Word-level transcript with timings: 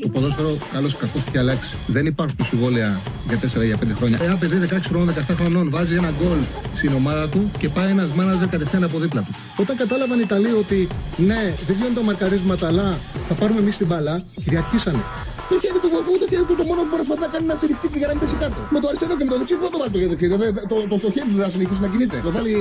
Το 0.00 0.08
ποδόσφαιρο, 0.08 0.56
καλό 0.72 0.86
ή 0.86 0.96
κακό, 0.98 1.18
έχει 1.26 1.38
αλλάξει. 1.38 1.74
Δεν 1.86 2.06
υπάρχουν 2.06 2.44
συμβόλαια 2.44 3.00
για 3.28 3.38
4 3.60 3.64
για 3.64 3.78
5 3.82 3.94
χρόνια. 3.98 4.18
Ένα 4.22 4.36
παιδί 4.36 4.56
16 4.70 4.78
χρόνων, 4.90 5.14
17 5.14 5.34
χρονών 5.40 5.70
βάζει 5.70 5.94
ένα 5.94 6.10
γκολ 6.18 6.38
στην 6.74 6.92
ομάδα 6.94 7.28
του 7.28 7.50
και 7.58 7.68
πάει 7.68 7.90
ένας 7.90 8.08
μάναζερ 8.16 8.48
κατευθείαν 8.48 8.84
από 8.84 8.98
δίπλα 8.98 9.20
του. 9.20 9.34
Όταν 9.56 9.76
κατάλαβαν 9.76 10.18
οι 10.18 10.24
Ιταλοί 10.26 10.52
ότι 10.52 10.88
ναι, 11.16 11.42
δεν 11.66 11.76
γίνονται 11.76 11.94
τα 11.94 12.02
μαρκαρίσματα, 12.02 12.66
αλλά 12.66 12.98
θα 13.28 13.34
πάρουμε 13.34 13.60
εμείς 13.60 13.76
την 13.76 13.86
μπαλά, 13.86 14.24
κυριαρχήσανε. 14.44 15.02
Το 15.48 15.54
χέρι 15.62 15.78
του 15.82 15.90
βοηθού, 15.94 16.12
το 16.22 16.26
χέρι 16.30 16.44
του 16.48 16.56
το 16.60 16.64
μόνο 16.70 16.80
που 16.82 16.88
μπορεί 16.90 17.20
να 17.26 17.28
κάνει 17.34 17.46
να 17.52 17.54
στηριχτεί 17.60 17.86
και 17.92 17.98
για 18.00 18.08
να 18.08 18.12
μην 18.14 18.20
πέσει 18.22 18.36
κάτω. 18.42 18.58
Με 18.74 18.78
το 18.80 18.86
αριστερό 18.90 19.12
και 19.18 19.24
με 19.26 19.30
το 19.34 19.38
δεξί 19.40 19.54
δεν 19.64 19.70
το 19.74 19.78
βάλει 19.82 19.92
το 19.94 19.98
χέρι. 20.20 20.30
Το, 20.32 20.38
το, 20.72 20.76
το, 20.90 20.96
το 21.04 21.08
χέρι 21.14 21.28
του 21.30 21.36
δεν 21.38 21.44
θα 21.48 21.52
συνεχίσει 21.54 21.80
να 21.84 21.88
κινείται. 21.92 22.16
Το 22.26 22.30
βάλει 22.36 22.54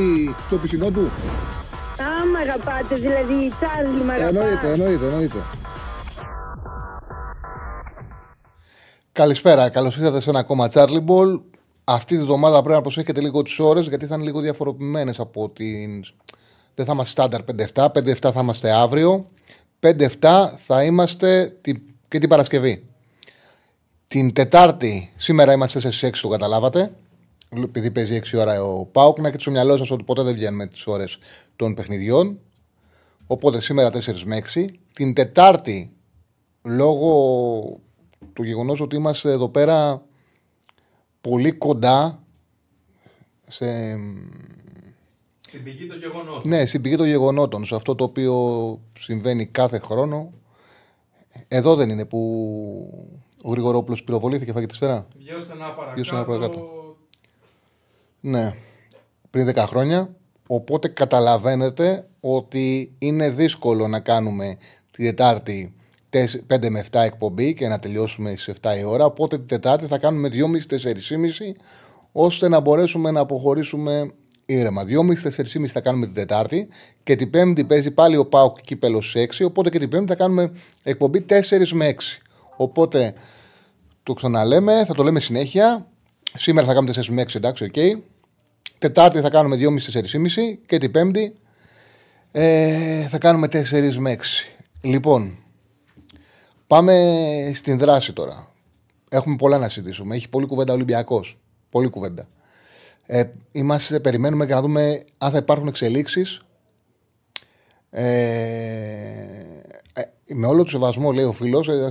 στο 0.47 0.55
πισινό 0.61 0.89
του. 0.95 1.03
Α, 2.05 2.07
μ' 2.31 2.37
αγαπάτε, 2.45 2.95
δηλαδή, 3.05 3.37
Τσάρλι, 3.57 4.01
μ' 4.07 4.13
αγαπάτε. 4.15 4.39
Εννοείται, 4.39 4.67
εννοείται, 4.75 5.05
εννοείται. 5.11 5.39
Καλησπέρα, 9.13 9.69
καλώς 9.69 9.97
ήρθατε 9.97 10.19
σε 10.19 10.29
ένα 10.29 10.39
ακόμα 10.39 10.69
Charlie 10.73 11.05
Ball. 11.05 11.41
Αυτή 11.83 12.17
τη 12.17 12.23
βδομάδα 12.23 12.59
πρέπει 12.59 12.75
να 12.75 12.81
προσέχετε 12.81 13.21
λίγο 13.21 13.41
τις 13.41 13.59
ώρες 13.59 13.87
γιατί 13.87 14.05
θα 14.05 14.15
είναι 14.15 14.23
λίγο 14.23 14.39
διαφοροποιημένες 14.39 15.19
από 15.19 15.49
την. 15.49 16.03
Δεν 16.75 16.85
θα 16.85 16.93
είμαστε 16.93 17.11
στάνταρ 17.11 17.41
5-7. 17.73 17.85
5-7 17.85 18.13
θα 18.19 18.39
είμαστε 18.41 18.71
αύριο. 18.71 19.29
5-7 19.79 20.51
θα 20.55 20.83
είμαστε 20.83 21.57
την... 21.61 21.81
και 22.07 22.19
την 22.19 22.29
Παρασκευή. 22.29 22.85
Την 24.07 24.33
Τετάρτη, 24.33 25.13
σήμερα 25.15 25.53
είμαστε 25.53 25.91
σε 25.91 26.07
6, 26.07 26.17
το 26.21 26.27
καταλάβατε. 26.27 26.91
Επειδή 27.49 27.91
παίζει 27.91 28.19
6 28.31 28.39
ώρα 28.39 28.63
ο 28.63 28.85
Πάουκ, 28.85 29.19
να 29.19 29.27
έχετε 29.27 29.41
στο 29.41 29.51
μυαλό 29.51 29.77
σας 29.77 29.91
ότι 29.91 30.03
ποτέ 30.03 30.21
δεν 30.21 30.33
βγαίνουμε 30.33 30.67
τις 30.67 30.87
ώρες 30.87 31.17
των 31.55 31.73
παιχνιδιών. 31.73 32.39
Οπότε 33.27 33.61
σήμερα 33.61 33.89
4 33.89 33.99
με 34.25 34.41
6. 34.53 34.65
Την 34.93 35.13
Τετάρτη, 35.13 35.91
λόγω 36.63 37.81
το 38.33 38.43
γεγονός 38.43 38.81
ότι 38.81 38.95
είμαστε 38.95 39.31
εδώ 39.31 39.49
πέρα 39.49 40.05
πολύ 41.21 41.51
κοντά 41.51 42.23
σε... 43.47 43.65
Στην 45.39 45.63
πηγή 45.63 45.87
των 45.87 45.97
γεγονότων. 45.97 46.41
Ναι, 46.45 46.65
στην 46.65 46.81
πηγή 46.81 46.95
των 46.95 47.07
γεγονότων, 47.07 47.65
σε 47.65 47.75
αυτό 47.75 47.95
το 47.95 48.03
οποίο 48.03 48.79
συμβαίνει 48.99 49.45
κάθε 49.45 49.79
χρόνο. 49.79 50.33
Εδώ 51.47 51.75
δεν 51.75 51.89
είναι 51.89 52.05
που 52.05 52.19
ο 53.43 53.51
Γρηγορόπουλος 53.51 54.03
πυροβολήθηκε 54.03 54.45
και 54.45 54.51
φάγε 54.51 54.65
τη 54.65 54.75
σφαίρα. 54.75 55.07
Διώστε 55.15 55.53
ένα 55.53 55.75
Διώστε 55.95 56.15
ένα 56.15 56.25
παρακάτω. 56.25 56.57
παρακάτω. 56.57 56.95
Ναι, 58.19 58.55
πριν 59.29 59.49
10 59.49 59.55
χρόνια. 59.67 60.15
Οπότε 60.47 60.87
καταλαβαίνετε 60.87 62.07
ότι 62.19 62.95
είναι 62.99 63.29
δύσκολο 63.29 63.87
να 63.87 63.99
κάνουμε 63.99 64.57
τη 64.91 65.03
Δετάρτη 65.03 65.73
5 66.13 66.69
με 66.69 66.85
7 66.91 66.99
εκπομπή 66.99 67.53
και 67.53 67.67
να 67.67 67.79
τελειώσουμε 67.79 68.35
στις 68.37 68.55
7 68.61 68.77
η 68.79 68.83
ώρα. 68.83 69.05
Οπότε 69.05 69.37
την 69.37 69.47
Τετάρτη 69.47 69.85
θα 69.85 69.97
κάνουμε 69.97 70.29
2,5-4,5 70.31 71.55
ώστε 72.11 72.47
να 72.47 72.59
μπορέσουμε 72.59 73.11
να 73.11 73.19
αποχωρήσουμε 73.19 74.11
ήρεμα. 74.45 74.83
2,5-4,5 74.87 75.65
θα 75.65 75.81
κάνουμε 75.81 76.05
την 76.05 76.15
Τετάρτη 76.15 76.67
και 77.03 77.15
την 77.15 77.29
Πέμπτη 77.29 77.63
παίζει 77.63 77.91
πάλι 77.91 78.17
ο 78.17 78.25
Πάοκ 78.25 78.61
κύπελος 78.61 79.15
6. 79.17 79.45
Οπότε 79.45 79.69
και 79.69 79.79
την 79.79 79.89
Πέμπτη 79.89 80.07
θα 80.07 80.15
κάνουμε 80.15 80.51
εκπομπή 80.83 81.25
4 81.29 81.67
με 81.71 81.95
6. 81.97 82.01
Οπότε 82.57 83.13
το 84.03 84.13
ξαναλέμε, 84.13 84.85
θα 84.85 84.93
το 84.93 85.03
λέμε 85.03 85.19
συνέχεια. 85.19 85.87
Σήμερα 86.33 86.67
θα 86.67 86.73
κάνουμε 86.73 86.93
4 86.95 87.05
με 87.05 87.21
6, 87.21 87.35
εντάξει, 87.35 87.63
οκ. 87.63 88.03
Τετάρτη 88.77 89.19
θα 89.19 89.29
κάνουμε 89.29 89.57
2,5-4,5 89.59 90.57
και 90.65 90.77
την 90.77 90.91
Πέμπτη 90.91 91.35
ε, 92.31 93.07
θα 93.07 93.17
κάνουμε 93.17 93.47
4 93.51 93.95
με 93.97 94.15
6. 94.15 94.21
Λοιπόν, 94.81 95.42
Πάμε 96.73 97.51
στην 97.53 97.77
δράση 97.77 98.13
τώρα. 98.13 98.51
Έχουμε 99.09 99.35
πολλά 99.35 99.57
να 99.57 99.69
συζητήσουμε. 99.69 100.15
Έχει 100.15 100.29
πολλή 100.29 100.45
κουβέντα 100.45 100.73
Ολυμπιακός. 100.73 101.39
Πολύ 101.69 101.89
κουβέντα. 101.89 102.27
Ε, 103.05 103.23
είμαστε, 103.51 103.99
περιμένουμε 103.99 104.45
και 104.45 104.53
να 104.53 104.61
δούμε 104.61 105.03
αν 105.17 105.31
θα 105.31 105.37
υπάρχουν 105.37 105.67
εξελίξεις. 105.67 106.41
Ε, 107.89 108.03
ε, 109.93 110.01
με 110.33 110.47
όλο 110.47 110.63
το 110.63 110.69
σεβασμό, 110.69 111.11
λέει 111.11 111.23
ο 111.23 111.31
φίλος, 111.31 111.67
ε, 111.67 111.85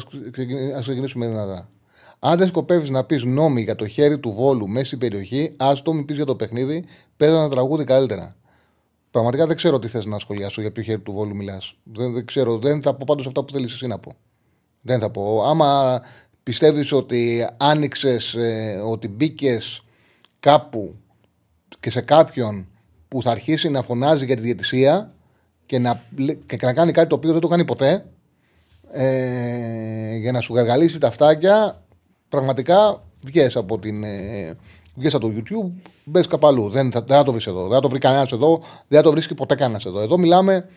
ας 0.77 0.83
ξεκινήσουμε 0.83 1.27
δυνατά. 1.27 1.69
Αν 2.19 2.39
δεν 2.39 2.49
σκοπεύεις 2.49 2.91
να 2.91 3.05
πεις 3.05 3.25
νόμι 3.25 3.63
για 3.63 3.75
το 3.75 3.87
χέρι 3.87 4.19
του 4.19 4.33
βόλου 4.33 4.69
μέσα 4.69 4.87
στην 4.87 4.99
περιοχή, 4.99 5.55
α 5.57 5.73
το 5.83 5.93
μην 5.93 6.05
πεις 6.05 6.17
για 6.17 6.27
το 6.27 6.37
παιχνίδι, 6.37 6.85
παίζει 7.17 7.35
ένα 7.35 7.49
τραγούδι 7.49 7.85
καλύτερα. 7.85 8.37
Πραγματικά 9.11 9.47
δεν 9.47 9.57
ξέρω 9.57 9.79
τι 9.79 9.89
θες 9.89 10.05
να 10.05 10.19
σχολιάσω 10.19 10.61
για 10.61 10.73
ποιο 10.73 10.83
χέρι 10.83 11.01
του 11.01 11.13
βόλου 11.13 11.37
μιλάς. 11.37 11.77
Δεν, 11.85 12.13
δεν 12.13 12.27
ξέρω. 12.27 12.59
Δεν 12.59 12.83
θα 12.83 12.95
πω 12.95 13.05
πάντως 13.07 13.27
αυτά 13.27 13.45
που 13.45 13.53
θέλεις 13.53 13.73
εσύ 13.73 13.87
να 13.87 13.99
πω. 13.99 14.17
Δεν 14.83 15.01
θα 15.01 15.11
πω. 15.11 15.43
Άμα 15.45 16.01
πιστεύεις 16.43 16.93
ότι 16.93 17.47
άνοιξες, 17.57 18.35
ε, 18.35 18.83
ότι 18.85 19.09
μπήκες 19.09 19.85
κάπου 20.41 20.95
και 21.81 21.91
σε 21.91 22.01
κάποιον 22.01 22.67
που 23.09 23.23
θα 23.23 23.31
αρχίσει 23.31 23.69
να 23.69 23.83
φωνάζει 23.83 24.25
για 24.25 24.37
τη 24.37 24.43
διαιτησία 24.43 25.13
και 25.67 25.79
να, 25.79 26.03
και 26.47 26.59
να 26.63 26.73
κάνει 26.73 26.93
κάτι 26.93 27.09
το 27.09 27.15
οποίο 27.15 27.33
δεν 27.33 27.41
το 27.41 27.49
κάνει 27.49 27.65
ποτέ 27.65 28.05
ε, 28.91 30.17
για 30.17 30.33
να 30.33 30.41
σου 30.41 30.55
γαργαλίσει 30.55 30.99
τα 30.99 31.11
φτάκια 31.11 31.83
πραγματικά 32.29 33.03
βγες 33.21 33.57
από, 33.57 33.79
την, 33.79 34.05
ε, 34.05 34.57
βγες 34.95 35.15
από 35.15 35.29
το 35.29 35.35
YouTube 35.37 35.91
μπες 36.05 36.27
κάπου 36.27 36.47
αλλού. 36.47 36.69
Δεν 36.69 36.91
θα, 36.91 37.03
δεν 37.03 37.17
θα 37.17 37.23
το 37.25 37.33
βρεις 37.33 37.47
εδώ. 37.47 37.63
Δεν 37.63 37.73
θα 37.73 37.81
το 37.81 37.89
βρει 37.89 37.99
κανένας 37.99 38.33
εδώ. 38.33 38.61
Δεν 38.89 38.99
θα 38.99 39.03
το 39.03 39.11
βρίσκει 39.11 39.35
ποτέ 39.35 39.55
κανένας 39.55 39.85
εδώ. 39.85 40.01
Εδώ 40.01 40.19
μιλάμε 40.19 40.69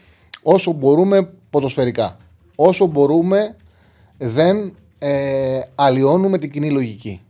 όσο 0.41 0.71
μπορούμε 0.71 1.29
ποδοσφαιρικά. 1.49 2.17
Όσο 2.55 2.85
μπορούμε 2.85 3.55
δεν 4.17 4.75
ε, 4.99 5.59
αλλοιώνουμε 5.75 6.37
την 6.37 6.51
κοινή 6.51 6.71
λογική. 6.71 7.21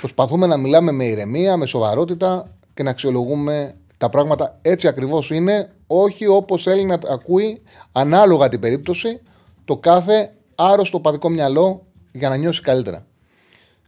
Προσπαθούμε 0.00 0.46
να 0.46 0.56
μιλάμε 0.56 0.92
με 0.92 1.04
ηρεμία, 1.04 1.56
με 1.56 1.66
σοβαρότητα 1.66 2.56
και 2.74 2.82
να 2.82 2.90
αξιολογούμε 2.90 3.74
τα 3.96 4.08
πράγματα 4.08 4.58
έτσι 4.62 4.88
ακριβώς 4.88 5.30
είναι, 5.30 5.70
όχι 5.86 6.26
όπως 6.26 6.62
θέλει 6.62 6.84
να 6.84 6.98
ακούει 7.08 7.62
ανάλογα 7.92 8.48
την 8.48 8.60
περίπτωση 8.60 9.20
το 9.64 9.76
κάθε 9.76 10.32
άρρωστο 10.54 11.00
παδικό 11.00 11.28
μυαλό 11.28 11.86
για 12.12 12.28
να 12.28 12.36
νιώσει 12.36 12.62
καλύτερα. 12.62 13.06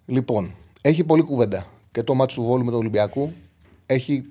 Λοιπόν, 0.06 0.54
έχει 0.80 1.04
πολλή 1.04 1.22
κουβέντα 1.22 1.66
και 1.92 2.02
το 2.02 2.14
μάτι 2.14 2.34
του 2.34 2.42
Βόλου 2.42 2.64
με 2.64 2.70
τον 2.70 2.80
Ολυμπιακού. 2.80 3.32
Έχει 3.86 4.24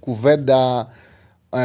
κουβέντα 0.00 0.88
ε, 0.90 0.94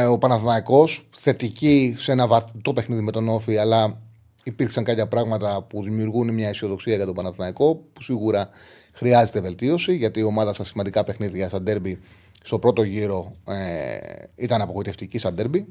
ο 0.08 0.18
Παναθηναϊκός 0.18 1.08
θετική 1.16 1.94
σε 1.98 2.12
ένα 2.12 2.26
βατό 2.26 2.72
παιχνίδι 2.72 3.02
με 3.02 3.10
τον 3.10 3.28
Όφη, 3.28 3.56
αλλά 3.56 4.00
υπήρξαν 4.44 4.84
κάποια 4.84 5.06
πράγματα 5.06 5.62
που 5.62 5.82
δημιουργούν 5.82 6.34
μια 6.34 6.48
αισιοδοξία 6.48 6.96
για 6.96 7.04
τον 7.04 7.14
Παναθηναϊκό, 7.14 7.74
που 7.92 8.02
σίγουρα 8.02 8.48
χρειάζεται 8.92 9.40
βελτίωση, 9.40 9.94
γιατί 9.94 10.20
η 10.20 10.22
ομάδα 10.22 10.52
στα 10.52 10.64
σημαντικά 10.64 11.04
παιχνίδια 11.04 11.48
σαν 11.48 11.62
ντέρμπι 11.62 11.98
στο 12.42 12.58
πρώτο 12.58 12.82
γύρο 12.82 13.32
ε, 13.48 13.96
ήταν 14.36 14.60
απογοητευτική 14.60 15.18
σαν 15.18 15.34
ντέρμπι. 15.34 15.66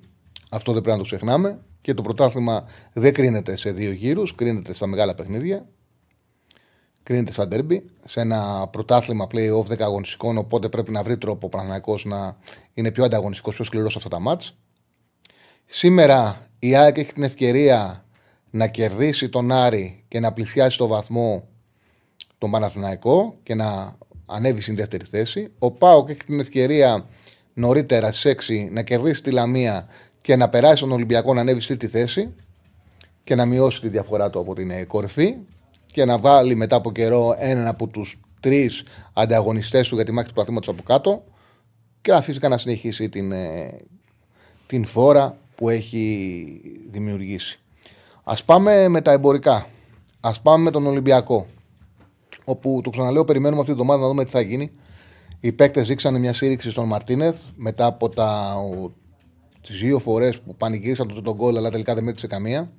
Αυτό 0.49 0.73
δεν 0.73 0.81
πρέπει 0.81 0.97
να 0.97 1.03
το 1.03 1.09
ξεχνάμε. 1.09 1.59
Και 1.81 1.93
το 1.93 2.01
πρωτάθλημα 2.01 2.65
δεν 2.93 3.13
κρίνεται 3.13 3.55
σε 3.55 3.71
δύο 3.71 3.91
γύρους, 3.91 4.35
κρίνεται 4.35 4.73
στα 4.73 4.87
μεγάλα 4.87 5.15
παιχνίδια. 5.15 5.65
Κρίνεται 7.09 7.31
σαν 7.31 7.47
ντέρμπι. 7.47 7.85
Σε 8.05 8.19
ένα 8.21 8.67
πρωτάθλημα 8.71 9.27
play-off 9.31 9.65
10 9.65 9.81
αγωνιστικών, 9.81 10.37
οπότε 10.37 10.69
πρέπει 10.69 10.91
να 10.91 11.03
βρει 11.03 11.17
τρόπο 11.17 11.45
ο 11.45 11.49
Παναθηναϊκός 11.49 12.05
να 12.05 12.37
είναι 12.73 12.91
πιο 12.91 13.03
ανταγωνιστικός, 13.03 13.55
πιο 13.55 13.63
σκληρός 13.63 13.91
σε 13.91 13.97
αυτά 13.97 14.09
τα 14.09 14.19
μάτς. 14.19 14.57
Σήμερα 15.65 16.47
η 16.59 16.75
ΑΕΚ 16.75 16.97
έχει 16.97 17.13
την 17.13 17.23
ευκαιρία 17.23 18.05
να 18.49 18.67
κερδίσει 18.67 19.29
τον 19.29 19.51
Άρη 19.51 20.03
και 20.07 20.19
να 20.19 20.33
πλησιάσει 20.33 20.71
στο 20.71 20.87
βαθμό 20.87 21.47
τον 22.37 22.51
Παναθηναϊκό 22.51 23.37
και 23.43 23.55
να 23.55 23.97
ανέβει 24.25 24.61
στην 24.61 24.75
δεύτερη 24.75 25.05
θέση. 25.05 25.51
Ο 25.59 25.71
Πάοκ 25.71 26.09
έχει 26.09 26.23
την 26.23 26.39
ευκαιρία 26.39 27.05
νωρίτερα 27.53 28.11
στις 28.11 28.35
6 28.47 28.67
να 28.71 28.81
κερδίσει 28.81 29.23
τη 29.23 29.31
Λαμία 29.31 29.87
και 30.21 30.35
να 30.35 30.49
περάσει 30.49 30.81
τον 30.81 30.91
Ολυμπιακό 30.91 31.33
να 31.33 31.41
ανέβει 31.41 31.61
στη 31.61 31.77
τρίτη 31.77 31.97
θέση 31.97 32.33
και 33.23 33.35
να 33.35 33.45
μειώσει 33.45 33.81
τη 33.81 33.87
διαφορά 33.89 34.29
του 34.29 34.39
από 34.39 34.55
την 34.55 34.87
κορυφή 34.87 35.35
και 35.91 36.05
να 36.05 36.17
βάλει 36.17 36.55
μετά 36.55 36.75
από 36.75 36.91
καιρό 36.91 37.35
έναν 37.39 37.67
από 37.67 37.87
τους 37.87 38.19
τρεις 38.39 38.83
ανταγωνιστές 39.13 39.87
του 39.87 39.95
για 39.95 40.05
τη 40.05 40.11
μάχη 40.11 40.27
του 40.27 40.33
πλαθήματο 40.33 40.71
από 40.71 40.83
κάτω 40.83 41.23
και 42.01 42.11
να 42.11 42.21
φυσικά 42.21 42.49
να 42.49 42.57
συνεχίσει 42.57 43.09
την, 43.09 43.31
ε, 43.31 43.75
την 44.67 44.85
φόρα 44.85 45.37
που 45.55 45.69
έχει 45.69 46.61
δημιουργήσει. 46.89 47.59
Α 48.23 48.33
πάμε 48.45 48.87
με 48.87 49.01
τα 49.01 49.11
εμπορικά. 49.11 49.67
Α 50.19 50.31
πάμε 50.41 50.63
με 50.63 50.71
τον 50.71 50.85
Ολυμπιακό. 50.85 51.47
Όπου 52.45 52.81
το 52.83 52.89
ξαναλέω, 52.89 53.25
περιμένουμε 53.25 53.61
αυτή 53.61 53.71
τη 53.73 53.77
βδομάδα 53.77 54.01
να 54.01 54.07
δούμε 54.07 54.23
τι 54.23 54.31
θα 54.31 54.41
γίνει. 54.41 54.71
Οι 55.39 55.51
παίκτες 55.51 55.87
δείξαν 55.87 56.19
μια 56.19 56.33
σύρρηξη 56.33 56.69
στον 56.69 56.87
Μαρτίνεθ 56.87 57.39
μετά 57.55 57.85
από 57.85 58.09
τις 59.61 59.79
δύο 59.79 59.99
φορές 59.99 60.41
που 60.41 60.55
πανηγύρισαν 60.55 61.07
τον, 61.07 61.23
τον 61.23 61.35
γκολ, 61.35 61.57
αλλά 61.57 61.69
τελικά 61.69 61.93
δεν 61.93 62.03
μέτρησε 62.03 62.27
καμία. 62.27 62.71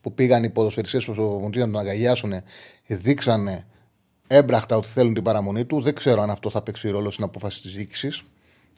Που 0.00 0.14
πήγαν 0.14 0.44
οι 0.44 0.50
ποδοσφαιριστές 0.50 1.02
στο 1.02 1.14
Βοντίνο 1.14 1.66
να 1.66 1.72
τον 1.72 1.80
αγκαλιάσουν, 1.80 2.32
δείξανε 2.86 3.66
έμπραχτα 4.26 4.76
ότι 4.76 4.88
θέλουν 4.88 5.14
την 5.14 5.22
παραμονή 5.22 5.64
του. 5.64 5.80
Δεν 5.80 5.94
ξέρω 5.94 6.22
αν 6.22 6.30
αυτό 6.30 6.50
θα 6.50 6.62
παίξει 6.62 6.90
ρόλο 6.90 7.10
στην 7.10 7.24
απόφαση 7.24 7.60
της 7.60 7.72
διοίκησης 7.74 8.22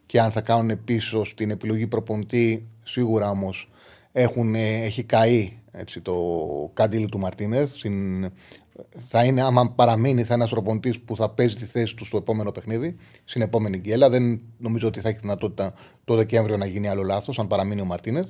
και 0.06 0.20
αν 0.20 0.30
θα 0.30 0.40
κάνουν 0.40 0.84
πίσω 0.84 1.24
στην 1.24 1.50
επιλογή 1.50 1.86
προπονητή. 1.86 2.68
Σίγουρα 2.84 3.30
όμως 3.30 3.70
έχει 4.12 5.02
καεί 5.02 5.52
έτσι, 5.72 6.00
το 6.00 6.14
καντήλι 6.74 7.06
του 7.06 7.18
Μαρτίνεθ. 7.18 7.74
Συν- 7.74 8.32
Θα 9.06 9.24
είναι, 9.24 9.42
άμα 9.42 9.70
παραμείνει, 9.70 10.20
θα 10.20 10.24
είναι 10.24 10.34
ένας 10.34 10.50
προπονητής 10.50 11.00
που 11.00 11.16
θα 11.16 11.30
παίζει 11.30 11.54
τη 11.54 11.64
θέση 11.64 11.94
του 11.96 12.04
στο 12.04 12.16
επόμενο 12.16 12.50
παιχνίδι, 12.52 12.96
στην 13.24 13.42
επόμενη 13.42 13.78
γκέλα. 13.78 14.08
Δεν 14.10 14.40
νομίζω 14.58 14.88
ότι 14.88 15.00
θα 15.00 15.08
έχει 15.08 15.18
δυνατότητα 15.20 15.74
το 16.04 16.14
Δεκέμβριο 16.14 16.56
να 16.56 16.66
γίνει 16.66 16.88
άλλο 16.88 17.02
λάθος, 17.02 17.38
αν 17.38 17.46
παραμείνει 17.46 17.80
ο 17.80 17.84
Μαρτίνεθ. 17.84 18.28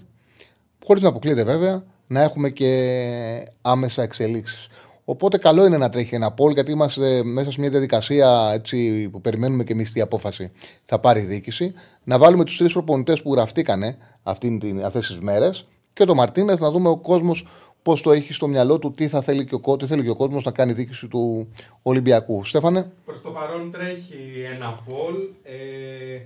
Χωρίς 0.84 1.02
να 1.02 1.08
αποκλείεται 1.08 1.42
βέβαια 1.44 1.84
να 2.10 2.22
έχουμε 2.22 2.50
και 2.50 3.44
άμεσα 3.62 4.02
εξελίξεις. 4.02 4.68
Οπότε 5.04 5.38
καλό 5.38 5.66
είναι 5.66 5.76
να 5.76 5.90
τρέχει 5.90 6.14
ένα 6.14 6.32
πόλ, 6.32 6.52
γιατί 6.52 6.70
είμαστε 6.70 7.22
μέσα 7.24 7.50
σε 7.50 7.60
μια 7.60 7.70
διαδικασία 7.70 8.50
έτσι, 8.54 9.08
που 9.08 9.20
περιμένουμε 9.20 9.64
και 9.64 9.72
εμείς 9.72 9.92
τι 9.92 10.00
απόφαση 10.00 10.52
θα 10.84 10.98
πάρει 10.98 11.20
η 11.20 11.24
διοίκηση. 11.24 11.72
Να 12.04 12.18
βάλουμε 12.18 12.44
τους 12.44 12.56
τρεις 12.56 12.72
προπονητές 12.72 13.22
που 13.22 13.32
γραφτήκανε 13.32 13.96
αυτές 14.22 15.06
τις 15.06 15.18
μέρες 15.20 15.66
και 15.92 16.04
το 16.04 16.14
Μαρτίνεθ 16.14 16.60
να 16.60 16.70
δούμε 16.70 16.88
ο 16.88 16.96
κόσμος 16.96 17.46
πώς 17.82 18.02
το 18.02 18.12
έχει 18.12 18.32
στο 18.32 18.46
μυαλό 18.48 18.78
του, 18.78 18.92
τι 18.94 19.08
θα 19.08 19.20
θέλει 19.22 19.44
και 19.44 19.54
ο, 19.54 19.60
κο- 19.60 19.76
τι 19.76 19.86
θέλει 19.86 20.02
και 20.02 20.10
ο 20.10 20.16
κόσμος 20.16 20.44
να 20.44 20.50
κάνει 20.50 20.70
η 20.70 20.74
διοίκηση 20.74 21.08
του 21.08 21.48
Ολυμπιακού. 21.82 22.44
Στέφανε; 22.44 22.92
Προς 23.04 23.22
το 23.22 23.30
παρόν 23.30 23.70
τρέχει 23.70 24.44
ένα 24.54 24.80
πολ. 24.88 25.14
Ε, 25.42 26.20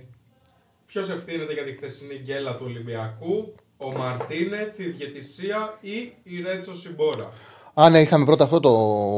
Ποιος 0.85 1.09
ευθύνεται 1.09 1.53
για 1.53 1.63
τη 1.63 1.71
χθεσινή 1.71 2.21
γκέλα 2.23 2.55
του 2.57 2.63
Ολυμπιακού, 2.67 3.53
ο 3.77 3.91
Μαρτίνεθ, 3.97 4.79
η 4.79 4.89
διαιτησία 4.89 5.77
ή 5.81 6.13
η 6.23 6.41
Ρέτσο 6.41 6.75
Σιμπόρα. 6.75 7.29
Α, 7.73 7.89
ναι, 7.89 8.01
είχαμε 8.01 8.25
πρώτα 8.25 8.43
αυτό 8.43 8.59
το 8.59 8.71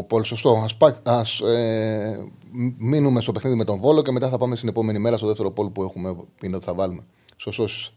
πόλ, 0.07 0.23
σωστό. 0.23 0.61
Ας, 0.63 0.75
πά- 0.75 1.07
ας 1.07 1.39
ε, 1.39 2.31
μείνουμε 2.77 3.21
στο 3.21 3.31
παιχνίδι 3.31 3.55
με 3.55 3.63
τον 3.63 3.79
Βόλο 3.79 4.01
και 4.01 4.11
μετά 4.11 4.29
θα 4.29 4.37
πάμε 4.37 4.55
στην 4.55 4.69
επόμενη 4.69 4.99
μέρα 4.99 5.17
στο 5.17 5.27
δεύτερο 5.27 5.51
πόλ 5.51 5.67
που 5.69 5.83
έχουμε 5.83 6.15
πει 6.39 6.51
ότι 6.53 6.65
θα 6.65 6.73
βάλουμε. 6.73 7.03
Σωστός. 7.37 7.93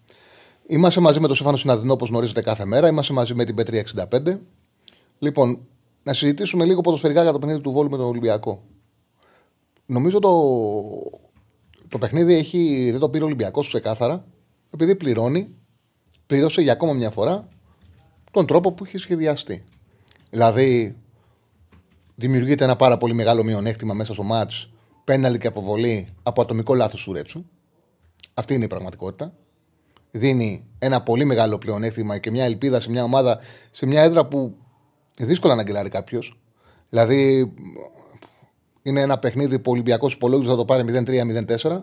Είμαστε 0.66 1.00
μαζί 1.00 1.20
με 1.20 1.26
τον 1.26 1.36
Στέφανο 1.36 1.56
Συναδεινό, 1.56 1.92
όπως 1.92 2.08
γνωρίζετε 2.08 2.42
κάθε 2.42 2.64
μέρα. 2.64 2.88
Είμαστε 2.88 3.12
μαζί 3.12 3.34
με 3.34 3.44
την 3.44 3.56
Πέτρια65. 3.58 4.38
Λοιπόν, 5.18 5.58
να 6.02 6.12
συζητήσουμε 6.12 6.64
λίγο 6.64 6.80
ποδοσφαιρικά 6.80 7.22
για 7.22 7.32
το 7.32 7.38
παιχνίδι 7.38 7.60
του 7.60 7.72
Βόλου 7.72 7.90
με 7.90 7.96
τον 7.96 8.06
Ολυμπιακό. 8.06 8.62
Νομίζω 9.86 10.18
το, 10.18 10.30
το 11.88 11.98
παιχνίδι 11.98 12.34
έχει, 12.34 12.88
δεν 12.90 13.00
το 13.00 13.08
πήρε 13.08 13.22
ο 13.22 13.26
Ολυμπιακός 13.26 13.68
ξεκάθαρα, 13.68 14.24
επειδή 14.70 14.94
πληρώνει, 14.96 15.54
πλήρωσε 16.30 16.60
για 16.60 16.72
ακόμα 16.72 16.92
μια 16.92 17.10
φορά 17.10 17.48
τον 18.30 18.46
τρόπο 18.46 18.72
που 18.72 18.84
είχε 18.84 18.98
σχεδιαστεί. 18.98 19.64
Δηλαδή, 20.30 20.96
δημιουργείται 22.14 22.64
ένα 22.64 22.76
πάρα 22.76 22.96
πολύ 22.96 23.14
μεγάλο 23.14 23.44
μειονέκτημα 23.44 23.94
μέσα 23.94 24.12
στο 24.12 24.22
μάτ, 24.22 24.50
πέναλι 25.04 25.38
και 25.38 25.46
αποβολή 25.46 26.08
από 26.22 26.42
ατομικό 26.42 26.74
λάθος 26.74 27.02
του 27.02 27.12
Ρέτσου. 27.12 27.44
Αυτή 28.34 28.54
είναι 28.54 28.64
η 28.64 28.66
πραγματικότητα. 28.66 29.32
Δίνει 30.10 30.66
ένα 30.78 31.02
πολύ 31.02 31.24
μεγάλο 31.24 31.58
πλεονέκτημα 31.58 32.18
και 32.18 32.30
μια 32.30 32.44
ελπίδα 32.44 32.80
σε 32.80 32.90
μια 32.90 33.02
ομάδα, 33.02 33.38
σε 33.70 33.86
μια 33.86 34.02
έδρα 34.02 34.26
που 34.26 34.56
δύσκολα 35.16 35.54
να 35.54 35.60
αγκελάρει 35.60 35.88
κάποιος. 35.88 36.38
Δηλαδή, 36.88 37.52
είναι 38.82 39.00
ένα 39.00 39.18
παιχνίδι 39.18 39.58
που 39.58 39.70
ο 39.70 39.72
Ολυμπιακός 39.72 40.12
υπολόγιζε 40.12 40.50
θα 40.50 40.56
το 40.56 40.64
πάρει 40.64 41.04
0-3-0-4. 41.06 41.82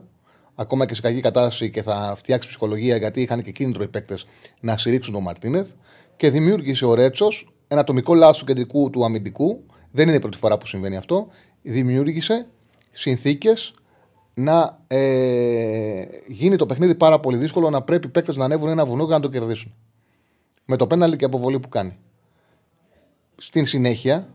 Ακόμα 0.59 0.85
και 0.85 0.93
σε 0.93 1.01
κακή 1.01 1.21
κατάσταση 1.21 1.71
και 1.71 1.81
θα 1.81 2.13
φτιάξει 2.17 2.47
ψυχολογία 2.47 2.97
γιατί 2.97 3.21
είχαν 3.21 3.41
και 3.41 3.51
κίνητρο 3.51 3.83
οι 3.83 3.87
παίκτες 3.87 4.25
να 4.59 4.77
στηρίξουν 4.77 5.13
τον 5.13 5.23
Μαρτίνεθ. 5.23 5.69
Και 6.15 6.29
δημιούργησε 6.29 6.85
ο 6.85 6.93
Ρέτσος 6.93 7.53
ένα 7.67 7.81
ατομικό 7.81 8.13
λάθος 8.13 8.37
του 8.37 8.45
κεντρικού 8.45 8.89
του 8.89 9.05
αμυντικού. 9.05 9.65
Δεν 9.91 10.07
είναι 10.07 10.17
η 10.17 10.19
πρώτη 10.19 10.37
φορά 10.37 10.57
που 10.57 10.67
συμβαίνει 10.67 10.97
αυτό. 10.97 11.27
Δημιούργησε 11.61 12.47
συνθήκες 12.91 13.73
να 14.33 14.79
ε, 14.87 16.05
γίνει 16.27 16.55
το 16.55 16.65
παιχνίδι 16.65 16.95
πάρα 16.95 17.19
πολύ 17.19 17.37
δύσκολο 17.37 17.69
να 17.69 17.81
πρέπει 17.81 18.07
οι 18.07 18.09
παίκτες 18.09 18.35
να 18.35 18.45
ανέβουν 18.45 18.69
ένα 18.69 18.85
βουνό 18.85 19.03
για 19.03 19.15
να 19.15 19.21
το 19.21 19.29
κερδίσουν. 19.29 19.73
Με 20.65 20.75
το 20.75 20.87
πέναλι 20.87 21.15
και 21.15 21.25
αποβολή 21.25 21.59
που 21.59 21.69
κάνει. 21.69 21.97
Στην 23.37 23.65
συνέχεια, 23.65 24.27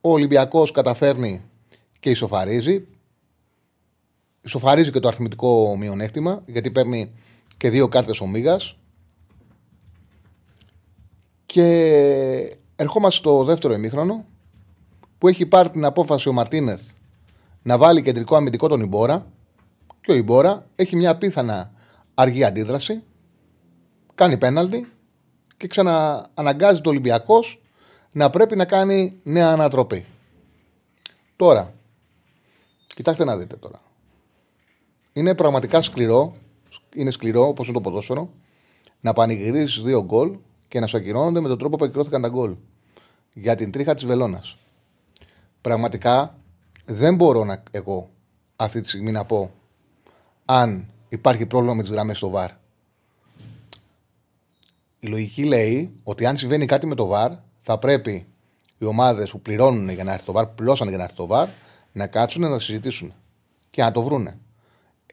ο 0.00 0.12
Ολυμπιακός 0.12 0.70
καταφέρνει 0.70 1.42
και 2.00 2.10
ισοφαρίζει. 2.10 2.86
Ισοφαρίζει 4.42 4.90
και 4.90 5.00
το 5.00 5.08
αριθμητικό 5.08 5.76
μειονέκτημα, 5.76 6.42
γιατί 6.46 6.70
παίρνει 6.70 7.14
και 7.56 7.70
δύο 7.70 7.88
κάρτες 7.88 8.20
ο 8.20 8.26
Μίγας. 8.26 8.76
Και 11.46 12.58
ερχόμαστε 12.76 13.16
στο 13.20 13.44
δεύτερο 13.44 13.74
ημίχρονο, 13.74 14.24
που 15.18 15.28
έχει 15.28 15.46
πάρει 15.46 15.70
την 15.70 15.84
απόφαση 15.84 16.28
ο 16.28 16.32
Μαρτίνεθ 16.32 16.82
να 17.62 17.78
βάλει 17.78 18.02
κεντρικό 18.02 18.36
αμυντικό 18.36 18.68
τον 18.68 18.80
Ιμπόρα 18.80 19.26
και 20.00 20.12
ο 20.12 20.14
Ιμπόρα 20.14 20.66
έχει 20.76 20.96
μια 20.96 21.10
απίθανα 21.10 21.72
αργή 22.14 22.44
αντίδραση, 22.44 23.02
κάνει 24.14 24.38
πέναλτι 24.38 24.92
και 25.56 25.66
ξανααναγκάζει 25.66 26.80
το 26.80 26.90
Ολυμπιακός 26.90 27.62
να 28.12 28.30
πρέπει 28.30 28.56
να 28.56 28.64
κάνει 28.64 29.20
νέα 29.22 29.50
ανατροπή. 29.50 30.04
Τώρα, 31.36 31.74
κοιτάξτε 32.94 33.24
να 33.24 33.36
δείτε 33.36 33.56
τώρα. 33.56 33.80
Είναι 35.12 35.34
πραγματικά 35.34 35.82
σκληρό, 35.82 36.34
είναι 36.94 37.10
σκληρό 37.10 37.46
όπως 37.46 37.66
είναι 37.66 37.76
το 37.76 37.80
ποδόσφαιρο, 37.80 38.30
να 39.00 39.12
πανηγυρίσει 39.12 39.82
δύο 39.82 40.04
γκολ 40.04 40.36
και 40.68 40.80
να 40.80 40.86
σου 40.86 40.96
ακυρώνονται 40.96 41.40
με 41.40 41.48
τον 41.48 41.58
τρόπο 41.58 41.76
που 41.76 41.84
ακυρώθηκαν 41.84 42.22
τα 42.22 42.28
γκολ. 42.28 42.56
Για 43.34 43.56
την 43.56 43.72
τρίχα 43.72 43.94
της 43.94 44.04
βελόνας. 44.04 44.56
Πραγματικά 45.60 46.38
δεν 46.84 47.14
μπορώ 47.14 47.44
να, 47.44 47.62
εγώ 47.70 48.10
αυτή 48.56 48.80
τη 48.80 48.88
στιγμή 48.88 49.10
να 49.10 49.24
πω 49.24 49.50
αν 50.44 50.86
υπάρχει 51.08 51.46
πρόβλημα 51.46 51.74
με 51.74 51.82
τις 51.82 51.90
γραμμές 51.90 52.16
στο 52.16 52.30
ΒΑΡ. 52.30 52.50
Η 55.00 55.06
λογική 55.06 55.44
λέει 55.44 55.92
ότι 56.02 56.26
αν 56.26 56.36
συμβαίνει 56.36 56.66
κάτι 56.66 56.86
με 56.86 56.94
το 56.94 57.06
ΒΑΡ, 57.06 57.32
θα 57.60 57.78
πρέπει 57.78 58.26
οι 58.78 58.84
ομάδες 58.84 59.30
που 59.30 59.40
πληρώνουν 59.40 59.88
για 59.88 60.04
να 60.04 60.12
έρθει 60.12 60.24
το 60.24 60.32
ΒΑΡ, 60.32 60.46
που 60.46 60.54
πληρώσαν 60.54 60.88
για 60.88 60.96
να 60.96 61.02
έρθει 61.02 61.16
το 61.16 61.26
ΒΑΡ, 61.26 61.48
να 61.92 62.06
κάτσουν 62.06 62.42
να 62.42 62.58
συζητήσουν 62.58 63.12
και 63.70 63.82
να 63.82 63.92
το 63.92 64.02
βρούνε. 64.02 64.38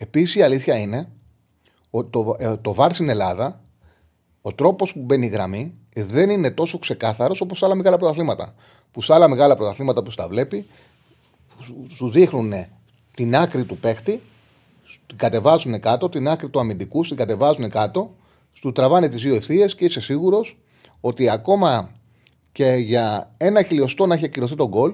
Επίσης 0.01 0.35
η 0.35 0.41
αλήθεια 0.41 0.77
είναι 0.77 1.09
ότι 1.89 2.09
το, 2.09 2.35
ε, 2.39 2.55
το 2.57 2.73
ΒΑΡ 2.73 2.93
στην 2.93 3.09
Ελλάδα, 3.09 3.61
ο 4.41 4.53
τρόπος 4.53 4.93
που 4.93 4.99
μπαίνει 4.99 5.25
η 5.25 5.29
γραμμή 5.29 5.77
δεν 5.95 6.29
είναι 6.29 6.51
τόσο 6.51 6.79
ξεκάθαρος 6.79 7.41
όπως 7.41 7.57
σε 7.57 7.65
άλλα 7.65 7.75
μεγάλα 7.75 7.97
πρωταθλήματα. 7.97 8.53
Που 8.91 9.01
σε 9.01 9.13
άλλα 9.13 9.27
μεγάλα 9.29 9.55
πρωταθλήματα 9.55 10.03
που 10.03 10.09
τα 10.11 10.27
βλέπει, 10.27 10.67
σου- 11.63 11.85
σου 11.95 12.09
δείχνουν 12.09 12.53
την 13.15 13.35
άκρη 13.35 13.63
του 13.63 13.77
παίχτη, 13.77 14.21
την 15.07 15.17
κατεβάζουν 15.17 15.79
κάτω, 15.79 16.09
την 16.09 16.27
άκρη 16.27 16.49
του 16.49 16.59
αμυντικού, 16.59 17.01
την 17.01 17.17
κατεβάζουν 17.17 17.69
κάτω, 17.69 18.15
σου 18.53 18.71
τραβάνε 18.71 19.09
τις 19.09 19.21
δύο 19.21 19.35
ευθείες 19.35 19.75
και 19.75 19.85
είσαι 19.85 19.99
σίγουρος 20.01 20.57
ότι 21.01 21.29
ακόμα 21.29 21.91
και 22.51 22.65
για 22.71 23.33
ένα 23.37 23.63
χιλιοστό 23.63 24.05
να 24.05 24.13
έχει 24.15 24.25
ακυρωθεί 24.25 24.55
το 24.55 24.67
γκολ 24.67 24.93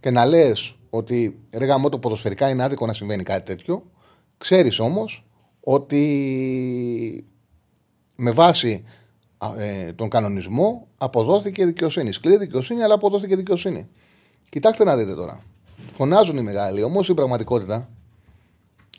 και 0.00 0.10
να 0.10 0.26
λες 0.26 0.74
ότι 0.90 1.38
ρε 1.52 1.64
γαμώ 1.64 1.88
το 1.88 1.98
ποδοσφαιρικά 1.98 2.48
είναι 2.48 2.62
άδικο 2.62 2.86
να 2.86 2.92
συμβαίνει 2.92 3.22
κάτι 3.22 3.44
τέτοιο, 3.44 3.82
ξέρεις 4.38 4.78
όμως 4.78 5.26
ότι 5.60 7.26
με 8.16 8.30
βάση 8.30 8.84
α, 9.38 9.62
ε, 9.62 9.92
τον 9.92 10.08
κανονισμό 10.08 10.86
αποδόθηκε 10.98 11.66
δικαιοσύνη. 11.66 12.12
Σκληρή 12.12 12.36
δικαιοσύνη, 12.36 12.82
αλλά 12.82 12.94
αποδόθηκε 12.94 13.36
δικαιοσύνη. 13.36 13.88
Κοιτάξτε 14.50 14.84
να 14.84 14.96
δείτε 14.96 15.14
τώρα. 15.14 15.42
Φωνάζουν 15.92 16.36
οι 16.36 16.42
μεγάλοι, 16.42 16.82
όμως 16.82 17.08
η 17.08 17.14
πραγματικότητα 17.14 17.88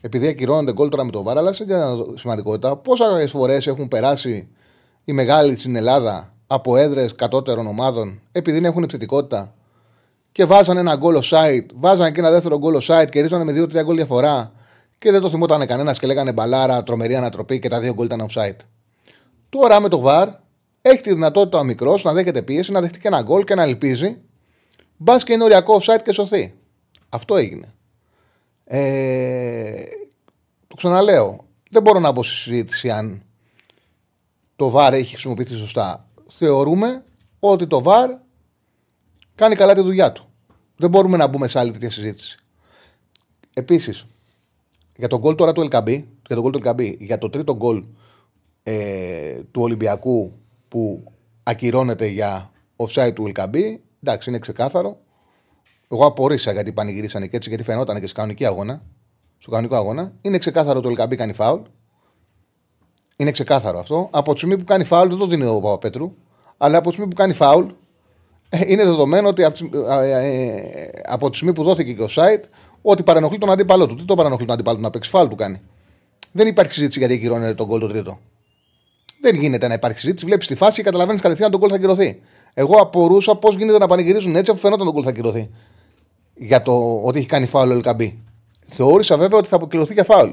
επειδή 0.06 0.28
ακυρώνονται 0.28 0.74
γκολ 0.74 0.90
τώρα 0.90 1.04
με 1.04 1.12
το 1.12 1.24
βάρα, 1.24 1.40
αλλά 1.40 1.54
σε 1.54 1.66
μια 1.66 1.96
σημαντικότητα, 2.16 2.76
πόσε 2.78 3.28
φορές 3.28 3.68
έχουν 3.68 3.88
περάσει 3.88 4.48
οι 5.06 5.14
μεγάλοι 5.14 5.58
στην 5.58 5.76
Ελλάδα 5.76 6.34
από 6.48 6.78
έδρες 6.78 7.16
κατώτερων 7.16 7.68
ομάδων 7.68 8.22
επειδή 8.32 8.58
δεν 8.58 8.70
έχουν 8.70 8.84
επιθετικότητα 8.84 9.54
και 10.32 10.46
βάζανε 10.46 10.80
ένα 10.80 10.96
γκολ 10.96 11.20
site, 11.22 11.66
βάζανε 11.76 12.12
και 12.12 12.20
ένα 12.20 12.32
δεύτερο 12.32 12.58
γκολ 12.58 12.78
site 12.82 13.08
και 13.10 13.22
ρίζανε 13.22 13.44
με 13.44 13.62
2-3 13.62 13.84
γκολ 13.84 13.96
διαφορά 13.96 14.52
και 14.98 15.12
δεν 15.12 15.22
το 15.22 15.30
θυμόταν 15.30 15.68
κανένας 15.68 16.00
και 16.00 16.08
λέγανε 16.08 16.34
μπαλάρα, 16.34 16.84
τρομερή 16.84 17.16
ανατροπή 17.16 17.60
και 17.60 17.70
τα 17.70 17.80
δύο 17.80 17.94
γκολ 17.94 18.06
ήταν 18.06 18.26
offside. 18.30 18.58
Τώρα 19.50 19.80
με 19.80 19.90
το 19.90 20.04
VAR 20.06 20.28
έχει 20.82 21.02
τη 21.02 21.14
δυνατότητα 21.14 21.60
ο 21.60 21.64
μικρός 21.64 22.04
να 22.04 22.14
δέχεται 22.14 22.42
πίεση, 22.42 22.72
να 22.72 22.82
δεχτεί 22.82 23.00
και 23.00 23.08
ένα 23.08 23.22
γκολ 23.22 23.44
και 23.44 23.56
να 23.56 23.64
ελπίζει. 23.64 24.18
Μπας 24.98 25.24
και 25.24 25.34
είναι 25.34 25.44
οριακό 25.44 25.82
offside 25.82 26.02
και 26.04 26.12
σωθεί. 26.12 26.54
Αυτό 27.10 27.36
έγινε. 27.36 27.74
Ε, 28.64 29.84
το 30.68 30.76
ξαναλέω. 30.76 31.46
Δεν 31.70 31.82
μπορώ 31.82 32.00
να 32.00 32.12
μπω 32.12 32.24
στη 32.24 32.36
συζήτηση 32.36 32.90
αν 32.90 33.24
το 34.56 34.74
VAR 34.76 34.92
έχει 34.92 35.12
χρησιμοποιηθεί 35.12 35.56
σωστά. 35.56 36.08
Θεωρούμε 36.30 37.04
ότι 37.40 37.68
το 37.68 37.84
VAR 37.86 38.10
κάνει 39.36 39.56
καλά 39.56 39.74
τη 39.74 39.82
δουλειά 39.82 40.12
του. 40.12 40.26
Δεν 40.76 40.90
μπορούμε 40.90 41.18
να 41.18 41.28
μπούμε 41.28 41.48
σε 41.48 41.60
άλλη 41.60 41.72
τέτοια 41.72 41.92
συζήτηση. 41.92 42.40
Επίσης, 43.54 44.06
για 44.96 45.08
τον 45.08 45.20
γκολ 45.20 45.36
τώρα 45.36 45.54
του 45.54 45.68
LKB, 45.72 46.04
για 46.28 46.36
τον 46.36 46.40
γκολ 46.40 46.52
του 46.52 46.62
LKB, 46.64 46.96
για 47.00 47.18
το 47.18 47.30
τρίτο 47.30 47.56
γκολ 47.56 47.84
ε, 48.64 49.40
του 49.52 49.62
Ολυμπιακού 49.62 50.34
που 50.68 51.12
ακυρώνεται 51.44 52.06
για 52.06 52.52
offside 52.76 53.14
του 53.14 53.32
LKB, 53.36 53.56
εντάξει, 54.04 54.30
είναι 54.30 54.40
ξεκάθαρο. 54.40 54.98
Εγώ 55.92 56.06
απορρίσα 56.06 56.52
γιατί 56.52 56.72
πανηγυρίσανε 56.72 57.28
και 57.28 57.36
έτσι, 57.36 57.50
γιατί 57.50 57.64
φαινόταν 57.64 58.00
και 58.00 58.08
στο 58.08 58.16
κανονικό 58.16 58.46
αγώνα. 58.46 58.82
Στο 59.38 59.52
κανονικό 59.52 59.76
αγώνα. 59.76 60.14
Είναι 60.22 60.38
ξεκάθαρο 60.38 60.82
ότι 60.84 60.88
ο 60.88 60.96
LKB 60.98 61.16
κάνει 61.16 61.34
φάουλ. 61.34 61.62
Είναι 63.16 63.32
ξεκάθαρο 63.32 63.80
αυτό. 63.80 64.10
Από 64.12 64.32
τη 64.32 64.38
στιγμή 64.38 64.58
που 64.58 64.64
κάνει 64.64 64.84
φάουλ 64.84 65.10
δεν 65.10 65.18
το 65.18 65.28
δίνει 65.28 65.46
ο 65.46 65.60
Παπαπέτρου. 65.60 66.14
Αλλά 66.58 66.78
από 66.78 66.88
τη 66.88 66.94
στιγμή 66.94 67.10
που 67.10 67.16
κάνει 67.16 67.34
φάουλ, 67.34 67.66
ε, 68.50 68.60
είναι 68.66 68.84
δεδομένο 68.84 69.28
ότι 69.28 69.44
από 69.44 69.58
τη, 69.58 69.70
ε, 70.04 70.10
ε, 70.10 70.90
από 71.06 71.30
τη 71.30 71.36
στιγμή 71.36 71.54
που 71.54 71.64
δόθηκε 71.64 71.94
και 71.94 72.04
ο 72.04 72.08
site, 72.10 72.44
ότι 72.86 73.04
παρενοχλεί 73.04 73.38
τον 73.38 73.52
αντίπαλό 73.52 73.86
του. 73.88 73.96
Τι 73.96 74.04
το 74.04 74.16
παρενοχλεί 74.16 74.46
τον 74.46 74.56
αντίπαλο 74.56 74.76
του 74.76 74.82
να 74.82 74.90
παίξει 74.90 75.10
φάουλ 75.10 75.28
του 75.28 75.36
κάνει. 75.36 75.62
Δεν 76.32 76.48
υπάρχει 76.48 76.72
συζήτηση 76.72 77.00
γιατί 77.00 77.14
ακυρώνεται 77.14 77.54
τον 77.54 77.68
γκολ 77.68 77.80
το 77.80 77.88
τρίτο. 77.88 78.20
Δεν 79.22 79.36
γίνεται 79.36 79.68
να 79.68 79.74
υπάρχει 79.74 80.00
συζήτηση. 80.00 80.26
Βλέπεις 80.26 80.48
τη 80.48 80.56
φάση 80.56 80.76
και 80.76 80.84
καταλαβαίνεις 80.84 81.22
κατευθείαν 81.22 81.52
τον 81.52 81.60
γκολ 81.60 81.70
θα 81.70 81.76
ακυρωθεί. 81.76 82.22
Εγώ 82.54 82.78
απορούσα 82.78 83.36
πώς 83.36 83.56
γίνεται 83.56 83.78
να 83.78 83.88
πανηγυρίζουν 83.88 84.36
έτσι 84.36 84.52
αφού 84.52 84.60
φαινόταν 84.60 84.86
τον 84.86 84.94
γκολ 84.94 85.04
θα 85.04 85.10
ακυρωθεί. 85.10 85.50
Για 86.36 86.62
το 86.62 87.02
ότι 87.04 87.20
έχει 87.20 87.28
κάνει 87.28 87.46
φάουλ 87.46 87.70
ο 87.70 87.74
Ελκαμπή. 87.74 88.24
Θεώρησα 88.68 89.18
βέβαια 89.18 89.38
ότι 89.38 89.48
θα 89.48 89.60
ακυρωθεί 89.64 89.94
για 89.94 90.04
φάουλ. 90.04 90.32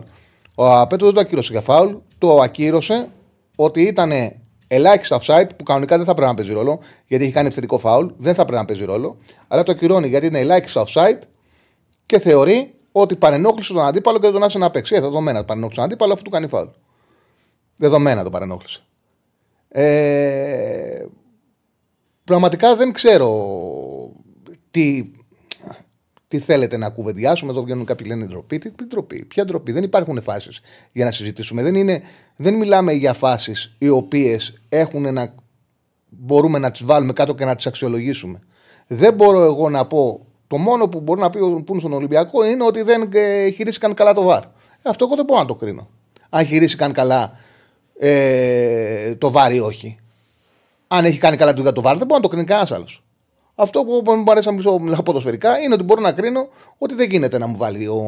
Ο 0.55 0.73
Απέτο 0.73 1.05
δεν 1.05 1.15
το 1.15 1.21
ακύρωσε 1.21 1.53
για 1.53 1.61
φάουλ. 1.61 1.93
Το 2.19 2.41
ακύρωσε 2.41 3.09
ότι 3.57 3.83
ήταν 3.83 4.13
ελάχιστα 4.69 5.21
offside 5.21 5.49
που 5.57 5.65
κανονικά 5.65 5.97
δεν 5.97 6.07
θα 6.07 6.15
πρέπει 6.15 6.29
να 6.29 6.35
παίζει 6.35 6.53
ρόλο 6.53 6.81
γιατί 7.07 7.25
έχει 7.25 7.33
κάνει 7.33 7.47
επιθετικό 7.47 7.79
φάουλ. 7.79 8.07
Δεν 8.17 8.35
θα 8.35 8.45
πρέπει 8.45 8.59
να 8.61 8.65
παίζει 8.65 8.85
ρόλο. 8.85 9.17
Αλλά 9.49 9.63
το 9.63 9.73
ακυρώνει 9.73 10.09
γιατί 10.09 10.27
είναι 10.27 10.39
ελάχιστα 10.39 10.85
offside 10.87 11.19
και 12.13 12.19
θεωρεί 12.19 12.75
ότι 12.93 13.17
παρενόχλησε 13.17 13.73
τον 13.73 13.83
αντίπαλο 13.83 14.17
και 14.17 14.25
δεν 14.25 14.33
τον 14.33 14.43
άσε 14.43 14.59
να 14.59 14.71
παίξει. 14.71 14.95
Ε, 14.95 15.01
δεδομένα 15.01 15.45
παρενόχλησε 15.45 15.81
τον 15.81 15.91
αντίπαλο 15.91 16.13
αφού 16.13 16.23
του 16.23 16.31
κάνει 16.31 16.49
φάουλ. 16.49 16.69
Δεδομένα 17.77 18.23
το 18.23 18.31
παρενόχλησε. 18.31 18.83
Ε, 19.69 21.05
πραγματικά 22.25 22.77
δεν 22.77 22.93
ξέρω 22.93 23.31
τι, 24.71 25.11
τι 26.29 26.39
θέλετε 26.39 26.77
να 26.77 26.91
κουβεντιάσουμε. 26.91 27.51
Εδώ 27.51 27.63
βγαίνουν 27.63 27.85
κάποιοι 27.85 28.07
λένε 28.11 28.25
ντροπή. 28.25 28.59
Τι, 28.59 28.71
τι 28.71 28.85
ντροπή, 28.85 29.25
ποια 29.25 29.45
ντροπή; 29.45 29.73
Δεν 29.73 29.83
υπάρχουν 29.83 30.23
φάσεις 30.23 30.61
για 30.93 31.05
να 31.05 31.11
συζητήσουμε. 31.13 31.63
Δεν, 31.63 31.75
είναι, 31.75 32.03
δεν 32.37 32.55
μιλάμε 32.55 32.93
για 32.93 33.13
φάσεις 33.13 33.77
οι 33.79 33.89
οποίες 33.89 34.63
έχουν 34.69 35.13
να 35.13 35.35
μπορούμε 36.09 36.59
να 36.59 36.71
τις 36.71 36.85
βάλουμε 36.85 37.13
κάτω 37.13 37.35
και 37.35 37.45
να 37.45 37.57
τις 37.57 37.67
αξιολογήσουμε. 37.67 38.41
Δεν 38.87 39.15
μπορώ 39.15 39.43
εγώ 39.43 39.71
να 39.71 39.87
πω. 39.87 40.27
Το 40.53 40.59
μόνο 40.59 40.89
που 40.89 41.01
μπορεί 41.01 41.21
να 41.21 41.31
πει 41.31 41.39
που 41.67 41.79
στον 41.79 41.93
Ολυμπιακό 41.93 42.45
είναι 42.45 42.65
ότι 42.65 42.83
δεν 42.83 43.11
ε, 43.13 43.51
χειρίστηκαν 43.51 43.95
καλά 43.95 44.15
το 44.15 44.23
βαρ. 44.23 44.43
Ε, 44.43 44.49
αυτό 44.83 45.05
εγώ 45.05 45.17
δεν 45.17 45.25
μπορώ 45.25 45.41
να 45.41 45.47
το 45.47 45.55
κρίνω. 45.55 45.89
Αν 46.29 46.45
χειρίστηκαν 46.47 46.93
καλά 46.93 47.33
ε, 47.99 49.15
το 49.15 49.31
βάρ 49.31 49.55
ή 49.55 49.61
όχι. 49.61 49.99
Αν 50.89 51.05
έχει 51.05 51.19
κάνει 51.19 51.37
καλά 51.37 51.55
δουλειά 51.55 51.73
το 51.73 51.81
βάρ, 51.81 51.97
δεν 51.97 52.07
μπορεί 52.07 52.21
να 52.21 52.29
το 52.29 52.29
κρίνει 52.29 52.47
κανένας 52.47 52.73
άλλος. 52.73 53.03
Αυτό 53.55 53.85
που 53.85 54.03
μου 54.11 54.31
αρέσει 54.31 54.47
να 54.47 54.53
μιλήσω 54.53 55.03
ποδοσφαιρικά 55.03 55.59
είναι 55.59 55.75
ότι 55.75 55.83
μπορώ 55.83 56.01
να 56.01 56.13
κρίνω 56.13 56.49
ότι 56.79 56.95
δεν 56.95 57.11
γίνεται 57.11 57.39
να 57.39 57.47
μου 57.47 57.57
βάλει 57.57 57.87
ο, 57.87 58.03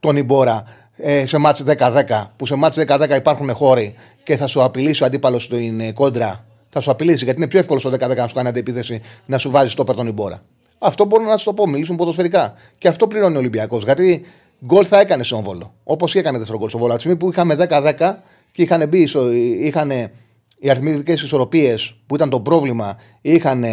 τον 0.00 0.16
Ιμπόρα 0.16 0.64
ε, 0.96 1.26
σε 1.26 1.38
μάτς 1.38 1.64
10-10, 1.66 2.02
που 2.36 2.46
σε 2.46 2.54
μάτς 2.54 2.78
10-10 2.86 3.10
υπάρχουν 3.16 3.54
χώροι 3.54 3.94
και 4.22 4.36
θα 4.36 4.46
σου 4.46 4.62
απειλήσει 4.62 5.02
ο 5.02 5.06
αντίπαλος 5.06 5.42
στην 5.42 5.94
κόντρα. 5.94 6.44
Θα 6.68 6.80
σου 6.80 6.90
απειλήσει 6.90 7.24
γιατί 7.24 7.38
είναι 7.38 7.48
πιο 7.48 7.58
εύκολο 7.58 7.78
στο 7.78 7.90
10-10 7.90 8.16
να 8.16 8.26
σου 8.26 8.34
κάνει 8.34 8.48
αντεπίθεση 8.48 9.00
να 9.26 9.38
σου 9.38 9.50
βάζει 9.50 9.74
το 9.74 9.84
τον 9.84 10.06
Ιμπόρα. 10.06 10.42
Αυτό 10.78 11.04
μπορώ 11.04 11.24
να 11.24 11.36
σου 11.36 11.44
το 11.44 11.54
πω, 11.54 11.66
μιλήσουμε 11.66 11.96
ποδοσφαιρικά. 11.96 12.54
Και 12.78 12.88
αυτό 12.88 13.06
πληρώνει 13.06 13.36
ο 13.36 13.38
Ολυμπιακός. 13.38 13.84
Γιατί 13.84 14.24
γκολ 14.64 14.84
θα 14.88 15.00
έκανε 15.00 15.22
στον 15.22 15.42
Βόλο. 15.42 15.74
Όπω 15.84 16.06
έκανε 16.12 16.38
4 16.38 16.56
γκολ 16.56 16.68
στον 16.68 16.80
Βόλο. 16.80 16.92
Από 16.92 17.02
τη 17.02 17.08
στιγμή 17.08 17.16
που 17.16 17.30
είχαμε 17.30 17.56
10-10 17.98 18.14
και 18.52 18.62
είχαν 18.62 18.88
μπει, 18.88 19.08
είχαν 19.60 19.90
οι 20.58 20.70
αριθμητικές 20.70 21.22
ισορροπίες 21.22 21.96
που 22.06 22.14
ήταν 22.14 22.30
το 22.30 22.40
πρόβλημα, 22.40 22.98
είχαν 23.20 23.64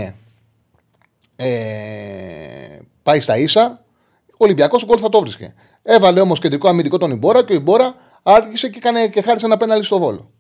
ε, 1.36 2.80
πάει 3.04 3.20
στα 3.20 3.38
ίσα, 3.38 3.86
ο 4.32 4.38
Ολυμπιακός 4.38 4.86
γκολ 4.86 4.98
θα 5.02 5.10
το 5.10 5.20
βρίσκε. 5.20 5.54
Έβαλε 5.84 6.20
όμως 6.20 6.40
κεντρικό 6.40 6.68
αμυντικό 6.68 6.98
τον 6.98 7.12
Ιμπόρα 7.12 7.44
και 7.44 7.54
ο 7.54 7.56
Ιμπόρα 7.56 7.96
άρχισε 8.24 8.70
και, 8.70 8.78
έκανε, 8.78 9.08
και 9.08 9.22
χάρισε 9.22 9.46
ένα 9.46 9.58
πέναλι 9.58 9.84
στο 9.84 10.00
βόλο. 10.00 10.32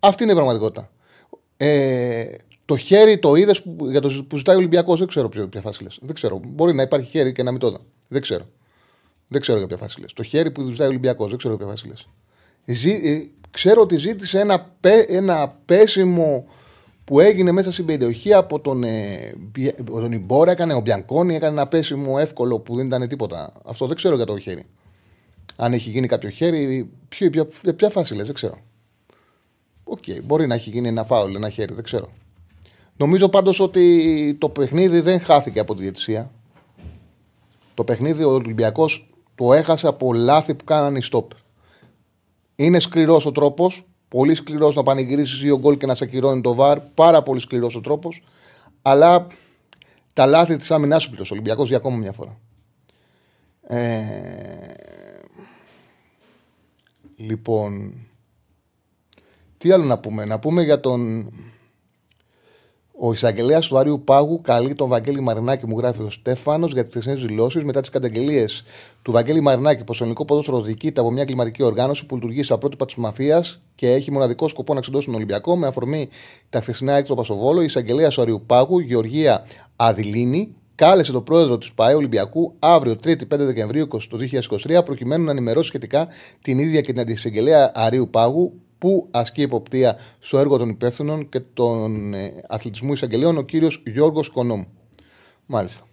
Αυτή 0.00 0.22
είναι 0.22 0.32
η 0.32 0.34
πραγματικότητα. 0.34 0.90
Ε, 1.56 2.24
το 2.64 2.76
χέρι 2.76 3.18
το 3.18 3.34
είδες 3.34 3.62
που, 3.62 3.76
για 3.90 4.00
το, 4.00 4.24
που 4.28 4.36
ζητάει 4.36 4.54
ο 4.54 4.58
Ολυμπιακός, 4.58 4.98
δεν 4.98 5.08
ξέρω 5.08 5.28
ποια 5.28 5.60
φάση 5.60 5.82
λες. 5.82 5.98
Δεν 6.02 6.14
ξέρω. 6.14 6.40
Μπορεί 6.46 6.74
να 6.74 6.82
υπάρχει 6.82 7.08
χέρι 7.08 7.32
και 7.32 7.42
να 7.42 7.50
μην 7.50 7.60
το 7.60 7.70
δω. 7.70 7.78
Δεν 8.08 8.20
ξέρω. 8.20 8.44
Δεν 9.28 9.40
ξέρω 9.40 9.58
για 9.58 9.66
ποια 9.66 9.76
φάση 9.76 10.00
λες. 10.00 10.12
Το 10.12 10.22
χέρι 10.22 10.50
που 10.50 10.70
ζητάει 10.70 10.86
ο 10.86 10.90
Ολυμπιακός, 10.90 11.28
δεν 11.28 11.38
ξέρω 11.38 11.54
για 11.54 11.64
ποια 11.64 11.74
φάση 11.74 11.88
λες. 11.88 12.08
Ε, 12.64 13.22
ξέρω 13.50 13.80
ότι 13.80 13.96
ζήτησε 13.96 14.40
ένα, 14.40 14.76
ένα 15.06 15.56
πέσιμο 15.64 16.46
που 17.04 17.20
έγινε 17.20 17.52
μέσα 17.52 17.72
στην 17.72 17.84
περιοχή 17.84 18.32
από 18.32 18.60
τον, 18.60 18.84
ε, 18.84 19.34
τον 19.84 20.12
Ιμπόρα, 20.12 20.50
έκανε 20.50 20.74
ο 20.74 20.80
Μπιανκόνη, 20.80 21.34
έκανε 21.34 21.52
ένα 21.52 21.66
πέσιμο 21.66 22.16
εύκολο 22.18 22.58
που 22.58 22.76
δεν 22.76 22.86
ήταν 22.86 23.08
τίποτα. 23.08 23.52
Αυτό 23.64 23.86
δεν 23.86 23.96
ξέρω 23.96 24.16
για 24.16 24.24
το 24.24 24.38
χέρι. 24.38 24.66
Αν 25.56 25.72
έχει 25.72 25.90
γίνει 25.90 26.06
κάποιο 26.06 26.28
χέρι, 26.28 26.90
ποιο, 27.08 27.30
ποια, 27.30 27.74
ποια 27.74 27.90
φάση 27.90 28.14
λες, 28.14 28.24
δεν 28.24 28.34
ξέρω. 28.34 28.58
OK, 29.84 29.98
okay, 30.06 30.18
μπορεί 30.24 30.46
να 30.46 30.54
έχει 30.54 30.70
γίνει 30.70 30.88
ένα 30.88 31.04
φάουλ, 31.04 31.34
ένα 31.34 31.48
χέρι, 31.48 31.74
δεν 31.74 31.84
ξέρω. 31.84 32.12
Νομίζω 32.96 33.28
πάντως 33.28 33.60
ότι 33.60 34.36
το 34.40 34.48
παιχνίδι 34.48 35.00
δεν 35.00 35.20
χάθηκε 35.20 35.60
από 35.60 35.74
τη 35.74 35.82
διαιτησία. 35.82 36.30
Το 37.74 37.84
παιχνίδι 37.84 38.24
ο 38.24 38.30
Ολυμπιακός 38.30 39.14
το 39.34 39.52
έχασε 39.52 39.86
από 39.86 40.12
λάθη 40.12 40.54
που 40.54 40.64
κάνανε 40.64 40.98
οι 40.98 41.02
στόπερ. 41.02 41.38
Είναι 42.56 42.80
σκληρός 42.80 43.26
ο 43.26 43.32
τρόπος. 43.32 43.86
Πολύ 44.08 44.34
σκληρός 44.34 44.74
να 44.74 44.82
πανηγυρίσει 44.82 45.36
δύο 45.36 45.58
γκολ 45.58 45.76
και 45.76 45.86
να 45.86 45.94
σε 45.94 46.04
ακυρώνει 46.04 46.40
το 46.40 46.54
VAR. 46.54 46.80
Πάρα 46.80 47.22
πολύ 47.22 47.40
σκληρός 47.40 47.76
ο 47.76 47.80
τρόπος. 47.80 48.22
Αλλά 48.82 49.26
τα 50.12 50.26
λάθη 50.26 50.56
της 50.56 50.70
άμυνάς 50.70 51.02
σου 51.02 51.08
πλήρωσε 51.08 51.32
ο 51.32 51.36
Ολυμπιακός 51.36 51.68
για 51.68 51.76
ακόμα 51.76 51.96
μια 51.96 52.12
φορά. 52.12 52.38
Ε... 53.66 54.04
Λοιπόν, 57.16 57.94
τι 59.58 59.70
άλλο 59.70 59.84
να 59.84 59.98
πούμε; 59.98 60.24
Να 60.24 60.38
πούμε 60.38 60.62
για 60.62 60.80
τον 60.80 61.30
ο 62.98 63.12
εισαγγελέας 63.12 63.66
του 63.66 63.78
Άριου 63.78 64.02
Πάγου 64.04 64.40
καλεί 64.40 64.74
τον 64.74 64.88
Βαγγέλη 64.88 65.20
Μαρινάκη, 65.20 65.66
μου 65.66 65.78
γράφει 65.78 66.02
ο 66.02 66.10
Στέφανος, 66.10 66.72
για 66.72 66.82
τις 66.84 66.90
χθεσινέ 66.92 67.14
δηλώσεις 67.14 67.64
μετά 67.64 67.80
τις 67.80 67.90
καταγγελίες 67.90 68.64
του 69.02 69.12
Βαγγέλη 69.12 69.40
Μαρινάκη 69.40 69.84
πω 69.84 69.92
το 69.92 69.98
ελληνικό 70.00 70.24
ποδόσφαιρο 70.24 70.60
διοικείται 70.60 71.00
από 71.00 71.10
μια 71.10 71.24
κλιματική 71.24 71.62
οργάνωση 71.62 72.06
που 72.06 72.14
λειτουργεί 72.14 72.42
στα 72.42 72.58
πρότυπα 72.58 72.86
της 72.86 72.94
μαφίας 72.94 73.60
και 73.74 73.90
έχει 73.90 74.10
μοναδικό 74.10 74.48
σκοπό 74.48 74.74
να 74.74 74.80
ξεντώσει 74.80 75.06
τον 75.06 75.14
Ολυμπιακό. 75.14 75.56
Με 75.56 75.66
αφορμή 75.66 76.08
τα 76.50 76.60
χθεσινά 76.60 76.92
έκτοπα 76.92 77.24
στο 77.24 77.36
Βόλο, 77.36 77.60
η 77.60 77.64
εισαγγελέα 77.64 78.08
του 78.08 78.22
Άριου 78.22 78.42
Πάγου, 78.46 78.78
Γεωργία 78.78 79.46
Αδηλίνη, 79.76 80.54
κάλεσε 80.74 81.12
τον 81.12 81.24
πρόεδρο 81.24 81.58
του 81.58 81.74
ΠΑΕ 81.74 81.94
Ολυμπιακού 81.94 82.54
αύριο 82.58 82.96
3η 83.04 83.10
5 83.10 83.16
Δεκεμβρίου 83.28 83.86
του 83.88 84.18
2023 84.68 84.84
προκειμένου 84.84 85.24
να 85.24 85.30
ενημερώσει 85.30 85.68
σχετικά 85.68 86.08
την 86.42 86.58
ίδια 86.58 86.80
και 86.80 86.92
την 86.92 87.00
αντισαγγελέα 87.00 87.72
Αρίου 87.74 88.08
Πάγου 88.10 88.60
που 88.78 89.08
ασκεί 89.10 89.42
υποπτία 89.42 89.98
στο 90.18 90.38
έργο 90.38 90.56
των 90.56 90.68
υπεύθυνων 90.68 91.28
και 91.28 91.40
των 91.40 92.14
ε, 92.14 92.44
αθλητισμού 92.48 92.92
εισαγγελίων 92.92 93.36
ο 93.36 93.42
κύριος 93.42 93.82
Γιώργος 93.86 94.28
Κονόμ. 94.28 94.64
Μάλιστα. 95.46 95.86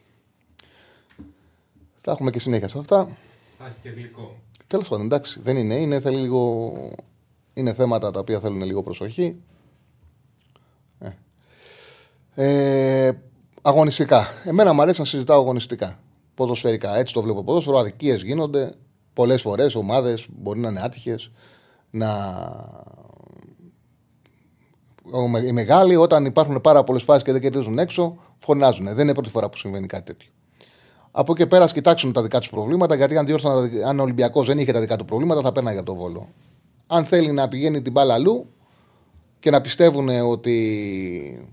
Θα 1.96 2.12
έχουμε 2.12 2.32
και 2.32 2.40
συνέχεια 2.40 2.68
σε 2.68 2.78
αυτά. 2.78 3.18
Θα 3.58 3.66
έχει 3.66 3.76
και 3.82 3.90
γλυκό. 3.90 4.36
Τέλος 4.68 4.88
πάντων, 4.88 5.06
εντάξει, 5.06 5.40
δεν 5.44 5.58
είναι. 5.58 5.76
Είναι, 5.76 6.00
θέλει 6.00 6.18
λίγο... 6.18 6.74
είναι 7.54 7.74
θέματα 7.74 8.12
τα 8.12 8.20
οποία 8.20 8.40
θέλουν 8.40 8.64
λίγο 8.64 8.84
προσοχή. 8.84 9.36
Ε. 11.00 11.10
Ε, 12.36 13.12
αγωνιστικά. 13.62 14.28
Εμένα 14.46 14.74
μου 14.74 14.82
αρέσει 14.82 15.00
να 15.00 15.06
συζητάω 15.06 15.40
αγωνιστικά. 15.40 16.00
Ποδοσφαιρικά. 16.36 16.98
Έτσι 16.98 17.14
το 17.14 17.22
βλέπω. 17.22 17.44
Ποδόσφαιρο 17.44 17.78
αδικίες 17.78 18.24
γίνονται. 18.24 18.74
Πολλές 19.14 19.42
φορές 19.42 19.76
ομάδες 19.76 20.28
μπορεί 20.30 20.60
να 20.60 20.70
είναι 20.70 20.82
άτυχες 20.82 21.32
να. 21.92 22.10
Οι 25.46 25.52
μεγάλοι, 25.52 25.96
όταν 25.96 26.26
υπάρχουν 26.26 26.62
πάρα 26.62 26.84
πολλές 26.84 27.04
φάσεις 27.04 27.24
και 27.24 27.32
δεν 27.32 27.42
κερδίζουν 27.42 27.80
έξω, 27.80 28.18
φωνάζουν. 28.40 28.86
Δεν 28.86 29.00
είναι 29.00 29.14
πρώτη 29.14 29.30
φορά 29.30 29.50
που 29.50 29.58
συμβαίνει 29.58 29.88
κάτι 29.88 30.04
τέτοιο. 30.04 30.30
Από 31.12 31.32
εκεί 31.32 31.48
πέρα, 31.48 31.66
κοιτάξουν 31.66 32.14
τα 32.14 32.22
δικά 32.22 32.40
τους 32.40 32.50
προβλήματα, 32.50 32.96
γιατί 32.96 33.18
αν, 33.18 33.28
αν 33.88 34.00
ο 34.00 34.04
Ολυμπιακός 34.04 34.48
δεν 34.48 34.60
είχε 34.60 34.72
τα 34.72 34.80
δικά 34.80 34.96
του 34.96 35.06
προβλήματα, 35.06 35.42
θα 35.42 35.52
παίρναγε 35.52 35.84
το 35.84 35.96
βόλο. 35.96 36.30
Αν 36.88 37.06
θέλει 37.06 37.32
να 37.32 37.48
πηγαίνει 37.48 37.82
την 37.82 37.92
μπάλα 37.92 38.14
αλλού 38.14 38.48
και 39.40 39.50
να 39.50 39.62
πιστεύουν 39.62 40.10
ότι 40.10 41.48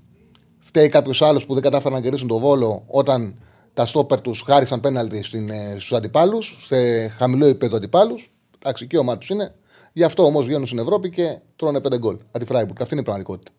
φταίει 0.58 0.88
κάποιος 0.88 1.22
άλλος 1.22 1.46
που 1.46 1.54
δεν 1.54 1.62
κατάφεραν 1.62 1.96
να 1.96 2.02
κερδίσουν 2.02 2.28
το 2.28 2.38
βόλο 2.38 2.82
όταν 2.86 3.34
τα 3.74 3.86
στόπερ 3.86 4.20
τους 4.20 4.42
χάρισαν 4.46 4.80
πέναλτι 4.80 5.18
ε, 5.18 5.70
στους 5.70 5.92
αντιπάλους, 5.92 6.64
σε 6.66 7.08
χαμηλό 7.08 7.46
επίπεδο 7.46 7.76
αντιπάλους. 7.76 8.30
Εντάξει, 8.58 8.86
και 8.86 8.98
ο 8.98 9.18
του 9.18 9.32
είναι. 9.32 9.54
Γι' 9.92 10.04
αυτό 10.04 10.24
όμως 10.24 10.46
βγαίνουν 10.46 10.66
στην 10.66 10.78
Ευρώπη 10.78 11.10
και 11.10 11.38
τρώνε 11.56 11.80
πέντε 11.80 11.98
γκολ. 11.98 12.18
Αντι 12.32 12.46
Φράιμπουργκ. 12.46 12.80
Αυτή 12.80 12.92
είναι 12.92 13.02
η 13.02 13.04
πραγματικότητα. 13.04 13.50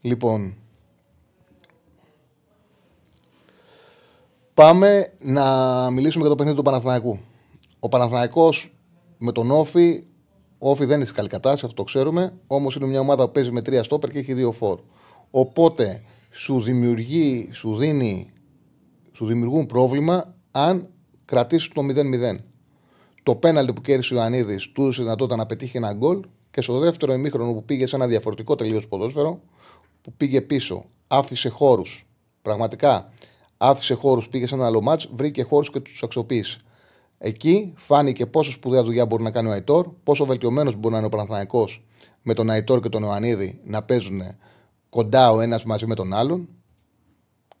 Λοιπόν. 0.00 0.54
Πάμε 4.54 5.12
να 5.18 5.44
μιλήσουμε 5.90 6.20
για 6.20 6.30
το 6.30 6.34
παιχνίδι 6.36 6.56
του 6.56 6.62
Παναθηναϊκού. 6.62 7.18
Ο 7.78 7.88
Παναθηναϊκός 7.88 8.74
με 9.18 9.32
τον 9.32 9.50
Όφη, 9.50 10.04
ο 10.58 10.70
Όφη 10.70 10.84
δεν 10.84 10.96
είναι 10.96 11.06
σε 11.06 11.12
καλή 11.12 11.28
κατάσταση, 11.28 11.64
αυτό 11.64 11.76
το 11.76 11.82
ξέρουμε. 11.82 12.32
Όμως 12.46 12.76
είναι 12.76 12.86
μια 12.86 13.00
ομάδα 13.00 13.24
που 13.24 13.32
παίζει 13.32 13.52
με 13.52 13.62
τρία 13.62 13.82
στόπερ 13.82 14.10
και 14.10 14.18
έχει 14.18 14.34
δύο 14.34 14.52
φόρ. 14.52 14.80
Οπότε 15.30 16.02
σου 16.30 16.60
δημιουργεί, 16.60 17.48
σου 17.52 17.76
δίνει, 17.76 18.32
σου 19.12 19.26
δημιουργούν 19.26 19.66
πρόβλημα 19.66 20.34
αν 20.50 20.88
κρατήσεις 21.24 21.68
το 21.68 21.82
0-0 21.82 22.36
το 23.24 23.34
πέναλτι 23.34 23.72
που 23.72 23.80
κέρδισε 23.80 24.14
ο 24.14 24.16
Ιωαννίδης 24.16 24.72
του 24.72 24.82
έδωσε 24.82 25.02
δυνατότητα 25.02 25.36
να 25.36 25.46
πετύχει 25.46 25.76
ένα 25.76 25.92
γκολ 25.92 26.20
και 26.50 26.60
στο 26.60 26.78
δεύτερο 26.78 27.12
ημίχρονο 27.12 27.52
που 27.52 27.64
πήγε 27.64 27.86
σε 27.86 27.96
ένα 27.96 28.06
διαφορετικό 28.06 28.54
τελείως 28.54 28.88
ποδόσφαιρο, 28.88 29.40
που 30.02 30.12
πήγε 30.12 30.40
πίσω, 30.40 30.84
άφησε 31.08 31.48
χώρους. 31.48 32.06
Πραγματικά 32.42 33.12
άφησε 33.56 33.94
χώρους, 33.94 34.28
πήγε 34.28 34.46
σε 34.46 34.54
ένα 34.54 34.66
άλλο 34.66 34.82
μάτς, 34.82 35.08
βρήκε 35.12 35.42
χώρους 35.42 35.70
και 35.70 35.80
τους 35.80 36.02
αξιοποίησε. 36.02 36.60
Εκεί 37.18 37.72
φάνηκε 37.76 38.26
πόσο 38.26 38.50
σπουδαία 38.50 38.82
δουλειά 38.82 39.06
μπορεί 39.06 39.22
να 39.22 39.30
κάνει 39.30 39.48
ο 39.48 39.52
Αϊτόρ, 39.52 39.88
πόσο 40.04 40.24
βελτιωμένος 40.24 40.76
μπορεί 40.76 40.92
να 40.92 40.98
είναι 40.98 41.06
ο 41.06 41.10
Παναθανικό 41.10 41.68
με 42.22 42.34
τον 42.34 42.50
Αϊτόρ 42.50 42.80
και 42.80 42.88
τον 42.88 43.02
Ιωαννίδη 43.02 43.60
να 43.64 43.82
παίζουν 43.82 44.20
κοντά 44.88 45.32
ο 45.32 45.40
ένας 45.40 45.64
μαζί 45.64 45.86
με 45.86 45.94
τον 45.94 46.12
άλλον 46.12 46.48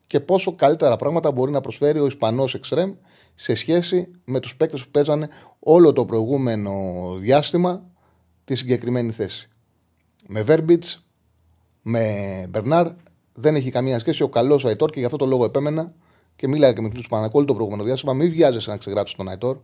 και 0.06 0.20
πόσο 0.20 0.54
καλύτερα 0.54 0.96
πράγματα 0.96 1.32
μπορεί 1.32 1.52
να 1.52 1.60
προσφέρει 1.60 1.98
ο 1.98 2.06
Ισπανός 2.06 2.54
Εξτρέμ 2.54 2.92
σε 3.34 3.54
σχέση 3.54 4.10
με 4.24 4.40
τους 4.40 4.56
παίκτες 4.56 4.84
που 4.84 4.90
παίζανε 4.90 5.28
όλο 5.58 5.92
το 5.92 6.04
προηγούμενο 6.04 6.72
διάστημα 7.18 7.90
τη 8.44 8.54
συγκεκριμένη 8.54 9.10
θέση. 9.10 9.48
Με 10.28 10.42
Βέρμπιτς, 10.42 11.06
με 11.82 12.46
Μπερνάρ 12.48 12.92
δεν 13.34 13.54
έχει 13.54 13.70
καμία 13.70 13.98
σχέση. 13.98 14.22
Ο 14.22 14.28
καλός 14.28 14.64
ο 14.64 14.68
Αϊτόρ 14.68 14.90
και 14.90 14.98
γι' 14.98 15.04
αυτό 15.04 15.16
το 15.16 15.26
λόγο 15.26 15.44
επέμενα 15.44 15.92
και 16.36 16.48
μίλαγα 16.48 16.72
και 16.72 16.80
με 16.80 16.88
φίλου 16.88 17.00
τους 17.00 17.10
Πανακόλου 17.10 17.44
το 17.44 17.54
προηγούμενο 17.54 17.84
διάστημα. 17.84 18.12
Μην 18.12 18.30
βιάζεσαι 18.30 18.70
να 18.70 18.76
ξεγράψεις 18.76 19.16
τον 19.16 19.28
Αϊτόρ. 19.28 19.58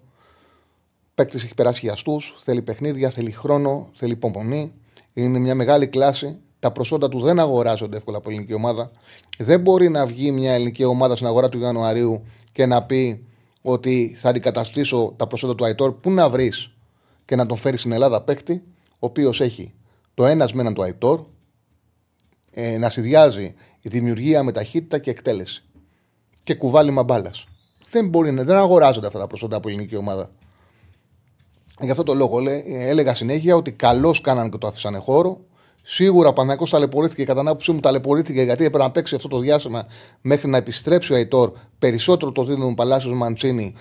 Παίκτης 1.15 1.45
έχει 1.45 1.55
περάσει 1.55 1.81
χιαστού, 1.81 2.21
θέλει 2.43 2.63
παιχνίδια, 2.63 3.11
θέλει 3.11 3.31
χρόνο, 3.31 3.91
θέλει 3.95 4.13
υπομονή. 4.13 4.73
Είναι 5.13 5.39
μια 5.39 5.55
μεγάλη 5.55 5.87
κλάση. 5.87 6.41
Τα 6.59 6.73
προσόντα 6.73 7.09
του 7.09 7.21
δεν 7.21 7.39
αγοράζονται 7.39 7.97
εύκολα 7.97 8.17
από 8.17 8.31
ελληνική 8.31 8.53
ομάδα. 8.53 8.91
Δεν 9.39 9.61
μπορεί 9.61 9.89
να 9.89 10.07
βγει 10.07 10.31
μια 10.31 10.53
ελληνική 10.53 10.85
ομάδα 10.85 11.15
στην 11.15 11.27
αγορά 11.27 11.49
του 11.49 11.59
Ιανουαρίου 11.59 12.25
και 12.53 12.67
να 12.67 12.83
πει 12.83 13.27
ότι 13.63 14.17
θα 14.19 14.29
αντικαταστήσω 14.29 15.15
τα 15.17 15.27
προσόντα 15.27 15.55
του 15.55 15.65
Αϊτόρ. 15.65 15.93
Πού 15.93 16.11
να 16.11 16.29
βρεις 16.29 16.71
και 17.25 17.37
να 17.37 17.47
τον 17.47 17.57
φέρεις 17.57 17.81
στην 17.81 17.93
Ελλάδα 17.93 18.23
παίκτη, 18.23 18.63
ο 18.89 19.07
οποίος 19.07 19.41
έχει 19.41 19.75
το 20.15 20.27
ένας 20.27 20.53
με 20.53 20.61
έναν 20.61 20.75
του 20.75 20.83
Αϊτόρ, 20.83 21.25
ε, 22.51 22.79
να 22.79 22.91
συνδυάζει 22.91 23.55
η 23.81 23.89
δημιουργία 23.89 24.43
με 24.43 24.53
ταχύτητα 24.53 24.99
και 24.99 25.11
εκτέλεση. 25.11 25.65
Και 26.43 26.55
κουβάλιμα 26.55 27.03
μπάλας. 27.03 27.47
Δεν 27.91 28.09
μπορεί 28.09 28.33
να 28.33 28.45
δεν 28.45 28.57
αγοράζονται 28.57 29.07
αυτά 29.07 29.19
τα 29.19 29.27
προσόντα 29.27 29.57
από 29.57 29.69
ελληνική 29.69 29.97
ομάδα. 29.97 30.31
Γι' 31.81 31.91
αυτό 31.91 32.03
το 32.03 32.15
λόγο 32.15 32.39
λέ, 32.39 32.63
έλεγα 32.67 33.15
συνέχεια 33.15 33.57
ότι 33.57 33.73
καλώς 33.73 34.21
κάναν 34.21 34.51
και 34.51 34.59
το 34.59 34.67
άφησαν 34.67 35.01
χώρο. 35.01 35.41
Σίγουρα 35.83 36.29
ο 36.29 36.33
Παναγιώ 36.33 36.67
ταλαιπωρήθηκε, 36.71 37.25
κατά 37.25 37.41
την 37.41 37.49
άποψή 37.49 37.73
μου 37.73 37.81
ταλαιπωρήθηκε 37.81 38.43
γιατί 38.43 38.65
έπρεπε 38.65 38.85
να 38.85 38.91
παίξει 38.91 39.15
αυτό 39.15 39.29
το 39.29 39.39
διάστημα 39.39 39.87
μέχρι 40.21 40.51
να 40.51 40.57
επιστρέψει 40.57 41.13
ο 41.13 41.17
Αϊτόρ. 41.17 41.53
Περισσότερο 41.79 42.33
το 42.33 42.45
δίνουν 42.45 42.75
Παλάσιος 42.75 43.15
Μαντσίνη, 43.15 43.75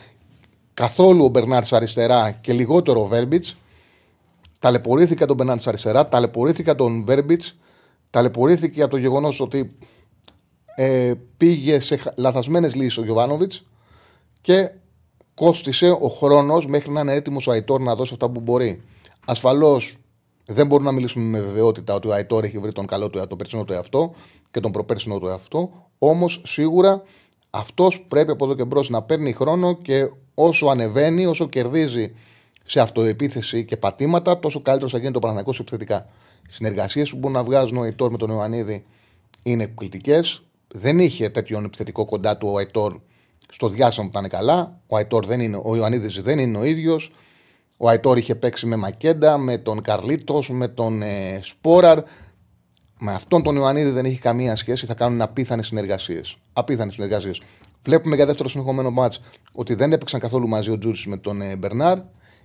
καθόλου 0.73 1.23
ο 1.23 1.27
Μπερνάρτ 1.27 1.73
αριστερά 1.73 2.31
και 2.31 2.53
λιγότερο 2.53 3.01
ο 3.01 3.05
Βέρμπιτς. 3.05 3.57
Ταλαιπωρήθηκα 4.59 5.25
τον 5.25 5.35
Μπερνάρτ 5.35 5.67
αριστερά, 5.67 6.07
ταλαιπωρήθηκα 6.07 6.75
τον 6.75 7.03
Βέρμπιτς, 7.03 7.57
ταλαιπωρήθηκε 8.09 8.81
από 8.81 8.91
το 8.91 8.97
γεγονός 8.97 9.39
ότι 9.39 9.77
ε, 10.75 11.13
πήγε 11.37 11.79
σε 11.79 12.13
λαθασμένες 12.15 12.75
λύσεις 12.75 12.97
ο 12.97 13.03
Γιωβάνοβιτς 13.03 13.63
και 14.41 14.71
κόστησε 15.33 15.89
ο 15.89 16.09
χρόνος 16.09 16.65
μέχρι 16.65 16.91
να 16.91 17.01
είναι 17.01 17.13
έτοιμος 17.13 17.47
ο 17.47 17.51
Αϊτόρ 17.51 17.81
να 17.81 17.95
δώσει 17.95 18.13
αυτά 18.13 18.29
που 18.29 18.39
μπορεί. 18.39 18.81
Ασφαλώς 19.25 19.97
δεν 20.51 20.67
μπορούμε 20.67 20.89
να 20.89 20.95
μιλήσουμε 20.95 21.25
με 21.25 21.45
βεβαιότητα 21.45 21.93
ότι 21.93 22.07
ο 22.07 22.13
Αϊτόρ 22.13 22.43
έχει 22.43 22.57
βρει 22.57 22.71
τον 22.71 22.85
καλό 22.85 23.09
του, 23.09 23.27
τον 23.27 23.37
περσινό 23.37 23.63
του 23.63 23.73
εαυτό 23.73 24.13
και 24.51 24.59
τον 24.59 24.71
προπέρσινό 24.71 25.19
του 25.19 25.27
εαυτό. 25.27 25.87
Όμως 25.99 26.41
σίγουρα 26.45 27.01
αυτός 27.49 28.01
πρέπει 28.07 28.31
από 28.31 28.45
εδώ 28.45 28.55
και 28.55 28.63
μπρος 28.63 28.89
να 28.89 29.01
παίρνει 29.01 29.33
χρόνο 29.33 29.73
και 29.73 30.09
όσο 30.33 30.67
ανεβαίνει, 30.67 31.25
όσο 31.25 31.49
κερδίζει 31.49 32.13
σε 32.65 32.79
αυτοεπίθεση 32.79 33.65
και 33.65 33.77
πατήματα, 33.77 34.39
τόσο 34.39 34.61
καλύτερος 34.61 34.91
θα 34.91 34.97
γίνει 34.97 35.11
το 35.11 35.19
Παναγιακό 35.19 35.53
επιθετικά. 35.59 36.05
Οι 36.49 36.51
συνεργασίες 36.51 37.09
που 37.09 37.17
μπορούν 37.17 37.35
να 37.35 37.43
βγάζουν 37.43 37.77
ο 37.77 37.81
Αϊτόρ 37.81 38.11
με 38.11 38.17
τον 38.17 38.29
Ιωαννίδη 38.29 38.85
είναι 39.43 39.63
εκπληκτικές. 39.63 40.43
Δεν 40.67 40.99
είχε 40.99 41.29
τέτοιον 41.29 41.65
επιθετικό 41.65 42.05
κοντά 42.05 42.37
του 42.37 42.47
ο 42.51 42.57
Αϊτόρ 42.57 42.99
στο 43.51 43.67
διάστημα 43.67 44.05
που 44.05 44.17
ήταν 44.17 44.29
καλά. 44.29 44.79
Ο, 44.87 44.95
Αϊτόρ 44.95 45.25
δεν 45.25 45.39
είναι, 45.39 45.61
ο 45.63 45.75
Ιωαννίδης 45.75 46.21
δεν 46.21 46.39
είναι 46.39 46.57
ο 46.57 46.63
ίδιος. 46.63 47.11
Ο 47.81 47.89
Αϊτόρ 47.89 48.17
είχε 48.17 48.35
παίξει 48.35 48.65
με 48.65 48.75
Μακέντα, 48.75 49.37
με 49.37 49.57
τον 49.57 49.81
Καρλίτος, 49.81 50.49
με 50.49 50.67
τον 50.67 51.01
ε, 51.01 51.39
Σπόραρ. 51.43 51.99
Με 52.99 53.11
αυτόν 53.11 53.43
τον 53.43 53.55
Ιωαννίδη 53.55 53.89
δεν 53.89 54.05
έχει 54.05 54.19
καμία 54.19 54.55
σχέση. 54.55 54.85
Θα 54.85 54.93
κάνουν 54.93 55.21
απίθανες 55.21 55.67
συνεργασίες. 55.67 56.37
Απίθανες 56.53 56.93
συνεργασίες. 56.93 57.41
Βλέπουμε 57.83 58.15
για 58.15 58.25
δεύτερο 58.25 58.49
συνεχόμενο 58.49 58.91
μάτς 58.91 59.21
ότι 59.51 59.73
δεν 59.73 59.91
έπαιξαν 59.91 60.19
καθόλου 60.19 60.47
μαζί 60.47 60.71
ο 60.71 60.77
Τζούτσης 60.77 61.05
με 61.05 61.17
τον 61.17 61.41
ε, 61.41 61.55
Μπερνάρ. 61.55 61.97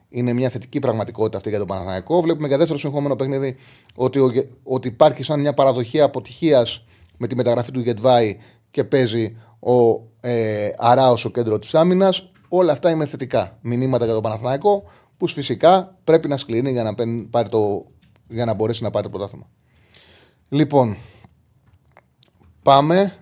Είναι 0.08 0.32
μια 0.32 0.48
θετική 0.48 0.78
πραγματικότητα 0.78 1.36
αυτή 1.36 1.48
για 1.48 1.58
τον 1.58 1.66
Παναθηναϊκό. 1.66 2.20
Βλέπουμε 2.20 2.48
για 2.48 2.56
δεύτερο 2.56 2.78
συνεχόμενο 2.78 3.16
παιχνίδι 3.16 3.56
ότι, 3.94 4.18
ο, 4.18 4.30
ότι 4.62 4.88
υπάρχει 4.88 5.22
σαν 5.22 5.40
μια 5.40 5.54
παραδοχή 5.54 6.00
αποτυχίας 6.00 6.84
με 7.16 7.26
τη 7.26 7.36
μεταγραφή 7.36 7.70
του 7.70 7.80
Γετβάη 7.80 8.36
και 8.70 8.84
παίζει 8.84 9.36
ο 9.60 10.02
ε, 10.20 10.70
Αράος 10.78 11.20
στο 11.20 11.28
κέντρο 11.28 11.58
της 11.58 11.74
άμυνας. 11.74 12.28
Όλα 12.48 12.72
αυτά 12.72 12.90
είναι 12.90 13.06
θετικά 13.06 13.58
μηνύματα 13.60 14.04
για 14.04 14.14
τον 14.14 14.22
Παναθηναϊκό 14.22 14.84
που 15.16 15.27
φυσικά 15.27 15.98
πρέπει 16.05 16.29
να 16.29 16.37
σκληρύνει 16.37 16.70
για 16.70 16.83
να, 16.83 16.94
πάρει 17.31 17.48
το, 17.48 17.87
για 18.29 18.44
να 18.44 18.55
μπορέσει 18.55 18.83
να 18.83 18.90
πάρει 18.90 19.05
το 19.05 19.11
πρωτάθλημα. 19.11 19.48
Λοιπόν, 20.48 20.96
πάμε 22.62 23.16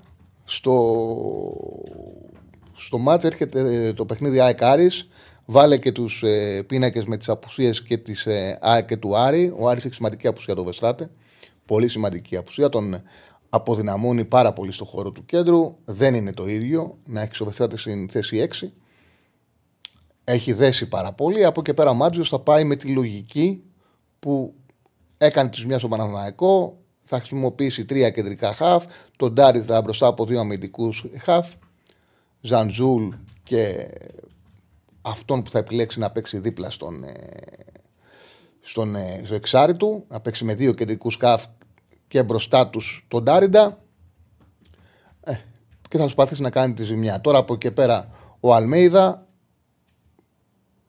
στο, 0.45 1.07
στο 2.75 2.99
μάτς 2.99 3.25
έρχεται 3.25 3.93
το 3.93 4.05
παιχνίδι 4.05 4.41
ΑΕΚ 4.41 4.63
Άρης. 4.63 5.09
Βάλε 5.45 5.79
και 5.79 5.93
τους 5.93 6.23
ε, 6.23 6.63
πίνακες 6.63 7.05
με 7.05 7.17
τις 7.17 7.29
απουσίες 7.29 7.83
και 7.83 7.97
της 7.97 8.27
ε, 8.27 8.59
ΑΕΚ 8.61 8.87
και 8.87 8.97
του 8.97 9.17
Άρη. 9.17 9.55
Ο 9.59 9.69
Άρης 9.69 9.85
έχει 9.85 9.95
σημαντική 9.95 10.27
απουσία 10.27 10.55
το 10.55 10.65
Βεστράτε. 10.65 11.11
Πολύ 11.67 11.89
σημαντική 11.89 12.37
απουσία. 12.37 12.69
Τον 12.69 13.03
αποδυναμώνει 13.49 14.25
πάρα 14.25 14.53
πολύ 14.53 14.73
στο 14.73 14.85
χώρο 14.85 15.11
του 15.11 15.25
κέντρου. 15.25 15.77
Δεν 15.85 16.15
είναι 16.15 16.33
το 16.33 16.49
ίδιο 16.49 16.99
να 17.07 17.21
έχεις 17.21 17.41
ο 17.41 17.45
Βεστράτε 17.45 17.77
στην 17.77 18.09
θέση 18.09 18.49
6 18.61 18.69
έχει 20.33 20.53
δέσει 20.53 20.89
πάρα 20.89 21.13
πολύ. 21.13 21.45
Από 21.45 21.63
και 21.63 21.75
πέρα 21.75 21.91
ο 21.91 21.95
Μάτζιος 21.95 22.29
θα 22.29 22.39
πάει 22.39 22.65
με 22.65 22.77
τη 22.77 22.89
λογική 22.89 23.63
που 24.19 24.55
έκανε 25.19 25.51
τη 25.51 25.67
μιας 25.67 25.81
στο 25.81 25.89
Παναθηναϊκό. 25.89 26.77
Θα 27.05 27.17
χρησιμοποιήσει 27.17 27.85
τρία 27.85 28.11
κεντρικά 28.11 28.53
χαφ. 28.53 28.85
Τον 29.17 29.33
Ντάρι 29.33 29.61
θα 29.61 29.83
μπροστά 29.83 30.07
από 30.07 30.27
δύο 30.27 30.41
αμυντικούς 30.41 31.05
χαφ. 31.19 31.53
Ζαντζούλ 32.41 33.09
και 33.43 33.89
αυτόν 35.03 35.43
που 35.43 35.51
θα 35.51 35.59
επιλέξει 35.59 35.99
να 35.99 36.11
παίξει 36.11 36.39
δίπλα 36.39 36.71
στον, 36.71 37.05
ε, 37.05 37.15
στον, 38.61 38.97
ε, 38.97 39.21
στο 39.25 39.35
εξάρι 39.35 39.77
του. 39.77 40.05
Να 40.09 40.21
παίξει 40.21 40.45
με 40.45 40.55
δύο 40.55 40.73
κεντρικούς 40.73 41.17
χαφ 41.21 41.45
και 42.09 42.23
μπροστά 42.23 42.69
τους 42.69 43.05
τον 43.09 43.23
Ντάριντα. 43.23 43.83
Ε, 45.21 45.33
και 45.89 45.97
θα 45.97 46.03
προσπαθήσει 46.03 46.43
να 46.43 46.51
κάνει 46.51 46.75
τη 46.75 46.83
ζημιά. 46.83 47.21
Τώρα 47.21 47.39
από 47.39 47.55
εκεί 47.55 47.71
πέρα 47.71 48.11
ο 48.41 48.55
Αλμέιδα 48.55 49.27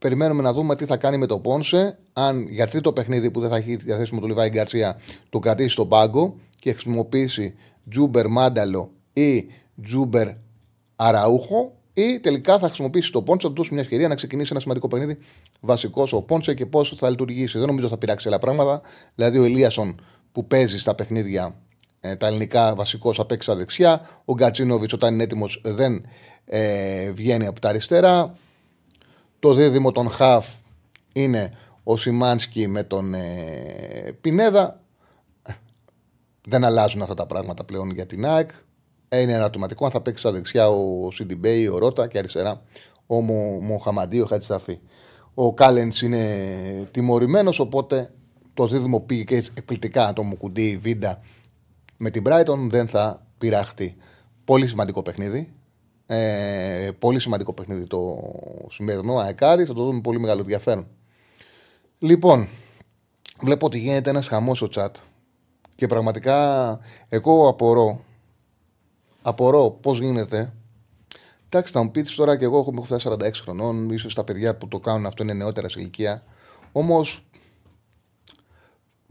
Περιμένουμε 0.03 0.41
να 0.41 0.53
δούμε 0.53 0.75
τι 0.75 0.85
θα 0.85 0.97
κάνει 0.97 1.17
με 1.17 1.25
το 1.25 1.39
Πόνσε. 1.39 1.97
Αν 2.13 2.47
για 2.47 2.67
τρίτο 2.67 2.93
παιχνίδι 2.93 3.31
που 3.31 3.39
δεν 3.39 3.49
θα 3.49 3.55
έχει 3.55 3.75
διαθέσιμο 3.75 4.19
το 4.19 4.27
Λιβάι 4.27 4.49
Γκαρσία 4.49 4.99
το 5.29 5.39
κρατήσει 5.39 5.69
στον 5.69 5.87
πάγκο 5.87 6.35
και 6.59 6.71
χρησιμοποιήσει 6.71 7.55
Τζούμπερ 7.89 8.27
Μάνταλο 8.27 8.91
ή 9.13 9.45
Τζούμπερ 9.83 10.27
Αραούχο 10.95 11.73
ή 11.93 12.19
τελικά 12.19 12.59
θα 12.59 12.65
χρησιμοποιήσει 12.65 13.11
το 13.11 13.21
Πόνσε, 13.21 13.47
θα 13.47 13.53
του 13.53 13.55
δώσει 13.55 13.73
μια 13.73 13.81
ευκαιρία 13.81 14.07
να 14.07 14.15
ξεκινήσει 14.15 14.49
ένα 14.51 14.59
σημαντικό 14.59 14.87
παιχνίδι 14.87 15.17
βασικός 15.59 16.13
ο 16.13 16.21
Πόνσε 16.21 16.53
και 16.53 16.65
πώς 16.65 16.93
θα 16.97 17.09
λειτουργήσει. 17.09 17.57
Δεν 17.57 17.67
νομίζω 17.67 17.87
θα 17.87 17.97
πειράξει 17.97 18.27
άλλα 18.27 18.39
πράγματα. 18.39 18.81
Δηλαδή 19.15 19.37
ο 19.37 19.43
Ελίασον 19.43 20.01
που 20.31 20.47
παίζει 20.47 20.79
στα 20.79 20.95
παιχνίδια 20.95 21.55
ε, 21.99 22.15
τα 22.15 22.27
ελληνικά 22.27 22.75
βασικός 22.75 23.17
θα 23.17 23.25
παίξει 23.25 23.47
στα 23.47 23.57
δεξιά. 23.57 24.01
Ο 24.25 24.33
Γκατσίνοβιτς 24.33 24.93
όταν 24.93 25.13
είναι 25.13 25.23
έτοιμος 25.23 25.61
δεν 25.65 26.05
ε, 26.45 27.11
βγαίνει 27.11 27.45
από 27.45 27.59
τα 27.59 27.69
αριστερά. 27.69 28.35
Το 29.43 29.53
δίδυμο 29.53 29.91
των 29.91 30.09
Χαφ 30.09 30.49
είναι 31.13 31.51
ο 31.83 31.97
Σιμάνσκι 31.97 32.67
με 32.67 32.83
τον 32.83 33.13
ε, 33.13 34.17
Πινέδα. 34.21 34.81
Ε, 35.43 35.53
δεν 36.47 36.63
αλλάζουν 36.63 37.01
αυτά 37.01 37.13
τα 37.13 37.25
πράγματα 37.25 37.63
πλέον 37.63 37.91
για 37.91 38.05
την 38.05 38.25
ΑΕΚ. 38.25 38.49
Ε, 39.09 39.19
είναι 39.19 39.33
ερωτηματικό 39.33 39.85
αν 39.85 39.91
θα 39.91 40.01
παίξει 40.01 40.19
στα 40.19 40.31
δεξιά 40.31 40.69
ο 40.69 41.11
Σιντιμπέη, 41.11 41.67
ο 41.67 41.77
Ρότα 41.77 42.07
και 42.07 42.17
αριστερά 42.17 42.61
ο 43.07 43.21
Μοχαμαντή, 43.61 44.21
ο 44.21 44.25
Χατζησαφή. 44.25 44.79
Ο 45.33 45.53
Κάλεντς 45.53 46.01
είναι 46.01 46.27
τιμωρημένος, 46.91 47.59
οπότε 47.59 48.13
το 48.53 48.67
δίδυμο 48.67 48.99
πήγε 48.99 49.23
και 49.23 49.35
εκπληκτικά 49.35 50.13
το 50.13 50.23
Μουκουντή 50.23 50.77
Βίντα 50.77 51.19
με 51.97 52.09
την 52.09 52.23
Brighton 52.25 52.67
δεν 52.69 52.87
θα 52.87 53.25
πειραχτεί. 53.37 53.95
Πολύ 54.45 54.67
σημαντικό 54.67 55.01
παιχνίδι. 55.01 55.53
Ε, 56.05 56.89
πολύ 56.99 57.19
σημαντικό 57.19 57.53
παιχνίδι 57.53 57.87
το 57.87 58.17
σημερινό 58.69 59.17
αεκάρι. 59.17 59.65
Θα 59.65 59.73
το 59.73 59.83
δούμε 59.83 60.01
πολύ 60.01 60.19
μεγάλο 60.19 60.39
ενδιαφέρον. 60.39 60.87
Λοιπόν, 61.99 62.47
βλέπω 63.41 63.65
ότι 63.65 63.79
γίνεται 63.79 64.09
ένας 64.09 64.27
χαμός 64.27 64.57
στο 64.57 64.67
chat. 64.75 64.91
Και 65.75 65.87
πραγματικά 65.87 66.79
εγώ 67.09 67.47
απορώ. 67.47 67.99
Απορώ 69.21 69.71
πώς 69.71 69.99
γίνεται. 69.99 70.53
Εντάξει, 71.45 71.71
θα 71.71 71.83
μου 71.83 71.91
πείτε 71.91 72.09
τώρα 72.15 72.37
και 72.37 72.43
εγώ 72.43 72.59
έχω 72.59 72.83
φτάσει 72.83 73.09
46 73.11 73.31
χρονών. 73.41 73.97
σω 73.97 74.13
τα 74.13 74.23
παιδιά 74.23 74.55
που 74.55 74.67
το 74.67 74.79
κάνουν 74.79 75.05
αυτό 75.05 75.23
είναι 75.23 75.33
νεότερα 75.33 75.69
σε 75.69 75.79
ηλικία. 75.79 76.23
Όμως 76.71 77.25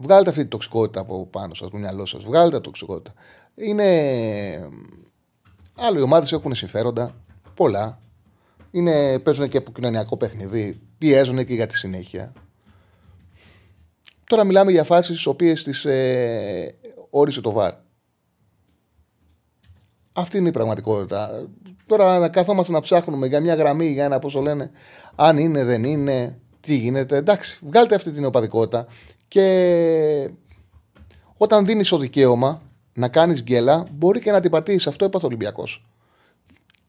Βγάλετε 0.03 0.29
αυτή 0.29 0.41
τη 0.41 0.47
τοξικότητα 0.47 0.99
από 0.99 1.25
πάνω 1.25 1.53
σας, 1.53 1.69
το 1.69 1.77
μυαλό 1.77 2.05
σας. 2.05 2.23
Βγάλετε 2.23 2.57
τη 2.57 2.63
τοξικότητα. 2.63 3.13
Είναι. 3.55 4.69
Άλλοι 5.75 6.01
ομάδες 6.01 6.31
έχουν 6.31 6.55
συμφέροντα. 6.55 7.15
Πολλά. 7.53 7.99
Είναι, 8.71 9.19
παίζουν 9.19 9.49
και 9.49 9.57
από 9.57 9.71
κοινωνιακό 9.71 10.17
παιχνίδι. 10.17 10.81
Πιέζουν 10.97 11.45
και 11.45 11.53
για 11.53 11.67
τη 11.67 11.77
συνέχεια. 11.77 12.33
Τώρα 14.27 14.43
μιλάμε 14.43 14.71
για 14.71 14.83
φάσεις 14.83 15.23
τι 15.23 15.29
οποίες 15.29 15.63
τις 15.63 15.85
ε, 15.85 16.75
όρισε 17.09 17.41
το 17.41 17.51
ΒΑΡ. 17.51 17.73
Αυτή 20.13 20.37
είναι 20.37 20.49
η 20.49 20.51
πραγματικότητα. 20.51 21.47
Τώρα 21.85 22.19
να 22.19 22.29
καθόμαστε 22.29 22.71
να 22.71 22.79
ψάχνουμε 22.79 23.27
για 23.27 23.39
μια 23.39 23.55
γραμμή, 23.55 23.85
για 23.85 24.05
ένα 24.05 24.19
πόσο 24.19 24.41
λένε, 24.41 24.71
αν 25.15 25.37
είναι, 25.37 25.63
δεν 25.63 25.83
είναι, 25.83 26.39
τι 26.59 26.75
γίνεται. 26.75 27.15
Εντάξει, 27.15 27.59
βγάλτε 27.65 27.95
αυτή 27.95 28.11
την 28.11 28.25
οπαδικότητα 28.25 28.87
και 29.27 30.29
όταν 31.37 31.65
δίνεις 31.65 31.89
το 31.89 31.97
δικαίωμα 31.97 32.61
να 32.93 33.07
κάνεις 33.07 33.41
γκέλα, 33.41 33.85
μπορεί 33.91 34.19
και 34.19 34.31
να 34.31 34.39
την 34.39 34.51
πατήσεις. 34.51 34.87
Αυτό 34.87 35.05
έπαθε 35.05 35.25
ο 35.25 35.27
Ολυμπιακός. 35.27 35.85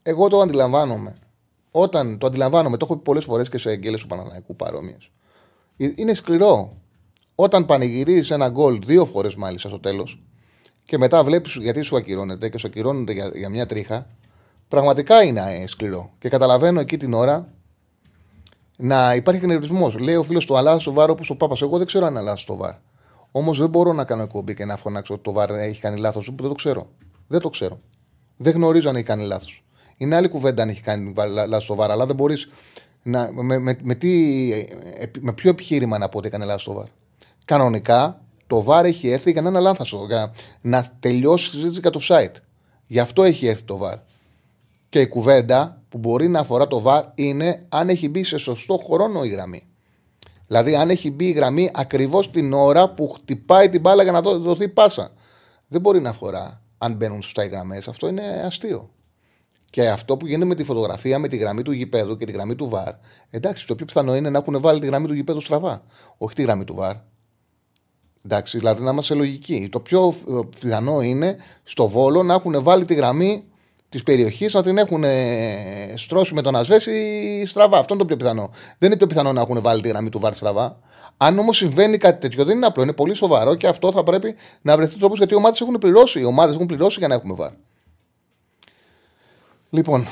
Εγώ 0.03 0.27
το 0.27 0.39
αντιλαμβάνομαι. 0.39 1.15
Όταν 1.71 2.17
το 2.17 2.27
αντιλαμβάνομαι, 2.27 2.77
το 2.77 2.85
έχω 2.85 2.97
πει 2.97 3.03
πολλές 3.03 3.23
φορές 3.23 3.49
και 3.49 3.57
σε 3.57 3.75
γκέλες 3.75 4.01
του 4.01 4.07
Παναναναϊκού 4.07 4.55
παρόμοιες. 4.55 5.09
Ε, 5.77 5.91
είναι 5.95 6.13
σκληρό. 6.13 6.73
Όταν 7.35 7.65
πανηγυρίζεις 7.65 8.31
ένα 8.31 8.49
γκολ 8.49 8.79
δύο 8.85 9.05
φορές 9.05 9.35
μάλιστα 9.35 9.69
στο 9.69 9.79
τέλος 9.79 10.23
και 10.83 10.97
μετά 10.97 11.23
βλέπεις 11.23 11.55
γιατί 11.55 11.81
σου 11.81 11.97
ακυρώνεται 11.97 12.49
και 12.49 12.57
σου 12.57 12.67
ακυρώνεται 12.67 13.11
για, 13.11 13.31
για 13.33 13.49
μια 13.49 13.65
τρίχα, 13.65 14.07
πραγματικά 14.67 15.23
είναι 15.23 15.41
ε, 15.41 15.67
σκληρό. 15.67 16.11
Και 16.19 16.29
καταλαβαίνω 16.29 16.79
εκεί 16.79 16.97
την 16.97 17.13
ώρα 17.13 17.53
να 18.77 19.15
υπάρχει 19.15 19.45
νευρισμό. 19.45 19.91
Λέει 19.99 20.15
ο 20.15 20.23
φίλος 20.23 20.45
του 20.45 20.57
Αλλάζ 20.57 20.81
στο 20.81 20.93
βάρο 20.93 21.15
που 21.15 21.23
ο 21.27 21.35
Πάπας. 21.35 21.61
Εγώ 21.61 21.77
δεν 21.77 21.87
ξέρω 21.87 22.05
αν 22.05 22.17
αλλάζει 22.17 22.45
το 22.45 22.55
βάρ. 22.55 22.73
Όμως 23.37 23.59
δεν 23.59 23.69
μπορώ 23.69 23.93
να 23.93 24.05
κάνω 24.05 24.23
εκπομπή 24.23 24.53
και 24.53 24.65
να 24.65 24.77
φωνάξω 24.77 25.13
ότι 25.13 25.23
το 25.23 25.31
βάρ 25.31 25.49
έχει 25.49 25.81
κάνει 25.81 25.99
λάθος. 25.99 26.25
Δεν 26.35 26.47
το 26.47 26.53
ξέρω. 26.53 26.87
Δεν 27.27 27.39
το 27.39 27.49
ξέρω. 27.49 27.77
Δεν 28.37 28.53
γνωρίζω 28.53 28.89
αν 28.89 28.95
έχει 28.95 29.05
κάνει 29.05 29.25
λάθος. 29.25 29.63
Είναι 29.97 30.15
άλλη 30.15 30.27
κουβέντα 30.27 30.63
αν 30.63 30.69
έχει 30.69 30.81
κάνει 30.81 31.13
λάθος 31.47 31.65
το 31.65 31.75
βάρ, 31.75 31.91
αλλά 31.91 32.05
δεν 32.05 32.15
μπορείς 32.15 32.47
να. 33.03 33.31
Με, 33.31 33.59
με, 33.59 33.77
με, 33.81 33.95
τι, 33.95 34.49
με 35.19 35.33
ποιο 35.33 35.49
επιχείρημα 35.49 35.97
να 35.97 36.09
πω 36.09 36.17
ότι 36.17 36.27
έκανε 36.27 36.45
λάθος 36.45 36.63
το 36.63 36.73
βάρ. 36.73 36.85
Κανονικά 37.45 38.21
το 38.47 38.63
βάρ 38.63 38.85
έχει 38.85 39.09
έρθει 39.09 39.31
για 39.31 39.41
να 39.41 39.49
είναι 39.49 39.59
λάθο. 39.59 40.05
Για 40.05 40.33
να 40.61 40.85
τελειώσει 40.99 41.49
η 41.49 41.51
συζήτηση 41.51 41.79
για 41.79 41.89
το 41.89 41.99
site. 42.03 42.35
Γι' 42.87 42.99
αυτό 42.99 43.23
έχει 43.23 43.47
έρθει 43.47 43.63
το 43.63 43.77
βάρ. 43.77 43.97
Και 44.89 44.99
η 44.99 45.07
κουβέντα 45.07 45.81
που 45.89 45.97
μπορεί 45.97 46.27
να 46.27 46.39
αφορά 46.39 46.67
το 46.67 46.79
βάρ 46.79 47.03
είναι 47.15 47.65
αν 47.69 47.89
έχει 47.89 48.09
μπει 48.09 48.23
σε 48.23 48.37
σωστό 48.37 48.77
χρόνο 48.77 49.23
η 49.23 49.27
γραμμή. 49.27 49.67
Δηλαδή, 50.47 50.75
αν 50.75 50.89
έχει 50.89 51.11
μπει 51.11 51.25
η 51.25 51.31
γραμμή 51.31 51.71
ακριβώς 51.73 52.31
την 52.31 52.53
ώρα 52.53 52.89
που 52.89 53.07
χτυπάει 53.07 53.69
την 53.69 53.81
μπάλα 53.81 54.03
για 54.03 54.11
να 54.11 54.21
δοθεί 54.21 54.69
πάσα. 54.69 55.11
Δεν 55.67 55.81
μπορεί 55.81 56.01
να 56.01 56.09
αφορά 56.09 56.61
αν 56.77 56.93
μπαίνουν 56.93 57.21
σωστά 57.21 57.43
οι 57.43 57.47
γραμμές. 57.47 57.87
Αυτό 57.87 58.07
είναι 58.07 58.43
αστείο. 58.45 58.89
Και 59.69 59.89
αυτό 59.89 60.17
που 60.17 60.25
γίνεται 60.25 60.45
με 60.45 60.55
τη 60.55 60.63
φωτογραφία, 60.63 61.19
με 61.19 61.27
τη 61.27 61.37
γραμμή 61.37 61.61
του 61.61 61.71
γηπέδου 61.71 62.17
και 62.17 62.25
τη 62.25 62.31
γραμμή 62.31 62.55
του 62.55 62.69
βαρ. 62.69 62.93
Εντάξει, 63.29 63.67
το 63.67 63.75
πιο 63.75 63.85
πιθανό 63.85 64.15
είναι 64.15 64.29
να 64.29 64.37
έχουν 64.37 64.61
βάλει 64.61 64.79
τη 64.79 64.85
γραμμή 64.85 65.07
του 65.07 65.13
γηπέδου 65.13 65.41
στραβά. 65.41 65.83
Όχι 66.17 66.35
τη 66.35 66.41
γραμμή 66.41 66.63
του 66.63 66.75
βαρ. 66.75 66.95
Εντάξει, 68.25 68.57
δηλαδή 68.57 68.83
να 68.83 68.91
είμαστε 68.91 69.13
λογικοί. 69.13 69.69
Το 69.71 69.79
πιο 69.79 70.13
πιθανό 70.59 71.01
είναι 71.01 71.37
στο 71.63 71.87
βόλο 71.87 72.23
να 72.23 72.33
έχουν 72.33 72.63
βάλει 72.63 72.85
τη 72.85 72.93
γραμμή 72.93 73.43
της 73.95 74.03
περιοχής 74.03 74.53
να 74.53 74.63
την 74.63 74.77
έχουν 74.77 75.03
στρώσει 75.95 76.33
με 76.33 76.41
τον 76.41 76.55
Ασβέση 76.55 77.45
στραβά. 77.45 77.77
Αυτό 77.77 77.93
είναι 77.93 78.03
το 78.03 78.07
πιο 78.07 78.17
πιθανό. 78.17 78.49
Δεν 78.77 78.89
είναι 78.89 78.97
πιο 78.97 79.07
πιθανό 79.07 79.33
να 79.33 79.41
έχουν 79.41 79.61
βάλει 79.61 79.81
τη 79.81 79.87
γραμμή 79.87 80.09
του 80.09 80.19
βάρ 80.19 80.33
στραβά. 80.33 80.79
Αν 81.17 81.39
όμως 81.39 81.57
συμβαίνει 81.57 81.97
κάτι 81.97 82.19
τέτοιο, 82.19 82.45
δεν 82.45 82.55
είναι 82.55 82.65
απλό, 82.65 82.83
είναι 82.83 82.93
πολύ 82.93 83.13
σοβαρό 83.13 83.55
και 83.55 83.67
αυτό 83.67 83.91
θα 83.91 84.03
πρέπει 84.03 84.35
να 84.61 84.75
βρεθεί 84.75 84.97
τρόπος 84.97 85.17
γιατί 85.17 85.33
οι 85.33 85.37
ομάδες 85.37 85.61
έχουν 85.61 85.77
πληρώσει. 85.77 86.19
Οι 86.19 86.23
ομάδες 86.23 86.55
έχουν 86.55 86.67
πληρώσει 86.67 86.99
για 86.99 87.07
να 87.07 87.13
έχουμε 87.13 87.33
βάρ. 87.33 87.51
Λοιπόν, 89.69 90.07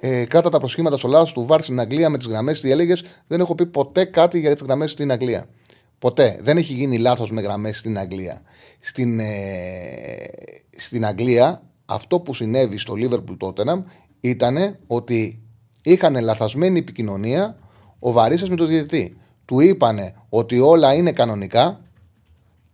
ε, 0.00 0.24
κράτα 0.24 0.48
τα 0.48 0.58
προσχήματα 0.58 0.96
στο 0.96 1.08
λάθος 1.08 1.32
του 1.32 1.46
βάρ 1.46 1.62
στην 1.62 1.80
Αγγλία 1.80 2.10
με 2.10 2.18
τις 2.18 2.26
γραμμές. 2.26 2.60
Τι 2.60 2.70
έλεγες, 2.70 3.04
δεν 3.26 3.40
έχω 3.40 3.54
πει 3.54 3.66
ποτέ 3.66 4.04
κάτι 4.04 4.38
για 4.38 4.52
τις 4.52 4.62
γραμμές 4.62 4.90
στην 4.90 5.12
Αγγλία. 5.12 5.46
Ποτέ. 6.02 6.38
Δεν 6.42 6.56
έχει 6.56 6.72
γίνει 6.72 6.98
λάθος 6.98 7.30
με 7.30 7.40
γραμμές 7.40 7.78
στην 7.78 7.98
Αγγλία. 7.98 8.42
Στην, 8.80 9.20
ε, 9.20 9.26
στην 10.76 11.06
Αγγλία, 11.06 11.62
αυτό 11.84 12.20
που 12.20 12.34
συνέβη 12.34 12.78
στο 12.78 12.94
Liverpool 12.96 13.36
Tottenham 13.46 13.82
ήταν 14.20 14.78
ότι 14.86 15.42
είχαν 15.82 16.22
λαθασμένη 16.22 16.78
επικοινωνία 16.78 17.56
ο 17.98 18.12
Βαρίσας 18.12 18.48
με 18.48 18.56
τον 18.56 18.66
διαιτητή. 18.66 19.16
Του 19.44 19.60
είπανε 19.60 20.14
ότι 20.28 20.58
όλα 20.58 20.94
είναι 20.94 21.12
κανονικά 21.12 21.80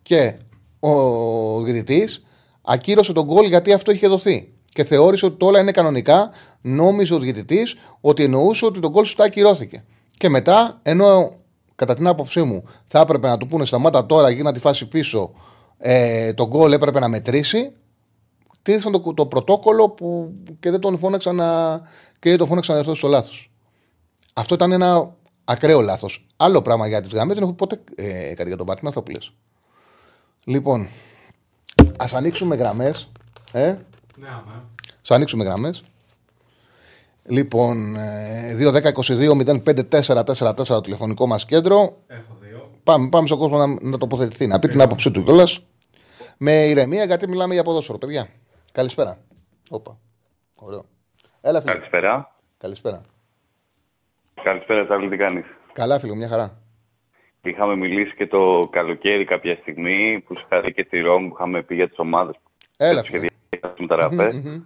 και 0.02 0.34
ο 0.80 1.62
διαιτητής 1.62 2.24
ακύρωσε 2.62 3.12
τον 3.12 3.24
γκολ 3.24 3.46
γιατί 3.46 3.72
αυτό 3.72 3.92
είχε 3.92 4.08
δοθεί. 4.08 4.52
Και 4.64 4.84
θεώρησε 4.84 5.26
ότι 5.26 5.44
όλα 5.44 5.60
είναι 5.60 5.70
κανονικά. 5.70 6.30
Νόμιζε 6.60 7.14
ο 7.14 7.18
διαιτητής 7.18 7.76
ότι 8.00 8.22
εννοούσε 8.22 8.66
ότι 8.66 8.80
τον 8.80 8.90
γκολ 8.90 9.04
σου 9.04 9.14
τα 9.14 9.24
ακυρώθηκε. 9.24 9.84
Και 10.16 10.28
μετά, 10.28 10.80
ενώ 10.82 11.32
κατά 11.78 11.94
την 11.94 12.06
άποψή 12.06 12.42
μου 12.42 12.64
θα 12.86 13.00
έπρεπε 13.00 13.28
να 13.28 13.36
του 13.36 13.46
πούνε 13.46 13.64
σταμάτα 13.64 14.06
τώρα 14.06 14.34
να 14.34 14.52
τη 14.52 14.58
φάση 14.58 14.88
πίσω, 14.88 15.30
ε, 15.78 16.32
τον 16.32 16.46
γκολ 16.46 16.72
έπρεπε 16.72 17.00
να 17.00 17.08
μετρήσει, 17.08 17.72
τήρησαν 18.62 18.92
το, 18.92 19.14
το 19.14 19.26
πρωτόκολλο 19.26 19.88
που 19.88 20.32
και 20.60 20.70
δεν 20.70 20.80
τον 20.80 20.98
φώναξαν 20.98 21.36
να, 21.36 21.78
και 22.18 22.28
δεν 22.28 22.38
τον 22.38 22.46
φώναξαν 22.46 22.74
να 22.74 22.80
έρθει 22.80 22.94
στο 22.94 23.08
λάθος. 23.08 23.50
Αυτό 24.32 24.54
ήταν 24.54 24.72
ένα 24.72 25.14
ακραίο 25.44 25.80
λάθος. 25.80 26.26
Άλλο 26.36 26.62
πράγμα 26.62 26.86
για 26.88 27.02
τις 27.02 27.12
γραμμές 27.12 27.34
δεν 27.34 27.44
έχω 27.44 27.52
ποτέ 27.52 27.80
ε, 27.94 28.34
κάτι 28.34 28.48
για 28.48 28.56
τον 28.56 28.66
Πάρτι. 28.66 28.86
Αυτό 28.86 29.02
που 29.02 29.10
λες. 29.10 29.32
Λοιπόν, 30.44 30.88
ας 31.98 32.14
ανοίξουμε 32.14 32.56
γραμμές. 32.56 33.10
Ε; 33.52 33.76
Ναι, 34.16 34.28
αμέ. 34.28 34.52
Α 34.52 35.14
ανοίξουμε 35.14 35.44
γραμμές. 35.44 35.82
Λοιπόν, 37.30 37.96
2-10-22-05-4-4-4 38.58 40.66
το 40.66 40.80
τηλεφωνικό 40.80 41.26
μας 41.26 41.44
κέντρο. 41.44 41.96
Έχω 42.06 42.36
δύο. 42.40 42.70
Πάμε, 42.84 43.08
πάμε 43.08 43.26
στον 43.26 43.38
κόσμο 43.38 43.56
να, 43.56 43.66
να 43.80 43.98
τοποθετηθεί, 43.98 44.46
να 44.46 44.58
πει 44.58 44.68
την 44.68 44.80
άποψή 44.80 45.10
του 45.10 45.22
κιόλας. 45.22 45.60
Με 46.38 46.52
ηρεμία, 46.52 47.04
γιατί 47.04 47.28
μιλάμε 47.28 47.54
για 47.54 47.62
ποδόσφαιρο, 47.62 47.98
παιδιά. 47.98 48.28
Καλησπέρα. 48.72 49.18
Όπα. 49.70 49.98
Ωραίο. 50.54 50.84
Έλα, 51.40 51.60
φίλε. 51.60 51.72
Καλησπέρα. 51.72 52.34
Καλησπέρα. 52.58 53.00
Καλησπέρα, 54.42 54.84
Τσάρλι, 54.84 55.08
τι 55.08 55.16
κάνεις; 55.16 55.44
Καλά, 55.72 55.98
φίλο, 55.98 56.14
μια 56.14 56.28
χαρά. 56.28 56.58
Είχαμε 57.42 57.76
μιλήσει 57.76 58.14
και 58.14 58.26
το 58.26 58.68
καλοκαίρι 58.72 59.24
κάποια 59.24 59.56
στιγμή 59.60 60.24
που 60.26 60.34
σου 60.38 60.46
είχα 60.50 60.60
δει 60.60 60.72
και 60.72 60.84
στη 60.86 61.00
Ρώμη 61.00 61.28
που 61.28 61.34
είχαμε 61.34 61.62
πει 61.62 61.74
για 61.74 61.88
τις 61.88 61.98
ομάδες 61.98 62.34
που 62.42 62.50
Έλα, 62.76 63.02
φίλε. 63.02 63.18
σχεδιάσουμε 63.18 63.74
μεταγραφές. 63.78 64.34
Μμμ, 64.34 64.50
μμμ. 64.50 64.54
Ε, 64.54 64.62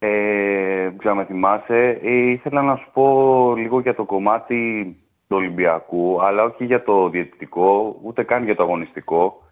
δεν 0.00 0.98
ξέρω 0.98 1.10
αν 1.10 1.16
με 1.16 1.24
θυμάσαι. 1.24 1.98
Ε, 2.02 2.10
ήθελα 2.10 2.62
να 2.62 2.76
σου 2.76 2.90
πω 2.92 3.54
λίγο 3.56 3.80
για 3.80 3.94
το 3.94 4.04
κομμάτι 4.04 4.84
του 5.28 5.36
Ολυμπιακού, 5.36 6.22
αλλά 6.22 6.42
όχι 6.42 6.64
για 6.64 6.82
το 6.82 7.08
διαιτητικό, 7.08 7.98
ούτε 8.02 8.22
καν 8.22 8.44
για 8.44 8.56
το 8.56 8.62
αγωνιστικό. 8.62 9.42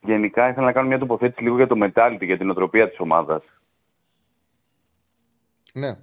Γενικά 0.00 0.48
ήθελα 0.48 0.66
να 0.66 0.72
κάνω 0.72 0.88
μια 0.88 0.98
τοποθέτηση 0.98 1.42
λίγο 1.42 1.56
για 1.56 1.66
το 1.66 1.76
mentality, 1.78 2.20
για 2.24 2.38
την 2.38 2.50
οτροπία 2.50 2.88
της 2.88 3.00
ομάδας. 3.00 3.42
Ναι. 5.72 5.96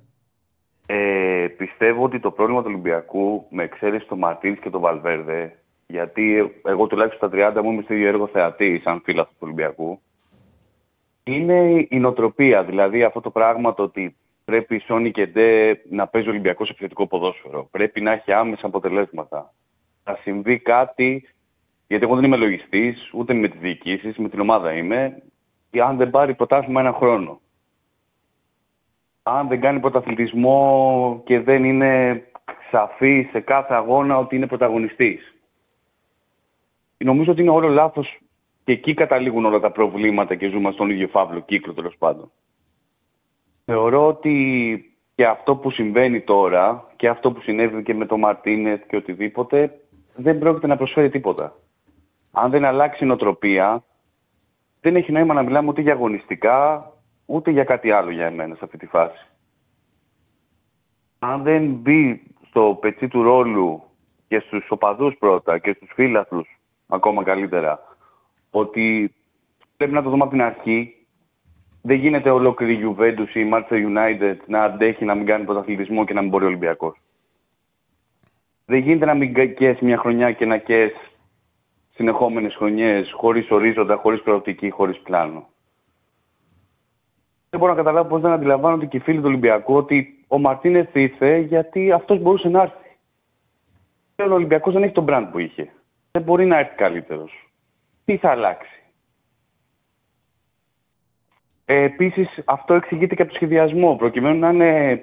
Ε, 0.85 1.47
πιστεύω 1.57 2.03
ότι 2.03 2.19
το 2.19 2.31
πρόβλημα 2.31 2.61
του 2.61 2.69
Ολυμπιακού, 2.69 3.45
με 3.49 3.63
εξαίρεση 3.63 4.07
το 4.07 4.15
Μαρτίνς 4.15 4.59
και 4.59 4.69
το 4.69 4.79
Βαλβέρδε, 4.79 5.59
γιατί 5.87 6.53
εγώ 6.63 6.87
τουλάχιστον 6.87 7.29
στα 7.29 7.53
30 7.59 7.61
μου 7.63 7.71
είμαι 7.71 7.81
στο 7.81 7.93
ίδιο 7.93 8.07
έργο 8.07 8.27
θεατή, 8.27 8.81
σαν 8.83 9.01
φίλαθλος 9.03 9.33
του 9.33 9.45
Ολυμπιακού, 9.45 10.01
είναι 11.31 11.87
η 11.89 11.99
νοοτροπία. 11.99 12.63
Δηλαδή 12.63 13.03
αυτό 13.03 13.21
το 13.21 13.29
πράγμα 13.29 13.73
το 13.73 13.83
ότι 13.83 14.15
πρέπει 14.45 14.75
η 14.75 14.79
Σόνι 14.79 15.11
και 15.11 15.25
Ντε 15.25 15.81
να 15.89 16.07
παίζει 16.07 16.27
ο 16.27 16.31
Ολυμπιακό 16.31 16.63
επιθετικό 16.69 17.07
ποδόσφαιρο. 17.07 17.67
Πρέπει 17.71 18.01
να 18.01 18.11
έχει 18.11 18.31
άμεσα 18.31 18.65
αποτελέσματα. 18.65 19.53
Θα 20.03 20.19
συμβεί 20.21 20.59
κάτι, 20.59 21.29
γιατί 21.87 22.03
εγώ 22.03 22.15
δεν 22.15 22.23
είμαι 22.23 22.37
λογιστής, 22.37 23.09
ούτε 23.13 23.33
με 23.33 23.47
τις 23.47 23.59
διοικήσεις, 23.59 24.17
με 24.17 24.29
την 24.29 24.39
ομάδα 24.39 24.73
είμαι, 24.73 25.21
αν 25.83 25.97
δεν 25.97 26.09
πάρει 26.09 26.35
πρωτάθλημα 26.35 26.79
ένα 26.79 26.93
χρόνο. 26.93 27.39
Αν 29.23 29.47
δεν 29.47 29.61
κάνει 29.61 29.79
πρωταθλητισμό 29.79 31.21
και 31.25 31.39
δεν 31.39 31.63
είναι 31.63 32.23
σαφή 32.71 33.27
σε 33.31 33.39
κάθε 33.39 33.73
αγώνα 33.73 34.17
ότι 34.17 34.35
είναι 34.35 34.47
πρωταγωνιστής. 34.47 35.33
Νομίζω 36.97 37.31
ότι 37.31 37.41
είναι 37.41 37.49
όλο 37.49 37.67
λάθος 37.67 38.19
και 38.69 38.75
εκεί 38.75 38.93
καταλήγουν 38.93 39.45
όλα 39.45 39.59
τα 39.59 39.71
προβλήματα 39.71 40.35
και 40.35 40.49
ζούμε 40.49 40.71
στον 40.71 40.89
ίδιο 40.89 41.07
φαύλο 41.07 41.39
κύκλο 41.39 41.73
τέλος 41.73 41.95
πάντων. 41.97 42.31
Θεωρώ 43.65 44.07
ότι 44.07 44.95
και 45.15 45.25
αυτό 45.25 45.55
που 45.55 45.71
συμβαίνει 45.71 46.21
τώρα 46.21 46.87
και 46.95 47.07
αυτό 47.07 47.31
που 47.31 47.41
συνέβη 47.41 47.83
και 47.83 47.93
με 47.93 48.05
τον 48.05 48.19
Μαρτίνεθ 48.19 48.81
και 48.87 48.95
οτιδήποτε 48.95 49.79
δεν 50.15 50.39
πρόκειται 50.39 50.67
να 50.67 50.77
προσφέρει 50.77 51.09
τίποτα. 51.09 51.55
Αν 52.31 52.51
δεν 52.51 52.65
αλλάξει 52.65 53.03
η 53.03 53.07
νοοτροπία, 53.07 53.83
δεν 54.81 54.95
έχει 54.95 55.11
νόημα 55.11 55.33
να 55.33 55.43
μιλάμε 55.43 55.69
ούτε 55.69 55.81
για 55.81 55.93
αγωνιστικά, 55.93 56.91
ούτε 57.25 57.51
για 57.51 57.63
κάτι 57.63 57.91
άλλο 57.91 58.11
για 58.11 58.25
εμένα 58.25 58.55
σε 58.55 58.61
αυτή 58.63 58.77
τη 58.77 58.85
φάση. 58.85 59.27
Αν 61.19 61.43
δεν 61.43 61.65
μπει 61.65 62.23
στο 62.47 62.77
πετσί 62.81 63.07
του 63.07 63.23
ρόλου 63.23 63.83
και 64.27 64.39
στους 64.39 64.65
οπαδούς 64.69 65.15
πρώτα 65.19 65.57
και 65.57 65.73
στους 65.73 65.91
φίλαθλους 65.93 66.59
ακόμα 66.87 67.23
καλύτερα 67.23 67.88
ότι 68.51 69.13
πρέπει 69.77 69.93
να 69.93 70.03
το 70.03 70.09
δούμε 70.09 70.21
από 70.21 70.31
την 70.31 70.41
αρχή. 70.41 70.93
Δεν 71.81 71.97
γίνεται 71.97 72.29
ολόκληρη 72.29 72.73
η 72.73 72.79
Juventus 72.85 73.33
ή 73.33 73.39
η 73.39 73.49
Manchester 73.53 73.87
United 73.87 74.35
να 74.45 74.63
αντέχει 74.63 75.05
να 75.05 75.15
μην 75.15 75.25
κάνει 75.25 75.45
πρωταθλητισμό 75.45 76.05
και 76.05 76.13
να 76.13 76.21
μην 76.21 76.29
μπορεί 76.29 76.43
ο 76.43 76.47
Ολυμπιακός. 76.47 76.97
Δεν 78.65 78.79
γίνεται 78.79 79.05
να 79.05 79.13
μην 79.13 79.55
καίς 79.55 79.79
μια 79.79 79.97
χρονιά 79.97 80.31
και 80.31 80.45
να 80.45 80.57
καίς 80.57 80.91
συνεχόμενες 81.93 82.55
χρονιές 82.55 83.11
χωρίς 83.11 83.51
ορίζοντα, 83.51 83.95
χωρίς 83.95 84.21
προοπτική, 84.21 84.69
χωρίς 84.69 84.99
πλάνο. 84.99 85.47
Δεν 87.49 87.59
μπορώ 87.59 87.71
να 87.71 87.77
καταλάβω 87.77 88.09
πώς 88.09 88.21
δεν 88.21 88.31
αντιλαμβάνονται 88.31 88.85
και 88.85 88.97
οι 88.97 88.99
φίλοι 88.99 89.17
του 89.17 89.27
Ολυμπιακού 89.27 89.75
ότι 89.75 90.25
ο 90.27 90.39
Μαρτίνεθ 90.39 90.95
ήρθε 90.95 91.37
γιατί 91.37 91.91
αυτός 91.91 92.19
μπορούσε 92.19 92.49
να 92.49 92.61
έρθει. 92.61 92.97
Ο 94.15 94.33
Ολυμπιακός 94.33 94.73
δεν 94.73 94.83
έχει 94.83 94.93
τον 94.93 95.05
brand 95.09 95.27
που 95.31 95.39
είχε. 95.39 95.69
Δεν 96.11 96.21
μπορεί 96.21 96.45
να 96.45 96.57
έρθει 96.59 96.75
καλύτερος. 96.75 97.48
Τι 98.09 98.17
θα 98.17 98.31
αλλάξει. 98.31 98.81
Ε, 101.65 101.83
Επίσης, 101.83 102.41
αυτό 102.45 102.73
εξηγείται 102.73 103.15
και 103.15 103.21
από 103.21 103.31
το 103.31 103.37
σχεδιασμό. 103.37 103.95
Προκειμένου 103.95 104.39
να 104.39 104.49
είναι 104.49 105.01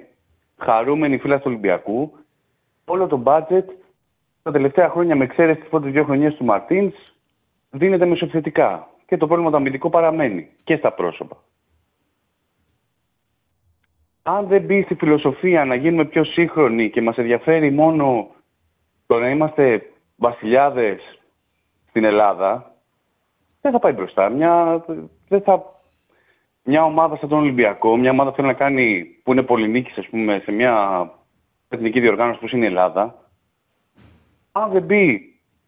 χαρούμενοι 0.57 1.17
φίλοι 1.17 1.35
του 1.35 1.41
Ολυμπιακού, 1.45 2.17
όλο 2.85 3.07
το 3.07 3.23
budget 3.25 3.63
τα 4.43 4.51
τελευταία 4.51 4.89
χρόνια, 4.89 5.15
με 5.15 5.23
εξαίρεση 5.23 5.59
τις 5.59 5.69
πρώτες 5.69 5.91
δύο 5.91 6.03
χρονιές 6.03 6.35
του 6.35 6.45
Μαρτίνς, 6.45 6.93
δίνεται 7.69 8.05
μεσοεπιθετικά. 8.05 8.89
Και 9.05 9.17
το 9.17 9.27
πρόβλημα 9.27 9.51
το 9.51 9.57
αμυντικό 9.57 9.89
παραμένει 9.89 10.49
και 10.63 10.75
στα 10.75 10.93
πρόσωπα. 10.93 11.37
Αν 14.23 14.47
δεν 14.47 14.61
μπει 14.61 14.81
στη 14.81 14.95
φιλοσοφία 14.95 15.65
να 15.65 15.75
γίνουμε 15.75 16.05
πιο 16.05 16.23
σύγχρονοι 16.23 16.89
και 16.89 17.01
μας 17.01 17.17
ενδιαφέρει 17.17 17.71
μόνο 17.71 18.27
το 19.07 19.19
να 19.19 19.29
είμαστε 19.29 19.91
βασιλιάδες 20.15 21.19
στην 21.89 22.03
Ελλάδα, 22.03 22.76
δεν 23.61 23.71
θα 23.71 23.79
πάει 23.79 23.91
μπροστά. 23.91 24.29
Μια, 24.29 24.85
δεν 25.27 25.41
θα, 25.41 25.81
μια 26.63 26.83
ομάδα 26.83 27.17
σαν 27.17 27.29
τον 27.29 27.39
Ολυμπιακό, 27.39 27.97
μια 27.97 28.11
ομάδα 28.11 28.29
που 28.29 28.35
θέλει 28.35 28.47
να 28.47 28.53
κάνει, 28.53 29.05
που 29.23 29.31
είναι 29.31 29.41
πολυνίκης, 29.41 29.97
ας 29.97 30.07
πούμε, 30.07 30.41
σε 30.43 30.51
μια 30.51 30.73
εθνική 31.69 31.99
διοργάνωση 31.99 32.39
που 32.39 32.55
είναι 32.55 32.65
η 32.65 32.67
Ελλάδα, 32.67 33.29
αν 34.51 34.71
δεν 34.71 34.83
μπει 34.83 35.21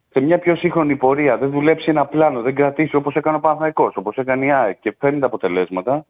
σε 0.09 0.19
μια 0.19 0.39
πιο 0.39 0.55
σύγχρονη 0.55 0.95
πορεία, 0.95 1.37
δεν 1.37 1.49
δουλέψει 1.49 1.89
ένα 1.89 2.05
πλάνο, 2.05 2.41
δεν 2.41 2.55
κρατήσει 2.55 2.95
όπως 2.95 3.15
έκανε 3.15 3.37
ο 3.37 3.39
Παναθαϊκός, 3.39 3.95
όπως 3.95 4.17
έκανε 4.17 4.45
η 4.45 4.51
ΑΕΚ 4.51 4.79
και 4.79 4.95
φέρνει 4.99 5.19
τα 5.19 5.25
αποτελέσματα, 5.25 6.05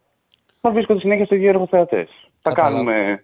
θα 0.62 0.72
βρίσκονται 0.72 1.00
συνέχεια 1.00 1.26
στο 1.26 1.36
γύρο 1.36 1.68
θεατέ. 1.70 2.08
Θα 2.40 2.54
κάνουμε 2.54 3.24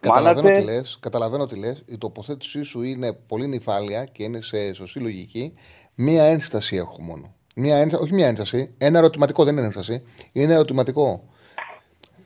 Καταλαβαίνω 0.00 0.42
μάνατζερ. 0.42 0.64
τι 0.64 0.72
λες, 0.72 0.98
καταλαβαίνω 1.00 1.46
τι 1.46 1.58
λες. 1.58 1.84
Η 1.86 1.98
τοποθέτησή 1.98 2.62
σου 2.62 2.82
είναι 2.82 3.12
πολύ 3.12 3.46
νυφάλια 3.46 4.04
και 4.04 4.22
είναι 4.22 4.40
σε 4.40 4.72
σωστή 4.72 5.00
λογική. 5.00 5.54
Μία 5.94 6.24
ένσταση 6.24 6.76
έχω 6.76 7.02
μόνο. 7.02 7.34
Μία 7.58 7.76
ένσταση, 7.76 8.02
όχι 8.02 8.14
μία 8.14 8.26
ένσταση, 8.26 8.70
ένα 8.78 8.98
ερωτηματικό, 8.98 9.44
δεν 9.44 9.56
είναι 9.56 9.64
ένσταση. 9.66 10.02
Είναι 10.32 10.52
ερωτηματικό. 10.52 11.24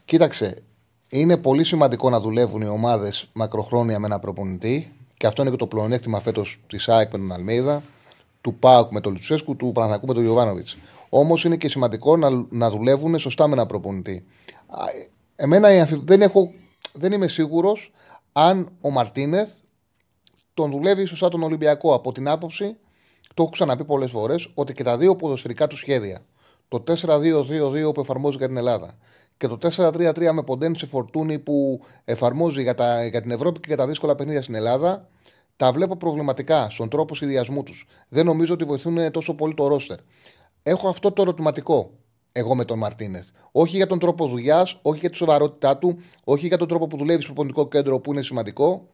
Κοίταξε, 0.04 0.62
είναι 1.08 1.36
πολύ 1.36 1.64
σημαντικό 1.64 2.10
να 2.10 2.20
δουλεύουν 2.20 2.62
οι 2.62 2.68
ομάδες 2.68 3.28
μακροχρόνια 3.32 3.98
με 3.98 4.06
ένα 4.06 4.18
προπονητή 4.18 4.92
και 5.16 5.26
αυτό 5.26 5.42
είναι 5.42 5.50
και 5.50 5.56
το 5.56 5.66
πλεονέκτημα 5.66 6.20
φέτος 6.20 6.60
της 6.66 6.88
ΑΕΚ 6.88 7.12
με 7.12 7.18
τον 7.18 7.32
Αλμίδα, 7.32 7.82
του 8.40 8.54
ΠΑΟΚ 8.54 8.92
με 8.92 9.00
τον 9.00 9.12
Λουτσέσκου, 9.12 9.56
του 9.56 9.72
Παναγού 9.74 10.06
με 10.06 10.14
τον 10.14 10.22
Γιωβάνοβιτς. 10.22 10.76
Όμως 11.08 11.44
είναι 11.44 11.56
και 11.56 11.68
σημαντικό 11.68 12.16
να, 12.16 12.46
να 12.48 12.70
δουλεύουν 12.70 13.18
σωστά 13.18 13.46
με 13.46 13.52
ένα 13.52 13.66
προπονητή. 13.66 14.24
Α, 14.66 14.84
Εμένα 15.36 15.74
η 15.74 15.80
αμφιβ- 15.80 16.04
δεν, 16.06 16.22
έχω, 16.22 16.52
δεν 16.92 17.12
είμαι 17.12 17.28
σίγουρος 17.28 17.92
αν 18.32 18.68
ο 18.80 18.90
Μαρτίνεθ 18.90 19.50
τον 20.54 20.70
δουλεύει 20.70 21.04
σωστά 21.04 21.28
τον 21.28 21.42
Ολυμπιακό. 21.42 21.94
Από 21.94 22.12
την 22.12 22.28
άποψη, 22.28 22.76
το 23.34 23.42
έχω 23.42 23.50
ξαναπεί 23.50 23.84
πολλές 23.84 24.10
φορές, 24.10 24.50
ότι 24.54 24.72
και 24.72 24.82
τα 24.82 24.96
δύο 24.96 25.16
ποδοσφαιρικά 25.16 25.66
του 25.66 25.76
σχέδια, 25.76 26.24
το 26.68 26.82
4-2-2-2 26.86 27.94
που 27.94 28.00
εφαρμόζει 28.00 28.36
για 28.36 28.46
την 28.46 28.56
Ελλάδα 28.56 28.98
και 29.36 29.46
το 29.46 29.58
4-3-3 29.76 30.30
με 30.32 30.42
ποντένση 30.42 30.86
φορτούνη 30.86 31.38
που 31.38 31.80
εφαρμόζει 32.04 32.62
για, 32.62 32.74
τα, 32.74 33.06
για 33.06 33.22
την 33.22 33.30
Ευρώπη 33.30 33.60
και 33.60 33.66
για 33.66 33.76
τα 33.76 33.86
δύσκολα 33.86 34.14
παιχνίδια 34.14 34.42
στην 34.42 34.54
Ελλάδα, 34.54 35.08
τα 35.56 35.72
βλέπω 35.72 35.96
προβληματικά 35.96 36.70
στον 36.70 36.88
τρόπο 36.88 37.14
σχεδιασμού 37.14 37.62
τους. 37.62 37.86
Δεν 38.08 38.26
νομίζω 38.26 38.54
ότι 38.54 38.64
βοηθούν 38.64 39.10
τόσο 39.10 39.34
πολύ 39.34 39.54
το 39.54 39.66
ρόστερ. 39.66 39.98
Έχω 40.62 40.88
αυτό 40.88 41.12
το 41.12 41.22
ερωτηματικό 41.22 41.90
εγώ 42.32 42.54
με 42.54 42.64
τον 42.64 42.78
Μαρτίνεθ. 42.78 43.28
Όχι 43.52 43.76
για 43.76 43.86
τον 43.86 43.98
τρόπο 43.98 44.26
δουλειάς, 44.26 44.78
όχι 44.82 44.98
για 44.98 45.10
τη 45.10 45.16
σοβαρότητά 45.16 45.76
του, 45.76 45.98
όχι 46.24 46.46
για 46.46 46.58
τον 46.58 46.68
τρόπο 46.68 46.86
που 46.86 46.96
δουλεύεις 46.96 47.24
στο 47.24 47.32
ποντικό 47.32 47.68
κέντρο 47.68 48.00
που 48.00 48.12
είναι 48.12 48.22
σημαντικό, 48.22 48.88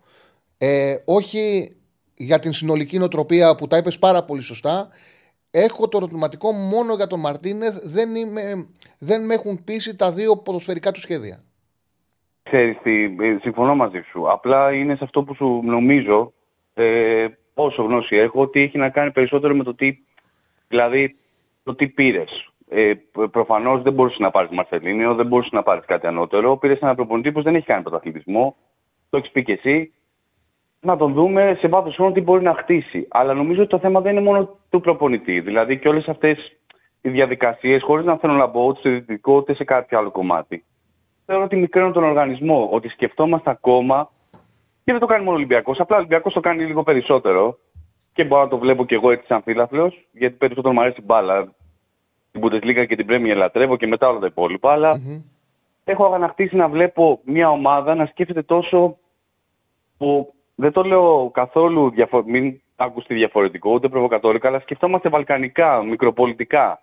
ε, 0.58 0.96
όχι 1.04 1.76
για 2.16 2.38
την 2.38 2.52
συνολική 2.52 2.98
νοοτροπία 2.98 3.54
που 3.54 3.66
τα 3.66 3.76
είπες 3.76 3.98
πάρα 3.98 4.24
πολύ 4.24 4.42
σωστά. 4.42 4.88
Έχω 5.50 5.88
το 5.88 5.96
ερωτηματικό 5.96 6.52
μόνο 6.52 6.94
για 6.94 7.06
τον 7.06 7.20
Μαρτίνεθ. 7.20 7.76
Δεν, 7.84 8.14
είμαι, 8.14 8.42
δεν 8.98 9.26
με 9.26 9.34
έχουν 9.34 9.64
πείσει 9.64 9.96
τα 9.96 10.12
δύο 10.12 10.36
ποδοσφαιρικά 10.36 10.90
του 10.90 11.00
σχέδια. 11.00 11.44
Ξέρεις 12.42 12.78
τι, 12.82 13.04
ε, 13.04 13.36
συμφωνώ 13.40 13.74
μαζί 13.74 14.00
σου. 14.10 14.30
Απλά 14.30 14.72
είναι 14.72 14.96
σε 14.96 15.04
αυτό 15.04 15.22
που 15.22 15.34
σου 15.34 15.60
νομίζω, 15.64 16.32
ε, 16.74 17.26
όσο 17.54 17.82
γνώση 17.82 18.16
έχω, 18.16 18.40
ότι 18.40 18.60
έχει 18.60 18.78
να 18.78 18.88
κάνει 18.88 19.10
περισσότερο 19.10 19.54
με 19.54 19.64
το 19.64 19.74
τι, 19.74 19.98
δηλαδή, 20.68 21.16
το 21.62 21.74
τι 21.74 21.88
πήρες. 21.88 22.50
Ε, 22.68 22.92
Προφανώς 23.30 23.82
δεν 23.82 23.92
μπορούσες 23.92 24.18
να 24.18 24.30
πάρεις 24.30 24.50
Μαρσελίνιο, 24.50 25.14
δεν 25.14 25.26
μπορούσες 25.26 25.52
να 25.52 25.62
πάρεις 25.62 25.84
κάτι 25.84 26.06
ανώτερο. 26.06 26.56
Πήρες 26.56 26.80
ένα 26.80 26.94
προπονητή 26.94 27.32
που 27.32 27.42
δεν 27.42 27.54
έχει 27.54 27.66
κάνει 27.66 27.82
πρωταθλητισμό. 27.82 28.56
Το 29.10 29.16
έχεις 29.16 29.30
πει 29.30 29.42
και 29.42 29.52
εσύ. 29.52 29.92
Να 30.86 30.96
τον 30.96 31.12
δούμε 31.12 31.56
σε 31.58 31.68
βάθος 31.68 31.94
χρόνου 31.94 32.12
τι 32.12 32.20
μπορεί 32.20 32.42
να 32.42 32.54
χτίσει. 32.54 33.06
Αλλά 33.10 33.34
νομίζω 33.34 33.60
ότι 33.60 33.70
το 33.70 33.78
θέμα 33.78 34.00
δεν 34.00 34.12
είναι 34.12 34.24
μόνο 34.24 34.58
του 34.70 34.80
προπονητή. 34.80 35.40
Δηλαδή 35.40 35.78
και 35.78 35.88
όλες 35.88 36.08
αυτές 36.08 36.56
οι 37.02 37.08
διαδικασίες, 37.08 37.82
χωρίς 37.82 38.06
να 38.06 38.16
θέλω 38.16 38.32
να 38.32 38.50
πω 38.50 38.64
ούτε 38.64 38.80
σε 38.80 38.88
δυτικό 38.88 39.36
ούτε 39.36 39.54
σε 39.54 39.64
κάποιο 39.64 39.98
άλλο 39.98 40.10
κομμάτι. 40.10 40.64
Θεωρώ 41.26 41.44
ότι 41.44 41.56
μικραίνουν 41.56 41.92
τον 41.92 42.04
οργανισμό. 42.04 42.68
Ότι 42.72 42.88
σκεφτόμαστε 42.88 43.50
ακόμα 43.50 44.10
και 44.84 44.92
δεν 44.92 45.00
το 45.00 45.06
κάνει 45.06 45.24
μόνο 45.24 45.36
ο 45.36 45.38
Ολυμπιακός. 45.38 45.80
Απλά 45.80 45.96
ο 45.96 45.98
Ολυμπιακός 45.98 46.32
το 46.32 46.40
κάνει 46.40 46.64
λίγο 46.64 46.82
περισσότερο. 46.82 47.58
Και 48.12 48.24
μπορώ 48.24 48.42
να 48.42 48.48
το 48.48 48.58
βλέπω 48.58 48.84
κι 48.84 48.94
εγώ 48.94 49.10
έτσι 49.10 49.26
σαν 49.26 49.42
φίλαθλο, 49.42 49.92
γιατί 50.12 50.36
περισσότερο 50.36 50.74
μου 50.74 50.80
αρέσει 50.80 51.00
η 51.00 51.04
μπάλα. 51.04 51.52
Την 52.32 52.42
Bundesliga 52.44 52.86
και 52.88 52.96
την 52.96 53.06
Premier 53.08 53.36
λατρεύω 53.36 53.76
και 53.76 53.86
μετά 53.86 54.08
όλα 54.08 54.18
τα 54.18 54.26
υπόλοιπα. 54.26 54.72
Αλλά 54.72 55.00
έχω 55.84 56.04
αγανακτήσει 56.04 56.56
να 56.56 56.68
βλέπω 56.68 57.20
μια 57.24 57.50
ομάδα 57.50 57.94
να 57.94 58.06
σκέφτεται 58.06 58.42
τόσο 58.42 58.96
που 59.98 60.34
δεν 60.56 60.72
το 60.72 60.82
λέω 60.82 61.30
καθόλου 61.34 61.90
διαφο... 61.90 62.22
μην 62.26 62.60
ακουστεί 62.76 63.14
διαφορετικό 63.14 63.70
ούτε 63.70 63.88
προβοκατόρικα, 63.88 64.48
αλλά 64.48 64.60
σκεφτόμαστε 64.60 65.08
βαλκανικά, 65.08 65.82
μικροπολιτικά. 65.82 66.80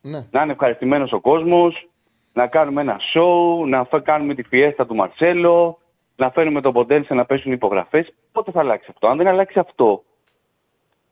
Ναι. 0.00 0.26
Να 0.30 0.42
είναι 0.42 0.52
ευχαριστημένος 0.52 1.12
ο 1.12 1.20
κόσμος, 1.20 1.88
να 2.32 2.46
κάνουμε 2.46 2.80
ένα 2.80 2.96
show, 3.14 3.66
να 3.68 3.84
φε- 3.84 4.02
κάνουμε 4.02 4.34
τη 4.34 4.42
φιέστα 4.42 4.86
του 4.86 4.94
Μαρσέλο, 4.94 5.78
να 6.16 6.30
φέρουμε 6.30 6.60
τον 6.60 6.72
Ποντένσε 6.72 7.14
να 7.14 7.24
πέσουν 7.24 7.52
υπογραφές. 7.52 8.14
Πότε 8.32 8.50
θα 8.50 8.60
αλλάξει 8.60 8.86
αυτό; 8.90 9.06
Αν 9.08 9.16
δεν 9.16 9.26
αλλάξει 9.26 9.58
αυτό, 9.58 10.02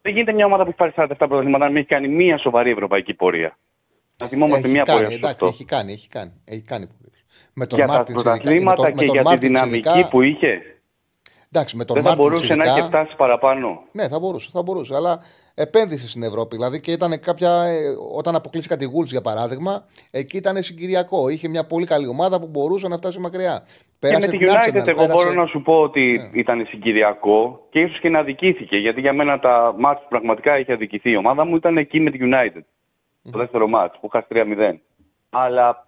δεν 0.03 0.13
γίνεται 0.13 0.33
μια 0.33 0.47
ομάδα 0.47 0.63
που 0.65 0.69
έχει 0.69 0.79
πάρει 0.93 0.93
47 1.13 1.15
πρωταθλήματα 1.19 1.65
να 1.65 1.71
μην 1.71 1.77
έχει 1.77 1.87
κάνει 1.89 2.09
μια 2.09 2.39
σοβαρή 2.39 2.71
ευρωπαϊκή 2.71 3.15
πορεία. 3.15 3.59
Να 4.21 4.27
θυμόμαστε 4.27 4.65
Έχει 4.65 4.71
μια 4.75 4.83
κάνει, 4.83 4.99
πορεία 5.01 5.17
στο 5.17 5.27
εντάξει, 5.27 5.35
αυτό. 5.45 5.47
έχει 5.47 5.65
κάνει, 5.65 5.93
έχει 5.93 6.09
κάνει. 6.09 6.33
Έχει 6.45 6.63
κάνει 6.63 6.87
πορείες. 6.87 7.25
με 7.55 7.67
τον 7.67 7.79
Για 7.79 7.87
τα 7.87 7.93
Μάρτινς 7.93 8.21
ειδικά- 8.21 8.33
με 8.35 8.39
πρωταθλήματα 8.41 8.83
τον- 8.83 8.95
με 8.95 9.01
και 9.01 9.07
τον 9.07 9.15
για 9.15 9.23
τη 9.23 9.29
Μάρτινς 9.29 9.53
δυναμική 9.53 9.89
ειδικά- 9.89 10.09
που 10.09 10.23
είχε, 10.23 10.78
Εντάξει, 11.53 11.77
με 11.77 11.85
τον 11.85 11.95
δεν 11.97 12.05
θα 12.05 12.09
Μάρτινς 12.11 12.31
μπορούσε 12.31 12.55
να 12.55 12.65
ειδικά- 12.65 12.79
έχει 12.79 12.89
φτάσει 12.89 13.17
παραπάνω. 13.17 13.83
Ναι, 13.93 14.09
θα 14.09 14.19
μπορούσε, 14.19 14.49
θα 14.53 14.63
μπορούσε. 14.63 14.95
Αλλά 14.95 15.19
επένδυσε 15.55 16.09
στην 16.09 16.23
Ευρώπη. 16.23 16.57
Δηλαδή 16.57 16.81
και 16.81 16.93
ήταν 16.93 17.21
κάποια. 17.21 17.63
ε, 17.63 17.75
Όταν 18.17 18.35
αποκλείστηκαν 18.35 18.79
τη 18.79 18.85
Γούλτ, 18.85 19.09
για 19.09 19.21
παράδειγμα, 19.21 19.85
εκεί 20.11 20.37
ήταν 20.37 20.63
συγκυριακό. 20.63 21.29
Είχε 21.29 21.49
μια 21.49 21.67
πολύ 21.67 21.87
καλή 21.87 22.07
ομάδα 22.09 22.41
που 22.41 22.47
μπορούσε 22.47 22.89
να 22.89 22.97
φτάσει 22.97 23.19
μακριά. 23.21 23.63
Και 23.99 24.09
με 24.13 24.19
τη 24.19 24.27
την 24.39 24.49
United, 24.49 24.53
Arsenal, 24.53 24.87
εγώ 24.89 24.97
πέρασε- 25.07 25.13
μπορώ 25.27 25.33
να 25.33 25.47
σου 25.47 25.63
πω 25.63 25.81
ότι 25.81 26.01
Ναι. 26.33 26.41
ήταν 26.41 26.67
συγκυριακό 26.67 27.67
και 27.71 27.81
ίσως 27.81 28.01
και 28.01 28.09
να 28.09 28.19
αδικήθηκε. 28.19 28.77
Γιατί 28.77 29.01
για 29.01 29.13
μένα 29.13 29.39
τα 29.39 29.75
μάτς 29.79 30.01
που 30.03 30.09
πραγματικά 30.09 30.59
είχε 30.59 30.73
αδικηθεί 30.73 31.11
η 31.11 31.17
ομάδα 31.17 31.45
μου 31.45 31.57
ήταν 31.57 31.77
εκεί 31.77 32.01
με 32.01 32.11
τη 32.11 32.19
United. 32.21 32.63
Το 33.33 33.39
δεύτερο 33.39 33.69
μάτς 33.69 33.99
που 34.01 34.07
είχα 34.07 34.27
3-0. 34.29 34.81
Αλλά 35.31 35.88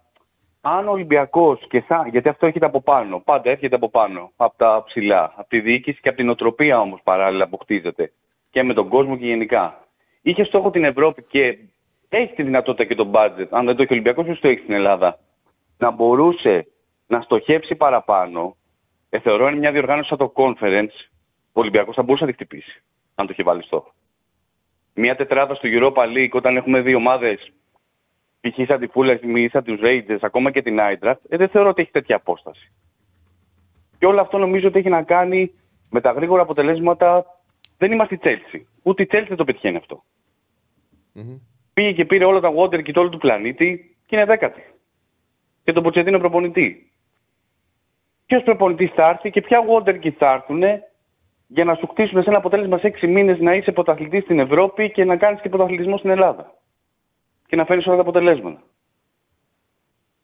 αν 0.61 0.87
ο 0.87 0.91
Ολυμπιακός 0.91 1.65
και 1.69 1.83
σαν. 1.87 2.07
Γιατί 2.07 2.29
αυτό 2.29 2.45
έρχεται 2.45 2.65
από 2.65 2.81
πάνω. 2.81 3.19
Πάντα 3.19 3.49
έρχεται 3.49 3.75
από 3.75 3.89
πάνω. 3.89 4.31
Από 4.35 4.57
τα 4.57 4.83
ψηλά. 4.85 5.33
Από 5.35 5.49
τη 5.49 5.59
διοίκηση 5.59 5.99
και 6.01 6.09
από 6.09 6.17
την 6.17 6.29
οτροπία 6.29 6.79
όμως 6.79 6.99
παράλληλα 7.03 7.47
που 7.47 7.57
χτίζεται. 7.57 8.11
Και 8.49 8.63
με 8.63 8.73
τον 8.73 8.87
κόσμο 8.87 9.17
και 9.17 9.25
γενικά. 9.25 9.87
Είχε 10.21 10.43
στόχο 10.43 10.69
την 10.69 10.83
Ευρώπη 10.83 11.23
και 11.23 11.57
έχει 12.09 12.33
τη 12.33 12.43
δυνατότητα 12.43 12.83
και 12.83 12.95
τον 12.95 13.11
budget. 13.13 13.47
Αν 13.49 13.65
δεν 13.65 13.75
το 13.75 13.81
έχει 13.81 13.91
ο 13.91 13.95
Ολυμπιακός, 13.95 14.25
ποιος 14.25 14.39
το 14.39 14.47
έχει 14.47 14.59
στην 14.59 14.73
Ελλάδα. 14.73 15.19
Να 15.77 15.91
μπορούσε 15.91 16.67
να 17.07 17.21
στοχεύσει 17.21 17.75
παραπάνω. 17.75 18.55
Ε, 19.09 19.19
θεωρώ 19.19 19.47
είναι 19.47 19.57
μια 19.57 19.71
διοργάνωση 19.71 20.09
σαν 20.09 20.17
το 20.17 20.33
conference. 20.35 21.09
Ο 21.53 21.59
Ολυμπιακός 21.59 21.95
θα 21.95 22.03
μπορούσε 22.03 22.25
να 22.25 22.29
τη 22.29 22.35
χτυπήσει. 22.35 22.83
Αν 23.15 23.25
το 23.25 23.31
είχε 23.33 23.43
βάλει 23.43 23.63
στόχο. 23.63 23.93
Μια 24.93 25.15
τετράδα 25.15 25.55
στο 25.55 25.69
Europa 25.71 26.03
League 26.03 26.31
όταν 26.31 26.55
έχουμε 26.55 26.81
δύο 26.81 26.97
ομάδες 26.97 27.51
π.χ. 28.41 28.67
σαν 28.67 28.79
τη 28.79 28.87
Fulham 28.93 29.37
ή 29.37 29.47
σαν 29.47 29.63
τους 29.63 29.79
Rangers, 29.83 30.17
ακόμα 30.21 30.51
και 30.51 30.61
την 30.61 30.77
Eintracht, 30.79 31.19
ε, 31.29 31.37
δεν 31.37 31.49
θεωρώ 31.49 31.69
ότι 31.69 31.81
έχει 31.81 31.91
τέτοια 31.91 32.15
απόσταση. 32.15 32.71
Και 33.97 34.05
όλο 34.05 34.21
αυτό 34.21 34.37
νομίζω 34.37 34.67
ότι 34.67 34.79
έχει 34.79 34.89
να 34.89 35.03
κάνει 35.03 35.51
με 35.89 36.01
τα 36.01 36.11
γρήγορα 36.11 36.41
αποτελέσματα 36.41 37.25
Δεν 37.77 37.91
είμαστε 37.91 38.15
η 38.15 38.19
Chelsea. 38.23 38.61
Ούτε 38.83 39.03
η 39.03 39.07
Chelsea 39.11 39.25
δεν 39.27 39.37
το 39.37 39.43
πετυχαίνει 39.43 39.77
αυτό. 39.77 40.03
Πήγε 41.73 41.91
και 41.91 42.05
πήρε 42.05 42.25
όλα 42.25 42.39
τα 42.39 42.53
water 42.55 42.83
και 42.83 42.91
το 42.91 42.99
όλο 42.99 43.09
του 43.09 43.17
πλανήτη 43.17 43.97
και 44.05 44.15
είναι 44.15 44.25
δέκατη. 44.25 44.61
Και 45.63 45.71
τον 45.71 45.83
Ποτσετίνο 45.83 46.19
προπονητή. 46.19 46.91
Ποιος 48.25 48.43
προπονητής 48.43 48.91
θα 48.91 49.09
έρθει 49.09 49.29
και 49.29 49.41
ποια 49.41 49.59
water 49.69 50.11
θα 50.17 50.31
έρθουν 50.31 50.61
για 51.47 51.63
να 51.63 51.75
σου 51.75 51.87
χτίσουν 51.87 52.23
σε 52.23 52.29
ένα 52.29 52.37
αποτέλεσμα 52.37 52.77
σε 52.77 52.87
έξι 52.87 53.07
μήνες 53.07 53.39
να 53.39 53.55
είσαι 53.55 53.71
πρωταθλητής 53.71 54.23
στην 54.23 54.39
Ευρώπη 54.39 54.91
και 54.91 55.05
να 55.05 55.17
κάνεις 55.17 55.41
και 55.41 55.49
πρωταθλητισμό 55.49 55.97
στην 55.97 56.09
Ελλάδα. 56.09 56.53
Και 57.51 57.57
να 57.57 57.65
φέρεις 57.65 57.85
όλα 57.85 57.95
τα 57.95 58.01
αποτελέσματα. 58.01 58.61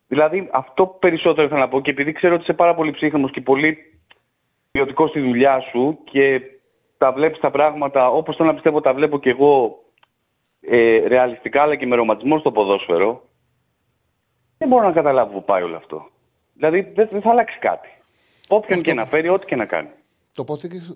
Δηλαδή, 0.07 0.49
αυτό 0.51 0.87
περισσότερο 0.87 1.45
ήθελα 1.45 1.59
να 1.59 1.67
πω 1.67 1.81
και 1.81 1.91
επειδή 1.91 2.11
ξέρω 2.11 2.33
ότι 2.33 2.43
είσαι 2.43 2.53
πάρα 2.53 2.75
πολύ 2.75 2.91
ψύχρεμος 2.91 3.31
και 3.31 3.41
πολύ 3.41 3.77
ποιοτικό 4.71 5.07
στη 5.07 5.19
δουλειά 5.19 5.59
σου 5.59 5.97
και 6.03 6.41
τα 6.97 7.11
βλέπεις 7.11 7.39
τα 7.39 7.51
πράγματα 7.51 8.09
όπως 8.09 8.35
θέλω 8.35 8.47
να 8.47 8.53
πιστεύω 8.53 8.81
τα 8.81 8.93
βλέπω 8.93 9.19
και 9.19 9.29
εγώ 9.29 9.83
ε, 10.61 11.07
ρεαλιστικά 11.07 11.61
αλλά 11.61 11.75
και 11.75 11.85
με 11.85 11.95
ρομαντισμό 11.95 12.39
στο 12.39 12.51
ποδόσφαιρο, 12.51 13.23
δεν 14.57 14.67
μπορώ 14.67 14.87
να 14.87 14.93
καταλάβω 14.93 15.31
που 15.31 15.43
πάει 15.43 15.63
όλο 15.63 15.75
αυτό. 15.75 16.09
Δηλαδή 16.53 16.81
δεν, 16.81 17.07
δεν 17.11 17.21
θα 17.21 17.29
αλλάξει 17.29 17.59
κάτι. 17.59 17.89
Όποιον 18.47 18.81
και 18.81 18.93
να 18.93 19.05
φέρει, 19.05 19.29
ό,τι 19.29 19.45
και 19.45 19.55
να 19.55 19.65
κάνει. 19.65 19.89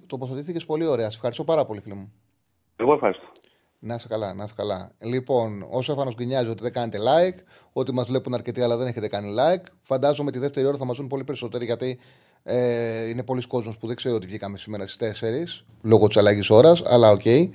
Τοποθετήθηκες 0.07 0.65
πολύ 0.65 0.85
ωραία. 0.85 1.09
Σε 1.09 1.15
ευχαριστώ 1.15 1.43
πάρα 1.43 1.65
πολύ, 1.65 1.79
φίλε 1.79 1.95
μου. 1.95 2.13
Εγώ 2.75 2.93
ευχαριστώ. 2.93 3.27
Να 3.83 3.95
είσαι 3.95 4.07
καλά, 4.07 4.33
να 4.33 4.43
είσαι 4.43 4.53
καλά. 4.57 4.91
Λοιπόν, 4.99 5.65
ο 5.69 5.81
Στέφανος 5.81 6.11
γκρινιάζει 6.15 6.49
ότι 6.49 6.63
δεν 6.63 6.73
κάνετε 6.73 6.97
like, 7.01 7.39
ότι 7.73 7.93
μας 7.93 8.07
βλέπουν 8.07 8.33
αρκετοί 8.33 8.61
αλλά 8.61 8.77
δεν 8.77 8.87
έχετε 8.87 9.07
κάνει 9.07 9.35
like. 9.39 9.63
Φαντάζομαι 9.81 10.31
τη 10.31 10.39
δεύτερη 10.39 10.65
ώρα 10.65 10.77
θα 10.77 10.85
μας 10.85 10.97
δουν 10.97 11.07
πολύ 11.07 11.23
περισσότεροι 11.23 11.65
γιατί 11.65 11.99
ε, 12.43 13.07
είναι 13.07 13.23
πολύς 13.23 13.47
κόσμος 13.47 13.77
που 13.77 13.87
δεν 13.87 13.95
ξέρει 13.95 14.15
ότι 14.15 14.25
βγήκαμε 14.25 14.57
σήμερα 14.57 14.87
στις 14.87 15.21
4 15.21 15.65
λόγω 15.81 16.07
της 16.07 16.17
αλλαγής 16.17 16.49
ώρας, 16.49 16.83
αλλά 16.85 17.09
OK. 17.09 17.21
Okay. 17.23 17.49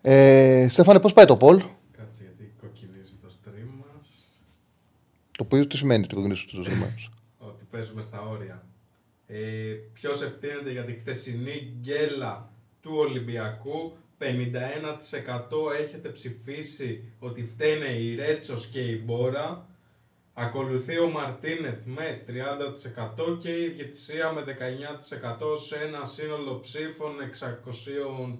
Ε, 0.00 0.66
Στέφανε, 0.68 1.00
πώς 1.00 1.12
πάει 1.12 1.24
το 1.24 1.36
poll. 1.36 1.56
Κάτσε 1.96 2.22
γιατί 2.22 2.54
κοκκινίζει 2.60 3.14
το 3.22 3.28
stream 3.28 3.68
μας. 3.76 4.34
Το 5.30 5.44
οποίο 5.44 5.66
τι 5.66 5.76
σημαίνει 5.76 6.06
το 6.06 6.14
κοκκινίζεις 6.14 6.44
το 6.44 6.64
stream 6.66 6.76
μας; 6.76 7.08
ότι 7.48 7.64
παίζουμε 7.70 8.02
στα 8.02 8.20
όρια. 8.20 8.62
Ε, 9.26 9.40
Ποιος 9.92 10.22
ευθύνεται 10.22 10.70
για 10.70 10.84
τη 10.84 10.92
χθεσινή 10.92 11.76
γκέλα 11.80 12.50
του 12.80 12.92
Ολυμπιακού; 12.94 13.92
51% 14.18 14.24
έχετε 15.82 16.08
ψηφίσει 16.08 17.04
ότι 17.18 17.48
φταίνε 17.54 17.86
η 17.86 18.14
Ρέτσος 18.14 18.66
και 18.66 18.80
η 18.80 19.02
Μπόρα. 19.04 19.66
Ακολουθεί 20.36 20.98
ο 20.98 21.10
Μαρτίνεθ 21.10 21.78
με 21.84 22.22
30% 22.26 23.38
και 23.40 23.50
η 23.50 23.68
Διετησία 23.68 24.32
με 24.32 24.44
19% 24.44 24.46
σε 25.66 25.76
ένα 25.86 26.04
σύνολο 26.04 26.60
ψήφων 26.60 27.12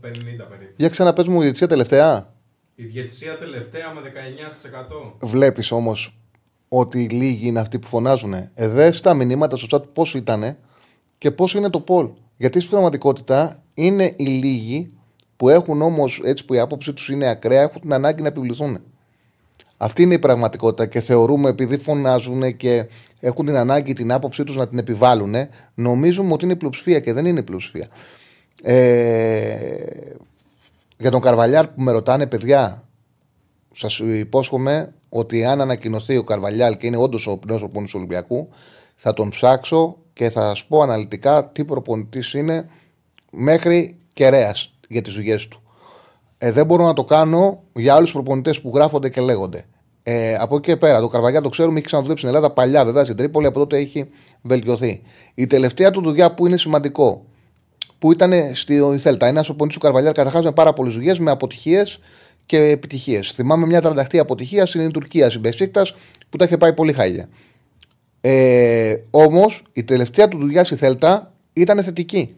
650 0.00 0.48
περίπου. 0.48 0.74
Για 0.76 0.88
ξαναπες 0.88 1.26
μου 1.26 1.38
η 1.40 1.42
διετησία 1.42 1.68
τελευταία. 1.68 2.34
Η 2.74 2.84
Διετησία 2.84 3.38
τελευταία 3.38 3.92
με 3.92 4.00
19%. 5.20 5.26
Βλέπεις 5.28 5.70
όμως 5.70 6.18
ότι 6.68 7.02
οι 7.02 7.08
λίγοι 7.08 7.46
είναι 7.46 7.60
αυτοί 7.60 7.78
που 7.78 7.86
φωνάζουν. 7.86 8.32
Ε, 8.54 8.90
τα 8.90 9.14
μηνύματα 9.14 9.56
στο 9.56 9.66
chat 9.70 9.84
πώς 9.92 10.14
ήταν 10.14 10.56
και 11.18 11.30
πώς 11.30 11.54
είναι 11.54 11.70
το 11.70 11.80
Πολ. 11.80 12.08
Γιατί 12.36 12.58
στην 12.58 12.70
πραγματικότητα 12.70 13.62
είναι 13.74 14.14
οι 14.16 14.24
λίγοι 14.24 14.92
που 15.36 15.48
έχουν 15.48 15.82
όμως 15.82 16.20
έτσι 16.24 16.44
που 16.44 16.54
η 16.54 16.58
άποψη 16.58 16.92
τους 16.92 17.08
είναι 17.08 17.28
ακραία 17.28 17.62
έχουν 17.62 17.80
την 17.80 17.92
ανάγκη 17.92 18.22
να 18.22 18.28
επιβληθούν. 18.28 18.80
Αυτή 19.76 20.02
είναι 20.02 20.14
η 20.14 20.18
πραγματικότητα 20.18 20.86
και 20.86 21.00
θεωρούμε 21.00 21.48
επειδή 21.48 21.76
φωνάζουν 21.76 22.56
και 22.56 22.86
έχουν 23.20 23.46
την 23.46 23.56
ανάγκη 23.56 23.92
την 23.92 24.12
άποψή 24.12 24.44
τους 24.44 24.56
να 24.56 24.68
την 24.68 24.78
επιβάλλουν, 24.78 25.34
νομίζουμε 25.74 26.32
ότι 26.32 26.44
είναι 26.44 26.52
η 26.52 26.56
πλειοψηφία 26.56 27.00
και 27.00 27.12
δεν 27.12 27.26
είναι 27.26 27.40
η 27.40 27.42
πλειοψηφία. 27.42 27.86
Ε, 28.62 29.56
για 30.98 31.10
τον 31.10 31.20
Καρβαλιάρ 31.20 31.66
που 31.68 31.82
με 31.82 31.92
ρωτάνε, 31.92 32.26
παιδιά, 32.26 32.88
σας 33.72 33.98
υπόσχομαι 33.98 34.94
ότι 35.08 35.44
αν 35.44 35.60
ανακοινωθεί 35.60 36.16
ο 36.16 36.24
Καρβαλιάλ 36.24 36.76
και 36.76 36.86
είναι 36.86 36.96
όντως 36.96 37.26
ο 37.26 37.38
νέος 37.46 37.60
προπονητής 37.60 37.92
του 37.92 37.98
Ολυμπιακού, 37.98 38.48
θα 38.96 39.12
τον 39.12 39.30
ψάξω 39.30 39.96
και 40.12 40.30
θα 40.30 40.40
σας 40.40 40.64
πω 40.64 40.82
αναλυτικά 40.82 41.50
τι 41.52 41.64
προπονητής 41.64 42.32
είναι 42.32 42.68
μέχρι 43.30 43.96
κεραίας 44.12 44.73
για 44.88 45.02
τις 45.02 45.14
δουλειές 45.14 45.48
του. 45.48 45.62
Ε, 46.38 46.50
δεν 46.50 46.66
μπορώ 46.66 46.84
να 46.84 46.92
το 46.92 47.04
κάνω 47.04 47.62
για 47.72 47.94
άλλους 47.94 48.12
προπονητές 48.12 48.60
που 48.60 48.70
γράφονται 48.74 49.08
και 49.08 49.20
λέγονται. 49.20 49.64
Ε, 50.02 50.34
από 50.34 50.56
εκεί 50.56 50.70
και 50.70 50.76
πέρα, 50.76 51.00
το 51.00 51.08
Καρβαγιά 51.08 51.40
το 51.40 51.48
ξέρουμε, 51.48 51.76
έχει 51.76 51.86
ξαναδουλέψει 51.86 52.26
στην 52.26 52.36
Ελλάδα 52.36 52.54
παλιά, 52.54 52.84
βέβαια 52.84 53.04
στην 53.04 53.16
Τρίπολη, 53.16 53.46
από 53.46 53.58
τότε 53.58 53.76
έχει 53.76 54.08
βελτιωθεί. 54.42 55.02
Η 55.34 55.46
τελευταία 55.46 55.90
του 55.90 56.02
δουλειά 56.02 56.34
που 56.34 56.46
είναι 56.46 56.56
σημαντικό, 56.56 57.24
που 57.98 58.12
ήταν 58.12 58.32
στη 58.54 58.98
Θέλτα, 58.98 59.26
ένας 59.26 59.46
προπονητής 59.46 59.78
του 59.78 59.84
Καρβαλιά, 59.84 60.12
καταρχάς 60.12 60.44
με 60.44 60.52
πάρα 60.52 60.72
πολλές 60.72 60.94
δουλειές, 60.94 61.18
με 61.18 61.30
αποτυχίες 61.30 61.98
και 62.46 62.58
επιτυχίες. 62.58 63.30
Θυμάμαι 63.30 63.66
μια 63.66 63.80
τρανταχτή 63.80 64.18
αποτυχία 64.18 64.66
στην 64.66 64.90
Τουρκία, 64.90 65.28
στην 65.28 65.40
Μπεσίκτας, 65.40 65.94
που 66.28 66.36
τα 66.36 66.44
είχε 66.44 66.56
πάει 66.56 66.72
πολύ 66.72 66.92
χάλια. 66.92 67.28
Ε, 68.20 68.94
Όμως 69.10 69.62
η 69.72 69.84
τελευταία 69.84 70.28
του 70.28 70.38
δουλειά 70.38 70.64
στη 70.64 70.76
Θέλτα 70.76 71.32
ήταν 71.52 71.82
θετική. 71.82 72.34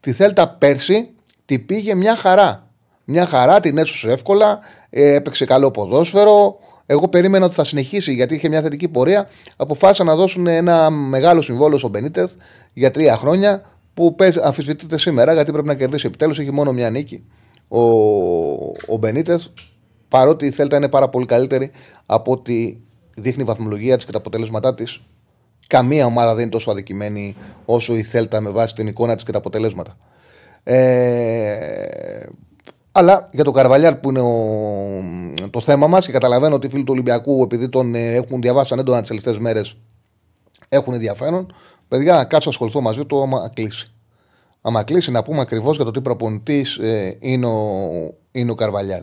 Τη 0.00 0.12
Θέλτα 0.12 0.48
πέρσι 0.48 1.08
τη 1.44 1.58
πήγε 1.58 1.94
μια 1.94 2.16
χαρά. 2.16 2.68
Μια 3.04 3.26
χαρά, 3.26 3.60
την 3.60 3.78
έσωσε 3.78 4.12
εύκολα, 4.12 4.58
ε, 4.90 5.14
έπαιξε 5.14 5.44
καλό 5.44 5.70
ποδόσφαιρο. 5.70 6.58
Εγώ 6.86 7.08
περίμενα 7.08 7.44
ότι 7.44 7.54
θα 7.54 7.64
συνεχίσει 7.64 8.12
γιατί 8.12 8.34
είχε 8.34 8.48
μια 8.48 8.62
θετική 8.62 8.88
πορεία. 8.88 9.28
Αποφάσισαν 9.56 10.06
να 10.06 10.14
δώσουν 10.14 10.46
ένα 10.46 10.90
μεγάλο 10.90 11.42
συμβόλαιο 11.42 11.78
στον 11.78 11.90
Μπενίτεθ 11.90 12.32
για 12.72 12.90
τρία 12.90 13.16
χρόνια 13.16 13.62
που 13.94 14.16
αμφισβητείται 14.42 14.98
σήμερα 14.98 15.32
γιατί 15.32 15.52
πρέπει 15.52 15.66
να 15.66 15.74
κερδίσει 15.74 16.06
επιτέλους. 16.06 16.38
Έχει 16.38 16.50
μόνο 16.50 16.72
μια 16.72 16.90
νίκη. 16.90 17.24
Ο, 17.68 17.80
ο 18.86 18.96
Μπενίτεθ, 18.98 19.42
παρότι 20.08 20.46
η 20.46 20.50
Θέλτα 20.50 20.76
είναι 20.76 20.88
πάρα 20.88 21.08
πολύ 21.08 21.26
καλύτερη 21.26 21.70
από 22.06 22.32
ότι 22.32 22.82
δείχνει 23.14 23.42
η 23.42 23.46
βαθμολογία 23.46 23.96
της 23.96 24.04
και 24.04 24.12
τα 24.12 24.18
αποτελέσματά 24.18 24.74
της, 24.74 25.00
καμία 25.66 26.06
ομάδα 26.06 26.34
δεν 26.34 26.42
είναι 26.42 26.50
τόσο 26.50 26.70
αδικημένη 26.70 27.36
όσο 27.64 27.96
η 27.96 28.02
Θέλτα 28.02 28.40
με 28.40 28.50
βάση 28.50 28.74
την 28.74 28.86
εικόνα 28.86 29.14
της 29.14 29.24
και 29.24 29.32
τα 29.32 29.38
αποτελέσματα. 29.38 29.96
Ε, 30.64 32.26
αλλά 32.92 33.28
για 33.32 33.44
τον 33.44 33.52
Καρβαλιάρ 33.52 33.94
που 33.94 34.08
είναι 34.08 34.20
ο, 34.20 35.50
το 35.50 35.60
θέμα 35.60 35.86
μας 35.86 36.06
και 36.06 36.12
καταλαβαίνω 36.12 36.54
ότι 36.54 36.66
οι 36.66 36.70
φίλοι 36.70 36.84
του 36.84 36.92
Ολυμπιακού, 36.92 37.42
επειδή 37.42 37.68
τον 37.68 37.94
ε, 37.94 38.14
έχουν 38.14 38.40
διαβάσει 38.40 38.74
έντονα 38.78 39.00
τι 39.02 39.08
τελευταίε 39.08 39.36
μέρες, 39.40 39.76
έχουν 40.68 40.92
ενδιαφέρον. 40.92 41.54
Παιδιά, 41.88 42.24
κάτσω 42.24 42.48
ασχοληθώ 42.48 42.80
μαζί 42.80 43.04
του 43.04 43.22
άμα 43.22 43.50
κλείσει. 43.54 43.92
Άμα 44.60 44.82
κλείσει, 44.82 45.10
να 45.10 45.22
πούμε 45.22 45.40
ακριβώς 45.40 45.76
για 45.76 45.84
το 45.84 45.90
τι 45.90 46.00
προπονητής 46.00 46.76
ε, 46.76 47.16
είναι, 47.20 47.46
ο, 47.46 47.78
είναι 48.32 48.50
ο 48.50 48.54
Καρβαλιάρ. 48.54 49.02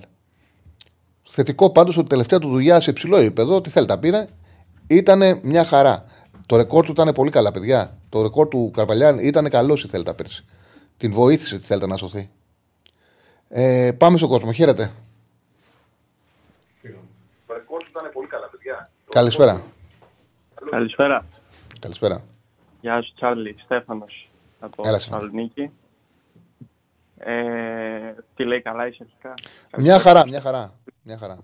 Θετικό 1.30 1.70
πάντως 1.70 1.98
ότι 1.98 2.10
τελευταία 2.10 2.40
του 2.40 2.50
δουλειά 2.50 2.80
σε 2.80 2.90
υψηλό 2.90 3.18
επίπεδο, 3.18 3.62
τι 3.62 3.70
θέλει 3.70 3.86
τα 3.86 4.00
πήρε, 4.00 4.28
ήταν 4.88 5.40
μια 5.44 5.64
χαρά. 5.64 6.04
Το 6.46 6.56
ρεκόρ 6.56 6.86
του 6.86 6.92
ήταν 6.92 7.14
πολύ 7.14 7.30
καλά, 7.30 7.52
παιδιά. 7.52 7.98
Το 8.10 8.22
ρεκόρ 8.22 8.48
του 8.48 8.72
Καρβαλιάρ 8.76 9.24
ήταν 9.24 9.50
καλός 9.50 9.84
η 9.84 9.88
Θέλτα 9.88 10.14
πέρσι. 10.14 10.46
Την 10.98 11.12
βοήθησε 11.12 11.58
τη 11.58 11.66
Θέλτα 11.66 11.88
να 11.88 11.98
σωθεί. 11.98 12.30
Ε, 13.50 13.92
πάμε 13.98 14.18
στον 14.18 14.30
κόσμο. 14.30 14.52
Χαίρετε. 14.52 14.92
ήταν 17.92 18.12
πολύ 18.14 18.28
καλά, 18.28 18.48
παιδιά. 18.48 18.90
Καλησπέρα. 19.10 19.62
Καλησπέρα. 20.70 21.26
Καλησπέρα. 21.80 22.24
Γεια 22.82 23.02
σου, 23.02 23.14
Τσάρλι. 23.14 23.56
Στέφανος 23.64 24.30
από 24.60 24.82
Έλα, 24.86 24.98
Θεσσαλονίκη. 24.98 25.72
Ε, 27.18 28.14
τι 28.36 28.44
λέει, 28.44 28.62
καλά 28.62 28.88
είσαι 28.88 29.04
αρχικά; 29.04 29.34
Μια 29.78 30.00
χαρά, 30.00 30.28
μια 30.28 30.42
χαρά. 30.42 30.74
Μια 31.04 31.18
χαρά. 31.18 31.38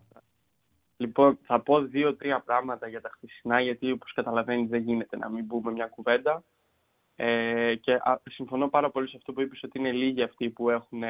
Λοιπόν, 0.98 1.38
θα 1.46 1.60
πω 1.60 1.82
δύο-τρία 1.82 2.40
πράγματα 2.46 2.88
για 2.88 3.02
τα 3.02 3.10
χθεσινά, 3.14 3.62
γιατί 3.62 3.92
όπως 3.92 4.14
καταλαβαίνεις 4.14 4.70
δεν 4.70 4.82
γίνεται 4.82 5.18
να 5.18 5.30
μην 5.30 5.48
πούμε 5.48 5.72
μια 5.72 5.86
κουβέντα. 5.86 6.44
Ε, 7.20 7.76
και 7.76 7.94
α, 7.94 8.22
συμφωνώ 8.30 8.70
πάρα 8.70 8.90
πολύ 8.90 9.10
σε 9.10 9.18
αυτό 9.18 9.34
που 9.34 9.42
είπες 9.42 9.64
ότι 9.64 9.80
είναι 9.80 9.92
λίγοι 9.92 10.22
αυτοί 10.22 10.50
που 10.50 10.70
έχουν 10.70 11.04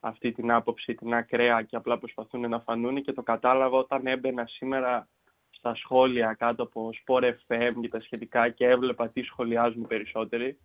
αυτή 0.00 0.32
την 0.32 0.50
άποψη, 0.50 0.94
την 0.94 1.14
ακραία 1.14 1.62
και 1.62 1.76
απλά 1.76 1.98
προσπαθούν 1.98 2.48
να 2.48 2.60
φανούν 2.60 3.02
και 3.02 3.12
το 3.12 3.22
κατάλαβα 3.22 3.78
όταν 3.78 4.06
έμπαινα 4.06 4.46
σήμερα 4.46 5.08
στα 5.50 5.74
σχόλια 5.74 6.34
κάτω 6.38 6.62
από 6.62 6.90
Sport 7.04 7.32
FM 7.48 7.72
και 7.80 7.88
τα 7.88 8.00
σχετικά 8.00 8.48
και 8.48 8.66
έβλεπα 8.66 9.08
τι 9.08 9.22
σχολιάζουν 9.22 9.86
περισσότεροι. 9.86 10.58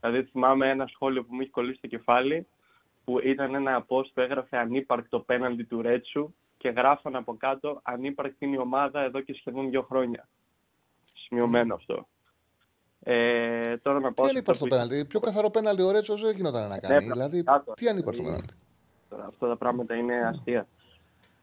Δηλαδή 0.00 0.22
θυμάμαι 0.22 0.70
ένα 0.70 0.86
σχόλιο 0.86 1.24
που 1.24 1.34
μου 1.34 1.40
είχε 1.40 1.50
κολλήσει 1.50 1.78
στο 1.78 1.86
κεφάλι 1.86 2.46
που 3.04 3.18
ήταν 3.18 3.54
ένα 3.54 3.86
post 3.88 4.06
που 4.14 4.20
έγραφε 4.20 4.56
ανύπαρκτο 4.56 5.20
πέναντι 5.20 5.62
του 5.62 5.82
Ρέτσου 5.82 6.34
και 6.56 6.68
γράφαν 6.68 7.16
από 7.16 7.36
κάτω 7.36 7.80
ανύπαρκτη 7.82 8.44
είναι 8.44 8.54
η 8.54 8.58
ομάδα 8.58 9.00
εδώ 9.00 9.20
και 9.20 9.34
σχεδόν 9.34 9.70
δύο 9.70 9.82
χρόνια. 9.82 10.28
Σημειωμένο 11.12 11.74
αυτό. 11.74 12.06
Ε, 13.04 13.76
τώρα 13.82 14.00
να 14.00 14.12
τι 14.12 14.22
ανύπαρκτο 14.28 14.66
πέναλτι, 14.66 15.04
πιο 15.04 15.20
καθαρό 15.20 15.50
πέναλτι 15.50 15.82
ο 15.82 15.90
Ρέτσος 15.90 16.20
δεν 16.20 16.36
γινόταν 16.36 16.68
να 16.68 16.78
κάνει; 16.78 17.06
Ναι, 17.06 17.12
δηλαδή, 17.12 17.44
τι 17.74 17.88
ανύπαρκτο 17.88 18.22
πέναλτι; 18.22 18.54
Αυτά 19.28 19.48
τα 19.48 19.56
πράγματα 19.56 19.94
είναι 19.94 20.14
αστεία. 20.28 20.66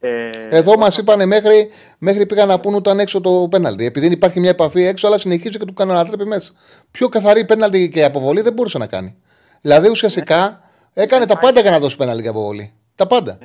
Ε, 0.00 0.30
Εδώ 0.50 0.78
μας 0.78 0.96
είπαν 0.96 1.26
μέχρι, 1.26 1.68
μέχρι 1.98 2.26
πήγαν 2.26 2.48
να 2.48 2.60
πούν 2.60 2.74
όταν 2.74 2.98
έξω 2.98 3.20
το 3.20 3.46
πέναλτι. 3.50 3.84
Επειδή 3.84 4.06
υπάρχει 4.06 4.40
μια 4.40 4.50
επαφή 4.50 4.82
έξω, 4.82 5.06
αλλά 5.06 5.18
συνεχίζει 5.18 5.58
και 5.58 5.64
του 5.64 5.72
κάνουν 5.72 5.94
ανατρέπει 5.94 6.26
μέσα. 6.26 6.52
Πιο 6.90 7.08
καθαρή 7.08 7.44
πέναλτι 7.44 7.90
και 7.90 8.04
αποβολή 8.04 8.40
δεν 8.40 8.52
μπορούσε 8.52 8.78
να 8.78 8.86
κάνει. 8.86 9.16
Δηλαδή 9.60 9.88
ουσιαστικά 9.88 10.62
Έκανε 10.94 11.26
τα 11.26 11.38
πάντα 11.38 11.60
για 11.60 11.70
να 11.70 11.78
δώσει 11.78 11.96
πέναλτι 11.96 12.22
και 12.22 12.28
αποβολή. 12.28 12.72
Τα 12.94 13.06
πάντα. 13.06 13.38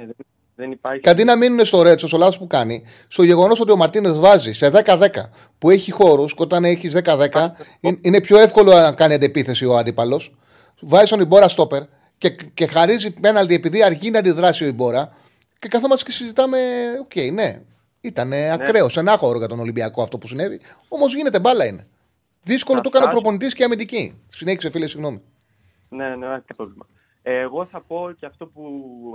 Ε, 0.57 0.63
δεν- 0.63 0.65
δεν 0.65 0.71
υπάρχει. 0.71 1.01
Και 1.01 1.09
αντί 1.09 1.23
να 1.23 1.35
μείνουν 1.35 1.65
στο 1.65 1.81
Ρέτσο, 1.81 2.07
στο 2.07 2.17
λάθος 2.17 2.37
που 2.37 2.47
κάνει, 2.47 2.83
στο 3.07 3.23
γεγονός 3.23 3.59
ότι 3.59 3.71
ο 3.71 3.75
Μαρτίνες 3.75 4.19
βάζει 4.19 4.53
σε 4.53 4.69
10-10 4.69 5.29
που 5.59 5.69
έχει 5.69 5.91
χώρους 5.91 6.33
και 6.33 6.41
όταν 6.41 6.63
έχεις 6.65 6.93
10-10 6.93 7.53
είναι- 7.79 7.99
είναι 8.01 8.21
πιο 8.21 8.37
εύκολο 8.39 8.71
να 8.73 8.93
κάνει 8.93 9.13
αντεπίθεση 9.13 9.65
ο 9.65 9.77
αντίπαλος. 9.77 10.35
Βάζει 10.81 11.09
τον 11.09 11.19
Ιμπόρρα 11.19 11.47
στόπερ 11.47 11.83
και, 12.17 12.29
και 12.29 12.67
χαρίζει 12.67 13.11
πέναλτι 13.11 13.53
επειδή 13.53 13.83
αργεί 13.83 14.09
να 14.11 14.19
αντιδράσει 14.19 14.63
ο 14.63 14.67
Ιμπόρρα. 14.67 15.13
Και 15.59 15.67
καθόμαστε 15.67 16.05
και 16.09 16.15
συζητάμε, 16.15 16.57
οκ, 17.01 17.31
ναι. 17.33 17.61
Ήταν 18.01 18.33
ακραίος, 18.33 18.97
στενάχωρο 18.97 19.37
για 19.37 19.47
τον 19.47 19.59
Ολυμπιακό 19.59 20.01
αυτό 20.01 20.17
που 20.17 20.27
συνέβη. 20.27 20.59
Όμως 20.87 21.15
γίνεται 21.15 21.39
μπάλα 21.39 21.65
είναι. 21.65 21.87
Δύσκολο 22.43 22.81
το 22.81 22.89
Αυτά- 22.89 22.97
έκανε 22.97 23.11
ο 23.17 23.21
προπονητής 23.21 23.53
και 23.53 23.63
αμυντική. 23.63 24.13
Συνέχισε, 24.29 24.69
φίλε, 24.69 24.87
συγγνώμη. 24.87 25.21
Ναι, 25.89 26.15
ναι, 26.15 26.27
όχι 26.27 26.41
πρόβλημα. 26.55 26.85
Ε, 27.29 27.39
εγώ 27.39 27.65
θα 27.65 27.81
πω 27.81 28.11
και 28.19 28.25
αυτό 28.25 28.45
που 28.47 28.63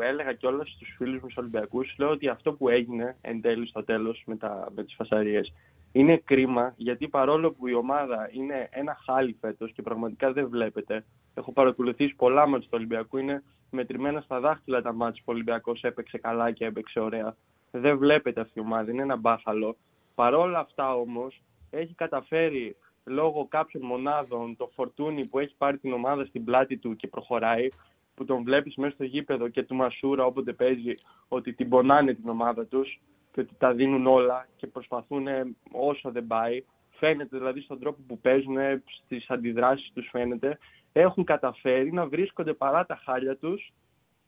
έλεγα 0.02 0.32
κιόλας 0.32 0.70
στους 0.70 0.94
φίλους 0.96 1.12
μου 1.14 1.18
στους 1.30 1.36
Ολυμπιακούς. 1.36 1.94
Λέω 1.98 2.10
ότι 2.10 2.28
αυτό 2.28 2.52
που 2.52 2.68
έγινε 2.68 3.16
εν 3.20 3.40
τέλει 3.40 3.66
στο 3.66 3.84
τέλος 3.84 4.22
με, 4.26 4.36
τα- 4.36 4.68
με 4.74 4.84
τις 4.84 4.94
φασαρίες 4.94 5.52
είναι 5.92 6.16
κρίμα 6.16 6.74
γιατί 6.76 7.08
παρόλο 7.08 7.52
που 7.52 7.66
η 7.68 7.74
ομάδα 7.74 8.28
είναι 8.32 8.68
ένα 8.70 8.98
χάλι 9.04 9.36
φέτος 9.40 9.72
και 9.72 9.82
πραγματικά 9.82 10.32
δεν 10.32 10.48
βλέπετε. 10.48 11.04
Έχω 11.34 11.52
παρακολουθήσει 11.52 12.14
πολλά 12.14 12.46
μάτια 12.46 12.68
του 12.68 12.74
Ολυμπιακού. 12.76 13.16
Είναι 13.18 13.42
μετρημένα 13.70 14.20
στα 14.20 14.40
δάχτυλα 14.40 14.82
τα 14.82 14.92
μάτια 14.92 15.22
που 15.24 15.30
ο 15.30 15.32
Ολυμπιακός 15.32 15.82
έπαιξε 15.82 16.18
καλά 16.18 16.50
και 16.50 16.64
έπαιξε 16.64 17.00
ωραία. 17.00 17.36
Δεν 17.70 17.98
βλέπετε 17.98 18.40
αυτή 18.40 18.58
η 18.58 18.62
ομάδα. 18.62 18.90
Είναι 18.90 19.02
ένα 19.02 19.16
μπάχαλο. 19.16 19.76
Παρόλα 20.14 20.58
αυτά 20.58 20.94
όμως 20.94 21.40
έχει 21.70 21.94
καταφέρει 21.94 22.76
λόγω 23.04 23.46
κάποιων 23.50 23.84
μονάδων 23.84 24.56
το 24.56 24.70
φορτούνι 24.74 25.24
που 25.24 25.38
έχει 25.38 25.54
πάρει 25.58 25.78
την 25.78 25.92
ομάδα 25.92 26.24
στην 26.24 26.44
πλάτη 26.44 26.76
του 26.76 26.96
και 26.96 27.06
προχωράει 27.08 27.68
που 28.14 28.24
τον 28.24 28.42
βλέπεις 28.42 28.76
μέσα 28.76 28.94
στο 28.94 29.04
γήπεδο 29.04 29.48
και 29.48 29.62
του 29.62 29.74
Μασούρα 29.74 30.24
όποτε 30.24 30.52
παίζει 30.52 30.94
ότι 31.28 31.52
την 31.52 31.68
πονάνε 31.68 32.14
την 32.14 32.28
ομάδα 32.28 32.66
τους 32.66 33.00
και 33.32 33.40
ότι 33.40 33.54
τα 33.58 33.72
δίνουν 33.72 34.06
όλα 34.06 34.48
και 34.56 34.66
προσπαθούν 34.66 35.26
όσο 35.72 36.10
δεν 36.10 36.26
πάει. 36.26 36.64
Φαίνεται 36.90 37.36
δηλαδή 37.38 37.60
στον 37.60 37.78
τρόπο 37.78 38.02
που 38.06 38.18
παίζουν, 38.18 38.56
στις 39.04 39.30
αντιδράσεις 39.30 39.90
τους 39.94 40.08
φαίνεται. 40.10 40.58
Έχουν 40.92 41.24
καταφέρει 41.24 41.92
να 41.92 42.06
βρίσκονται 42.06 42.52
παρά 42.52 42.86
τα 42.86 43.00
χάλια 43.04 43.36
τους, 43.36 43.72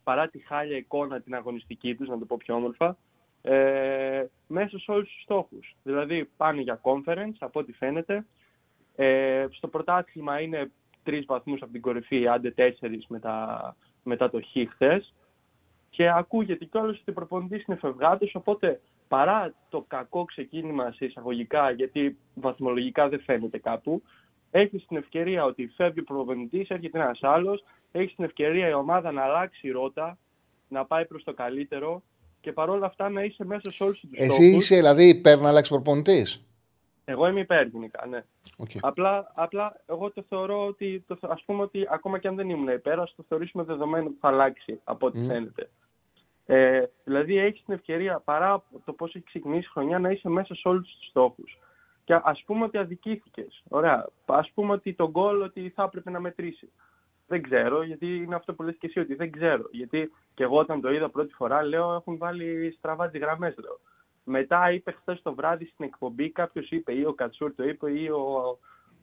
παρά 0.03 0.29
τη 0.29 0.39
χάλια 0.39 0.77
εικόνα 0.77 1.21
την 1.21 1.35
αγωνιστική 1.35 1.95
τους, 1.95 2.09
να 2.09 2.19
το 2.19 2.25
πω 2.25 2.37
πιο 2.37 2.55
όμορφα, 2.55 2.97
ε, 3.43 4.25
μέσα 4.47 4.79
σε 4.79 4.91
όλους 4.91 5.09
τους 5.09 5.23
στόχους. 5.23 5.77
Δηλαδή 5.83 6.31
πάνε 6.37 6.61
για 6.61 6.81
conference, 6.83 7.37
από 7.39 7.61
ό,τι 7.61 7.73
φαίνεται. 7.73 8.27
Ε, 8.97 9.47
στο 9.51 9.69
πρωτάθλημα 9.69 10.41
είναι 10.41 10.71
τρεις 11.05 11.25
βαθμούς 11.25 11.63
από 11.63 11.73
την 11.73 11.81
κορυφή, 11.81 12.29
άντε 12.29 12.51
τέσσερις 12.51 13.07
μετά, 13.09 13.77
μετά 14.03 14.31
το 14.31 14.41
χ 14.41 14.73
χθες. 14.73 15.15
Και 15.91 16.11
ακούγεται 16.11 16.65
κιόλας 16.65 17.01
ότι 17.01 17.11
ο 17.11 17.13
προπονητής 17.13 17.65
είναι 17.65 17.77
φευγάτος, 17.77 18.35
οπότε 18.35 18.81
παρά 19.09 19.55
το 19.69 19.85
κακό 19.89 20.25
ξεκίνημα 20.25 20.93
σε 20.93 21.05
εισαγωγικά, 21.05 21.71
γιατί 21.71 22.17
βαθμολογικά 22.35 23.09
δεν 23.09 23.21
φαίνεται 23.21 23.59
κάπου, 23.59 24.03
έχει 24.51 24.85
την 24.89 24.97
ευκαιρία 24.97 25.45
ότι 25.45 25.73
φεύγει 25.77 26.01
ο 26.01 26.05
προπονητής, 26.05 26.69
έρχεται 26.69 26.99
ένας 26.99 27.19
άλλος, 27.23 27.65
έχει 27.93 28.15
την 28.15 28.25
ευκαιρία 28.25 28.69
η 28.69 28.73
ομάδα 28.73 29.13
να 29.13 29.23
αλλάξει 29.23 29.71
ρότα, 29.71 30.19
να 30.69 30.85
πάει 30.85 31.07
προς 31.07 31.25
το 31.25 31.33
καλύτερο 31.35 32.03
και 32.41 32.53
παρόλα 32.53 32.87
αυτά 32.87 33.09
να 33.09 33.23
είσαι 33.23 33.45
μέσα 33.45 33.71
σε 33.71 33.83
όλους 33.83 34.01
τους 34.01 34.11
Εσύ 34.13 34.25
στόχους. 34.25 34.47
είσαι 34.47 34.77
δηλαδή 34.77 35.09
υπέρ 35.09 35.41
να 35.41 35.49
αλλάξει 35.49 35.71
προπονητής; 35.71 36.45
Εγώ 37.05 37.29
είμαι 37.29 37.41
υπέρ 37.41 37.67
γενικά, 37.67 38.07
ναι. 38.07 38.25
Okay. 38.57 38.79
Απλά, 38.81 39.33
απλά 39.35 39.81
εγώ 39.87 40.11
το 40.11 40.25
θεωρώ 40.29 40.67
ότι, 40.67 41.05
το, 41.07 41.19
ας 41.21 41.43
πούμε 41.45 41.63
ότι 41.63 41.87
ακόμα 41.91 42.19
και 42.19 42.29
αν 42.29 42.35
δεν 42.35 42.51
ήμουν 42.51 42.69
υπέρ, 42.69 43.01
ας 43.01 43.15
το 43.17 43.25
θεωρήσουμε 43.29 43.65
δεδομένο 43.65 44.09
που 44.09 44.17
θα 44.21 44.29
αλλάξει 44.29 44.81
από 44.85 45.07
ό,τι 45.07 45.19
Μμ. 45.19 45.27
φαίνεται. 45.27 45.71
Ε, 46.47 46.83
δηλαδή 47.05 47.39
έχεις 47.39 47.65
την 47.65 47.75
ευκαιρία 47.75 48.23
παρά 48.25 48.53
από 48.53 48.81
το 48.85 48.93
πώς 48.93 49.15
έχει 49.15 49.25
ξεκινήσει 49.25 49.67
η 49.67 49.71
χρονιά 49.73 49.99
να 49.99 50.11
είσαι 50.11 50.29
μέσα 50.29 50.55
σε 50.55 50.69
όλους 50.69 50.97
τους 50.99 51.09
στόχους. 51.09 51.59
Και 52.05 52.21
ας 52.23 52.43
πούμε 52.47 52.65
ότι 52.65 52.79
αδικήθηκες. 52.79 53.63
Ωραία. 53.69 54.09
Ας 54.27 54.51
πούμε 54.55 54.73
ότι 54.73 54.95
τον 54.95 55.11
γκολ 55.11 55.43
ότι 55.43 55.73
θα 55.75 55.83
έπρεπε 55.83 56.11
να 56.11 56.21
μετρήσει. 56.21 56.71
Δεν 57.27 57.43
ξέρω, 57.43 57.83
γιατί 57.83 58.17
είναι 58.17 58.35
αυτό 58.35 58.55
που 58.55 58.63
λες 58.63 58.77
και 58.79 58.87
εσύ, 58.87 58.99
ότι 58.99 59.15
δεν 59.15 59.31
ξέρω. 59.31 59.69
Γιατί 59.71 60.11
και 60.35 60.43
εγώ 60.43 60.59
όταν 60.59 60.81
το 60.81 60.93
είδα 60.93 61.11
πρώτη 61.11 61.33
φορά, 61.33 61.63
λέω, 61.63 61.95
έχουν 61.95 62.19
βάλει 62.19 62.75
στραβά 62.79 63.09
τις 63.09 63.21
γραμμές, 63.21 63.55
λέω. 63.57 63.81
Μετά 64.25 64.73
είπε 64.73 64.93
χθες 64.93 65.23
το 65.23 65.35
βράδυ 65.35 65.65
στην 65.65 65.85
εκπομπή, 65.85 66.31
κάποιος 66.31 66.71
είπε, 66.71 66.93
ή 66.93 67.05
ο 67.05 67.13
Κατσούρ 67.13 67.55
το 67.55 67.65
είπε, 67.65 67.91
ή 67.91 68.09
ο, 68.09 68.59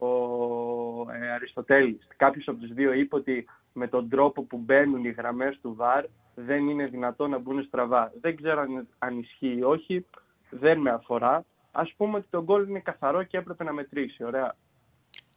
ο 0.07 1.11
ε, 1.11 1.31
Αριστοτέλης. 1.31 2.07
Κάποιος 2.17 2.47
από 2.47 2.59
τους 2.59 2.73
δύο 2.73 2.93
είπε 2.93 3.15
ότι 3.15 3.45
με 3.73 3.87
τον 3.87 4.09
τρόπο 4.09 4.43
που 4.43 4.57
μπαίνουν 4.57 5.05
οι 5.05 5.09
γραμμές 5.09 5.59
του 5.61 5.73
ΒΑΡ 5.75 6.05
δεν 6.35 6.67
είναι 6.67 6.85
δυνατό 6.85 7.27
να 7.27 7.37
μπουν 7.39 7.63
στραβά. 7.63 8.11
Δεν 8.21 8.35
ξέρω 8.35 8.61
αν, 8.61 8.87
αν 8.99 9.19
ισχύει 9.19 9.55
ή 9.57 9.63
όχι, 9.63 10.05
δεν 10.49 10.79
με 10.79 10.89
αφορά. 10.89 11.45
Ας 11.71 11.93
πούμε 11.97 12.17
ότι 12.17 12.27
το 12.29 12.43
γκολ 12.43 12.67
είναι 12.67 12.79
καθαρό 12.79 13.23
και 13.23 13.37
έπρεπε 13.37 13.63
να 13.63 13.73
μετρήσει, 13.73 14.23
ωραία. 14.23 14.55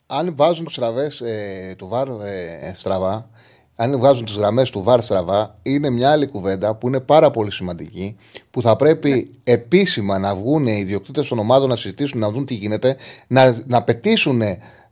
αν 0.07 0.37
βάζουν 0.37 0.67
τι 0.67 0.73
στραβές 0.73 1.21
ε, 1.21 1.75
του 1.79 1.89
βάρ 1.89 2.09
ε, 2.09 2.73
στραβά, 2.75 3.31
αν 3.77 3.97
βγάζουν 3.99 4.25
τις 4.25 4.35
γραμμές 4.35 4.71
του 4.71 4.83
βάρ 4.83 5.03
στραβά, 5.03 5.59
είναι 5.63 5.91
μια 5.91 6.11
άλλη 6.11 6.27
κουβέντα 6.27 6.75
που 6.75 6.89
είναι 6.89 7.01
πάρα 7.01 7.31
πολύ 7.31 7.53
σημαντική. 7.53 8.17
Που 8.51 8.63
θα 8.63 8.77
πρέπει 8.77 9.31
επίσημα 9.45 10.19
να 10.19 10.35
βγουν 10.35 10.67
οι 10.67 10.77
ιδιοκτήτες 10.79 11.29
των 11.29 11.39
ομάδων 11.39 11.69
να 11.69 11.77
συζητήσουν, 11.77 12.21
να 12.21 12.31
δουν 12.31 12.47
τι 12.47 12.55
γίνεται, 12.55 12.97
να, 13.27 13.63
να 13.67 13.83
πετήσουν, 13.83 14.43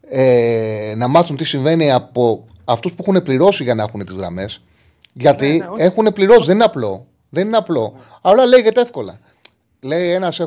ε, 0.08 0.92
να 0.96 1.08
μάθουν 1.08 1.36
τι 1.36 1.44
συμβαίνει 1.44 1.92
από 1.92 2.44
αυτούς 2.64 2.92
που 2.92 3.04
έχουν 3.08 3.22
πληρώσει 3.22 3.62
για 3.62 3.74
να 3.74 3.82
έχουν 3.82 4.04
τις 4.04 4.14
γραμμές. 4.14 4.62
Γιατί 5.12 5.46
Ναι, 5.46 5.52
ναι, 5.52 5.66
όχι. 5.70 5.82
έχουν 5.82 6.12
πληρώσει, 6.12 6.46
δεν 6.46 6.54
είναι 6.54 6.64
απλό. 6.64 7.06
Δεν 7.28 7.46
είναι 7.46 7.56
απλό. 7.56 7.94
Αλλά 8.22 8.46
λέγεται 8.46 8.80
εύκολα. 8.80 9.18
Λέει 9.84 10.10
ένας 10.10 10.40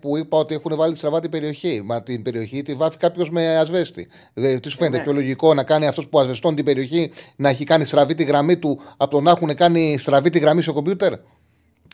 που 0.00 0.16
είπα 0.16 0.38
ότι 0.38 0.54
έχουν 0.54 0.76
βάλει 0.76 0.96
στραβά 0.96 1.20
την 1.20 1.30
περιοχή. 1.30 1.82
Μα 1.84 2.02
την 2.02 2.22
περιοχή 2.22 2.62
τη 2.62 2.74
βάφει 2.74 2.96
κάποιος 2.96 3.30
με 3.30 3.56
ασβέστη. 3.58 4.08
Δεν, 4.34 4.60
τι 4.60 4.68
σου 4.68 4.76
φαίνεται 4.76 4.96
Ναι. 4.96 5.02
πιο 5.02 5.12
λογικό 5.12 5.54
να 5.54 5.64
κάνει 5.64 5.86
αυτός 5.86 6.08
που 6.08 6.18
ασβεστώνει 6.20 6.54
την 6.56 6.64
περιοχή 6.64 7.10
να 7.36 7.48
έχει 7.48 7.64
κάνει 7.64 7.84
στραβή 7.84 8.14
τη 8.14 8.24
γραμμή 8.24 8.56
του 8.56 8.80
από 8.96 9.10
το 9.10 9.20
να 9.20 9.30
έχουν 9.30 9.54
κάνει 9.54 9.96
στραβή 9.98 10.30
τη 10.30 10.38
γραμμή 10.38 10.62
στο 10.62 10.72
κομπιούτερ; 10.72 11.10
δεν 11.10 11.20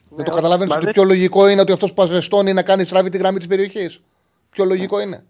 το 0.09 0.15
όχι, 0.21 0.31
καταλαβαίνει 0.31 0.69
μα 0.71 0.77
ότι 0.77 0.85
δεν- 0.85 0.95
πιο 0.95 1.05
λογικό 1.05 1.49
είναι 1.49 1.61
ότι 1.61 1.73
αυτός 1.73 1.93
που 1.93 2.03
ασβεστώνει 2.03 2.53
να 2.53 2.63
κάνει 2.63 2.85
στραβή 2.85 3.11
τη 3.11 3.19
γραμμή 3.19 3.39
της 3.39 3.47
περιοχής; 3.47 4.01
Πιο 4.51 4.65
λογικό 4.65 5.01
είναι; 5.01 5.25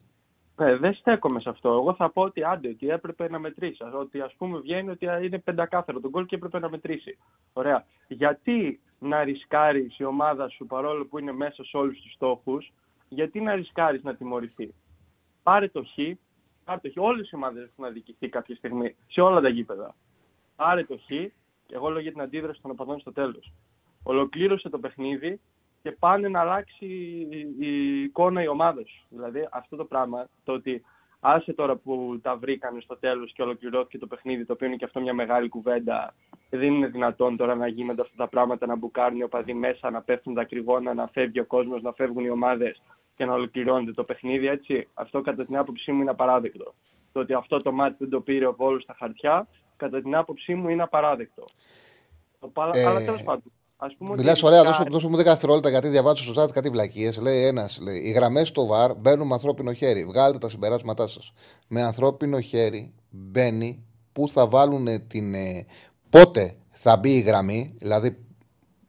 Ε, 0.61 0.77
δεν 0.77 0.95
στέκομαι 0.95 1.41
σε 1.41 1.49
αυτό. 1.49 1.69
Εγώ 1.69 1.95
θα 1.95 2.11
πω 2.11 2.23
ότι 2.23 2.45
άντε, 2.45 2.69
ότι 2.69 2.89
έπρεπε 2.89 3.31
να 3.31 3.39
μετρήσεις. 3.39 3.87
Ότι 3.95 4.21
ας 4.21 4.35
πούμε 4.39 4.59
βγαίνει 4.59 4.91
ότι 4.91 5.07
είναι 5.23 5.39
πεντακάθαρο 5.39 6.01
τον 6.01 6.11
γκολ 6.11 6.27
και 6.27 6.35
έπρεπε 6.35 6.59
να 6.59 6.71
μετρήσει. 6.71 7.19
Ωραία. 7.53 7.85
Γιατί 8.09 8.81
να 8.99 9.25
ρισκάρεις 9.25 9.99
η 9.99 10.05
ομάδα 10.05 10.49
σου 10.49 10.67
παρόλο 10.67 11.07
που 11.07 11.19
είναι 11.19 11.33
μέσα 11.33 11.65
σε 11.65 11.77
όλους 11.77 12.01
τους 12.01 12.13
στόχους, 12.13 12.73
γιατί 13.09 13.41
να 13.41 13.55
ρισκάρεις 13.55 14.03
να 14.03 14.15
τιμωρηθεί; 14.15 14.75
Πάρε 15.43 15.69
το 15.69 15.83
χ, 15.83 15.95
πάρε 16.65 16.81
το 16.83 16.91
χ. 16.91 16.97
Όλες 16.97 17.31
οι 17.31 17.35
ομάδες 17.35 17.69
έχουν 17.71 17.85
αδικηθεί 17.85 18.29
κάποια 18.29 18.55
στιγμή 18.57 18.97
σε 19.09 19.21
όλα 19.21 19.41
τα 19.41 19.49
γήπεδα. 19.49 19.95
Πάρε 20.57 20.85
το 20.85 20.97
χ, 20.97 21.07
και 21.67 21.75
εγώ 21.75 21.89
λέω 21.89 22.01
για 22.01 22.13
την 22.13 22.21
αντίδραση 22.21 22.63
των 22.63 22.71
οπαδών 22.71 23.01
στο 23.01 23.13
τέλος. 23.13 23.53
Ολοκλήρωσε 24.03 24.69
το 24.69 24.79
παιχνίδι 24.79 25.41
και 25.83 25.93
πάνε 25.93 26.29
να 26.29 26.41
αλλάξει 26.41 26.87
η- 27.31 27.55
η 27.59 28.03
εικόνα 28.03 28.43
η 28.43 28.49
ομάδα 28.49 28.83
σου. 28.87 29.07
Δηλαδή 29.09 29.49
αυτό 29.53 29.77
το 29.77 29.85
πράγμα, 29.85 30.29
το 30.45 30.53
ότι 30.53 30.83
άσε 31.21 31.53
τώρα 31.53 31.77
που 31.77 32.19
τα 32.23 32.37
βρήκανε 32.37 32.81
στο 32.81 32.97
τέλος 32.97 33.33
και 33.33 33.43
ολοκληρώθηκε 33.43 33.99
το 33.99 34.07
παιχνίδι, 34.07 34.45
το 34.45 34.53
οποίο 34.53 34.67
είναι 34.67 34.77
και 34.77 34.85
αυτό 34.85 35.01
μια 35.01 35.15
μεγάλη 35.15 35.49
κουβέντα, 35.49 36.15
δεν 36.51 36.73
είναι 36.73 36.87
δυνατόν 36.87 37.37
τώρα 37.37 37.55
να 37.55 37.67
γίνονται 37.69 38.03
αυτά 38.03 38.15
τα 38.17 38.29
πράγματα, 38.29 38.67
να 38.67 38.77
μπουκάρουν 38.77 39.19
οι 39.19 39.23
οπαδοί 39.23 39.55
μέσα, 39.55 39.91
να 39.91 40.03
πέφτουν 40.03 40.35
τα 40.35 40.45
κρυγόνα, 40.45 40.95
να 40.95 41.07
φεύγει 41.07 41.41
ο 41.41 41.45
κόσμος, 41.47 41.83
να 41.83 41.93
φεύγουν 41.93 42.25
οι 42.25 42.31
ομάδες 42.31 42.83
και 43.17 43.25
να 43.25 43.33
ολοκληρώνεται 43.33 43.93
το 43.93 44.05
παιχνίδι, 44.05 44.47
έτσι. 44.47 44.89
Αυτό 44.95 45.21
κατά 45.21 45.45
την 45.45 45.57
άποψή 45.57 45.93
μου 45.93 46.01
είναι 46.01 46.11
απαράδεκτο. 46.11 46.75
Το 47.13 47.21
ότι 47.21 47.33
αυτό 47.35 47.57
το 47.57 47.73
μάτι 47.73 47.97
δεν 47.99 48.09
το 48.11 48.21
πήρε 48.21 48.47
ο 48.47 48.53
Βόλος 48.53 48.83
στα 48.83 48.95
χαρτιά, 48.99 49.47
κατά 49.77 50.01
την 50.03 50.15
άποψή 50.15 50.55
μου 50.55 50.69
είναι 50.69 50.83
απαράδεκτο. 50.83 51.45
Το 52.41 52.49
πα- 52.49 52.71
Ε, 52.75 52.85
Αλλά 52.87 53.05
τέλος 53.05 53.23
πάντων. 53.23 53.53
Ας 53.81 53.95
πούμε 53.99 54.11
ότι 54.11 54.19
Μιλάς 54.21 54.43
ωραία, 54.43 54.63
ρισκάρει- 54.63 54.79
δώσω, 54.79 54.93
δώσω 54.93 55.09
μου 55.09 55.17
10 55.17 55.25
δευτερόλεπτα 55.25 55.71
γιατί 55.71 55.89
διαβάζω 55.89 56.23
στο 56.33 56.43
chat 56.43 56.51
κάτι 56.53 56.69
βλακίε. 56.69 57.11
Λέει 57.21 57.45
ένας, 57.45 57.79
λέει, 57.83 57.99
οι 58.05 58.11
γραμμές 58.11 58.49
στο 58.49 58.67
βαρ 58.67 58.95
μπαίνουν 58.95 59.27
με 59.27 59.33
ανθρώπινο 59.35 59.73
χέρι. 59.73 60.05
Βγάλετε 60.05 60.39
τα 60.39 60.49
συμπεράσματά 60.51 61.09
σας. 61.09 61.33
Με 61.69 61.83
ανθρώπινο 61.83 62.41
χέρι 62.41 62.93
μπαίνει 63.11 63.83
πού 64.13 64.29
θα 64.29 64.47
βάλουν 64.47 65.07
την. 65.09 65.35
ε, 65.35 65.67
πότε 66.11 66.57
θα 66.71 66.97
μπει 66.97 67.11
η 67.17 67.21
γραμμή, 67.21 67.75
δηλαδή 67.79 68.17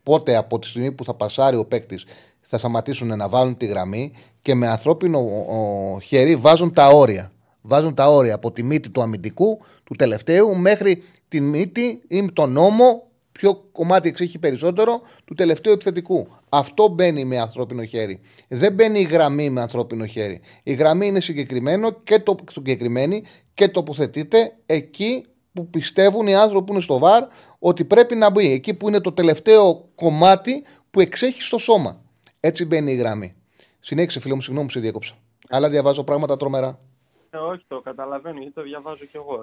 πότε 0.04 0.36
από 0.36 0.60
τη 0.60 0.68
στιγμή 0.68 0.92
που 0.92 1.04
θα 1.04 1.14
πασάρει 1.14 1.56
ο 1.56 1.66
παίκτης 1.66 2.06
θα 2.42 2.58
σταματήσουν 2.58 3.18
να 3.18 3.30
βάλουν 3.30 3.58
τη 3.58 3.66
γραμμή 3.66 4.12
και 4.42 4.56
με 4.56 4.68
ανθρώπινο 4.68 5.20
ο, 5.50 6.00
χέρι 6.00 6.36
βάζουν 6.36 6.74
τα 6.74 6.88
όρια. 6.88 7.32
Βάζουν 7.62 7.94
τα 7.94 8.10
όρια 8.12 8.36
από 8.36 8.52
τη 8.52 8.64
μύτη 8.64 8.90
του 8.90 9.02
αμυντικού, 9.02 9.60
του 9.84 9.96
τελευταίου, 9.96 10.56
μέχρι 10.56 11.04
τη 11.28 11.40
μύτη 11.42 12.02
ή 12.08 12.32
τον 12.34 12.52
νόμο, 12.52 13.04
ποιο 13.40 13.64
κομμάτι 13.72 14.08
εξέχει 14.08 14.40
περισσότερο, 14.40 15.02
του 15.26 15.34
τελευταίου 15.34 15.74
επιθετικού. 15.74 16.28
Αυτό 16.50 16.88
μπαίνει 16.88 17.26
με 17.26 17.40
ανθρώπινο 17.40 17.84
χέρι. 17.84 18.20
Δεν 18.48 18.74
μπαίνει 18.74 19.00
η 19.00 19.04
γραμμή 19.04 19.50
με 19.50 19.62
ανθρώπινο 19.62 20.06
χέρι. 20.06 20.42
Η 20.64 20.74
γραμμή 20.74 21.08
είναι 21.08 21.20
συγκεκριμένο 21.20 21.92
και 21.92 22.20
το, 22.20 22.36
συγκεκριμένη 22.52 23.24
και 23.54 23.68
τοποθετείται 23.68 24.56
εκεί 24.66 25.26
που 25.54 25.68
πιστεύουν 25.70 26.28
οι 26.28 26.36
άνθρωποι 26.36 26.66
που 26.66 26.74
είναι 26.74 26.82
στο 26.82 26.98
βαρ 26.98 27.24
ότι 27.60 27.86
πρέπει 27.86 28.16
να 28.16 28.30
μπει 28.30 28.52
εκεί 28.52 28.74
που 28.74 28.88
είναι 28.88 29.02
το 29.02 29.12
τελευταίο 29.12 29.90
κομμάτι 29.96 30.64
που 30.92 31.00
εξέχει 31.00 31.42
στο 31.42 31.58
σώμα. 31.58 32.02
Έτσι 32.40 32.66
μπαίνει 32.66 32.92
η 32.92 32.96
γραμμή. 32.96 33.36
Συνέχισε, 33.80 34.20
φίλο 34.20 34.36
μου, 34.36 34.42
συγγνώμη 34.42 34.68
που 34.68 34.74
σε 34.74 34.80
διέκοψα. 34.80 35.14
Αλλά 35.50 35.70
διαβάζω 35.70 36.04
πράγματα 36.04 36.38
τρομερά. 36.38 36.80
Ε, 37.30 37.38
όχι, 37.38 37.64
το 37.68 37.82
καταλαβαίνω 37.82 38.38
γιατί 38.40 38.54
το 38.54 38.62
διαβάζω 38.62 39.06
κι 39.06 39.16
εγώ. 39.16 39.40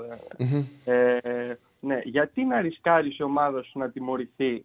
ε. 0.84 1.20
Ε, 1.20 1.58
ναι, 1.86 2.00
γιατί 2.04 2.44
να 2.44 2.60
ρισκάρεις 2.60 3.18
η 3.18 3.22
ομάδα 3.22 3.62
σου 3.62 3.78
να 3.78 3.90
τιμωρηθεί 3.90 4.64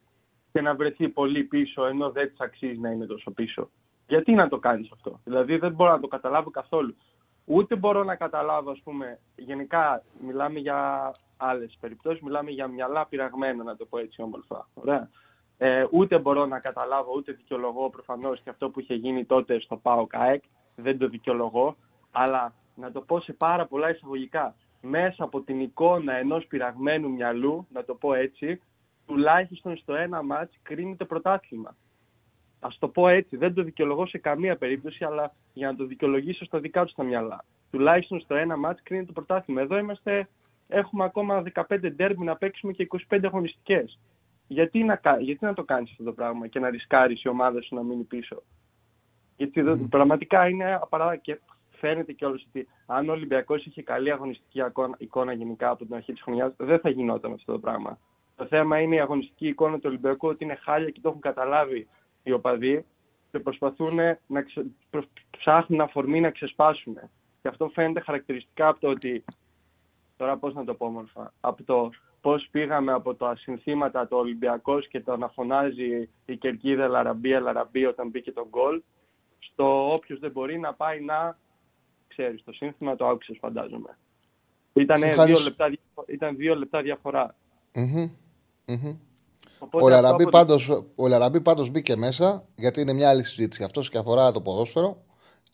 και 0.51 0.61
να 0.61 0.75
βρεθεί 0.75 1.09
πολύ 1.09 1.43
πίσω 1.43 1.85
ενώ 1.85 2.11
δεν 2.11 2.29
της 2.29 2.39
αξίζει 2.39 2.79
να 2.79 2.89
είναι 2.89 3.05
τόσο 3.05 3.31
πίσω; 3.31 3.69
Γιατί 4.07 4.31
να 4.33 4.47
το 4.47 4.59
κάνεις 4.59 4.91
αυτό; 4.91 5.19
Δηλαδή 5.23 5.57
δεν 5.57 5.73
μπορώ 5.73 5.91
να 5.91 5.99
το 5.99 6.07
καταλάβω 6.07 6.49
καθόλου. 6.49 6.95
Ούτε 7.45 7.75
μπορώ 7.75 8.03
να 8.03 8.15
καταλάβω, 8.15 8.71
ας 8.71 8.81
πούμε, 8.83 9.19
γενικά 9.35 10.03
μιλάμε 10.25 10.59
για 10.59 11.11
άλλες 11.37 11.77
περιπτώσεις, 11.79 12.21
μιλάμε 12.21 12.51
για 12.51 12.67
μυαλά 12.67 13.07
πειραγμένα, 13.07 13.63
να 13.63 13.75
το 13.75 13.85
πω 13.85 13.97
έτσι 13.97 14.21
όμορφα. 14.21 14.67
Ωραία. 14.73 15.09
Ε, 15.57 15.85
ούτε 15.91 16.19
μπορώ 16.19 16.45
να 16.45 16.59
καταλάβω, 16.59 17.13
ούτε 17.15 17.31
δικαιολογώ 17.31 17.89
προφανώς 17.89 18.41
και 18.41 18.49
αυτό 18.49 18.69
που 18.69 18.79
είχε 18.79 18.93
γίνει 18.93 19.25
τότε 19.25 19.59
στο 19.59 19.77
ΠΑΟ 19.77 20.07
ΚΑΕΚ, 20.07 20.43
δεν 20.75 20.97
το 20.97 21.07
δικαιολογώ, 21.07 21.75
αλλά 22.11 22.53
να 22.75 22.91
το 22.91 23.01
πω 23.01 23.19
σε 23.19 23.33
πάρα 23.33 23.65
πολλά 23.65 23.89
εισαγωγικά, 23.89 24.55
μέσα 24.81 25.23
από 25.23 25.41
την 25.41 25.59
εικόνα 25.59 26.13
ενός 26.13 26.45
πειραγμένου 26.45 27.09
μυαλού, 27.09 27.67
να 27.73 27.83
το 27.83 27.95
πω 27.95 28.13
έτσι, 28.13 28.61
τουλάχιστον 29.05 29.77
στο 29.77 29.95
ένα 29.95 30.23
μάτς 30.23 30.57
κρίνεται 30.61 31.05
πρωτάθλημα. 31.05 31.75
Α 32.59 32.69
το 32.79 32.87
πω 32.87 33.07
έτσι, 33.07 33.37
δεν 33.37 33.53
το 33.53 33.63
δικαιολογώ 33.63 34.05
σε 34.05 34.17
καμία 34.17 34.57
περίπτωση, 34.57 35.03
αλλά 35.03 35.33
για 35.53 35.67
να 35.67 35.75
το 35.75 35.85
δικαιολογήσω 35.85 36.45
στα 36.45 36.59
δικά 36.59 36.85
του 36.85 36.93
τα 36.95 37.03
μυαλά. 37.03 37.43
Τουλάχιστον 37.71 38.19
στο 38.19 38.35
ένα 38.35 38.57
μάτς 38.57 38.83
κρίνεται 38.83 39.07
το 39.07 39.13
πρωτάθλημα. 39.13 39.61
Εδώ 39.61 39.77
είμαστε, 39.77 40.27
έχουμε 40.67 41.03
ακόμα 41.03 41.43
15 41.53 41.91
ντέρμπι 41.95 42.23
να 42.23 42.35
παίξουμε 42.35 42.71
και 42.71 42.87
25 43.09 43.19
αγωνιστικές. 43.23 43.99
Γιατί 44.47 44.83
να, 44.83 44.99
γιατί 45.19 45.45
να 45.45 45.53
το 45.53 45.63
κάνεις 45.63 45.91
αυτό 45.91 46.03
το 46.03 46.11
πράγμα 46.13 46.47
και 46.47 46.59
να 46.59 46.69
ρισκάρεις 46.69 47.23
η 47.23 47.27
ομάδα 47.27 47.61
σου 47.61 47.75
να 47.75 47.83
μείνει 47.83 48.03
πίσω; 48.03 48.43
Γιατί 49.37 49.63
mm. 49.65 49.87
πραγματικά 49.89 50.49
είναι 50.49 50.73
απαράδεκτο 50.73 51.21
και 51.21 51.39
φαίνεται 51.81 52.11
κιόλας 52.13 52.45
ότι 52.47 52.67
αν 52.85 53.09
ο 53.09 53.11
Ολυμπιακός 53.11 53.65
είχε 53.65 53.81
καλή 53.81 54.11
αγωνιστική 54.11 54.61
εικόνα 54.97 55.33
γενικά 55.33 55.69
από 55.69 55.85
την 55.85 55.95
αρχή 55.95 56.13
της 56.13 56.21
χρονιάς, 56.21 56.53
δεν 56.57 56.79
θα 56.79 56.89
γινόταν 56.89 57.33
αυτό 57.33 57.51
το 57.51 57.59
πράγμα. 57.59 57.99
Το 58.35 58.45
θέμα 58.45 58.79
είναι 58.79 58.95
η 58.95 58.99
αγωνιστική 58.99 59.47
εικόνα 59.47 59.75
του 59.75 59.85
Ολυμπιακού 59.85 60.27
ότι 60.27 60.43
είναι 60.43 60.55
χάλια 60.55 60.89
και 60.89 60.99
το 61.01 61.09
έχουν 61.09 61.21
καταλάβει 61.21 61.87
οι 62.23 62.31
οπαδοί 62.31 62.85
και 63.31 63.39
προσπαθούν 63.39 63.99
να 64.27 64.41
ξε... 64.41 64.65
ψάχνουν 65.37 65.81
αφορμή 65.81 66.19
να 66.19 66.29
ξεσπάσουν. 66.29 66.97
Και 67.41 67.47
αυτό 67.47 67.69
φαίνεται 67.73 67.99
χαρακτηριστικά 67.99 68.67
από 68.67 68.79
το 68.79 68.87
ότι. 68.87 69.23
Τώρα 70.17 70.37
πώς 70.37 70.53
να 70.53 70.63
το 70.63 70.73
πω 70.73 70.85
όμορφα. 70.85 71.33
Από 71.39 71.63
το 71.63 71.89
πώς 72.21 72.47
πήγαμε 72.51 72.91
από 72.91 73.15
τα 73.15 73.35
συνθήματα 73.35 74.07
του 74.07 74.17
Ολυμπιακός 74.17 74.87
και 74.87 75.01
το 75.01 75.17
να 75.17 75.27
φωνάζει 75.27 76.09
η 76.25 76.37
κερκίδα 76.37 76.87
Λαραμπία, 76.87 77.39
Λαραμπία 77.39 77.89
όταν 77.89 78.09
μπήκε 78.09 78.31
τον 78.31 78.47
γκολ. 78.49 78.81
Στο 79.39 79.93
όποιος 79.93 80.19
δεν 80.19 80.31
μπορεί 80.31 80.59
να 80.59 80.73
πάει 80.73 81.01
να 81.01 81.37
ξέρεις 82.15 82.43
το 82.43 82.51
σύνθημα, 82.51 82.95
το 82.95 83.07
άκουσες 83.07 83.37
φαντάζομαι. 83.39 83.97
Ήταν 84.73 85.01
δύο, 85.25 85.39
λεπτά, 85.39 85.73
ήταν 86.07 86.35
δύο 86.35 86.55
λεπτά 86.55 86.81
διαφορά. 86.81 87.35
Mm-hmm. 87.75 88.09
Mm-hmm. 88.67 88.95
Ο 89.71 89.89
Λαραμπή, 89.89 90.29
πάντως, 90.29 90.69
ο 90.95 91.07
Λαραμπή 91.07 91.41
πάντως 91.41 91.69
μπήκε 91.69 91.95
μέσα 91.95 92.45
γιατί 92.55 92.81
είναι 92.81 92.93
μια 92.93 93.09
άλλη 93.09 93.23
συζήτηση. 93.23 93.63
Αυτός 93.63 93.89
και 93.89 93.97
αφορά 93.97 94.31
το 94.31 94.41
ποδόσφαιρο 94.41 95.03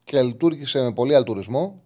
και 0.04 0.22
λειτουργήσε 0.22 0.84
με 0.84 0.94
πολύ 0.94 1.16
αλτουρισμό 1.16 1.84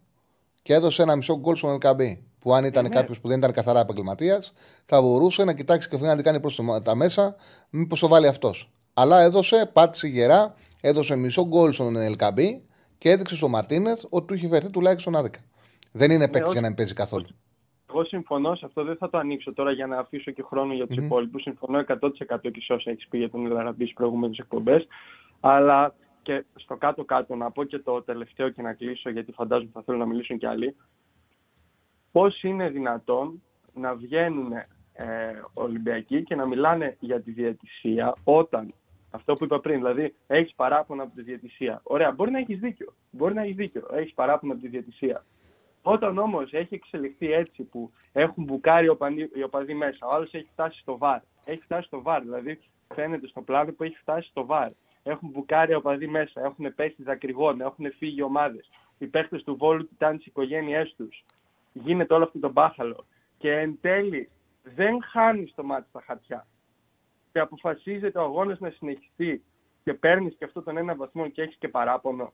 και 0.61 0.73
έδωσε 0.73 1.01
ένα 1.01 1.15
μισό 1.15 1.39
γκολ 1.39 1.55
στον 1.55 1.71
Ελκαμπή. 1.71 2.23
Που 2.39 2.53
αν 2.53 2.65
ήταν 2.65 2.85
ε, 2.85 2.87
ναι. 2.87 2.95
κάποιος 2.95 3.19
που 3.19 3.27
δεν 3.27 3.37
ήταν 3.37 3.51
καθαρά 3.51 3.79
επαγγελματίας, 3.79 4.53
θα 4.85 5.01
μπορούσε 5.01 5.43
να 5.43 5.53
κοιτάξει 5.53 5.89
και 5.89 5.97
να 5.97 6.15
την 6.15 6.23
κάνει 6.23 6.39
προς 6.39 6.61
τα 6.83 6.95
μέσα, 6.95 7.35
μήπως 7.69 7.99
το 7.99 8.07
βάλει 8.07 8.27
αυτός. 8.27 8.71
Αλλά 8.93 9.21
έδωσε, 9.21 9.69
πάτησε 9.73 10.07
γερά, 10.07 10.53
έδωσε 10.81 11.15
μισό 11.15 11.47
γκολ 11.47 11.71
στον 11.71 11.95
Ελκαμπή 11.95 12.63
και 13.01 13.09
έδειξε 13.09 13.35
στο 13.35 13.47
Μαρτίνε 13.47 13.93
ότι 14.09 14.25
του 14.25 14.33
είχε 14.33 14.47
φερθεί 14.47 14.69
τουλάχιστον 14.69 15.15
άδικα. 15.15 15.39
Δεν 15.91 16.11
είναι 16.11 16.27
παίκτης 16.27 16.47
ναι, 16.47 16.51
για 16.51 16.61
να 16.61 16.67
μην 16.67 16.75
παίζει 16.75 16.93
καθόλου. 16.93 17.25
Εγώ 17.89 18.03
συμφωνώ 18.03 18.55
σε 18.55 18.65
αυτό, 18.65 18.83
δεν 18.83 18.97
θα 18.97 19.09
το 19.09 19.17
ανοίξω 19.17 19.53
τώρα 19.53 19.71
για 19.71 19.87
να 19.87 19.97
αφήσω 19.97 20.31
και 20.31 20.43
χρόνο 20.43 20.73
για 20.73 20.87
τους 20.87 20.97
mm-hmm. 20.97 21.03
υπόλοιπους. 21.03 21.41
Συμφωνώ 21.41 21.83
100% 21.87 22.51
και 22.51 22.61
σε 22.61 22.73
όσα 22.73 22.91
έχεις 22.91 23.07
πει 23.07 23.17
για 23.17 23.29
τον 23.29 23.45
Ελαραμπή 23.45 23.83
στις 23.83 23.95
προηγούμενες 23.95 24.37
εκπομπές. 24.37 24.87
Αλλά 25.39 25.95
και 26.21 26.45
στο 26.55 26.75
κάτω-κάτω 26.75 27.35
να 27.35 27.51
πω 27.51 27.63
και 27.63 27.79
το 27.79 28.01
τελευταίο 28.01 28.49
και 28.49 28.61
να 28.61 28.73
κλείσω, 28.73 29.09
γιατί 29.09 29.31
φαντάζομαι 29.31 29.71
θα 29.73 29.81
θέλω 29.85 29.97
να 29.97 30.05
μιλήσουν 30.05 30.37
κι 30.37 30.45
άλλοι. 30.45 30.75
Πώς 32.11 32.43
είναι 32.43 32.69
δυνατόν 32.69 33.41
να 33.73 33.95
βγαίνουν 33.95 34.51
ε, 34.93 35.05
Ολυμπιακοί 35.53 36.23
και 36.23 36.35
να 36.35 36.45
μιλάνε 36.45 36.97
για 36.99 37.21
τη 37.21 37.31
διαιτησία 37.31 38.13
όταν 38.23 38.73
αυτό 39.11 39.35
που 39.35 39.43
είπα 39.43 39.59
πριν, 39.59 39.77
δηλαδή 39.77 40.15
έχεις 40.27 40.53
παράπονο 40.55 41.03
από 41.03 41.15
τη 41.15 41.21
διαιτησία. 41.21 41.79
Ωραία, 41.83 42.11
μπορεί 42.11 42.31
να 42.31 42.39
έχεις 42.39 42.59
δίκιο. 42.59 42.93
Μπορεί 43.11 43.33
να 43.33 43.41
έχεις 43.41 43.55
δίκιο. 43.55 43.87
Έχεις 43.91 44.13
παράπονο 44.13 44.53
από 44.53 44.61
τη 44.61 44.67
διαιτησία. 44.67 45.25
Όταν 45.81 46.17
όμως 46.17 46.53
έχει 46.53 46.73
εξελιχθεί 46.73 47.31
έτσι 47.31 47.63
που 47.63 47.91
έχουν 48.11 48.43
μπουκάρει 48.43 48.85
οι 49.33 49.43
οπαδοί 49.43 49.73
μέσα, 49.73 50.05
ο 50.05 50.09
άλλος 50.15 50.33
έχει 50.33 50.47
φτάσει 50.51 50.79
στο 50.79 50.97
βαρ. 50.97 51.19
Έχει 51.45 51.61
φτάσει 51.61 51.87
στο 51.87 52.01
βαρ, 52.01 52.21
δηλαδή 52.21 52.59
φαίνεται 52.93 53.27
στο 53.27 53.41
πλάνο 53.41 53.71
που 53.71 53.83
έχει 53.83 53.97
φτάσει 53.97 54.29
στο 54.29 54.45
βαρ. 54.45 54.69
Έχουν 55.03 55.29
μπουκάρει 55.29 55.71
οι 55.71 55.75
οπαδοί 55.75 56.07
μέσα, 56.07 56.41
έχουν 56.41 56.75
πέσει 56.75 57.03
δακρυγόνα, 57.03 57.65
έχουν 57.65 57.91
φύγει 57.97 58.21
ομάδες. 58.21 58.69
Οι 58.97 59.07
παίχτες 59.07 59.43
του 59.43 59.55
Βόλου 59.55 59.87
κοιτάνε 59.87 60.17
τις 60.17 60.25
οικογένειές 60.25 60.93
τους. 60.97 61.25
Γίνεται 61.73 62.13
όλο 62.13 62.23
αυτό 62.23 62.39
το 62.39 62.51
μπάχαλο. 62.51 63.05
Και 63.37 63.51
εν 63.51 63.77
τέλει 63.81 64.29
δεν 64.63 65.03
χάνεις 65.03 65.53
το 65.55 65.63
μάτι 65.63 65.89
στα 65.89 66.03
χαρτιά. 66.05 66.47
Και 67.31 67.39
αποφασίζεται 67.39 68.19
ο 68.19 68.23
αγώνας 68.23 68.59
να 68.59 68.69
συνεχιστεί 68.69 69.43
και 69.83 69.93
παίρνεις 69.93 70.35
και 70.35 70.45
αυτό 70.45 70.61
τον 70.61 70.77
ένα 70.77 70.95
βαθμό 70.95 71.29
και 71.29 71.41
έχεις 71.41 71.55
και 71.55 71.67
παράπονο. 71.67 72.33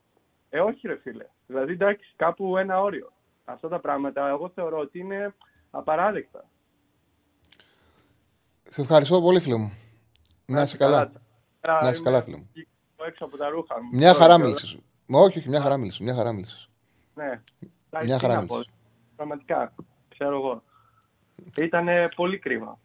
Ε, 0.50 0.60
όχι, 0.60 0.88
ρε 0.88 0.98
φίλε. 0.98 1.26
Δηλαδή, 1.48 1.72
εντάξει, 1.74 2.14
κάπου 2.16 2.58
ένα 2.58 2.82
όριο 2.82 3.12
αυτά 3.52 3.68
τα 3.68 3.80
πράγματα 3.80 4.28
εγώ 4.28 4.52
θεωρώ 4.56 4.78
ότι 4.78 5.00
είναι 5.00 5.36
απαράδεκτα. 5.72 6.46
Σε 8.70 8.82
ευχαριστώ 8.82 9.22
πολύ 9.22 9.40
φίλε 9.40 9.56
μου. 9.56 9.72
Να 10.46 10.62
είσαι 10.62 10.78
καλά. 10.78 11.12
Να 11.82 11.90
είσαι 11.90 12.02
καλά 12.02 12.22
φίλε 12.22 12.38
μου. 12.38 12.50
Έξω 13.08 13.26
από 13.26 13.38
τα 13.38 13.50
ρούχα 13.50 13.82
μου. 13.82 13.90
Μια 13.92 14.14
χαρά 14.14 14.38
μίλησες. 14.38 14.78
Όχι, 15.10 15.38
όχι, 15.38 15.50
μια 15.50 15.62
χαρά 15.62 15.78
μίλησες. 15.78 16.00
Μια 16.00 16.16
χαρά 16.16 16.32
μίλησες. 16.32 16.70
Ναι. 17.14 17.42
Μια 18.04 18.20
χαρά 18.20 18.42
μίλησες. 18.42 18.70
Πραγματικά, 19.16 19.74
ξέρω 20.10 20.36
εγώ. 20.36 20.64
Ήταν 21.56 21.88
πολύ 22.16 22.40
κρίμα. 22.40 22.80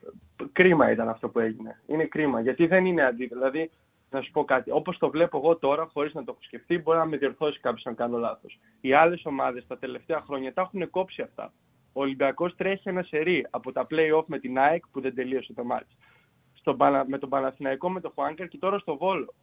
Κρίμα 0.53 0.91
ήταν 0.91 1.09
αυτό 1.09 1.29
που 1.29 1.39
έγινε. 1.39 1.81
Είναι 1.87 2.05
κρίμα. 2.05 2.41
Γιατί 2.41 2.67
δεν 2.67 2.87
είναι 2.87 3.03
αντίθετο. 3.03 3.35
Δηλαδή, 3.35 3.71
να 4.11 4.21
σου 4.21 4.31
πω 4.31 4.45
κάτι. 4.45 4.71
Όπως 4.71 4.99
το 4.99 5.11
βλέπω 5.11 5.39
εγώ 5.39 5.57
τώρα, 5.57 5.89
χωρίς 5.93 6.15
να 6.15 6.25
το 6.25 6.31
έχω 6.31 6.43
σκεφτεί, 6.43 6.79
μπορεί 6.79 6.99
να 6.99 7.05
με 7.05 7.17
διορθώσει 7.17 7.61
κάποιος 7.61 7.87
αν 7.87 7.95
κάνω 7.95 8.19
λάθος. 8.19 8.59
Οι 8.81 8.93
άλλες 8.93 9.25
ομάδες 9.25 9.67
τα 9.67 9.79
τελευταία 9.79 10.21
χρόνια 10.21 10.53
τα 10.53 10.61
έχουν 10.61 10.91
κόψει 10.91 11.23
αυτά. 11.23 11.53
Ο 11.93 12.01
Ολυμπιακός 12.01 12.55
τρέχει 12.57 12.89
ένα 12.89 13.03
σερί 13.03 13.47
από 13.51 13.73
τα 13.73 13.87
play-off 13.91 14.25
με 14.27 14.39
την 14.39 14.59
ΑΕΚ 14.59 14.85
που 14.93 15.01
δεν 15.01 15.15
τελείωσε 15.15 15.53
το 15.53 15.65
μάτι. 15.65 15.97
με 17.07 17.19
τον 17.19 17.29
Παναθηναϊκό 17.29 17.91
με 17.91 18.01
τον 18.01 18.13
Χουάνκερ 18.15 18.49
και 18.49 18.59
τώρα 18.59 18.79
στο 18.79 18.97
Βόλο. 18.97 19.35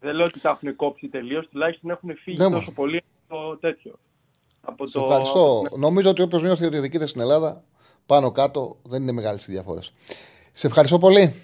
Δεν 0.00 0.14
λέω 0.14 0.24
ότι 0.24 0.40
τα 0.40 0.50
έχουν 0.50 0.76
κόψει 0.76 1.08
τελείως, 1.08 1.48
τουλάχιστον 1.48 1.90
έχουν 1.90 2.16
φύγει 2.16 2.38
ναι, 2.38 2.50
τόσο 2.50 2.70
πολύ 2.70 3.02
από 3.28 3.36
το 3.36 3.56
τέτοιο. 3.56 3.98
Από 4.60 4.90
το... 4.90 5.02
Ευχαριστώ. 5.02 5.62
Νομίζω 5.76 6.10
ότι 6.10 6.22
όποιος 6.22 6.42
νιώθει 6.42 6.64
ότι 6.64 6.78
διοικείται 6.78 7.06
στην 7.06 7.20
Ελλάδα, 7.20 7.64
πάνω 8.08 8.30
κάτω 8.32 8.76
δεν 8.82 9.02
είναι 9.02 9.12
μεγάλες 9.12 9.46
οι 9.46 9.52
διαφορές. 9.52 9.92
Σε 10.52 10.66
ευχαριστώ 10.66 10.98
πολύ. 10.98 11.34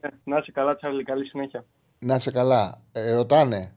Ε, 0.00 0.08
να 0.24 0.38
είσαι 0.38 0.52
καλά, 0.52 0.76
Τσάρλι. 0.76 1.04
Καλή 1.04 1.26
συνέχεια. 1.26 1.64
Να 1.98 2.14
είσαι 2.14 2.30
καλά. 2.30 2.82
Ε, 2.92 3.12
ρωτάνε 3.12 3.72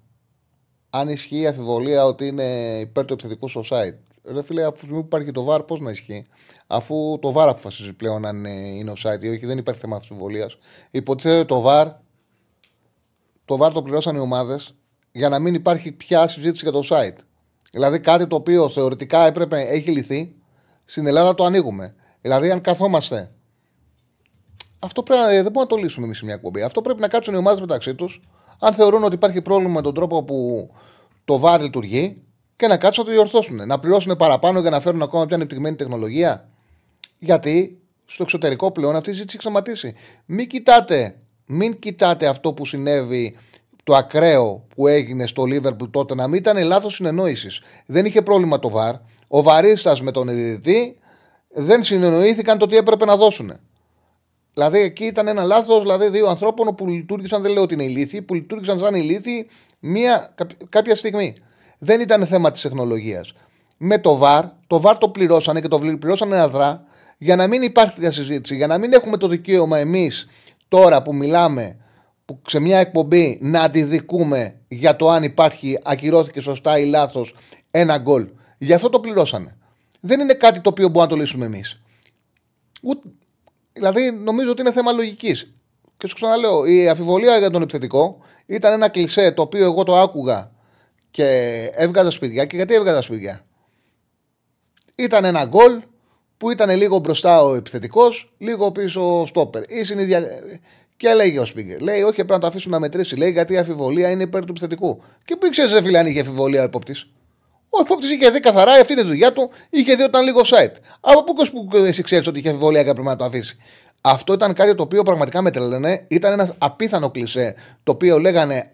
αν 0.89 1.09
ισχύει 1.09 1.39
η 1.39 1.47
αφιβολία 1.47 2.05
ότι 2.05 2.27
είναι 2.27 2.77
υπέρ 2.79 3.05
του 3.05 3.13
επιθετικού 3.13 3.47
στο 3.47 3.61
site; 3.69 3.95
Ρε 4.23 4.43
φίλε, 4.43 4.63
αφού 4.63 4.97
υπάρχει 4.97 5.31
το 5.31 5.47
VAR, 5.49 5.67
πώς 5.67 5.79
να 5.79 5.91
ισχύει; 5.91 6.27
Αφού 6.67 7.19
το 7.21 7.33
VAR 7.35 7.47
αποφασίζει 7.47 7.93
πλέον 7.93 8.25
αν 8.25 8.45
είναι 8.45 8.93
site 9.03 9.21
ή 9.21 9.27
όχι, 9.27 9.45
δεν 9.45 9.57
υπάρχει 9.57 9.79
θέμα 9.79 9.95
αμφιβολία. 9.95 10.49
Υποτίθεται 10.91 11.45
το 11.45 11.63
VAR, 11.67 11.91
το 13.45 13.57
VAR 13.61 13.71
το 13.73 13.81
πληρώσαν 13.81 14.15
οι 14.15 14.19
ομάδες 14.19 14.75
για 15.11 15.29
να 15.29 15.39
μην 15.39 15.53
υπάρχει 15.53 15.91
πια 15.91 16.27
συζήτηση 16.27 16.69
για 16.69 16.81
το 16.81 16.87
site. 16.89 17.17
Δηλαδή 17.71 17.99
κάτι 17.99 18.27
το 18.27 18.35
οποίο 18.35 18.69
θεωρητικά 18.69 19.25
έπρεπε, 19.25 19.59
έχει 19.59 19.91
λυθεί, 19.91 20.35
στην 20.85 21.07
Ελλάδα 21.07 21.35
το 21.35 21.43
ανοίγουμε. 21.43 21.95
Δηλαδή, 22.25 22.51
αν 22.51 22.61
καθόμαστε 22.61 23.31
αυτό 24.79 25.03
πρέπει, 25.03 25.21
δεν 25.21 25.41
μπορούμε 25.41 25.61
να 25.61 25.67
το 25.67 25.75
λύσουμε 25.75 26.05
εμείς 26.05 26.17
σε 26.17 26.25
μια 26.25 26.33
εκπομπή. 26.33 26.61
Αυτό 26.61 26.81
πρέπει 26.81 26.99
να 26.99 27.07
κάτσουν 27.07 27.33
οι 27.33 27.37
ομάδες 27.37 27.59
μεταξύ 27.59 27.95
τους, 27.95 28.21
αν 28.59 28.73
θεωρούν 28.73 29.03
ότι 29.03 29.15
υπάρχει 29.15 29.41
πρόβλημα 29.41 29.73
με 29.73 29.81
τον 29.81 29.93
τρόπο 29.93 30.23
που 30.23 30.69
το 31.25 31.39
βάρ 31.39 31.61
λειτουργεί, 31.61 32.21
και 32.55 32.67
να 32.67 32.77
κάτσουν 32.77 33.03
να 33.03 33.09
το 33.09 33.15
διορθώσουν. 33.15 33.67
Να 33.67 33.79
πληρώσουν 33.79 34.15
παραπάνω 34.15 34.59
για 34.59 34.69
να 34.69 34.79
φέρουν 34.79 35.01
ακόμα 35.01 35.25
πιο 35.25 35.35
ανεπτυγμένη 35.35 35.75
τεχνολογία. 35.75 36.49
Γιατί 37.19 37.81
στο 38.05 38.23
εξωτερικό 38.23 38.71
πλέον 38.71 38.95
αυτή 38.95 39.09
η 39.09 39.13
ζήτηση 39.13 39.33
έχει 39.33 39.41
σταματήσει. 39.41 39.93
Μην 40.25 40.47
κοιτάτε, 40.47 41.15
μην 41.45 41.79
κοιτάτε 41.79 42.27
αυτό 42.27 42.53
που 42.53 42.65
συνέβη 42.65 43.37
το 43.83 43.95
ακραίο 43.95 44.65
που 44.75 44.87
έγινε 44.87 45.27
στο 45.27 45.45
Λίβερπουλ 45.45 45.89
τότε 45.89 46.15
να 46.15 46.27
μην 46.27 46.39
ήταν 46.39 46.63
λάθος 46.63 46.93
συνεννόησης. 46.93 47.61
Δεν 47.85 48.05
είχε 48.05 48.21
πρόβλημα 48.21 48.59
το 48.59 48.69
βαρ. 48.69 48.95
Ο 49.27 49.41
βαρίστας 49.41 50.01
με 50.01 50.11
τον 50.11 50.27
ειδητή 50.27 50.97
δεν 51.57 51.83
συνεννοήθηκαν 51.83 52.57
το 52.57 52.67
τι 52.67 52.77
έπρεπε 52.77 53.05
να 53.05 53.15
δώσουν. 53.15 53.53
Δηλαδή 54.53 54.79
εκεί 54.79 55.05
ήταν 55.05 55.27
ένα 55.27 55.43
λάθος 55.43 55.81
δηλαδή 55.81 56.09
δύο 56.09 56.27
ανθρώπων 56.27 56.75
που 56.75 56.87
λειτουργήσαν, 56.87 57.41
δεν 57.41 57.51
λέω 57.51 57.63
ότι 57.63 57.73
είναι 57.73 57.83
ηλίθιοι, 57.83 58.21
που 58.21 58.33
λειτουργήσαν 58.33 58.79
σαν 58.79 58.95
ηλίθιοι 58.95 59.47
μία, 59.79 60.35
κάποια 60.69 60.95
στιγμή. 60.95 61.35
Δεν 61.77 62.01
ήταν 62.01 62.25
θέμα 62.25 62.51
της 62.51 62.61
τεχνολογίας. 62.61 63.33
Με 63.77 63.99
το 63.99 64.19
VAR, 64.23 64.43
το 64.67 64.81
VAR 64.85 64.95
το 64.99 65.09
πληρώσανε 65.09 65.61
και 65.61 65.67
το 65.67 65.79
πληρώσανε 65.79 66.39
αδρά 66.39 66.83
για 67.17 67.35
να 67.35 67.47
μην 67.47 67.61
υπάρχει 67.61 67.95
τέτοια 67.95 68.11
συζήτηση, 68.11 68.55
για 68.55 68.67
να 68.67 68.77
μην 68.77 68.93
έχουμε 68.93 69.17
το 69.17 69.27
δικαίωμα 69.27 69.77
εμείς 69.77 70.27
τώρα 70.67 71.01
που 71.01 71.15
μιλάμε 71.15 71.77
που 72.25 72.41
σε 72.47 72.59
μια 72.59 72.79
εκπομπή 72.79 73.37
να 73.41 73.61
αντιδικούμε 73.61 74.55
για 74.67 74.95
το 74.95 75.09
αν 75.09 75.23
υπάρχει, 75.23 75.79
ακυρώθηκε 75.83 76.39
σωστά 76.39 76.79
ή 76.79 76.85
λάθος 76.85 77.35
ένα 77.71 77.97
γκολ. 77.97 78.27
Γι' 78.57 78.73
αυτό 78.73 78.89
το 78.89 78.99
πληρώσανε. 78.99 79.57
Δεν 80.05 80.19
είναι 80.19 80.33
κάτι 80.33 80.59
το 80.59 80.69
οποίο 80.69 80.87
μπορούμε 80.87 81.03
να 81.03 81.09
το 81.09 81.15
λύσουμε 81.15 81.45
εμείς. 81.45 81.79
Δηλαδή, 83.73 84.11
νομίζω 84.11 84.51
ότι 84.51 84.61
είναι 84.61 84.71
θέμα 84.71 84.91
λογικής. 84.91 85.53
Και 85.97 86.07
σου 86.07 86.15
ξαναλέω, 86.15 86.65
η 86.65 86.89
αφιβολία 86.89 87.37
για 87.37 87.49
τον 87.49 87.61
επιθετικό 87.61 88.17
ήταν 88.45 88.73
ένα 88.73 88.89
κλισέ 88.89 89.31
το 89.31 89.41
οποίο 89.41 89.65
εγώ 89.65 89.83
το 89.83 89.97
άκουγα 89.97 90.51
και 91.11 91.25
έβγαζα 91.73 92.11
σπίτια. 92.11 92.45
Και 92.45 92.55
γιατί 92.55 92.73
έβγαζα 92.73 93.01
σπίτια. 93.01 93.45
Ήταν 94.95 95.25
ένα 95.25 95.45
γκολ 95.45 95.81
που 96.37 96.51
ήταν 96.51 96.77
λίγο 96.77 96.97
μπροστά 96.97 97.43
ο 97.43 97.55
επιθετικός, 97.55 98.33
λίγο 98.37 98.71
πίσω 98.71 99.21
ο 99.21 99.25
στόπερ. 99.25 99.71
Ή 99.71 99.83
συνειδια... 99.83 100.21
Και 100.97 101.07
έλεγε 101.07 101.39
ο 101.39 101.45
Σπίγκερ, 101.45 101.81
λέει: 101.81 102.01
Όχι, 102.01 102.15
πρέπει 102.15 102.31
να 102.31 102.39
το 102.39 102.47
αφήσουμε 102.47 102.73
να 102.73 102.79
μετρήσει. 102.79 103.15
Λέει: 103.15 103.31
Γιατί 103.31 103.53
η 103.53 103.57
αφιβολία 103.57 104.09
είναι 104.09 104.23
υπέρ 104.23 104.41
του 104.41 104.51
επιθετικού. 104.51 105.01
Και 105.25 105.35
που 105.35 105.45
ήξερες, 105.45 105.81
φίλε, 105.81 105.97
αν 105.97 106.07
είχε 106.07 106.19
αφιβολία 106.19 106.61
ο 106.61 106.63
υπόπτης; 106.63 107.07
Ο 107.77 107.81
υπόπτης 107.81 108.11
είχε 108.11 108.29
δει 108.29 108.39
καθαρά, 108.39 108.71
αυτή 108.71 108.93
είναι 108.93 109.01
η 109.01 109.05
δουλειά 109.05 109.33
του, 109.33 109.49
είχε 109.69 109.95
δει 109.95 110.03
όταν 110.03 110.23
λίγο 110.23 110.41
site. 110.41 110.75
Από 110.99 111.23
πού 111.23 111.33
που 111.33 111.77
εσύ 111.77 112.01
ξέρεις 112.01 112.27
ότι 112.27 112.39
είχε 112.39 112.49
αφιβολία 112.49 112.83
και 112.83 112.91
πρέπει 112.93 113.07
να 113.07 113.15
το 113.15 113.25
αφήσει. 113.25 113.57
Αυτό 114.01 114.33
ήταν 114.33 114.53
κάτι 114.53 114.75
το 114.75 114.83
οποίο 114.83 115.03
πραγματικά 115.03 115.41
με 115.41 115.51
τρελαινε. 115.51 116.05
Ήταν 116.07 116.31
ένας 116.31 116.53
απίθανο 116.57 117.11
κλισέ 117.11 117.55
το 117.83 117.91
οποίο 117.91 118.19
λέγανε 118.19 118.71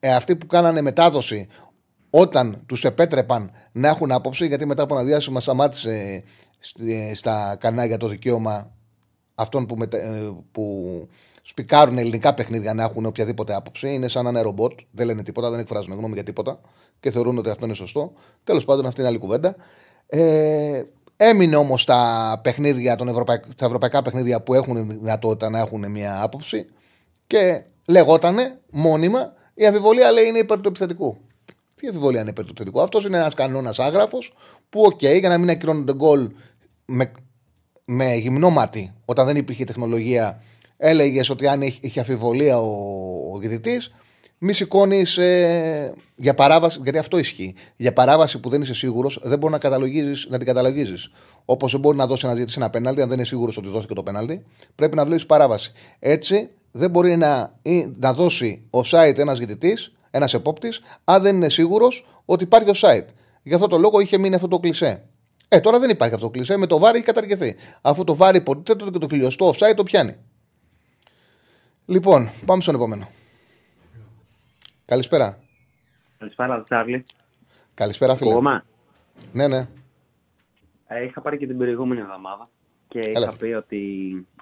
ε, 0.00 0.14
αυτοί 0.14 0.36
που 0.36 0.46
κάνανε 0.46 0.80
μετάδοση 0.80 1.48
όταν 2.10 2.62
τους 2.66 2.84
επέτρεπαν 2.84 3.50
να 3.72 3.88
έχουν 3.88 4.12
άποψη, 4.12 4.46
γιατί 4.46 4.66
μετά 4.66 4.82
από 4.82 4.94
ένα 4.94 5.04
διάστημα 5.04 5.40
σταμάτησε 5.40 6.22
στα 7.14 7.56
κανάλια 7.60 7.96
το 7.96 8.08
δικαίωμα 8.08 8.70
αυτών 9.34 9.66
που, 9.66 9.76
μετε, 9.76 9.98
ε, 9.98 10.36
που 10.52 11.08
σπικάρουν 11.48 11.98
ελληνικά 11.98 12.34
παιχνίδια 12.34 12.74
να 12.74 12.82
έχουν 12.82 13.06
οποιαδήποτε 13.06 13.54
άποψη. 13.54 13.94
Είναι 13.94 14.08
σαν 14.08 14.24
να 14.24 14.30
είναι 14.30 14.40
ρομπότ, 14.40 14.72
δεν 14.90 15.06
λένε 15.06 15.22
τίποτα, 15.22 15.50
δεν 15.50 15.58
εκφράζουν 15.58 15.94
γνώμη 15.94 16.14
για 16.14 16.22
τίποτα 16.22 16.60
και 17.00 17.10
θεωρούν 17.10 17.38
ότι 17.38 17.50
αυτό 17.50 17.64
είναι 17.64 17.74
σωστό. 17.74 18.12
Τέλος 18.44 18.64
πάντων, 18.64 18.86
αυτή 18.86 19.00
είναι 19.00 19.08
άλλη 19.08 19.18
κουβέντα. 19.18 19.56
Ε, 20.06 20.82
έμεινε 21.16 21.56
όμως 21.56 21.84
τα 21.84 22.40
παιχνίδια, 22.42 22.96
τον 22.96 23.08
ευρωπαϊκ, 23.08 23.54
τα 23.54 23.66
ευρωπαϊκά 23.66 24.02
παιχνίδια 24.02 24.42
που 24.42 24.54
έχουν 24.54 24.88
δυνατότητα 25.00 25.50
να 25.50 25.58
έχουν 25.58 25.90
μια 25.90 26.22
άποψη 26.22 26.66
και 27.26 27.62
λεγότανε 27.86 28.58
μόνιμα 28.70 29.32
η 29.54 29.66
αμφιβολία 29.66 30.12
λέει 30.12 30.26
είναι 30.26 30.38
υπέρ 30.38 30.60
του 30.60 30.68
επιθετικού. 30.68 31.16
Τι 31.74 31.86
αμφιβολία 31.86 32.20
είναι 32.20 32.30
υπέρ 32.30 32.44
του 32.44 32.50
επιθετικού; 32.50 32.82
Αυτός 32.82 33.04
είναι 33.04 33.16
ένας 33.16 33.34
κανόνας 33.34 33.78
άγραφος 33.78 34.32
που, 34.68 34.80
OK, 34.80 34.98
okay, 35.00 35.18
για 35.18 35.28
να 35.28 35.38
μην 35.38 35.50
ακυρώνονται 35.50 35.94
γκολ 35.94 36.30
με, 36.84 37.12
με 37.84 38.14
γυμνό 38.14 38.50
μάτι, 38.50 38.92
όταν 39.04 39.26
δεν 39.26 39.36
υπήρχε 39.36 39.64
τεχνολογία, 39.64 40.42
έλεγες 40.76 41.30
ότι 41.30 41.46
αν 41.46 41.62
είχε 41.80 42.00
αμφιβολία 42.00 42.58
ο, 42.58 42.70
ο 43.32 43.38
διαιτητής, 43.38 43.92
μη 44.38 44.52
σηκώνεις 44.52 45.18
ε, 45.18 45.92
για 46.16 46.34
παράβαση, 46.34 46.80
γιατί 46.82 46.98
αυτό 46.98 47.18
ισχύει. 47.18 47.54
Για 47.76 47.92
παράβαση 47.92 48.40
που 48.40 48.48
δεν 48.48 48.62
είσαι 48.62 48.74
σίγουρος, 48.74 49.20
δεν 49.22 49.38
μπορεί 49.38 49.52
να, 49.52 49.58
καταλογίζεις, 49.58 50.26
να 50.30 50.36
την 50.36 50.46
καταλογίζεις. 50.46 51.10
Όπως 51.44 51.72
δεν 51.72 51.80
μπορεί 51.80 51.96
να 51.96 52.06
δώσει 52.06 52.26
ένα 52.26 52.34
διαιτητή 52.34 52.58
ένα 52.60 52.70
πέναλτι, 52.70 53.00
αν 53.00 53.08
δεν 53.08 53.16
είναι 53.16 53.26
σίγουρος 53.26 53.56
ότι 53.56 53.68
δόθηκε 53.68 53.94
το 53.94 54.02
πέναλτι, 54.02 54.44
πρέπει 54.74 54.96
να 54.96 55.04
βλέπεις 55.04 55.26
παράβαση. 55.26 55.72
Έτσι, 55.98 56.50
δεν 56.72 56.90
μπορεί 56.90 57.16
να, 57.16 57.58
να 57.98 58.12
δώσει 58.12 58.62
offside 58.70 59.18
ένας 59.18 59.38
διαιτητής, 59.38 59.92
ένας 60.10 60.34
επόπτης, 60.34 60.80
αν 61.04 61.22
δεν 61.22 61.36
είναι 61.36 61.48
σίγουρος 61.48 62.06
ότι 62.24 62.44
υπάρχει 62.44 62.70
offside. 62.74 63.06
Γι' 63.42 63.54
αυτό 63.54 63.66
το 63.66 63.78
λόγο 63.78 64.00
είχε 64.00 64.18
μείνει 64.18 64.34
αυτό 64.34 64.48
το 64.48 64.58
κλισέ. 64.58 65.02
Ε, 65.48 65.60
τώρα 65.60 65.78
δεν 65.78 65.90
υπάρχει 65.90 66.14
αυτό 66.14 66.26
το 66.26 66.32
κλεισέ. 66.32 66.56
Με 66.56 66.66
το 66.66 66.78
βάρη 66.78 66.96
έχει 66.96 67.06
καταργηθεί. 67.06 67.54
Αφού 67.80 68.04
το 68.04 68.14
βάρη 68.16 68.36
υποτίθεται 68.36 68.90
και 68.90 68.98
το 68.98 69.06
κλειωστό 69.06 69.50
offside 69.50 69.74
το 69.76 69.82
πιάνει. 69.82 70.16
Λοιπόν, 71.86 72.28
πάμε 72.46 72.62
στον 72.62 72.74
επόμενο. 72.74 73.08
Καλησπέρα. 74.84 75.38
Καλησπέρα, 76.18 76.62
Τσάρλι. 76.62 77.04
Καλησπέρα, 77.74 78.16
φίλε. 78.16 78.32
Κόμμα. 78.32 78.64
Ναι, 79.32 79.48
ναι. 79.48 79.68
Ε, 80.86 81.04
είχα 81.04 81.20
πάρει 81.20 81.38
και 81.38 81.46
την 81.46 81.58
προηγούμενη 81.58 82.00
εβδομάδα 82.00 82.48
και 82.88 82.98
Έλα. 82.98 83.18
είχα 83.26 83.36
πει 83.36 83.46
ότι 83.46 83.80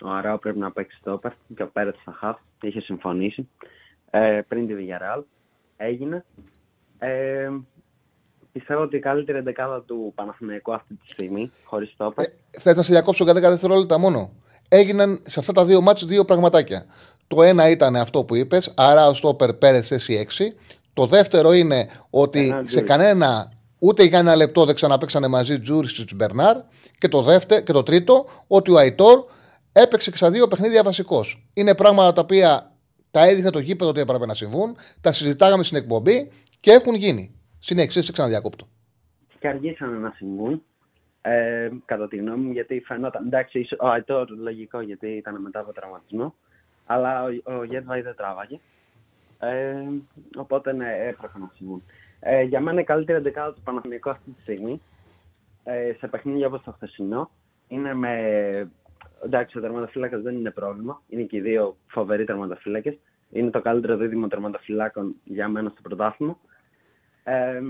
ο 0.03 0.09
Αράου 0.11 0.39
πρέπει 0.39 0.59
να 0.59 0.73
παίξει 0.73 1.01
το 1.03 1.13
όπερ 1.13 1.33
και 1.57 1.63
ο 1.63 1.69
Πέρετς 1.69 2.01
θα 2.05 2.13
χαφ. 2.13 2.39
Είχε 2.63 2.81
συμφωνήσει 2.81 3.49
ε, 4.11 4.41
πριν 4.49 4.67
τη 4.67 4.75
Villarreal. 4.79 5.23
Έγινε. 5.77 6.25
Ε, 6.99 7.49
Πιστεύω 8.53 8.83
ότι 8.83 8.97
η 8.97 9.01
καλύτερη 9.01 9.39
εντεκάδα 9.39 9.83
του 9.83 10.13
Παναθηναϊκού 10.15 10.75
αυτή 10.75 10.95
τη 10.95 11.09
στιγμή, 11.09 11.51
χωρίς 11.65 11.95
το 11.97 12.15
Ε, 12.17 12.25
Θες 12.61 12.77
να 12.77 12.83
σε 12.83 12.93
διακόψω 12.93 13.25
για 13.25 13.33
10 13.33 13.37
δευτερόλεπτα 13.37 13.99
μόνο. 13.99 14.31
Έγιναν 14.69 15.23
σε 15.27 15.41
αυτά 15.41 15.53
τα 15.53 15.65
δύο 15.65 15.81
μάτια 15.81 16.07
δύο 16.07 16.25
πραγματάκια. 16.25 16.87
Το 17.27 17.43
ένα 17.43 17.71
ήταν 17.71 17.97
αυτό 17.97 18.25
που 18.25 18.35
είπες, 18.35 18.73
άρα 18.77 19.09
ο 19.09 19.15
Στόπερ 19.15 19.53
πέρασε 19.53 19.95
εσύ 19.95 20.27
6. 20.39 20.43
Το 20.93 21.07
δεύτερο 21.07 21.53
είναι 21.53 21.89
ότι 22.11 22.49
ένα 22.49 22.63
σε 22.67 22.81
κανένα 22.81 23.53
ούτε 23.79 24.05
για 24.05 24.19
ένα 24.19 24.37
λεπτό 24.37 24.65
δεν 24.65 24.75
ξαναπέξανε 24.75 25.29
μαζί 25.29 25.61
Τζούρισιτ 25.61 26.11
Μπερνάρ. 26.15 26.57
Και 26.99 27.09
το, 27.09 27.23
δεύτερο, 27.23 27.63
και 27.63 27.73
το 27.73 27.83
τρίτο, 27.83 28.27
ότι 28.47 28.71
ο 28.71 28.79
Αϊτόρ 28.79 29.25
έπαιξε 29.73 30.11
και 30.11 30.17
στα 30.17 30.31
δύο 30.31 30.49
παιχνίδια 30.49 30.83
βασικός. 30.83 31.47
Είναι 31.55 31.75
πράγματα 31.75 32.13
τα 32.13 32.21
οποία 32.21 32.73
τα 33.11 33.27
έδειχνε 33.27 33.51
το 33.51 33.59
γήπεδο 33.59 33.91
ότι 33.91 34.01
έπρεπε 34.01 34.27
να 34.27 34.35
συμβούν, 34.35 34.77
τα 35.01 35.13
συζητάγαμε 35.13 35.63
στην 35.63 35.77
εκπομπή 35.77 36.31
και 36.61 36.71
έχουν 36.71 36.95
γίνει. 36.95 37.35
Συνέχισε, 37.59 38.03
σε 38.03 38.13
ξαναδιακόπτω. 38.13 38.69
Και 39.39 39.49
αργήσανε 39.49 39.99
να 39.99 40.13
συμβούν. 40.17 40.63
Ε, 41.21 41.69
κατά 41.85 42.09
τη 42.09 42.17
γνώμη 42.17 42.45
μου, 42.45 42.53
γιατί 42.53 42.81
φαινόταν. 42.81 43.27
Εντάξει, 43.27 43.67
ο 43.81 43.89
Αϊτόρ 43.89 44.29
λογικό 44.31 44.81
γιατί 44.81 45.09
ήταν 45.09 45.41
μετά 45.41 45.61
από 45.61 45.73
τραυματισμό. 45.73 46.35
Αλλά 46.87 47.23
ο, 47.23 47.53
ο 47.59 47.65
Γέτβαϊ 47.65 48.01
δεν 48.01 48.15
τράβαγε. 48.17 48.61
Ε, 49.39 49.87
οπότε 50.37 50.73
ναι, 50.73 50.97
έπρεπε 51.09 51.39
να 51.39 51.51
συμβούν. 51.55 51.83
Ε, 52.21 52.43
για 52.43 52.61
μένα 52.61 52.81
η 52.81 52.85
καλύτερη 52.85 53.23
δεκάδα 53.23 53.55
του 53.55 53.61
Παναθηναϊκού 53.61 54.11
αυτή 54.11 54.31
τη 54.31 54.41
στιγμή 54.41 54.81
ε, 55.65 55.93
σε 55.99 56.07
παιχνίδια 56.07 56.47
όπως 56.47 56.63
το 56.63 56.73
χθεσινό 56.73 57.31
είναι 57.69 57.95
με. 57.95 58.71
Εντάξει, 59.25 59.59
ο 59.59 59.61
τερματοφύλακας 59.61 60.23
δεν 60.23 60.37
είναι 60.37 60.51
πρόβλημα. 60.51 61.03
Είναι 61.09 61.23
και 61.23 61.37
οι 61.37 61.41
δύο 61.41 61.77
φοβεροί 61.87 62.25
τερματοφύλακες. 62.25 62.99
Είναι 63.31 63.51
το 63.51 63.61
καλύτερο 63.61 63.97
δίδυμο 63.97 64.29
τερματοφυλάκων 64.29 65.17
για 65.25 65.49
μένα 65.49 65.71
στο 65.71 65.81
πρωτάθλημα. 65.83 66.39
Ε, 67.25 67.63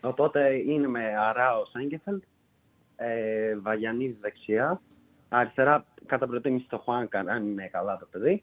οπότε 0.00 0.54
είναι 0.54 0.88
με 0.88 1.16
Αράο 1.18 1.64
Σάγκεφελτ, 1.64 2.22
ε, 2.96 3.56
Βαγιανίδη 3.56 4.18
δεξιά, 4.20 4.80
αριστερά 5.28 5.84
κατά 6.06 6.26
προτίμηση 6.26 6.68
το 6.68 6.78
Χουάνκα, 6.78 7.18
αν 7.18 7.46
είναι 7.46 7.68
καλά 7.68 7.96
το 7.96 8.06
παιδί. 8.10 8.42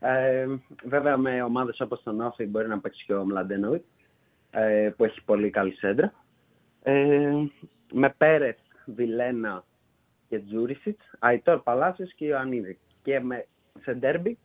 Ε, 0.00 0.46
βέβαια 0.84 1.16
με 1.16 1.42
ομάδες 1.42 1.80
όπως 1.80 2.02
τον 2.02 2.20
Όφη 2.20 2.46
μπορεί 2.46 2.68
να 2.68 2.80
παίξει 2.80 3.04
και 3.04 3.14
ο 3.14 3.24
Μλαντένοβιτς, 3.24 3.86
ε, 4.50 4.90
που 4.96 5.04
έχει 5.04 5.24
πολύ 5.24 5.50
καλή 5.50 5.72
σέντρα. 5.72 6.12
Ε, 6.82 7.32
με 7.92 8.14
Πέρεθ, 8.18 8.58
Βιλένα 8.86 9.64
και 10.28 10.38
Τζούρισιτς, 10.38 11.04
Αϊτόρ 11.18 11.62
Παλάσιος 11.62 12.14
και 12.14 12.24
Ιωαννίδη. 12.24 12.78
Και 13.02 13.20
με, 13.20 13.46
σε 13.80 13.94
ντέρμπι 13.94 14.38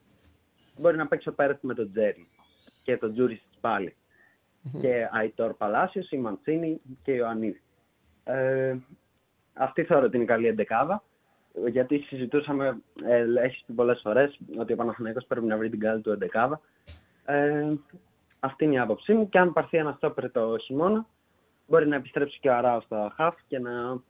μπορεί 0.77 0.97
να 0.97 1.07
παίξει 1.07 1.29
ο 1.29 1.33
Πέρεθ 1.33 1.61
με 1.61 1.73
τον 1.73 1.91
Τζέρι 1.91 2.27
και 2.83 2.97
τον 2.97 3.13
Τζούρισιτς 3.13 3.57
πάλι 3.61 3.95
και 4.81 5.09
Αϊτόρ 5.11 5.53
Παλάσιος, 5.53 6.11
η 6.11 6.17
Μαντσίνη 6.17 6.81
και 7.03 7.11
Ιωαννίδη. 7.11 7.61
Ε, 8.23 8.75
αυτή 9.53 9.83
θεωρώ 9.83 10.05
ότι 10.05 10.15
είναι 10.15 10.25
καλή 10.25 10.47
εντεκάδα. 10.47 11.03
Γιατί 11.67 11.97
συζητούσαμε, 11.97 12.81
ε, 13.03 13.25
έχει 13.43 13.63
πει 13.65 13.73
πολλές 13.73 13.99
φορές, 14.03 14.39
ότι 14.59 14.73
ο 14.73 14.75
Παναθηναϊκός 14.75 15.25
πρέπει 15.25 15.45
να 15.45 15.57
βρει 15.57 15.69
την 15.69 15.79
καλή 15.79 16.01
του 16.01 16.11
εντεκάδα. 16.11 16.61
Ε, 17.25 17.73
αυτή 18.39 18.65
είναι 18.65 18.73
η 18.73 18.79
άποψή 18.79 19.13
μου. 19.13 19.29
Και 19.29 19.39
αν 19.39 19.53
πάρθει 19.53 19.77
ένας 19.77 19.95
στόπερ 19.95 20.31
το 20.31 20.57
χειμώνα, 20.57 21.05
μπορεί 21.67 21.87
να 21.87 21.95
επιστρέψει 21.95 22.39
και 22.39 22.49
ο 22.49 22.55
Αράος 22.55 22.83
στο 22.83 23.11
χαφ 23.15 23.35
και 23.47 23.59
να, 23.59 24.01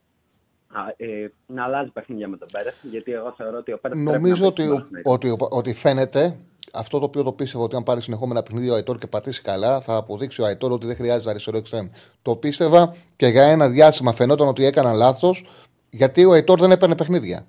ε, 0.98 1.28
να 1.46 1.64
αλλάζει 1.64 1.90
παιχνίδια 1.90 2.28
με 2.28 2.38
τον 2.38 2.48
Πέρεθ. 2.52 2.76
Γιατί 2.84 3.12
εγώ 3.12 3.34
θεωρώ 3.38 3.58
ότι 3.58 3.72
ο 3.72 3.78
Πέρεθ. 3.78 4.00
Νομίζω 4.00 4.48
ότι, 4.48 4.86
ότι, 5.04 5.36
ότι 5.50 5.74
φαίνεται 5.74 6.38
αυτό 6.74 7.00
το 7.00 7.06
οποίο 7.06 7.24
το 7.24 7.32
πίστευα 7.32 7.64
ότι 7.64 7.76
αν 7.76 7.84
πάρει 7.84 8.02
συνεχόμενα 8.02 8.44
παιχνίδια 8.44 8.72
ο 8.72 8.76
Αϊτόρ 8.76 8.98
και 8.98 9.08
πατήσει 9.08 9.42
καλά, 9.42 9.82
θα 9.82 9.96
αποδείξει 9.96 10.42
ο 10.42 10.46
Αϊτόρ 10.46 10.72
ότι 10.72 10.86
δεν 10.86 10.96
χρειάζεται 10.96 11.30
αριστερό 11.30 11.58
εξτρέμ. 11.58 11.88
Το 12.22 12.36
πίστευα 12.36 12.96
και 13.16 13.28
για 13.28 13.44
ένα 13.44 13.70
διάστημα 13.70 14.14
φαινόταν 14.14 14.48
ότι 14.48 14.66
έκανα 14.66 14.94
λάθος, 14.94 15.46
γιατί 15.90 16.26
ο 16.26 16.32
Αϊτόρ 16.32 16.60
δεν 16.60 16.72
έπαιρνε 16.72 16.96
παιχνίδια. 16.96 17.46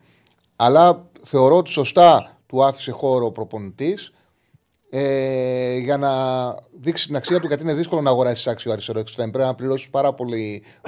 Αλλά 0.56 1.06
θεωρώ 1.22 1.56
ότι 1.56 1.70
σωστά 1.70 2.38
του 2.46 2.64
άφησε 2.64 2.90
χώρο 2.90 3.26
ο 3.26 3.32
προπονητής 3.32 4.12
ε, 4.90 5.76
για 5.78 5.96
να 5.96 6.10
δείξει 6.72 7.06
την 7.06 7.16
αξία 7.16 7.40
του, 7.40 7.46
γιατί 7.46 7.62
είναι 7.62 7.74
δύσκολο 7.74 8.00
να 8.00 8.10
αγοράσει 8.10 8.50
άξιο 8.50 8.72
αριστερό 8.72 8.98
εξτρέμ. 8.98 9.30
Πρέπει 9.30 9.48
να 9.48 9.54
πληρώσεις 9.54 9.90
πάρα, 9.90 10.14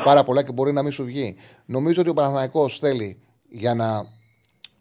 πάρα 0.05 0.25
πολλά 0.25 0.43
και 0.43 0.53
μπορεί 0.53 0.73
να 0.73 0.83
μην 0.83 0.93
σου 0.93 1.05
βγει. 1.05 1.37
Νομίζω 1.65 2.01
ότι 2.01 2.11
ο 2.11 2.15
Παναθηναϊκός 2.15 2.79
θέλει 2.79 3.19
για 3.49 3.75
να 3.75 4.07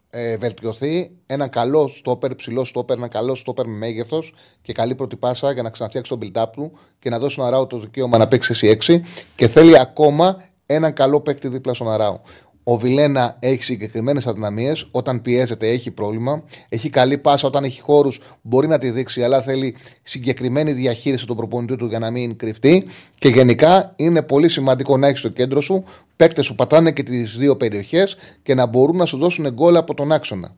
ε, 0.09 0.37
βελτιωθεί 0.37 1.11
ένα 1.25 1.47
καλό 1.47 1.87
στόπερ, 1.87 2.35
ψηλό 2.35 2.65
στόπερ, 2.65 2.97
ένα 2.97 3.07
καλό 3.07 3.35
στόπερ 3.35 3.67
με 3.67 3.77
μέγεθος 3.77 4.33
και 4.61 4.73
καλή 4.73 4.95
πρώτη 4.95 5.15
πάσα 5.15 5.51
για 5.51 5.63
να 5.63 5.69
ξαναφτιάξει 5.69 6.17
τον 6.17 6.19
build-up 6.23 6.51
του 6.51 6.71
και 6.99 7.09
να 7.09 7.19
δώσει 7.19 7.33
στον 7.33 7.45
Αράου 7.45 7.67
το 7.67 7.79
δικαίωμα 7.79 8.17
να 8.17 8.27
παίξει 8.27 8.51
εσύ 8.51 8.77
6 8.85 9.01
και 9.35 9.47
θέλει 9.47 9.79
ακόμα 9.79 10.43
έναν 10.65 10.93
καλό 10.93 11.21
παίκτη 11.21 11.47
δίπλα 11.47 11.73
στον 11.73 11.91
Αράου. 11.91 12.21
Ο 12.63 12.77
Βιλένα 12.77 13.37
έχει 13.39 13.63
συγκεκριμένες 13.63 14.27
αδυναμίες. 14.27 14.87
Όταν 14.91 15.21
πιέζεται, 15.21 15.67
έχει 15.69 15.91
πρόβλημα. 15.91 16.43
Έχει 16.69 16.89
καλή 16.89 17.17
πάσα 17.17 17.47
όταν 17.47 17.63
έχει 17.63 17.81
χώρους, 17.81 18.21
μπορεί 18.41 18.67
να 18.67 18.77
τη 18.77 18.91
δείξει, 18.91 19.23
αλλά 19.23 19.41
θέλει 19.41 19.75
συγκεκριμένη 20.03 20.71
διαχείριση 20.71 21.25
του 21.25 21.35
προπονητή 21.35 21.75
του 21.75 21.85
για 21.85 21.99
να 21.99 22.11
μην 22.11 22.37
κρυφτεί. 22.37 22.87
Και 23.17 23.27
γενικά 23.27 23.93
είναι 23.95 24.21
πολύ 24.21 24.49
σημαντικό 24.49 24.97
να 24.97 25.07
έχεις 25.07 25.19
στο 25.19 25.29
κέντρο 25.29 25.61
σου 25.61 25.83
παίκτες 26.15 26.47
που 26.47 26.55
πατάνε 26.55 26.91
και 26.91 27.03
τις 27.03 27.37
δύο 27.37 27.57
περιοχές 27.57 28.15
και 28.43 28.53
να 28.53 28.65
μπορούν 28.65 28.97
να 28.97 29.05
σου 29.05 29.17
δώσουν 29.17 29.49
γκολ 29.53 29.75
από 29.75 29.93
τον 29.93 30.11
άξονα. 30.11 30.55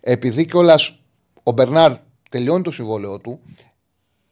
Επειδή 0.00 0.44
κιόλας 0.44 0.98
ο 1.42 1.52
Μπερνάρ 1.52 1.92
τελειώνει 2.30 2.62
το 2.62 2.70
συμβόλαιό 2.70 3.18
του, 3.18 3.40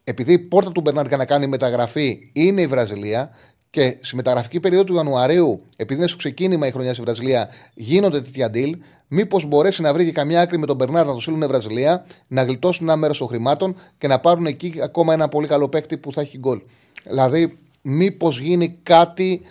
επειδή 0.05 0.33
η 0.33 0.39
πόρτα 0.39 0.73
του 0.73 0.81
Μπερνάρ 0.81 1.07
για 1.07 1.17
να 1.17 1.25
κάνει 1.25 1.47
μεταγραφή 1.47 2.31
είναι 2.33 2.61
η 2.61 2.67
Βραζιλία, 2.67 3.31
και 3.73 3.97
στη 4.01 4.17
μεταγραφική 4.17 4.61
περίοδο 4.61 4.85
του 4.85 4.95
Ιανουαρίου, 4.95 5.63
επειδή 5.77 5.99
είναι 5.99 6.09
στο 6.09 6.17
ξεκίνημα 6.17 6.67
η 6.67 6.71
χρονιά 6.71 6.93
στη 6.93 7.03
Βραζιλία, 7.03 7.49
γίνονται 7.75 8.21
τέτοια 8.21 8.51
deal, 8.55 8.73
μήπως 9.09 9.47
μπορέσει 9.47 9.83
να 9.83 9.93
βρει 9.93 10.05
και 10.05 10.13
καμιά 10.13 10.41
άκρη 10.41 10.59
με 10.59 10.67
τον 10.67 10.77
Μπερνάρ 10.77 11.07
να 11.07 11.13
το 11.13 11.21
στείλουν 11.21 11.47
Βραζιλία, 11.47 12.05
να 12.29 12.43
γλιτώσουν 12.43 12.87
ένα 12.89 12.97
μέρος 12.97 13.19
των 13.19 13.27
χρημάτων 13.29 13.77
και 13.99 14.07
να 14.07 14.21
πάρουν 14.21 14.47
εκεί 14.47 14.75
ακόμα 14.83 15.13
ένα 15.13 15.29
πολύ 15.29 15.47
καλό 15.47 15.69
παίκτη 15.69 15.97
που 15.97 16.13
θα 16.13 16.21
έχει 16.21 16.39
γκολ. 16.39 16.61
Δηλαδή, 17.05 17.59
μήπως 17.83 18.41
γίνει 18.41 18.79
κάτι 18.83 19.43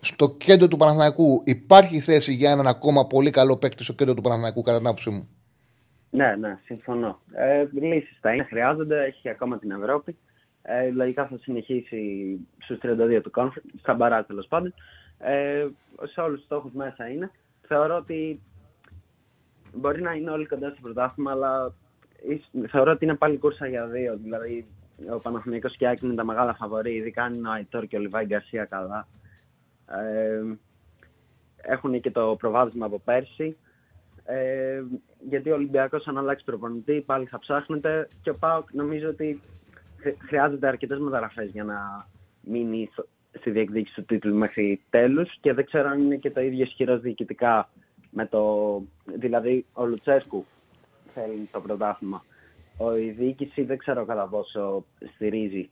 στο 0.00 0.30
κέντρο 0.30 0.68
του 0.68 0.76
Παναθηναϊκού. 0.76 1.42
Υπάρχει 1.44 2.00
θέση 2.00 2.32
για 2.32 2.50
έναν 2.50 2.66
ακόμα 2.66 3.06
πολύ 3.06 3.30
καλό 3.30 3.56
παίκτη 3.56 3.84
στο 3.84 3.92
κέντρο 3.92 4.14
του 4.14 4.22
Παναθηναϊκού, 4.22 4.62
κατά 4.62 4.78
την 4.78 4.86
άποψή 4.86 5.10
μου; 5.10 5.28
Ναι, 6.10 6.36
ναι, 6.40 6.58
συμφωνώ. 6.64 7.20
Ε, 7.32 7.66
Λύσεις 7.72 8.18
θα 8.20 8.34
είναι, 8.34 8.44
χρειάζονται, 8.44 9.04
έχει 9.04 9.28
ακόμα 9.28 9.58
την 9.58 9.70
Ευρώπη. 9.70 10.16
Ε, 10.68 10.90
λογικά 10.90 11.26
θα 11.26 11.38
συνεχίσει 11.38 12.38
στους 12.58 12.78
32 12.82 13.20
του 13.22 13.30
conference, 13.34 13.78
στα 13.78 13.94
μπαρά 13.94 14.24
τέλος 14.24 14.46
πάντων. 14.46 14.74
Ε, 15.18 15.66
σε 16.02 16.20
όλους 16.20 16.36
τους 16.36 16.46
στόχους 16.46 16.72
μέσα 16.72 17.08
είναι. 17.08 17.30
Θεωρώ 17.66 17.96
ότι 17.96 18.40
μπορεί 19.74 20.02
να 20.02 20.12
είναι 20.12 20.30
όλοι 20.30 20.46
κοντά 20.46 20.70
στο 20.70 20.80
πρωτάθλημα, 20.80 21.30
αλλά 21.30 21.74
θεωρώ 22.68 22.90
ότι 22.90 23.04
είναι 23.04 23.14
πάλι 23.14 23.38
κούρσα 23.38 23.66
για 23.66 23.86
δύο. 23.86 24.16
Δηλαδή, 24.16 24.66
ο 25.12 25.18
Παναθηναϊκός 25.18 25.76
και 25.76 25.88
Άκη 25.88 26.06
είναι 26.06 26.14
τα 26.14 26.24
μεγάλα 26.24 26.54
φαβορή, 26.54 26.94
ειδικά 26.94 27.22
αν 27.22 27.34
είναι 27.34 27.48
ο 27.48 27.52
Αϊτόρ 27.52 27.86
και 27.86 27.96
ο 27.96 28.00
Λιβάη 28.00 28.24
Γκαρσία 28.24 28.64
καλά. 28.64 29.08
Ε, 29.86 30.42
έχουν 31.56 32.00
και 32.00 32.10
το 32.10 32.36
προβάδισμα 32.38 32.86
από 32.86 33.00
πέρσι. 33.04 33.56
Ε, 34.24 34.82
γιατί 35.28 35.50
ο 35.50 35.54
Ολυμπιακός 35.54 36.06
αν 36.06 36.18
αλλάξει 36.18 36.44
προπονητή 36.44 37.02
πάλι 37.06 37.26
θα 37.26 37.38
ψάχνεται 37.38 38.08
και 38.22 38.30
ο 38.30 38.34
Πάοκ 38.34 38.72
νομίζω 38.72 39.08
ότι 39.08 39.40
χρειάζεται 40.26 40.66
αρκετές 40.66 40.98
μεταγραφές 40.98 41.50
για 41.50 41.64
να 41.64 42.08
μείνει 42.40 42.90
στη 43.38 43.50
διεκδίκηση 43.50 43.94
του 43.94 44.04
τίτλου 44.04 44.34
μέχρι 44.34 44.80
τέλους 44.90 45.38
και 45.40 45.52
δεν 45.52 45.64
ξέρω 45.64 45.88
αν 45.88 46.00
είναι 46.00 46.16
και 46.16 46.30
το 46.30 46.40
ίδιο 46.40 46.64
ισχυρό 46.64 46.98
διοικητικά 46.98 47.68
με 48.10 48.26
το. 48.26 48.82
Δηλαδή, 49.04 49.66
ο 49.72 49.84
Λουτσέσκου 49.84 50.44
θέλει 51.14 51.48
το 51.52 51.60
πρωτάθλημα. 51.60 52.24
Ο, 52.76 52.96
η 52.96 53.10
διοίκηση 53.10 53.62
δεν 53.62 53.78
ξέρω 53.78 54.04
κατά 54.04 54.26
πόσο 54.26 54.84
στηρίζει 55.14 55.70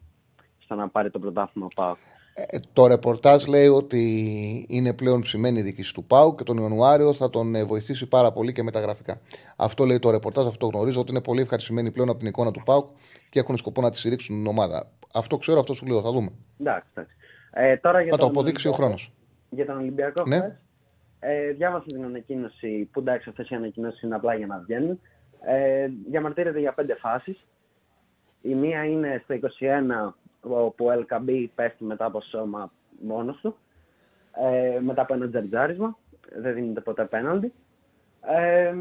στο 0.59 0.75
να 0.75 0.89
πάρει 0.89 1.11
το 1.11 1.19
πρωτάθλημα 1.19 1.69
ΠΑΟΚ. 1.75 1.99
Ε, 2.37 2.59
το 2.73 2.87
ρεπορτάζ 2.87 3.47
λέει 3.47 3.67
ότι 3.67 4.01
είναι 4.69 4.95
πλέον 4.95 5.21
ψημένη 5.21 5.59
η 5.59 5.63
διοίκηση 5.63 5.95
του 5.95 6.05
ΠΑΟΚ 6.05 6.39
και 6.39 6.45
τον 6.45 6.59
Ιανουάριο 6.59 7.15
θα 7.15 7.31
τον 7.31 7.55
ε, 7.55 7.65
βοηθήσει 7.65 8.09
πάρα 8.09 8.33
πολύ 8.33 8.53
και 8.53 8.63
μεταγραφικά. 8.63 9.21
Αυτό 9.57 9.85
λέει 9.85 9.99
το 9.99 10.11
ρεπορτάζ, 10.11 10.47
αυτό 10.47 10.67
γνωρίζω 10.67 11.01
ότι 11.01 11.11
είναι 11.11 11.21
πολύ 11.21 11.41
ευχαριστημένοι 11.41 11.91
πλέον 11.91 12.09
από 12.09 12.19
την 12.19 12.27
εικόνα 12.27 12.51
του 12.51 12.63
ΠΑΟΚ 12.65 12.89
και 13.31 13.39
έχουν 13.39 13.57
σκοπό 13.57 13.81
να 13.81 13.91
τη 13.91 13.99
στηρίξουν 13.99 14.37
την 14.37 14.47
ομάδα. 14.47 14.91
Αυτό 15.15 15.37
ξέρω, 15.37 15.61
αυτό 15.61 15.75
σου 15.75 15.87
λέω, 15.87 16.01
θα 16.01 16.13
δούμε. 16.13 16.31
Εντάξει, 16.61 16.89
εντάξει. 16.95 17.17
Ε, 17.51 17.77
τώρα 17.77 18.01
για 18.01 18.11
θα 18.11 18.19
το 18.19 18.27
αποδείξει 18.27 18.69
ο 18.69 18.73
χρόνος. 18.73 19.13
Για 19.51 19.67
τον 19.67 19.77
Ολυμπιακό, 19.77 20.27
ναι. 20.27 20.59
ε, 21.19 21.51
διάβασα 21.51 21.85
την 21.87 22.05
ανακοίνωση 22.05 22.89
που 22.93 23.01
εντάξει, 23.01 23.29
αυτές 23.29 23.51
οι 23.51 23.55
ανακοινώσεις 23.55 24.03
είναι 24.03 24.15
απλά 24.15 24.35
για 24.35 24.47
να 24.47 24.59
βγαίνουν. 24.59 25.01
Ε, 25.47 25.89
διαμαρτύρεται 26.11 26.59
για 26.59 26.73
πέντε 26.73 26.95
φάσεις. 26.95 27.47
Η 28.41 28.55
μία 28.55 28.85
είναι 28.85 29.21
στο 29.25 29.35
21 29.35 30.15
όπου 30.49 30.87
ο 30.87 30.93
LKB 30.93 31.47
πέφτει 31.55 31.85
μετά 31.85 32.05
από 32.05 32.21
σώμα 32.21 32.73
μόνος 33.01 33.41
του, 33.41 33.57
ε, 34.33 34.81
μετά 34.81 35.03
από 35.03 35.15
ένα 35.15 35.29
τζαρτζάρισμα, 35.29 35.99
δεν 36.37 36.55
δίνεται 36.55 36.81
ποτέ 36.81 37.05
πέναλτι. 37.05 37.53
Ε, 38.21 38.75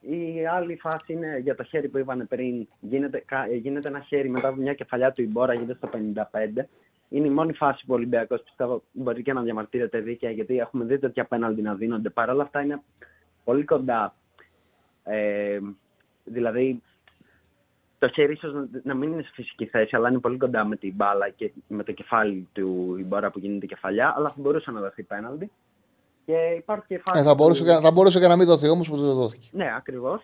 η 0.00 0.46
άλλη 0.46 0.76
φάση 0.76 1.12
είναι 1.12 1.38
για 1.38 1.54
το 1.54 1.62
χέρι 1.62 1.88
που 1.88 1.98
είπανε 1.98 2.24
πριν. 2.24 2.68
Γίνεται, 2.80 3.24
γίνεται 3.60 3.88
ένα 3.88 4.00
χέρι 4.00 4.28
μετά 4.28 4.48
από 4.48 4.60
μια 4.60 4.74
κεφαλιά 4.74 5.12
του 5.12 5.22
Ιμπόρα, 5.22 5.54
γίνεται 5.54 5.74
στο 5.74 5.88
55. 5.88 6.68
Είναι 7.08 7.26
η 7.26 7.30
μόνη 7.30 7.52
φάση 7.52 7.84
που 7.86 7.92
ο 7.92 7.96
Ολυμπιακός 7.96 8.42
πιστεύω 8.42 8.82
μπορεί 8.92 9.22
και 9.22 9.32
να 9.32 9.42
διαμαρτύρεται 9.42 10.00
δίκαια, 10.00 10.30
γιατί 10.30 10.58
έχουμε 10.58 10.84
δει 10.84 10.98
τέτοια 10.98 11.24
πέναλτι 11.24 11.62
να 11.62 11.74
δίνονται. 11.74 12.10
Παρ' 12.10 12.30
όλα 12.30 12.42
αυτά 12.42 12.60
είναι 12.60 12.82
πολύ 13.44 13.64
κοντά. 13.64 14.14
Ε, 15.04 15.58
δηλαδή 16.24 16.82
το 17.98 18.08
χέρι 18.08 18.32
ίσως 18.32 18.52
να 18.82 18.94
μην 18.94 19.12
είναι 19.12 19.22
σε 19.22 19.30
φυσική 19.34 19.66
θέση, 19.66 19.96
αλλά 19.96 20.08
είναι 20.08 20.18
πολύ 20.18 20.38
κοντά 20.38 20.64
με 20.64 20.76
την 20.76 20.94
μπάλα 20.94 21.28
και 21.28 21.52
με 21.68 21.82
το 21.82 21.92
κεφάλι 21.92 22.48
του 22.52 22.96
η 22.98 23.04
μπόρα 23.04 23.30
που 23.30 23.38
γίνεται 23.38 23.66
κεφαλιά, 23.66 24.14
αλλά 24.16 24.28
θα 24.28 24.34
μπορούσε 24.38 24.70
να 24.70 24.80
δοθεί 24.80 25.02
πέναλτι. 25.02 25.50
Και 26.24 26.36
υπάρχει 26.56 26.84
και 26.86 26.98
φάση. 26.98 27.20
Ε, 27.20 27.22
θα, 27.22 27.34
μπορούσε, 27.34 27.64
του... 27.64 27.80
θα 27.80 27.90
μπορούσε 27.90 28.20
και 28.20 28.26
να 28.26 28.36
μην 28.36 28.46
δοθεί 28.46 28.68
όμως 28.68 28.88
που 28.88 28.96
δεν 28.96 29.14
δόθηκε. 29.14 29.48
Ναι, 29.52 29.72
ακριβώς. 29.76 30.22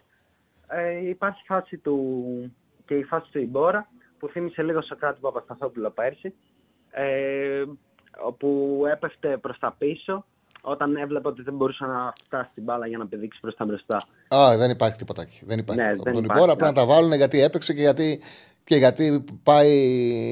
Ε, 0.68 1.08
υπάρχει 1.08 1.42
φάση 1.46 1.76
του 1.76 2.54
και 2.84 2.94
η 2.94 3.02
φάση 3.02 3.30
του 3.30 3.38
Ιμπόρα 3.38 3.88
που 4.18 4.28
θύμισε 4.28 4.62
λίγο 4.62 4.82
στο 4.82 4.96
κράτη 4.96 5.14
του 5.14 5.20
Παπασταθόπουλο 5.20 5.90
πέρσι. 5.90 6.34
Ε, 6.90 7.64
όπου 8.24 8.82
έπεφτε 8.92 9.36
προς 9.36 9.58
τα 9.58 9.74
πίσω 9.78 10.24
όταν 10.66 10.96
έβλεπε 10.96 11.28
ότι 11.28 11.42
δεν 11.42 11.54
μπορούσε 11.54 11.84
να 11.84 12.12
φτάσει 12.24 12.50
την 12.54 12.62
μπάλα 12.62 12.86
για 12.86 12.98
να 12.98 13.06
πηδήξει 13.06 13.40
προς 13.40 13.56
τα 13.56 13.64
μπροστά. 13.64 14.06
Α, 14.34 14.56
δεν 14.56 14.70
υπάρχει 14.70 14.96
τίποτα 14.96 15.22
εκεί. 15.22 15.40
Δεν 15.46 15.58
υπάρχει 15.58 15.82
ναι, 15.82 15.90
τίποτα. 15.90 16.12
τον 16.12 16.24
Ιμπόρα 16.24 16.56
πρέπει 16.56 16.62
να 16.62 16.72
τα 16.72 16.86
βάλουν 16.86 17.12
γιατί 17.12 17.40
έπαιξε 17.40 17.74
και 17.74 17.80
γιατί, 17.80 18.20
και 18.64 18.76
γιατί 18.76 19.24
πάει 19.42 19.70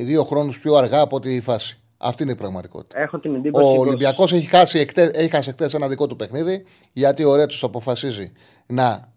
δύο 0.05 0.25
χρόνους 0.25 0.61
πιο 0.61 0.75
αργά 0.75 1.01
από 1.01 1.21
τη 1.21 1.41
φάση. 1.41 1.77
Αυτή 1.97 2.23
είναι 2.23 2.33
η 2.33 2.37
πραγματικότητα. 2.37 3.01
Έχω 3.01 3.19
την 3.19 3.35
εντύπωση 3.35 3.65
ο 3.65 3.81
Ολυμπιακός 3.81 4.33
έχει 4.33 4.47
χάσει 4.47 4.79
εκτέ 4.79 5.69
ένα 5.73 5.89
δικό 5.89 6.07
του 6.07 6.17
παιχνίδι 6.17 6.65
γιατί 6.93 7.25
ο 7.25 7.35
Ρέτσος 7.37 7.65
αποφασίζει 7.65 8.33
να, 8.67 9.13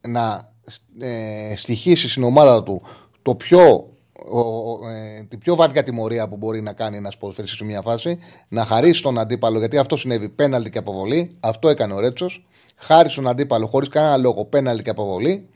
να 0.00 0.52
ε, 0.98 1.56
στοιχήσει 1.56 2.08
στην 2.08 2.22
ομάδα 2.22 2.62
του 2.62 2.82
το 3.22 3.34
πιο 3.34 3.93
ο, 4.22 4.88
ε, 4.88 5.22
την 5.28 5.38
πιο 5.38 5.54
βαριά 5.54 5.82
τιμωρία 5.82 6.28
που 6.28 6.36
μπορεί 6.36 6.60
να 6.60 6.72
κάνει 6.72 6.96
ένας 6.96 7.16
ποδοσφαιριστής 7.16 7.58
σε 7.58 7.64
μια 7.64 7.80
φάση, 7.82 8.18
να 8.48 8.64
χαρίσει 8.64 9.02
τον 9.02 9.18
αντίπαλο, 9.18 9.58
γιατί 9.58 9.78
αυτό 9.78 9.96
συνέβη 9.96 10.28
πέναλτι 10.28 10.70
και 10.70 10.78
αποβολή. 10.78 11.36
Αυτό 11.40 11.68
έκανε 11.68 11.94
ο 11.94 12.00
Ρέτσος. 12.00 12.46
Χάρισε 12.76 13.16
τον 13.16 13.28
αντίπαλο 13.28 13.66
χωρίς 13.66 13.88
κανένα 13.88 14.16
λόγο 14.16 14.44
πέναλτι 14.44 14.82
και 14.82 14.90
αποβολή. 14.90 15.48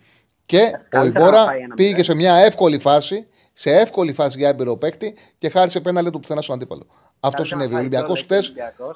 Και 0.47 0.71
ο 0.93 1.05
Ιμπόρα 1.05 1.47
πήγε 1.75 2.03
σε 2.03 2.15
μια 2.15 2.35
εύκολη 2.35 2.79
φάση, 2.79 3.27
σε 3.53 3.71
εύκολη 3.71 4.13
φάση 4.13 4.39
για 4.39 4.49
έμπειρο 4.49 4.77
παίκτη 4.77 5.17
και 5.39 5.49
χάρισε 5.49 5.81
πέναλτι 5.81 6.11
του 6.11 6.21
πουθενά 6.21 6.43
στον 6.43 6.55
αντίπαλο. 6.55 6.87
Αυτό 7.21 7.45
συνέβη. 7.45 7.75
Ο 7.75 7.79
Ολυμπιακός 7.79 8.23
χτες 8.23 8.53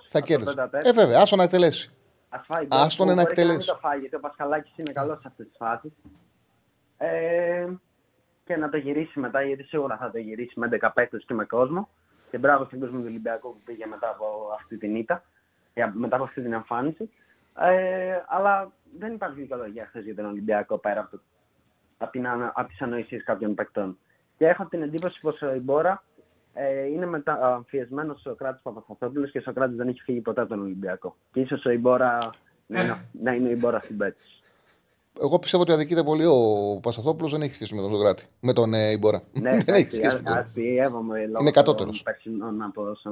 θα 0.09 0.21
κέρδισε. 0.21 0.71
Ε, 0.83 0.93
βέβαια, 0.93 1.21
άσο 1.21 1.37
να 1.37 1.43
εκτελέσει. 1.43 1.91
Α 2.69 2.87
τον 2.97 3.15
να 3.15 3.23
εκτελέσει. 3.23 3.67
Το 3.67 3.79
φάει, 3.81 3.99
γιατί 3.99 4.15
ο 4.15 4.21
Πασχαλάκης 4.21 4.73
είναι 4.77 4.93
καλός 4.93 5.21
σε 5.21 5.25
αυτές 5.29 5.47
τις 5.47 5.57
φάσεις. 5.59 5.93
Ε, 6.97 7.67
και 8.45 8.57
να 8.57 8.69
το 8.69 8.77
γυρίσει 8.77 9.21
μετά, 9.21 9.43
γιατί 9.43 9.63
σίγουρα 9.63 9.97
θα 9.97 10.11
το 10.11 10.19
γυρίσει 10.19 10.59
με 10.59 10.69
11 10.81 10.91
παίκτες 10.95 11.25
και 11.27 11.35
με 11.35 11.45
κόσμο. 11.45 11.89
Και 12.31 12.39
μπράβο 12.39 12.65
στον 12.65 12.81
κόσμο 12.81 12.99
του 12.99 13.07
Ολυμπιακού 13.09 13.53
που 13.53 13.61
πήγε 13.65 13.87
μετά 13.87 14.09
από 14.09 14.27
αυτή 14.55 14.77
την 14.77 14.97
ήττα, 14.97 15.25
μετά 15.93 16.17
από 16.17 16.25
αυτή 16.25 16.43
την 16.43 16.53
εμφάνιση. 16.53 17.11
Ε, 17.59 18.23
αλλά 18.27 18.73
δεν 18.99 19.13
υπάρχει 19.13 19.41
δικαιολογία 19.41 19.87
χθες 19.87 20.05
για 20.05 20.15
τον 20.15 20.25
Ολυμπιακό 20.25 20.79
πέρα 20.79 21.01
από, 21.01 21.21
από, 21.99 22.21
από 22.55 22.69
τις 22.69 22.83
ανοησίες 22.83 23.25
κάποιων 23.25 23.55
παικτών. 23.55 23.99
Και 24.37 24.47
έχω 24.47 24.67
την 24.67 24.83
εντύπωση 24.83 25.21
πως 25.21 25.41
η 25.41 25.61
Μπόρα 25.61 26.03
ε, 26.53 26.87
είναι 26.87 27.07
μεταμφιεσμένο 27.07 28.17
ο 28.25 28.35
Κράτη 28.35 28.61
Παπαθαθόπουλο 28.63 29.27
και 29.27 29.43
ο 29.47 29.53
Κράτη 29.53 29.75
δεν 29.75 29.89
έχει 29.89 30.03
φύγει 30.03 30.21
ποτέ 30.21 30.41
από 30.41 30.51
τον 30.51 30.61
Ολυμπιακό. 30.61 31.17
Και 31.33 31.41
ίσως 31.41 31.65
ο 31.65 31.71
Ιμπόρα 31.71 32.31
να, 32.67 33.05
να 33.13 33.33
είναι 33.33 33.49
η 33.49 33.57
Μπόρα 33.59 33.79
στην 33.79 33.97
πέτση. 33.97 34.42
Εγώ 35.21 35.39
πιστεύω 35.39 35.63
ότι 35.63 35.73
αδικείται 35.73 36.03
πολύ 36.03 36.25
ο 36.25 36.79
Πασαθόπουλος, 36.83 37.31
δεν 37.31 37.43
έχει 37.43 37.55
σχέση 37.55 37.75
με 37.75 37.81
τον 37.81 37.91
Ζωγράτη. 37.91 38.25
Με 38.41 38.53
τον 38.53 38.75
ε, 38.75 38.91
Ιμπόρα. 38.91 39.23
Ναι, 39.33 39.59
δεν 39.65 39.75
έχει 39.75 39.97
σχέση. 39.97 40.23
Είναι 41.41 41.51
κατώτερος. 41.51 42.05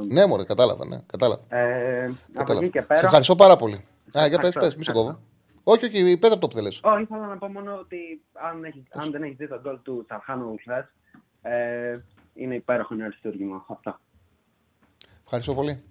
Ναι, 0.07 0.27
μωρέ, 0.27 0.45
κατάλαβα. 0.45 0.87
Ναι, 0.87 1.01
κατάλαβα. 1.07 1.57
Ε, 1.57 2.13
κατάλαβα. 2.33 2.67
και 2.67 2.83
πέρα... 2.83 3.01
Σε 3.01 3.07
ευχαριστώ 3.07 3.37
πάρα 3.37 3.57
πολύ. 3.57 3.85
Α, 4.19 4.27
για 4.27 4.39
πες, 4.39 4.55
πες, 4.55 4.77
μη 4.77 4.85
σε 4.85 4.93
κόβω. 4.93 5.21
Όχι, 5.63 5.85
όχι, 5.85 6.17
πες 6.17 6.33
αυτό 6.33 6.49
που 6.49 6.55
θέλεις. 6.55 6.81
Όχι, 6.83 7.03
ήθελα 7.03 7.27
να 7.27 7.39
πω 7.39 7.49
μόνο 7.49 7.77
ότι 7.81 8.23
αν, 8.33 8.65
έχει, 8.65 8.83
αν 8.91 9.11
δεν 9.11 9.23
έχεις 9.23 9.37
δει 9.37 9.49
τον 9.49 9.61
γκολ 9.61 9.79
του 9.83 10.05
Τσαρχάνου 10.07 10.55
χθε, 10.61 10.89
ε, 11.43 11.99
είναι 12.35 12.55
υπέροχο 12.55 12.95
αριστούργημα. 13.03 13.65
Αυτά. 13.69 14.01
Ευχαριστώ 15.25 15.55
πολύ. 15.55 15.83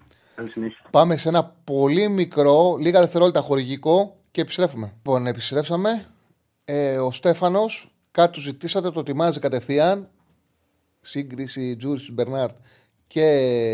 Πάμε 0.92 1.18
σε 1.18 1.30
ένα 1.30 1.54
πολύ 1.64 2.10
μικρό, 2.10 2.78
λίγα 2.80 3.00
δευτερόλεπτα 3.00 3.42
χορηγικό 3.42 4.19
Και 4.32 4.42
επιστρέφουμε. 4.42 4.94
Λοιπόν, 4.96 5.28
επιστρέψαμε. 5.28 6.14
Ε, 6.66 6.98
ο 6.98 7.12
Στέφανος, 7.12 7.96
κάτι 8.12 8.32
του 8.32 8.42
ζητήσατε, 8.42 8.92
το 8.92 9.00
ετοιμάζει 9.00 9.40
κατευθείαν. 9.40 10.10
Σύγκριση 11.02 11.76
Τζούρις 11.76 12.12
Μπερνάρτ 12.12 12.58
και 13.08 13.24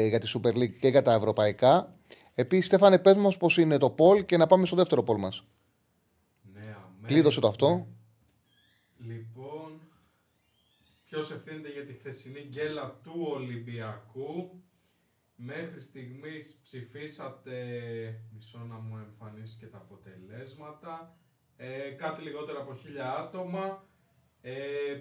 για 0.10 0.20
τη 0.20 0.32
Super 0.36 0.54
League 0.54 0.74
και 0.80 0.88
για 0.88 1.02
τα 1.02 1.14
ευρωπαϊκά. 1.14 1.96
Επίσης, 2.34 2.66
Στέφανε, 2.66 3.00
πες 3.00 3.18
μας 3.18 3.38
πώς 3.38 3.58
είναι 3.58 3.78
το 3.78 3.90
Πολ 3.90 4.26
και 4.26 4.38
να 4.38 4.48
πάμε 4.48 4.66
στο 4.66 4.76
δεύτερο 4.76 5.04
Πολ 5.04 5.20
μας. 5.20 5.44
Ναι, 6.54 6.60
αμέ. 6.60 7.08
Κλείδωσε 7.08 7.40
το 7.40 7.48
αυτό. 7.48 7.88
Λοιπόν, 8.98 9.82
ποιος 11.06 11.32
ευθύνεται 11.32 11.72
για 11.72 11.86
τη 11.86 11.94
χθεσινή 11.94 12.48
γκέλα 12.50 13.00
του 13.04 13.28
Ολυμπιακού; 13.36 14.64
Μέχρι 15.38 15.82
στιγμής 15.82 16.60
ψηφίσατε, 16.64 17.56
μισό 18.34 18.58
να 18.70 18.76
μου 18.76 18.98
εμφανίσει 19.08 19.58
και 19.60 19.66
τα 19.66 19.78
αποτελέσματα, 19.78 21.16
ε, 21.58 21.90
κάτι 21.98 22.22
λιγότερο 22.22 22.62
από 22.62 22.76
χίλια 22.82 23.16
άτομα. 23.18 23.84
Ε, 24.42 24.52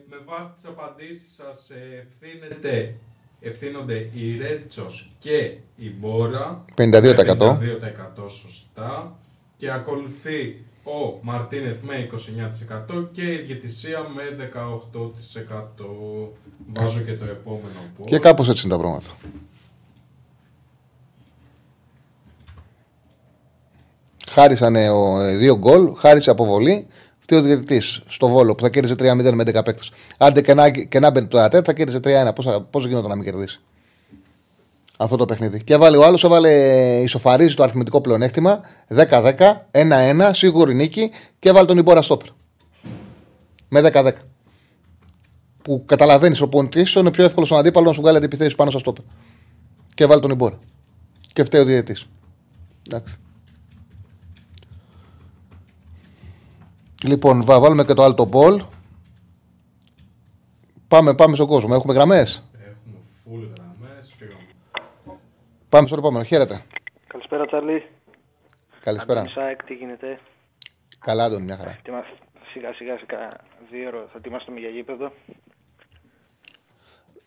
με 0.09 0.17
βάση 0.25 0.51
τις 0.55 0.65
απαντήσεις 0.65 1.35
σας 1.35 1.71
ε, 1.71 2.07
ευθύνεται, 2.07 2.95
ευθύνονται 3.41 4.11
η 4.15 4.39
Ρέτσος 4.39 5.13
και 5.19 5.59
η 5.77 5.93
Μπόρα. 5.93 6.65
52%. 6.77 7.59
52% 8.25 8.29
σωστά. 8.29 9.19
Και 9.57 9.71
ακολουθεί 9.71 10.65
ο 10.85 11.19
Μαρτίνεθ 11.23 11.83
με 11.83 12.09
29% 12.91 13.09
και 13.13 13.33
η 13.33 13.39
Διαιτησία 13.39 14.01
με 14.09 14.37
18%. 14.37 16.29
Βάζω 16.73 17.01
και 17.01 17.17
το 17.17 17.25
επόμενο 17.25 17.81
poll. 17.99 18.05
Και 18.07 18.19
κάπως 18.19 18.49
έτσι 18.49 18.67
είναι 18.67 18.75
τα 18.75 18.81
πράγματα. 18.81 19.11
Χάρισανε 24.35 24.91
ο, 24.91 25.21
ε, 25.21 25.37
δύο 25.37 25.57
γκολ, 25.57 25.95
χάρισε 25.97 26.31
αποβολή. 26.31 26.87
Φταίει 27.19 27.39
ο 27.39 27.43
διαιτητής 27.43 28.03
στο 28.07 28.29
βόλο 28.29 28.55
που 28.55 28.63
θα 28.63 28.69
κέρδισε 28.69 28.95
3-0 28.95 29.35
με 29.35 29.43
11 29.43 29.65
παίκτες. 29.65 29.91
Άντε 30.19 30.41
και 30.41 30.55
να, 30.55 30.71
και 30.71 31.01
να 31.01 31.11
μπαίνει 31.11 31.27
το 31.27 31.39
ΑΤΕ, 31.39 31.63
θα 31.65 31.73
κέρδισε 31.73 32.01
3-1. 32.05 32.63
Πώς 32.71 32.87
γινόταν 32.87 33.09
να 33.09 33.15
μην 33.15 33.25
κερδίσει 33.25 33.61
αυτό 34.97 35.17
το 35.17 35.25
παιχνίδι. 35.25 35.65
Και 35.65 35.75
έβαλε 35.75 35.97
ο 35.97 36.05
άλλος, 36.05 36.25
έβαλε 36.25 36.51
ισοφαρίζει 37.03 37.55
το 37.55 37.63
αριθμητικό 37.63 38.01
πλεονέκτημα 38.01 38.61
10-10, 38.89 39.33
1-1, 39.71 40.31
σίγουρη 40.33 40.75
νίκη 40.75 41.11
και 41.39 41.49
έβαλε 41.49 41.67
τον 41.67 41.79
Ιμπόρα 41.79 42.03
Στόπερ. 42.03 42.29
Με 43.69 43.91
10-10. 43.95 44.11
Που 45.63 45.85
καταλαβαίνεις 45.87 46.41
ο 46.41 46.49
πονητή 46.49 46.87
είναι 46.97 47.11
πιο 47.11 47.25
εύκολος 47.25 47.49
στον 47.49 47.61
αντίπαλο 47.61 47.87
να 47.87 47.93
σου 47.93 48.01
βγάλει 48.01 48.17
αντιπιθέσεις 48.17 48.55
πάνω 48.55 48.71
στο 48.71 48.79
Στόπερ. 48.79 49.05
Και 49.95 50.05
έβαλε 50.05 50.21
τον 50.21 50.31
Ιμπόρα. 50.31 50.59
Και 51.33 51.45
φταίει 51.45 51.61
ο 51.61 51.65
διαιτητής. 51.65 52.07
Εντάξει. 52.91 53.15
Λοιπόν, 57.05 57.43
βα, 57.45 57.61
βάλουμε 57.61 57.85
και 57.85 57.93
το 57.95 58.03
άλλο 58.03 58.15
το 58.15 58.27
πόλ. 58.27 58.63
Πάμε, 60.89 61.15
πάμε 61.15 61.35
στον 61.35 61.47
κόσμο. 61.47 61.71
Έχουμε 61.75 61.95
γραμμές; 61.95 62.51
Έχουμε 62.55 62.97
full 63.25 63.49
γραμμές. 63.57 64.15
Πήγαμε. 64.19 65.19
Πάμε 65.69 65.87
στο 65.87 65.97
επόμενο. 65.97 66.25
Χαίρετε. 66.25 66.63
Καλησπέρα, 67.07 67.47
Τσάρλι. 67.47 67.87
Καλησπέρα. 68.81 69.21
Αντώνης 69.21 69.37
ΑΕΚ, 69.39 69.65
τι 69.65 69.75
γίνεται; 69.75 70.19
Καλά, 70.99 71.25
Αντώνη, 71.25 71.45
μια 71.45 71.57
χαρά. 71.57 71.71
Ετοιμα- 71.71 72.05
Σιγά 72.53 72.73
σιγά 72.75 72.99
σε 72.99 73.05
κάνα 73.07 73.41
δύο 73.71 73.89
ώρα 73.89 74.07
θα 74.13 74.19
ετοιμάσουμε 74.19 74.61
για 74.61 74.69
γήπεδο. 74.69 75.13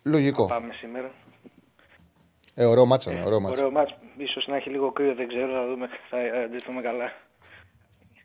Λογικό. 0.04 0.46
Πάμε 0.46 0.74
σήμερα. 0.74 1.12
Ε, 2.56 2.66
ωραίο 2.66 2.86
μάτσα, 2.86 3.12
ναι, 3.14 3.24
ωραίο 3.26 3.40
μάτσα. 3.40 3.58
Ωραίο 3.58 3.72
μάτς. 3.72 3.96
Ίσως 4.18 4.48
να 4.48 4.56
έχει 4.56 4.70
λίγο 4.70 4.92
κρύο, 4.92 5.16
δεν 5.16 5.28
ξέρω, 5.28 5.52
θα 5.54 5.68
δούμε. 5.68 5.88
Θα 6.10 6.18
ε, 6.18 6.44
αντιληφθούμε 6.44 6.82
καλά. 6.82 7.12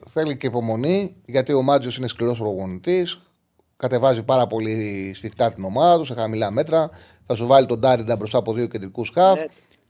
Θέλει 0.09 0.37
και 0.37 0.47
υπομονή, 0.47 1.17
γιατί 1.25 1.53
ο 1.53 1.63
Μάτζιος 1.63 1.97
είναι 1.97 2.07
σκληρός 2.07 2.39
προπονητής. 2.39 3.23
Κατεβάζει 3.77 4.25
πάρα 4.25 4.47
πολύ 4.47 5.13
σφιχτά 5.15 5.53
την 5.53 5.65
ομάδα 5.65 5.99
του 5.99 6.05
σε 6.05 6.15
χαμηλά 6.15 6.51
μέτρα. 6.51 6.91
Θα 7.27 7.35
σου 7.35 7.47
βάλει 7.47 7.67
τον 7.67 7.79
Ντάριντα 7.79 8.17
μπροστά 8.17 8.39
από 8.39 8.53
δύο 8.53 8.67
κεντρικούς 8.67 9.07
σκάφ. 9.07 9.41
Ναι. 9.41 9.47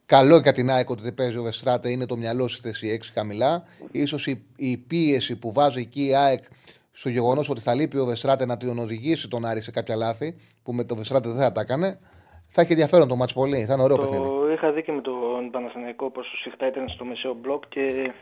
Καλό 0.07 0.37
για 0.37 0.53
την 0.53 0.71
ΑΕΚ 0.71 0.91
ότι 0.91 1.03
δεν 1.03 1.15
παίζει 1.15 1.37
ο 1.37 1.43
Βεστράτε, 1.43 1.91
είναι 1.91 2.07
το 2.07 2.17
μυαλό 2.17 2.49
στη 2.49 2.61
θέση 2.61 3.01
6 3.03 3.07
χαμηλά. 3.15 3.63
σω 4.07 4.31
η, 4.31 4.43
η 4.57 4.77
πίεση 4.77 5.39
που 5.39 5.53
βάζει 5.53 5.81
εκεί 5.81 6.07
η 6.07 6.15
ΑΕΚ 6.15 6.45
στο 6.91 7.09
γεγονός 7.09 7.49
ότι 7.49 7.61
θα 7.61 7.75
λείπει 7.75 7.99
ο 7.99 8.05
Βεστράτε 8.05 8.47
να 8.47 8.57
τον 8.57 8.79
οδηγήσει 8.79 9.29
τον 9.29 9.45
Άρη 9.45 9.61
σε 9.61 9.71
κάποια 9.71 9.97
λάθη, 9.97 10.37
που 10.63 10.73
με 10.73 10.85
τον 10.85 10.97
Βεστράτε 10.97 11.29
δεν 11.29 11.39
θα 11.39 11.53
τα 11.53 11.61
έκανε, 11.61 11.99
θα 12.47 12.61
έχει 12.61 12.73
ενδιαφέρον 12.73 13.09
το 13.09 13.17
μάτς 13.17 13.33
πολύ. 13.33 13.65
Θα 13.65 13.75
είναι 13.75 13.83
ωραίο 13.83 13.97
παιχνίδι. 13.97 14.23
Το 14.23 14.53
είχα 14.53 14.73
δει 14.73 14.83
και 14.83 14.93
με 14.93 15.01
τον 15.01 15.51
Παναθηναϊκό 15.51 16.11
πόσο 16.11 16.37
σφιχτά 16.37 16.67
ήταν 16.67 16.89
στο 16.89 17.05
μεσαίο 17.05 17.35
μπλοκ 17.35 17.63
και 17.69 18.13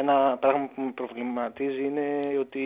ένα 0.00 0.36
πράγμα 0.40 0.70
που 0.74 0.82
με 0.82 0.92
προβληματίζει 0.92 1.84
είναι 1.84 2.06
ότι 2.40 2.60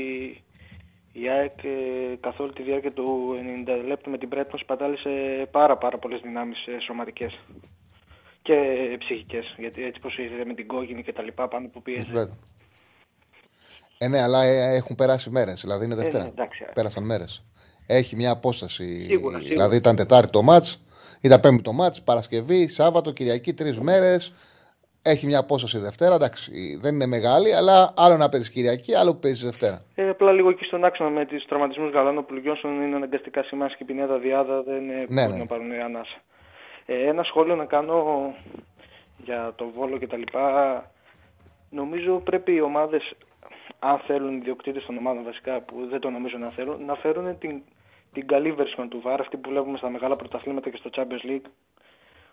η 1.13 1.29
ΑΕΚ 1.29 1.65
ε, 1.65 2.17
καθ' 2.21 2.41
όλη 2.41 2.53
τη 2.53 2.63
διάρκεια 2.63 2.93
του 2.93 3.35
90 3.67 3.87
λεπτού 3.87 4.11
με 4.11 4.19
την 4.19 4.29
Πρέτμο 4.29 4.59
σπατάλησε 4.59 5.11
πάρα 5.51 5.77
πάρα 5.77 5.99
πολλές 5.99 6.21
δυνάμεις 6.21 6.67
ε, 6.67 6.81
σωματικές 6.81 7.39
και 8.43 8.55
ε, 8.55 8.97
ψυχικές 8.97 9.55
γιατί 9.59 9.85
έτσι 9.85 10.01
πως 10.01 10.19
ήρθε 10.19 10.45
με 10.45 10.55
την 10.55 10.67
κόκκινη 10.67 11.03
και 11.03 11.13
τα 11.13 11.23
λοιπά 11.23 11.49
πάνω 11.49 11.69
που 11.69 11.83
πίεζε. 11.83 12.07
Βέβαια. 12.13 12.37
Ε, 13.99 14.09
ναι, 14.09 14.23
αλλά 14.23 14.45
ε, 14.45 14.75
έχουν 14.75 14.97
περάσει 14.97 15.31
μέρες. 15.31 15.61
Δηλαδή 15.61 15.85
είναι 15.85 15.95
Δευτέρα. 15.95 16.23
ναι, 16.23 16.29
εντάξει. 16.29 16.65
Πέρασαν 16.75 17.05
μέρες. 17.05 17.45
Έχει 17.87 18.17
μια 18.17 18.31
απόσταση. 18.31 19.05
Σίγουρα, 19.05 19.37
σίγουρα. 19.37 19.39
Δηλαδή 19.39 19.77
ήταν 19.77 19.97
Τετάρτη 19.97 20.31
το 20.31 20.43
μάτς, 20.43 20.83
ήταν 21.21 21.41
Πέμπτη 21.41 21.63
το 21.63 21.73
μάτς, 21.73 22.03
Παρασκευή, 22.03 22.69
Σάββατο, 22.69 23.13
Κυριακή, 23.13 23.55
τρεις 23.55 23.81
μέρες. 23.81 24.33
Έχει 25.11 25.27
μια 25.27 25.39
απόσταση 25.39 25.79
Δευτέρα. 25.79 26.15
Εντάξει, 26.15 26.79
δεν 26.83 26.95
είναι 26.95 27.07
μεγάλη, 27.07 27.55
αλλά 27.55 27.95
άλλο 27.97 28.17
να 28.17 28.29
παίζεις 28.29 28.51
Κυριακή, 28.51 28.95
άλλο 28.95 29.13
που 29.13 29.19
παίζεις 29.19 29.45
Δευτέρα. 29.45 29.83
Ε, 29.95 30.09
απλά 30.09 30.33
λίγο 30.33 30.51
εκεί 30.51 30.65
στον 30.65 30.85
άξονα 30.85 31.11
με 31.11 31.27
του 31.27 31.45
τραυματισμούς 31.49 31.91
Γαλάνοπουλου 31.93 32.41
Γιόνσον 32.41 32.83
είναι 32.83 32.97
αναγκαστικά 32.97 33.43
σημάδια 33.43 33.77
και 33.77 33.83
η 33.83 33.87
Πινέδα 33.87 34.19
Διάδα 34.19 34.63
δεν 34.63 34.91
ε, 34.91 35.07
Ναι, 35.09 35.23
μπορούν 35.23 35.33
ναι. 35.33 35.39
να 35.39 35.47
πάρουν 35.47 35.73
ανάσα. 35.73 36.19
Ε, 36.87 37.09
ένα 37.09 37.23
σχόλιο 37.23 37.55
να 37.55 37.65
κάνω 37.65 38.35
για 39.25 39.53
το 39.57 39.71
Βόλο 39.77 39.99
και 39.99 40.07
τα 40.07 40.17
λοιπά. 40.17 40.47
Νομίζω 41.71 42.21
πρέπει 42.25 42.53
οι 42.53 42.61
ομάδες, 42.61 43.13
αν 43.79 43.99
θέλουν 44.07 44.35
οι 44.35 44.39
ιδιοκτήτες 44.41 44.85
των 44.87 44.97
ομάδων 44.97 45.25
βασικά, 45.25 45.61
που 45.61 45.87
δεν 45.91 46.01
το 46.01 46.11
νομίζω 46.11 46.37
να 46.39 46.51
θέλουν, 46.51 46.85
να 46.85 46.95
φέρουν 46.95 47.39
την, 47.39 47.63
την 48.13 48.27
καλή 48.27 48.55
version 48.59 48.87
του 48.89 49.03
VAR, 49.05 49.17
αυτή 49.21 49.37
που 49.37 49.51
βλέπουμε 49.51 49.79
στα 49.79 49.91
μεγάλα 49.91 50.17
πρωταθλήματα 50.17 50.71
και 50.71 50.77
στο 50.77 50.91
Champions 50.97 51.31
League, 51.31 51.49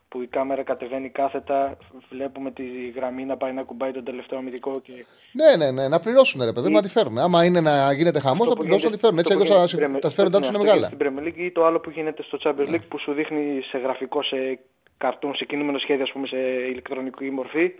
που 0.07 0.21
η 0.21 0.27
κάμερα 0.27 0.63
κατεβαίνει 0.63 1.09
κάθετα, 1.09 1.77
βλέπουμε 2.09 2.51
τη 2.51 2.63
γραμμή 2.95 3.25
να 3.25 3.37
πάει 3.37 3.51
να 3.53 3.63
κουμπάει 3.63 3.91
τον 3.91 4.03
τελευταίο 4.03 4.37
αμυντικό 4.39 4.81
και 4.81 4.91
Ναι, 5.31 5.55
ναι, 5.65 5.71
ναι, 5.71 5.87
να 5.87 5.99
πληρώσουν 5.99 6.43
ρε 6.43 6.51
παιδί 6.53 6.65
μου, 6.67 6.71
Ή- 6.71 6.75
να 6.75 6.81
τη 6.81 6.87
φέρουν. 6.89 7.17
Άμα 7.17 7.45
είναι 7.45 7.61
να 7.61 7.93
γίνεται 7.93 8.19
χαμός, 8.19 8.39
Αυτό 8.41 8.49
θα 8.49 8.55
που 8.55 8.61
πληρώσουν 8.61 8.89
να 8.91 8.97
τη 8.97 8.97
γίνεται- 8.97 8.99
φέρουν. 8.99 9.17
Έτσι 9.19 9.33
αυτό 9.33 9.45
που 9.45 9.53
αλλιώς 9.53 9.71
γίνεται 9.73 9.87
στην 9.87 9.95
Premier- 9.95 10.01
τα 10.01 10.07
συμφέροντά 10.09 10.39
του 10.39 10.43
ναι, 10.43 10.57
είναι 10.57 10.57
αυτό 10.57 10.73
μεγάλα. 10.73 10.87
γίνεται 10.87 10.95
Στην 10.95 11.25
Premier 11.25 11.27
League 11.27 11.47
ή 11.47 11.51
το 11.51 11.65
άλλο 11.65 11.79
που 11.79 11.89
γίνεται 11.89 12.23
στο 12.23 12.37
Champions 12.43 12.69
League 12.73 12.87
που 12.89 12.99
σου 12.99 13.11
δείχνει 13.13 13.61
σε 13.69 13.77
γραφικό, 13.77 14.23
σε 14.23 14.59
καρτούν, 14.97 15.35
σε 15.35 15.45
κινούμενο 15.45 15.77
σχέδιο, 15.77 16.03
ας 16.03 16.11
πούμε, 16.11 16.27
σε 16.27 16.37
ηλεκτρονική 16.71 17.29
μορφή, 17.31 17.71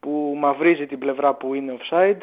που 0.00 0.34
μαυρίζει 0.38 0.86
την 0.86 0.98
πλευρά 0.98 1.34
που 1.34 1.54
είναι 1.54 1.76
offside 1.80 2.20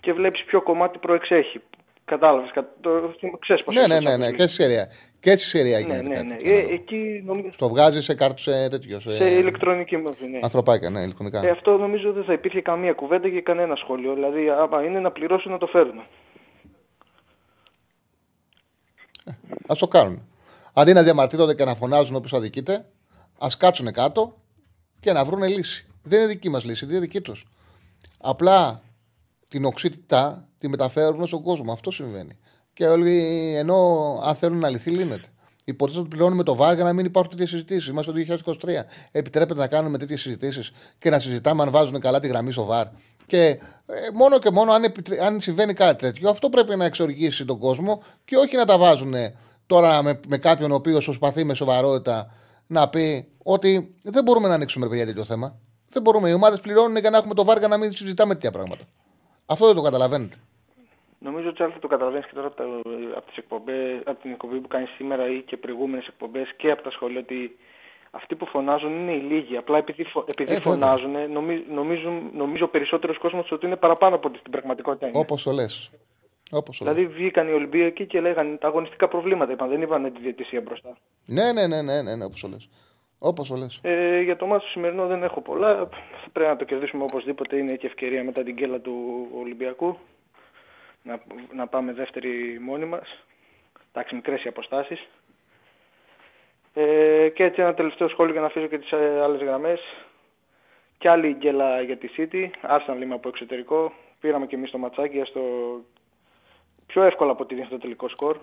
και 0.00 0.12
βλέπεις 0.12 0.44
ποιο 0.44 0.62
κομμάτι 0.62 0.98
προεξέχει. 0.98 1.60
Κατάλαβες, 2.04 2.50
κα... 2.50 2.68
το... 2.80 3.14
ξέρεις 3.38 3.64
πώς 3.64 3.74
Ναι, 3.74 3.80
είναι 3.80 3.94
ναι, 3.94 4.00
το 4.00 4.08
ναι, 4.10 4.14
Champions 4.14 4.18
ναι, 4.18 4.28
League. 4.28 4.34
και 4.36 4.46
στη 4.46 4.62
σειρά. 4.62 4.86
Και 5.20 5.30
στη 5.30 5.40
σειρά 5.40 5.64
Ναι, 5.64 5.78
γίνεται 5.78 6.02
ναι, 6.02 6.14
κάτι 6.14 6.26
ναι. 6.26 6.34
τέτοιο, 6.36 6.52
Ε, 6.52 6.62
ναι. 6.62 6.72
εκεί 6.72 7.22
νομίζω 7.24 7.50
Το 7.56 7.68
βγάζεις 7.68 8.04
σε 8.04 8.14
κάρτους 8.14 8.42
σε 8.42 8.68
τέτοιος. 8.68 9.02
Σε, 9.02 9.16
σε 9.16 9.30
ηλεκτρονική 9.30 9.96
μορφή, 9.96 10.26
ναι. 10.26 10.38
ανθρωπάκια, 10.42 10.90
ναι, 10.90 11.00
ηλεκτρονικά. 11.00 11.46
Ε, 11.46 11.50
αυτό 11.50 11.76
νομίζω 11.76 12.12
δεν 12.12 12.24
θα 12.24 12.32
υπήρχε 12.32 12.60
καμία 12.60 12.92
κουβέντα 12.92 13.28
και 13.28 13.40
κανένα 13.40 13.76
σχόλιο. 13.76 14.14
Δηλαδή, 14.14 14.50
άμα 14.50 14.84
είναι 14.84 15.00
να 15.00 15.10
πληρώσουν 15.10 15.52
να 15.52 15.58
το 15.58 15.66
φέρουν. 15.66 15.98
Α 19.66 19.74
το 19.78 19.88
κάνουν. 19.88 20.28
Αντί 20.72 20.92
να 20.92 21.02
διαμαρτύρονται 21.02 21.54
και 21.54 21.64
να 21.64 21.74
φωνάζουν 21.74 22.16
όποιο 22.16 22.36
αδικείται, 22.38 22.86
ας 23.38 23.56
κάτσουν 23.56 23.92
κάτω 23.92 24.36
και 25.00 25.12
να 25.12 25.24
βρουν 25.24 25.42
λύση. 25.42 25.86
Δεν 26.02 26.18
είναι 26.18 26.28
δική 26.28 26.48
μας 26.48 26.64
λύση, 26.64 26.84
δεν 26.86 26.94
είναι 26.94 27.04
δική 27.04 27.20
τους. 27.20 27.46
Απλά 28.18 28.82
την 29.48 29.64
οξύτητα 29.64 30.48
τη 30.58 30.68
μεταφέρουν 30.68 31.26
στον 31.26 31.42
κόσμο. 31.42 31.72
Αυτό 31.72 31.90
συμβαίνει. 31.90 32.38
Και 32.80 32.86
όλοι, 32.86 33.54
ενώ 33.56 34.20
αν 34.24 34.34
θέλουν 34.34 34.58
να 34.58 34.68
λυθεί, 34.68 34.90
λύνεται. 34.90 35.28
Υποτίθεται 35.64 36.00
ότι 36.04 36.16
πληρώνουμε 36.16 36.42
το 36.42 36.54
βάρ 36.54 36.74
για 36.74 36.84
να 36.84 36.92
μην 36.92 37.04
υπάρχουν 37.04 37.30
τέτοιες 37.30 37.50
συζητήσεις. 37.50 37.86
Είμαστε 37.86 38.12
το 38.12 38.40
2023. 38.62 38.68
Επιτρέπεται 39.12 39.60
να 39.60 39.66
κάνουμε 39.66 39.98
τέτοιες 39.98 40.20
συζητήσεις 40.20 40.72
και 40.98 41.10
να 41.10 41.18
συζητάμε 41.18 41.62
αν 41.62 41.70
βάζουν 41.70 42.00
καλά 42.00 42.20
τη 42.20 42.28
γραμμή 42.28 42.52
στο 42.52 42.64
βάρ. 42.64 42.86
Και 43.26 43.46
ε, 43.46 43.58
μόνο 44.14 44.38
και 44.38 44.50
μόνο 44.50 44.72
αν, 44.72 44.84
επιτρέ- 44.84 45.20
αν 45.20 45.40
συμβαίνει 45.40 45.74
κάτι 45.74 46.04
τέτοιο, 46.04 46.30
αυτό 46.30 46.48
πρέπει 46.48 46.76
να 46.76 46.84
εξοργήσει 46.84 47.44
τον 47.44 47.58
κόσμο 47.58 48.02
και 48.24 48.36
όχι 48.36 48.56
να 48.56 48.64
τα 48.64 48.78
βάζουν 48.78 49.14
τώρα 49.66 50.02
με, 50.02 50.20
με 50.28 50.38
κάποιον 50.38 50.70
ο 50.70 50.74
οποίος 50.74 51.04
προσπαθεί 51.04 51.44
με 51.44 51.54
σοβαρότητα 51.54 52.34
να 52.66 52.88
πει 52.88 53.28
ότι 53.42 53.94
δεν 54.02 54.24
μπορούμε 54.24 54.48
να 54.48 54.54
ανοίξουμε 54.54 54.84
ρε 54.84 54.90
παιδιά 54.90 55.06
τέτοιο 55.06 55.24
θέμα. 55.24 55.58
Δεν 55.88 56.02
μπορούμε. 56.02 56.28
Οι 56.28 56.32
ομάδες 56.32 56.60
πληρώνουν 56.60 56.96
για 56.96 57.10
να 57.10 57.16
έχουμε 57.16 57.34
το 57.34 57.44
βάρ 57.44 57.58
για 57.58 57.68
να 57.68 57.76
μην 57.76 57.92
συζητάμε 57.92 58.34
τέτοια 58.34 58.50
πράγματα. 58.50 58.84
Αυτό 59.46 59.66
δεν 59.66 59.74
το 59.74 59.82
καταλαβαίνετε. 59.82 60.36
Νομίζω 61.22 61.48
ότι 61.48 61.62
θα 61.62 61.72
το 61.80 61.86
καταλαβαίνεις 61.88 62.26
και 62.26 62.34
τώρα 62.34 62.46
από, 62.46 62.56
τα, 62.56 62.64
από, 63.16 63.26
τις 63.26 63.36
εκπομπές, 63.36 64.00
από 64.04 64.20
την 64.22 64.30
εκπομπή 64.30 64.58
που 64.58 64.68
κάνεις 64.68 64.90
σήμερα 64.90 65.30
ή 65.30 65.40
και 65.42 65.56
προηγούμενες 65.56 66.06
εκπομπές 66.06 66.54
και 66.56 66.70
από 66.70 66.82
τα 66.82 66.90
σχόλια 66.90 67.20
ότι 67.20 67.56
αυτοί 68.10 68.34
που 68.34 68.46
φωνάζουν 68.46 68.90
είναι 68.92 69.12
οι 69.12 69.20
λίγοι. 69.20 69.56
Απλά 69.56 69.78
επειδή, 69.78 70.04
φω- 70.04 70.28
επειδή 70.28 70.52
Ε, 70.52 70.54
βέβαια. 70.54 70.72
φωνάζουν, 70.72 71.32
νομι, 71.32 71.64
νομίζουν, 71.70 72.30
νομίζω 72.34 72.64
ο 72.64 72.68
περισσότερος 72.68 73.18
κόσμος 73.18 73.50
ότι 73.52 73.66
είναι 73.66 73.76
παραπάνω 73.76 74.14
από 74.14 74.28
ό,τι 74.28 74.38
στην 74.38 74.50
πραγματικότητα 74.52 75.06
είναι. 75.08 75.18
Όπως 75.18 75.42
το 75.42 75.50
λες. 75.50 75.90
Όπως 76.50 76.78
το 76.78 76.84
λες. 76.84 76.94
Δηλαδή 76.94 77.12
βγήκαν 77.14 77.48
οι 77.48 77.52
Ολυμπιακοί 77.52 78.06
και 78.06 78.20
λέγανε 78.20 78.56
τα 78.56 78.66
αγωνιστικά 78.66 79.08
προβλήματα. 79.08 79.52
Είπαν, 79.52 79.68
δεν 79.68 79.82
είπαν 79.82 80.12
τη 80.12 80.20
διαιτησία 80.20 80.60
μπροστά. 80.60 80.96
Ναι, 81.26 81.52
ναι, 81.52 81.66
ναι, 81.66 81.82
ναι, 81.82 82.02
ναι, 82.02 82.16
ναι 82.16 82.24
όπως 82.24 82.40
το 82.40 82.48
λες. 82.48 82.68
Όπως 83.18 83.48
το 83.48 83.56
λες. 83.56 83.78
Ε, 83.82 84.20
για 84.20 84.36
το 84.36 84.46
μάτι 84.46 84.62
το 84.64 84.68
σημερινό 84.70 85.06
δεν 85.06 85.22
έχω 85.22 85.40
πολλά. 85.40 85.88
Πρέπει 86.32 86.50
να 86.50 86.56
το 86.56 86.64
κερδίσουμε 86.64 87.02
οπωσδήποτε. 87.02 87.56
Είναι 87.56 87.74
και 87.76 87.86
ευκαιρία 87.86 88.24
μετά 88.24 88.42
την 88.42 88.54
γκέλα 88.54 88.78
του 88.80 89.26
Ολυμπιακού. 89.40 89.96
Να, 91.02 91.20
να 91.54 91.66
πάμε 91.66 91.92
δεύτερη 91.92 92.58
μόνοι 92.60 92.84
μας. 92.84 93.24
Εντάξει, 93.92 94.14
μικρές 94.14 94.44
οι 94.44 94.48
αποστάσεις. 94.48 95.08
Ε, 96.74 97.28
και 97.34 97.44
έτσι 97.44 97.60
ένα 97.62 97.74
τελευταίο 97.74 98.08
σχόλιο 98.08 98.32
για 98.32 98.40
να 98.40 98.46
αφήσω 98.46 98.66
και 98.66 98.78
τις 98.78 98.92
άλλες 98.92 99.40
γραμμές. 99.42 99.80
Κι 100.98 101.08
άλλη 101.08 101.34
γκέλα 101.34 101.80
για 101.82 101.96
τη 101.96 102.08
City. 102.16 102.48
Άρσαν 102.60 103.02
είμαι 103.02 103.14
από 103.14 103.28
εξωτερικό. 103.28 103.92
Πήραμε 104.20 104.46
και 104.46 104.54
εμείς 104.56 104.70
το 104.70 104.78
ματσάκι 104.78 105.22
στο 105.24 105.40
πιο 106.86 107.02
εύκολα 107.02 107.30
από 107.30 107.42
ό,τι 107.42 107.54
δίνει 107.54 107.66
το 107.66 107.78
τελικό 107.78 108.08
σκορ. 108.08 108.36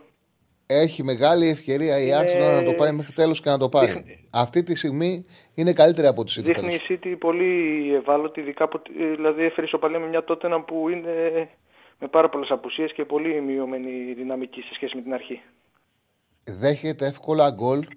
Έχει 0.70 1.04
μεγάλη 1.04 1.50
ευκαιρία 1.50 2.00
η 2.00 2.06
Είναι- 2.08 2.20
Arsenal 2.22 2.56
να 2.60 2.64
το 2.64 2.74
πάει 2.74 2.92
μέχρι 2.92 3.14
τέλος 3.14 3.42
και 3.42 3.50
να 3.50 3.58
το 3.58 3.70
πάρει. 3.70 3.92
Δείχνει- 3.92 4.20
Αυτή 4.32 4.64
τη 4.64 4.76
στιγμή 4.76 5.26
είναι 5.56 5.74
καλύτερη 5.74 6.08
από 6.08 6.24
τη 6.24 6.34
City. 6.40 6.44
Δείχνει 6.44 6.72
φέτος. 6.72 6.90
η 6.90 7.00
City 7.04 7.16
πολύ 7.20 7.94
ευάλωτη, 7.96 8.40
ειδικά 8.40 8.64
από, 8.64 8.80
τη- 8.80 8.92
δηλαδή 9.16 9.44
έφερε 9.44 9.66
ισοπαλία 9.66 10.00
με 10.00 10.08
μια 10.08 10.24
Τότεναμ 10.24 10.64
που 10.68 10.90
είναι 10.90 11.50
με 12.00 12.08
πάρα 12.08 12.30
πολλές 12.30 12.50
απουσίες 12.50 12.94
και 12.94 13.06
πολύ 13.06 13.42
μειωμένη 13.42 14.14
δυναμική 14.14 14.62
σε 14.62 14.74
σχέση 14.74 14.96
με 14.96 15.02
την 15.02 15.14
αρχή. 15.14 15.42
Δέχεται 16.44 17.06
εύκολα 17.06 17.50
γκολ 17.50 17.88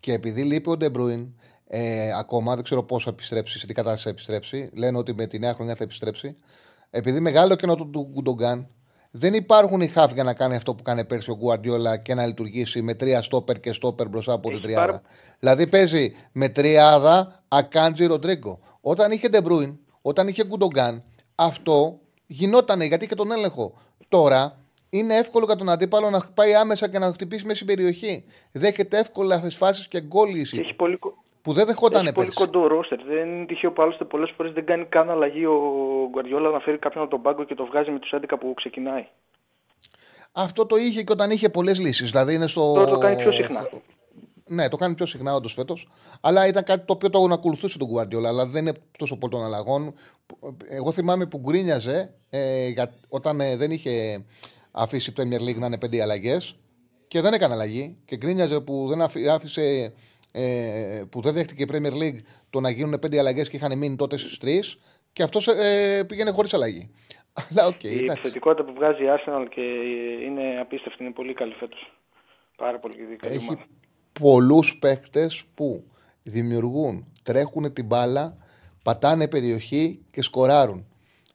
και 0.00 0.12
επειδή 0.12 0.42
λείπει 0.42 0.70
ο 0.70 0.76
Ντεμπρούιν 0.76 1.34
ε, 1.66 2.12
ακόμα, 2.18 2.54
δεν 2.54 2.64
ξέρω 2.64 2.82
πώς 2.82 2.98
θα 2.98 3.10
επιστρέψει, 3.10 3.58
σε 3.58 3.66
τι 3.66 3.72
κατάσταση 3.74 4.02
θα 4.04 4.10
επιστρέψει. 4.10 4.70
Λένε 4.74 4.98
ότι 4.98 5.14
με 5.14 5.26
τη 5.26 5.38
νέα 5.38 5.54
χρονιά 5.54 5.74
θα 5.74 5.84
επιστρέψει. 5.84 6.36
Επειδή 6.90 7.20
μεγάλο 7.20 7.56
κενό 7.56 7.74
του, 7.74 7.90
του 7.90 8.08
Γκουντογκάν, 8.12 8.68
δεν 9.10 9.34
υπάρχουν 9.34 9.80
οι 9.80 9.86
χαφ 9.88 10.12
για 10.12 10.22
να 10.24 10.34
κάνει 10.34 10.54
αυτό 10.54 10.74
που 10.74 10.82
κάνει 10.82 11.04
πέρσι 11.04 11.30
ο 11.30 11.36
Γκουαρντιόλα 11.36 11.96
και 11.96 12.14
να 12.14 12.26
λειτουργήσει 12.26 12.82
με 12.82 12.94
τρία 12.94 13.22
στόπερ 13.22 13.60
και 13.60 13.72
στόπερ 13.72 14.08
μπροστά 14.08 14.32
από 14.32 14.42
την 14.48 14.52
Έχει 14.56 14.62
τριάδα. 14.66 14.86
πάρα- 14.86 15.02
Δηλαδή 15.38 15.66
παίζει 15.66 16.14
με 16.32 16.48
τριάδα 16.48 17.44
Ακάντζι 17.48 18.06
Ροντρίγκο. 18.06 18.60
Όταν 18.80 19.12
είχε 19.12 19.28
Ντε 19.28 19.42
Μπρόινε, 19.42 19.78
όταν 20.02 20.28
είχε 20.28 20.44
Γκουντογκάν, 20.44 21.02
αυτό 21.34 22.00
γινότανε 22.32 22.84
γιατί 22.84 23.04
είχε 23.04 23.14
τον 23.14 23.32
έλεγχο. 23.32 23.74
Τώρα 24.08 24.56
είναι 24.90 25.14
εύκολο 25.16 25.44
για 25.44 25.56
τον 25.56 25.68
αντίπαλο 25.68 26.10
να 26.10 26.20
πάει 26.34 26.54
άμεσα 26.54 26.88
και 26.88 26.98
να 26.98 27.06
χτυπήσει 27.12 27.44
μέσα 27.44 27.56
στην 27.56 27.66
περιοχή. 27.66 28.24
Δέχεται 28.52 28.98
εύκολα 28.98 29.42
φάσεις 29.50 29.88
και 29.88 30.00
γκολ 30.00 30.34
η 30.34 30.42
Και 30.42 30.56
City, 30.56 30.60
έχει 30.60 30.74
πολύ, 30.74 30.96
κο- 30.96 31.14
που 31.42 31.52
δεν 31.52 31.66
δεχόταν 31.66 32.04
έχει 32.04 32.12
πολύ 32.14 32.26
πέρσι. 32.26 32.44
κοντό 32.44 32.66
ρόστερ. 32.66 33.02
Δεν 33.04 33.28
είναι 33.28 33.46
τυχαίο 33.46 33.72
που 33.72 33.82
άλλωστε 33.82 34.04
πολλές 34.04 34.32
φορές 34.36 34.52
δεν 34.52 34.64
κάνει 34.66 34.84
καν 34.84 35.10
αλλαγή 35.10 35.44
ο 35.46 35.58
Γκουαρδιόλα 36.10 36.50
να 36.50 36.58
φέρει 36.58 36.78
κάποιον 36.78 37.02
από 37.02 37.12
τον 37.12 37.22
πάγκο 37.22 37.44
και 37.44 37.54
το 37.54 37.64
βγάζει 37.66 37.90
με 37.90 37.98
τους 37.98 38.10
11 38.12 38.36
που 38.40 38.54
ξεκινάει. 38.54 39.06
Αυτό 40.32 40.66
το 40.66 40.76
είχε 40.76 41.02
και 41.02 41.12
όταν 41.12 41.30
είχε 41.30 41.48
πολλές 41.48 41.78
λύσεις. 41.78 42.10
Δηλαδή 42.10 42.34
είναι 42.34 42.46
στο. 42.46 42.72
Τώρα 42.74 42.90
το 42.90 42.98
κάνει 42.98 43.16
πιο 43.16 43.32
συχνά. 43.32 43.68
Ναι, 44.46 44.68
το 44.68 44.76
κάνει 44.76 44.94
πιο 44.94 45.06
συχνά 45.06 45.34
όντως 45.34 45.52
φέτος. 45.52 45.88
Αλλά 46.20 46.46
ήταν 46.46 46.64
κάτι 46.64 46.84
το 46.86 46.92
οποίο 46.92 47.10
το 47.10 47.28
ακολουθούσε 47.32 47.78
τον 47.78 47.88
Guardiola. 47.94 48.24
Αλλά 48.24 48.46
δεν 48.46 48.66
είναι 48.66 48.76
τόσο 48.98 49.16
πολύ 49.16 49.32
των 49.32 49.44
αλλαγών. 49.44 49.94
Εγώ 50.68 50.92
θυμάμαι 50.92 51.26
που 51.26 51.38
γκρίνιαζε 51.38 52.14
ε, 52.30 52.68
για, 52.68 52.94
όταν 53.08 53.40
ε, 53.40 53.56
δεν 53.56 53.70
είχε 53.70 54.24
αφήσει 54.70 55.10
η 55.10 55.14
Premier 55.16 55.40
League 55.48 55.58
να 55.58 55.66
είναι 55.66 55.78
πέντε 55.78 56.02
αλλαγές 56.02 56.56
και 57.08 57.20
δεν 57.20 57.32
έκανε 57.32 57.54
αλλαγή. 57.54 57.96
Και 58.04 58.16
γκρίνιαζε 58.16 58.60
που 58.60 58.86
δεν 58.88 59.02
αφή- 59.02 59.28
άφησε. 59.28 59.92
Ε, 60.34 61.02
που 61.10 61.20
δεν 61.20 61.32
δέχτηκε 61.32 61.62
η 61.62 61.68
Premier 61.72 61.92
League 62.02 62.18
το 62.50 62.60
να 62.60 62.70
γίνουν 62.70 62.98
πέντε 62.98 63.18
αλλαγές 63.18 63.48
και 63.48 63.56
είχαν 63.56 63.78
μείνει 63.78 63.96
τότε 63.96 64.16
στις 64.16 64.38
τρεις. 64.38 64.78
Και 65.12 65.22
αυτός 65.22 65.46
ε, 65.48 66.04
πήγαινε 66.08 66.30
χωρίς 66.30 66.54
αλλαγή. 66.54 66.90
Αλλά 67.50 67.66
οκ, 67.66 67.82
η 67.84 67.88
εντάξει. 67.88 68.04
επιθετικότητα 68.10 68.64
που 68.64 68.72
βγάζει 68.74 69.02
η 69.04 69.06
Arsenal 69.08 69.46
και 69.50 69.60
είναι 70.26 70.60
απίστευτη, 70.60 71.02
είναι 71.04 71.12
πολύ 71.12 71.34
καλή 71.34 71.52
φέτος. 71.52 71.92
Πάρα 72.56 72.78
πολύ 72.78 72.94
καλή 73.16 73.34
έχει 73.34 73.44
ομάδα. 73.48 73.66
πολλούς 74.20 74.78
παίκτες 74.78 75.44
που 75.54 75.84
δημιουργούν, 76.22 77.12
τρέχουν 77.22 77.72
την 77.72 77.84
μπάλα, 77.84 78.36
πατάνε 78.82 79.28
περιοχή 79.28 80.00
και 80.10 80.22
σκοράρουν. 80.22 80.86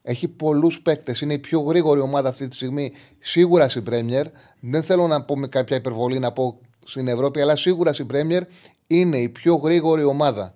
Έχει 0.01 0.27
πολλούς 0.27 0.81
παίκτες, 0.81 1.21
είναι 1.21 1.33
η 1.33 1.39
πιο 1.39 1.59
γρήγορη 1.59 1.99
ομάδα 1.99 2.29
αυτή 2.29 2.47
τη 2.47 2.55
στιγμή, 2.55 2.91
σίγουρα 3.19 3.69
στην 3.69 3.83
Πρέμιερ. 3.83 4.25
Δεν 4.59 4.83
θέλω 4.83 5.07
να 5.07 5.23
πω 5.23 5.37
με 5.37 5.47
κάποια 5.47 5.77
υπερβολή 5.77 6.19
να 6.19 6.31
πω 6.31 6.59
στην 6.83 7.07
Ευρώπη, 7.07 7.41
αλλά 7.41 7.55
σίγουρα 7.55 7.93
στην 7.93 8.07
Πρέμιερ 8.07 8.43
είναι 8.87 9.17
η 9.17 9.29
πιο 9.29 9.55
γρήγορη 9.55 10.03
ομάδα. 10.03 10.55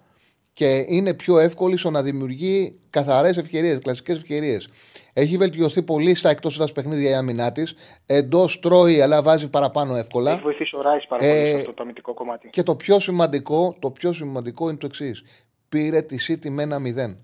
Και 0.53 0.85
είναι 0.87 1.13
πιο 1.13 1.39
εύκολη 1.39 1.77
στο 1.77 1.89
να 1.89 2.01
δημιουργεί 2.01 2.79
καθαρές 2.89 3.37
ευκαιρίες, 3.37 3.79
κλασικές 3.79 4.17
ευκαιρίες. 4.17 4.69
Έχει 5.13 5.37
βελτιωθεί 5.37 5.81
πολύ 5.81 6.15
στα 6.15 6.29
εκτός 6.29 6.59
έδρα 6.59 6.73
παιχνίδια 6.73 7.09
η 7.09 7.13
άμυνά 7.13 7.51
της. 7.51 7.73
Εντός 8.05 8.59
τρώει, 8.59 9.01
αλλά 9.01 9.21
βάζει 9.21 9.49
παραπάνω 9.49 9.95
εύκολα. 9.95 10.31
Έχει 10.31 10.41
βοηθήσει 10.41 10.75
ο 10.75 10.81
Ράις 10.81 11.07
πάρα 11.07 11.21
πολύ 11.21 11.39
Ε, 11.39 11.49
σε 11.49 11.55
αυτό 11.55 11.73
το 11.73 11.83
αμυντικό 11.83 12.13
κομμάτι. 12.13 12.49
Και 12.49 12.63
το 12.63 12.75
πιο 12.75 12.99
σημαντικό, 12.99 13.75
το 13.79 13.91
πιο 13.91 14.13
σημαντικό 14.13 14.69
είναι 14.69 14.77
το 14.77 14.85
εξής. 14.85 15.23
Πήρε 15.71 16.01
τη 16.01 16.17
City 16.27 16.49
με 16.49 16.63
ένα 16.63 16.77
0. 16.77 17.15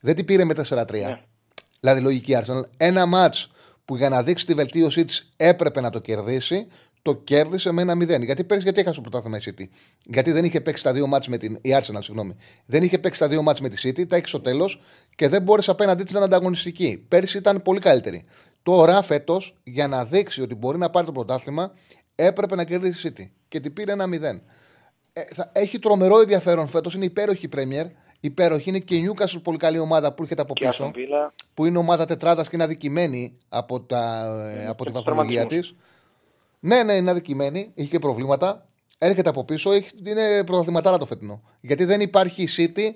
Δεν 0.00 0.14
την 0.14 0.24
πήρε 0.24 0.44
με 0.44 0.54
4-3. 0.68 0.86
Ναι. 0.90 1.20
Δηλαδή 1.80 2.00
λογική 2.00 2.36
Arsenal. 2.40 2.62
Ένα 2.76 3.06
ματ 3.06 3.34
που 3.84 3.96
για 3.96 4.08
να 4.08 4.22
δείξει 4.22 4.46
τη 4.46 4.54
βελτίωσή 4.54 5.04
της 5.04 5.32
έπρεπε 5.36 5.80
να 5.80 5.90
το 5.90 5.98
κερδίσει, 5.98 6.66
το 7.02 7.14
κέρδισε 7.14 7.72
με 7.72 7.82
ένα 7.82 7.94
0. 7.94 8.24
Γιατί 8.24 8.44
πέρυσι 8.44 8.64
γιατί 8.64 8.80
έχασε 8.80 9.00
το 9.00 9.10
πρωτάθλημα 9.10 9.38
η 9.38 9.40
City; 9.44 9.64
Γιατί 10.04 10.32
δεν 10.32 10.44
είχε 10.44 10.60
παίξει 10.60 10.82
τα 10.82 10.92
δύο 10.92 11.06
μάτς 11.06 11.28
με 11.28 11.38
την. 11.38 11.58
Η 11.62 11.76
Arsenal, 11.80 11.98
συγγνώμη. 12.00 12.36
Δεν 12.66 12.82
είχε 12.82 12.98
παίξει 12.98 13.20
τα 13.20 13.28
δύο 13.28 13.42
μάτς 13.42 13.60
με 13.60 13.68
τη 13.68 13.88
City, 13.88 14.06
τα 14.08 14.16
έχει 14.16 14.26
στο 14.26 14.40
τέλος 14.40 14.80
και 15.14 15.28
δεν 15.28 15.42
μπόρεσε 15.42 15.70
απέναντί 15.70 16.02
της 16.02 16.12
να 16.12 16.18
είναι 16.18 16.26
ανταγωνιστική. 16.26 17.04
Πέρυσι 17.08 17.38
ήταν 17.38 17.62
πολύ 17.62 17.78
καλύτερη. 17.78 18.24
Τώρα 18.62 19.02
φέτος, 19.02 19.56
για 19.64 19.88
να 19.88 20.04
δείξει 20.04 20.42
ότι 20.42 20.54
μπορεί 20.54 20.78
να 20.78 20.90
πάρει 20.90 21.06
το 21.06 21.12
πρωτάθλημα, 21.12 21.72
έπρεπε 22.14 22.54
να 22.54 22.64
κερδίσει 22.64 23.08
η 23.08 23.12
City. 23.16 23.30
Και 23.48 23.60
την 23.60 23.72
πήρε 23.72 23.92
ένα 23.92 24.06
0. 24.06 24.40
Ε, 25.18 25.22
θα, 25.34 25.50
έχει 25.54 25.78
τρομερό 25.78 26.20
ενδιαφέρον 26.20 26.66
φέτος. 26.66 26.94
Είναι 26.94 27.04
υπέροχη 27.04 27.46
η 27.46 27.48
Premier. 27.56 27.86
Υπέροχη 28.20 28.68
είναι 28.68 28.78
και 28.78 28.96
η 28.96 29.10
Newcastle 29.10 29.40
πολύ 29.42 29.58
καλή 29.58 29.78
ομάδα 29.78 30.12
που 30.14 30.22
έρχεται 30.22 30.42
από 30.42 30.54
Και 30.54 30.66
πίσω. 30.66 30.90
Aston 30.94 30.96
Villa. 30.96 31.30
Που 31.54 31.64
είναι 31.64 31.78
ομάδα 31.78 32.04
τετράδας 32.06 32.48
και 32.48 32.54
είναι 32.56 32.64
αδικημένη 32.64 33.36
από, 33.48 33.80
τα, 33.80 34.24
ε, 34.58 34.66
από 34.66 34.84
τη 34.84 34.92
τους 34.92 35.02
βαθμολογία 35.02 35.46
της. 35.46 35.48
τραυματισμούς. 35.48 35.74
Ναι, 36.60 36.82
ναι, 36.82 36.92
είναι 36.92 37.10
αδικημένη. 37.10 37.70
Είχε 37.74 37.88
και 37.90 37.98
προβλήματα. 37.98 38.66
Έρχεται 38.98 39.28
από 39.28 39.44
πίσω. 39.44 39.72
Έχει, 39.72 39.90
είναι 40.04 40.44
πρωταθληματάρα 40.44 40.98
το 40.98 41.06
φετινό. 41.06 41.42
Γιατί 41.60 41.84
δεν 41.84 42.00
υπάρχει 42.00 42.42
η 42.42 42.48
City 42.56 42.90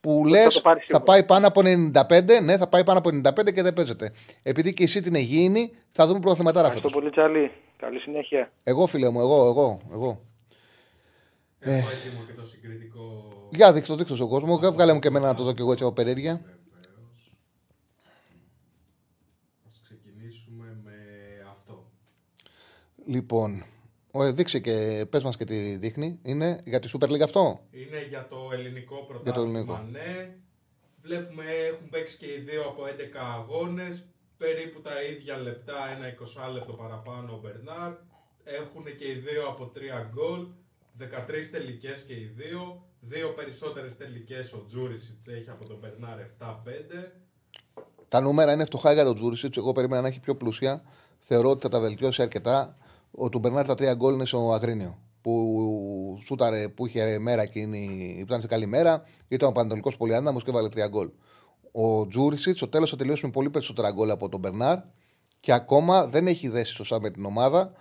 που 0.00 0.24
λες 0.26 0.54
το 0.54 0.60
πάρει 0.60 0.78
θα 0.78 0.84
σίγουρα. 0.86 1.04
πάει 1.04 1.24
πάνω 1.24 1.46
από 1.46 1.60
95. 1.60 2.40
Ναι, 2.42 2.56
θα 2.56 2.66
πάει 2.66 2.84
πάνω 2.84 2.98
από 2.98 3.10
95 3.24 3.52
και 3.54 3.62
δεν 3.62 3.72
παίζεται. 3.72 4.12
Επειδή 4.42 4.72
και 4.72 4.82
η 4.82 4.88
City 4.94 5.06
είναι 5.06 5.18
γήινη, 5.18 5.70
θα 5.90 6.06
δούμε 6.06 6.18
πρωταθληματάρα 6.20 6.66
Ευχαριστώ 6.66 6.88
φέτος. 7.00 7.12
πολύ, 7.12 7.30
Τσάλι. 7.30 7.50
Καλή 7.76 7.98
συνέχεια. 7.98 8.50
Εγώ, 8.64 8.86
φίλε 8.86 9.08
μου, 9.08 9.20
εγώ, 9.20 9.46
εγώ. 9.46 9.80
εγώ. 9.92 10.20
Έχω 11.70 11.88
έτοιμο 11.90 12.24
και 12.26 12.32
το 12.32 12.46
συγκριτικό. 12.46 13.30
Για 13.52 13.72
δείξτε 13.72 13.92
το, 13.92 13.98
δείξτε 13.98 14.16
το 14.16 14.24
στον 14.26 14.28
κόσμο. 14.28 14.72
Βγάλε 14.72 14.92
μου 14.92 14.98
και 14.98 15.08
εμένα 15.08 15.26
να 15.26 15.34
το 15.34 15.44
δω 15.44 15.52
κι 15.52 15.60
εγώ 15.60 15.72
έτσι 15.72 15.84
από 15.84 15.92
περίεργεια. 15.92 16.34
Βεβαίως. 16.34 17.32
Ας 19.68 19.80
ξεκινήσουμε 19.84 20.76
με 20.84 20.92
αυτό. 21.50 21.90
Λοιπόν, 23.06 23.64
ο, 24.10 24.32
δείξε 24.32 24.58
και 24.58 25.06
πες 25.10 25.22
μας 25.22 25.36
και 25.36 25.44
τι 25.44 25.76
δείχνει. 25.76 26.18
Είναι 26.22 26.60
για 26.64 26.80
τη 26.80 26.90
Super 26.92 27.06
League 27.08 27.20
αυτό; 27.20 27.60
Είναι 27.70 28.06
για 28.08 28.26
το 28.28 28.36
ελληνικό 28.52 28.94
Για 28.94 29.04
το 29.04 29.12
πρωτάθλημα, 29.22 29.48
ελληνικό. 29.58 29.78
ναι. 29.90 30.36
Βλέπουμε 31.02 31.44
έχουν 31.70 31.88
παίξει 31.88 32.16
και 32.16 32.26
οι 32.26 32.38
δύο 32.38 32.62
από 32.62 32.82
11 32.84 32.88
αγώνες, 33.38 34.06
περίπου 34.36 34.80
τα 34.80 35.02
ίδια 35.02 35.36
λεπτά, 35.36 35.88
ένα 35.96 36.06
20 36.48 36.52
λεπτό 36.52 36.72
παραπάνω 36.72 37.32
ο 37.32 37.38
Μπερνάρ. 37.42 37.92
Έχουν 38.44 38.84
και 38.98 39.04
οι 39.10 39.14
δύο 39.14 39.48
από 39.48 39.72
3 39.74 39.78
γκολ, 40.12 40.46
13 40.98 41.50
τελικές 41.50 42.02
και 42.02 42.12
οι 42.12 42.32
δύο. 42.36 42.84
Δύο 43.00 43.28
περισσότερες 43.28 43.96
τελικές 43.96 44.52
ο 44.52 44.64
Τζούρισιτς 44.66 45.28
έχει 45.28 45.50
από 45.50 45.64
τον 45.64 45.78
Μπερνάρ 45.80 46.18
7-5. 46.18 47.12
Τα 48.08 48.20
νούμερα 48.20 48.52
είναι 48.52 48.64
φτωχά 48.64 48.92
για 48.92 49.04
τον 49.04 49.14
Τζούρισιτς. 49.14 49.56
Εγώ 49.56 49.72
περίμενα 49.72 50.02
να 50.02 50.08
έχει 50.08 50.20
πιο 50.20 50.36
πλούσια. 50.36 50.82
Θεωρώ 51.18 51.50
ότι 51.50 51.60
θα 51.60 51.68
τα 51.68 51.80
βελτιώσει 51.80 52.22
αρκετά. 52.22 52.76
Ο 53.10 53.28
του 53.28 53.38
Μπερνάρ 53.38 53.66
τα 53.66 53.74
τρία 53.74 53.94
γκολ 53.94 54.14
είναι 54.14 54.24
στο 54.24 54.52
Αγρίνιο. 54.52 54.98
Που 55.20 56.18
σούταρε, 56.24 56.68
που 56.68 56.86
είχε 56.86 57.18
μέρα 57.18 57.42
εκείνη, 57.42 58.16
ήταν 58.18 58.40
σε 58.40 58.46
καλή 58.46 58.66
μέρα. 58.66 59.02
Ήταν 59.28 59.48
ο 59.48 59.52
Πανατολικό 59.52 59.96
Πολυάνδαμος 59.96 60.44
και 60.44 60.50
έβαλε 60.50 60.68
τρία 60.68 60.86
γκολ. 60.86 61.10
Ο 61.72 62.06
Τζούρισιτς 62.06 62.58
στο 62.58 62.68
τέλος 62.68 62.90
θα 62.90 62.96
τελειώσει 62.96 63.24
με 63.24 63.30
πολύ 63.30 63.50
περισσότερα 63.50 63.90
γκολ 63.90 64.10
από 64.10 64.28
τον 64.28 64.40
Μπερνάρ 64.40 64.78
και 65.40 65.52
ακόμα 65.52 66.06
δεν 66.06 66.26
έχει 66.26 66.48
δέσει 66.48 66.72
σωστά 66.72 67.00
με 67.00 67.10
την 67.10 67.24
ομάδα. 67.24 67.72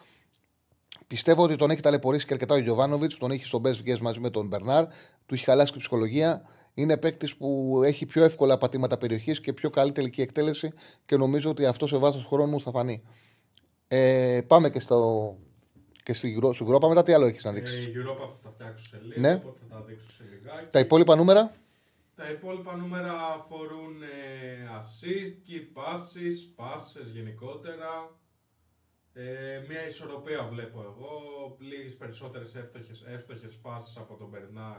Πιστεύω 1.07 1.43
ότι 1.43 1.55
τον 1.55 1.69
έχει 1.69 1.81
ταλαιπωρήσει 1.81 2.25
και 2.25 2.33
αρκετά 2.33 2.53
ο 2.55 2.57
Γιωβάνοβιτς, 2.57 3.13
που 3.13 3.19
τον 3.19 3.31
έχει 3.31 3.45
στο 3.45 3.61
best 3.65 3.89
guess 3.89 3.97
μαζί 3.99 4.19
με 4.19 4.29
τον 4.29 4.47
Μπερνάρ. 4.47 4.85
Του 5.25 5.33
έχει 5.33 5.43
χαλάσει 5.43 5.71
και 5.71 5.77
η 5.77 5.79
ψυχολογία. 5.81 6.41
Είναι 6.73 6.97
παίκτης 6.97 7.35
που 7.35 7.81
έχει 7.85 8.05
πιο 8.05 8.23
εύκολα 8.23 8.57
πατήματα 8.57 8.97
περιοχής 8.97 9.41
και 9.41 9.53
πιο 9.53 9.69
καλή 9.69 9.91
τελική 9.91 10.21
εκτέλεση 10.21 10.71
και 11.05 11.17
νομίζω 11.17 11.49
ότι 11.49 11.65
αυτό 11.65 11.87
σε 11.87 11.97
βάθος 11.97 12.25
χρόνου 12.25 12.61
θα 12.61 12.71
φανεί. 12.71 13.03
Ε, 13.87 14.41
πάμε 14.47 14.69
και 14.69 14.79
στο, 14.79 15.37
Και 16.03 16.13
στη 16.13 16.39
Euro- 16.41 16.53
στην 16.53 16.67
Europa 16.69 16.87
μετά 16.87 17.03
τι 17.03 17.13
άλλο 17.13 17.25
έχεις 17.25 17.43
να 17.43 17.49
Ε, 17.49 17.53
δείξεις; 17.53 17.77
η 17.85 17.91
Europa 17.95 18.27
θα 18.31 18.39
τα 18.43 18.51
φτιάξω 18.51 18.87
σε 18.87 19.01
λίγο, 19.03 19.19
Ναι. 19.21 19.33
οπότε 19.33 19.59
θα 19.69 19.75
τα 19.75 19.81
δείξω 19.83 20.11
σε 20.11 20.23
λιγάκι. 20.23 20.67
Τα 20.71 20.79
υπόλοιπα 20.79 21.15
νούμερα; 21.15 21.51
Τα 22.15 22.29
υπόλοιπα 22.31 22.75
νούμερα 22.75 23.13
αφορούν 23.39 24.01
ε, 24.03 24.07
assist, 24.79 25.31
key 25.49 25.61
passes, 25.77 26.37
passes 26.65 27.07
γενικότερα. 27.13 27.89
Ε, 29.17 29.65
μια 29.67 29.87
ισορροπία 29.87 30.47
βλέπω 30.51 30.81
εγώ, 30.81 31.11
λίγες 31.59 31.95
περισσότερες 31.95 32.55
εύστοχες, 32.55 33.03
εύστοχες 33.07 33.59
passes 33.63 33.93
από 33.95 34.15
τον 34.15 34.27
Μπερνάρ 34.29 34.77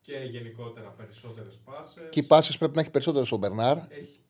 και 0.00 0.16
γενικότερα 0.16 0.88
περισσότερες 0.88 1.60
passes. 1.64 2.08
Και 2.10 2.20
οι 2.20 2.22
πάσει 2.22 2.58
πρέπει 2.58 2.74
να 2.74 2.80
έχει 2.80 2.90
περισσότερο 2.90 3.26
ο 3.30 3.36
Μπερνάρ. 3.36 3.76
Έχει, 3.76 4.20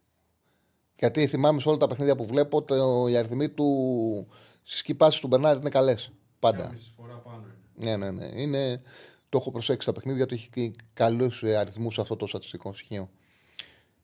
Γιατί 0.99 1.27
θυμάμαι 1.27 1.61
σε 1.61 1.69
όλα 1.69 1.79
τα 1.79 1.87
παιχνίδια 1.89 2.17
που 2.17 2.25
βλέπω, 2.25 2.63
το, 2.63 3.07
οι 3.09 3.17
αριθμοί 3.17 3.49
του 3.49 4.29
στις 4.63 4.83
κυπάσει 4.83 5.21
του 5.21 5.27
Μπερνάρ 5.27 5.57
είναι 5.57 5.71
καλές. 5.71 6.09
μια 6.09 6.19
Πάντα. 6.39 6.71
μισή 6.71 6.93
φορά 6.97 7.15
πάνω 7.17 7.47
είναι. 7.77 7.91
Ναι, 7.91 7.97
ναι, 7.97 8.11
ναι. 8.11 8.41
Είναι, 8.41 8.83
το 9.29 9.39
έχω 9.39 9.51
προσέξει 9.51 9.83
στα 9.83 9.93
παιχνίδια 9.93 10.27
του, 10.27 10.35
έχει 10.35 10.75
καλούς 10.93 11.43
αριθμούς 11.43 11.99
αυτό 11.99 12.17
το 12.17 12.27
στατιστικό 12.27 12.73
στοιχείο. 12.73 13.11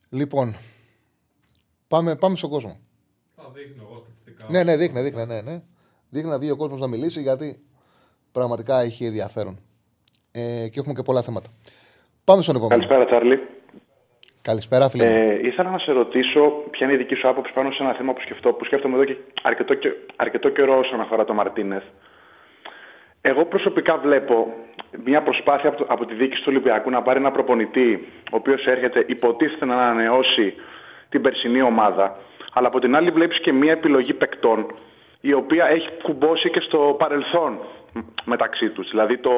Λοιπόν, 0.09 0.55
πάμε, 1.87 2.15
πάμε 2.15 2.35
στον 2.35 2.49
κόσμο. 2.49 2.79
Θα 3.35 3.49
δείχνω 3.49 3.83
εγώ 3.83 4.05
στατιστικά. 4.31 4.45
Ναι, 4.51 4.63
ναι, 4.63 4.77
δείχνε, 4.77 5.01
δείχνε, 5.01 5.25
ναι, 5.25 5.41
ναι. 5.41 5.61
Δείχνε 6.09 6.29
να 6.29 6.39
βγει 6.39 6.51
ο 6.51 6.55
κόσμος 6.55 6.79
να 6.79 6.87
μιλήσει 6.87 7.21
γιατί 7.21 7.59
πραγματικά 8.31 8.79
έχει 8.81 9.05
ενδιαφέρον. 9.05 9.59
Ε, 10.31 10.67
και 10.71 10.79
έχουμε 10.79 10.93
και 10.93 11.01
πολλά 11.01 11.21
θέματα. 11.21 11.49
Πάμε 12.23 12.41
στον 12.41 12.55
επόμενο. 12.55 12.81
Καλησπέρα, 12.81 13.05
Τσάρλι. 13.05 13.39
Καλησπέρα, 14.41 14.89
φίλε. 14.89 15.05
μου. 15.09 15.15
Ε, 15.15 15.47
ήθελα 15.47 15.69
να 15.69 15.77
σε 15.77 15.91
ρωτήσω 15.91 16.41
ποια 16.71 16.85
είναι 16.85 16.95
η 16.95 16.97
δική 16.97 17.15
σου 17.15 17.27
άποψη 17.27 17.53
πάνω 17.53 17.71
σε 17.71 17.83
ένα 17.83 17.93
θέμα 17.93 18.13
που, 18.13 18.21
σκεφτώ, 18.21 18.53
που 18.53 18.65
σκέφτομαι 18.65 18.95
εδώ 18.95 19.03
και 19.05 19.15
αρκετό, 19.41 19.73
και 19.73 19.89
αρκετό 20.15 20.49
καιρό 20.49 20.77
όσον 20.77 21.01
αφορά 21.01 21.25
το 21.25 21.33
Μαρτίνεθ. 21.33 21.83
Εγώ 23.21 23.45
προσωπικά 23.45 23.97
βλέπω 23.97 24.53
μια 25.05 25.23
προσπάθεια 25.23 25.69
από, 25.69 25.77
το- 25.77 25.85
από 25.89 26.05
τη 26.05 26.13
διοίκηση 26.13 26.41
του 26.41 26.47
Ολυμπιακού 26.49 26.89
να 26.89 27.01
πάρει 27.01 27.19
ένα 27.19 27.31
προπονητή, 27.31 28.07
ο 28.31 28.35
οποίος 28.35 28.65
έρχεται, 28.65 29.03
υποτίθεται 29.07 29.65
να 29.65 29.75
ανανεώσει 29.75 30.53
την 31.09 31.21
περσινή 31.21 31.61
ομάδα. 31.61 32.17
Αλλά 32.53 32.67
από 32.67 32.79
την 32.79 32.95
άλλη, 32.95 33.11
βλέπεις 33.11 33.39
και 33.39 33.51
μια 33.51 33.71
επιλογή 33.71 34.13
παικτών, 34.13 34.65
η 35.21 35.33
οποία 35.33 35.65
έχει 35.65 35.89
κουμπώσει 36.03 36.49
και 36.49 36.59
στο 36.59 36.95
παρελθόν 36.99 37.59
μ, 37.93 37.99
μεταξύ 38.23 38.69
τους. 38.69 38.89
Δηλαδή 38.89 39.17
το, 39.17 39.31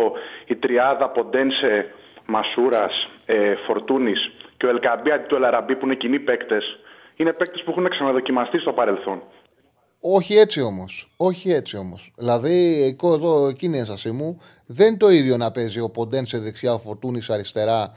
η 0.46 0.56
τριάδα 0.56 1.10
Ποντένσε, 1.10 1.94
Μασούρας, 2.26 3.10
ε, 3.26 3.56
Φορτούνης 3.66 4.32
και 4.58 4.66
ο 4.66 4.70
Ελκαμπή 4.70 5.12
αντί 5.12 5.28
του 5.28 5.36
Ελαραμπή, 5.36 5.76
που 5.76 5.86
είναι 5.86 5.96
κοινοί 5.96 6.20
παίκτες, 6.20 6.80
είναι 7.16 7.34
παίκτες 7.34 7.62
που 7.64 7.72
έχουν 7.72 7.90
ξαναδοκιμαστεί 7.90 8.60
στο 8.60 8.74
παρελθόν. 8.74 9.22
Όχι 10.06 10.36
έτσι 10.36 10.62
όμως. 10.62 11.14
Όχι 11.18 11.52
έτσι 11.52 11.78
όμως. 11.78 12.14
Δηλαδή, 12.18 12.84
εγώ 13.00 13.14
εδώ, 13.14 13.48
εκείνη 13.48 13.76
η 13.76 13.80
ένστασή 13.80 14.12
μου, 14.12 14.40
δεν 14.66 14.88
είναι 14.88 14.98
το 14.98 15.10
ίδιο 15.10 15.38
να 15.38 15.52
παίζει 15.52 15.80
ο 15.80 15.90
Ποντέν 15.90 16.26
σε 16.26 16.40
δεξιά, 16.40 16.74
ο 16.74 16.78
Φορτούνης 16.78 17.30
αριστερά 17.30 17.92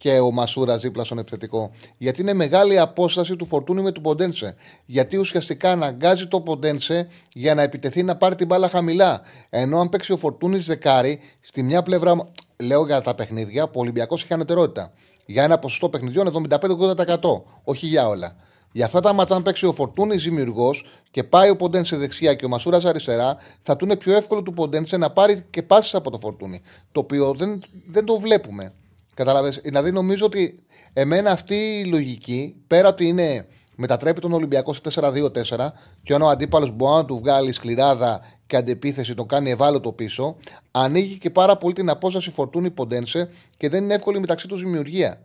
και 0.00 0.18
ο 0.18 0.30
Μασούρα 0.30 0.78
δίπλα 0.78 1.04
στον 1.04 1.18
επιθετικό. 1.18 1.70
Γιατί 1.96 2.20
είναι 2.20 2.32
μεγάλη 2.34 2.74
η 2.74 2.78
απόσταση 2.78 3.36
του 3.36 3.46
Φορτούνη 3.46 3.82
με 3.82 3.92
του 3.92 4.00
Ποντένσε. 4.00 4.54
Γιατί 4.86 5.16
ουσιαστικά 5.16 5.72
αναγκάζει 5.72 6.26
το 6.26 6.40
Ποντένσε 6.40 7.08
για 7.32 7.54
να 7.54 7.62
επιτεθεί 7.62 8.02
να 8.02 8.16
πάρει 8.16 8.34
την 8.34 8.46
μπάλα 8.46 8.68
χαμηλά. 8.68 9.20
Ενώ 9.50 9.80
αν 9.80 9.88
παίξει 9.88 10.12
ο 10.12 10.16
Φορτούνης 10.16 10.66
δεκάρι, 10.66 11.20
στη 11.40 11.62
μια 11.62 11.82
πλευρά, 11.82 12.30
λέω 12.56 12.86
για 12.86 13.00
τα 13.00 13.14
παιχνίδια, 13.14 13.66
που 13.66 13.72
ο 13.76 13.80
Ολυμπιακός 13.80 14.22
έχει 14.22 14.32
ανωτερότητα. 14.32 14.92
Για 15.26 15.42
ένα 15.42 15.58
ποσοστό 15.58 15.88
παιχνιδιών 15.88 16.48
75-80%. 16.48 17.42
Όχι 17.64 17.86
για 17.86 18.08
όλα. 18.08 18.36
Για 18.72 18.84
αυτά 18.84 19.00
τα 19.00 19.12
μάτια, 19.12 19.36
αν 19.36 19.42
παίξει 19.42 19.66
ο 19.66 19.72
Φορτούνης 19.72 20.24
δημιουργός 20.24 20.86
και 21.10 21.24
πάει 21.24 21.50
ο 21.50 21.56
Ποντένσε 21.56 21.96
δεξιά 21.96 22.34
και 22.34 22.44
ο 22.44 22.48
Μασούρας 22.48 22.84
αριστερά, 22.84 23.36
θα 23.62 23.76
του 23.76 23.84
είναι 23.84 23.96
πιο 23.96 24.16
εύκολο 24.16 24.42
του 24.42 24.52
Ποντένσε 24.52 24.96
να 24.96 25.10
πάρει 25.10 25.44
και 25.50 25.62
πάσεις 25.62 25.94
από 25.94 26.10
το 26.10 26.18
Φορτούνη. 26.20 26.62
Το 26.92 27.00
οποίο 27.00 27.34
δεν, 27.34 27.62
δεν 27.90 28.04
το 28.04 28.18
βλέπουμε. 28.18 28.72
Κατάλαβες; 29.14 29.60
Δηλαδή, 29.62 29.90
νομίζω 29.90 30.26
ότι 30.26 30.64
εμένα 30.92 31.30
αυτή 31.30 31.54
η 31.54 31.84
λογική, 31.84 32.54
πέρα 32.66 32.88
ότι 32.88 33.06
είναι 33.06 33.46
μετατρέπει 33.80 34.20
τον 34.20 34.32
Ολυμπιακό 34.32 34.72
σε 34.72 34.80
4-2-4 34.94 35.72
και 36.02 36.14
αν 36.14 36.22
ο 36.22 36.28
αντίπαλος 36.28 36.70
μπορεί 36.70 36.92
να 36.92 37.04
του 37.04 37.18
βγάλει 37.18 37.52
σκληράδα 37.52 38.20
και 38.46 38.56
αντεπίθεση, 38.56 39.14
τον 39.14 39.26
κάνει 39.26 39.50
ευάλωτο 39.50 39.92
πίσω, 39.92 40.36
ανοίγει 40.70 41.18
και 41.18 41.30
πάρα 41.30 41.56
πολύ 41.56 41.74
την 41.74 41.88
απόσταση 41.88 42.30
Φορτούνη 42.30 42.70
Ποντένσε 42.70 43.28
και 43.56 43.68
δεν 43.68 43.84
είναι 43.84 43.94
εύκολη 43.94 44.20
μεταξύ 44.20 44.48
τους 44.48 44.62
δημιουργία. 44.62 45.22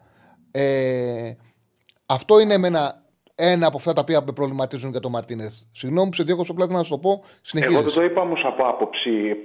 Ε, 0.52 1.34
αυτό 2.06 2.40
είναι 2.40 2.54
εμένα 2.54 3.05
ένα 3.36 3.68
από 3.68 3.78
αυτά 3.78 3.94
τα 3.94 4.02
οποία 4.02 4.22
με 4.26 4.32
προβληματίζουν 4.32 4.90
για 4.92 5.00
τον 5.00 5.12
Μαρτίνεθ. 5.12 5.54
Συγγνώμη 5.72 6.10
που 6.10 6.16
σε 6.16 6.24
διώκω 6.24 6.44
στο 6.44 6.54
πλάτη 6.54 6.74
να 6.74 6.84
σου 6.84 6.90
το 6.90 6.98
πω. 6.98 7.10
Εγώ 7.10 7.22
Συνεχίζει. 7.42 7.76
δεν 7.84 7.94
το 7.94 8.04
είπα 8.04 8.22
όμως 8.22 8.42
από 8.46 8.68
άποψη 8.68 9.36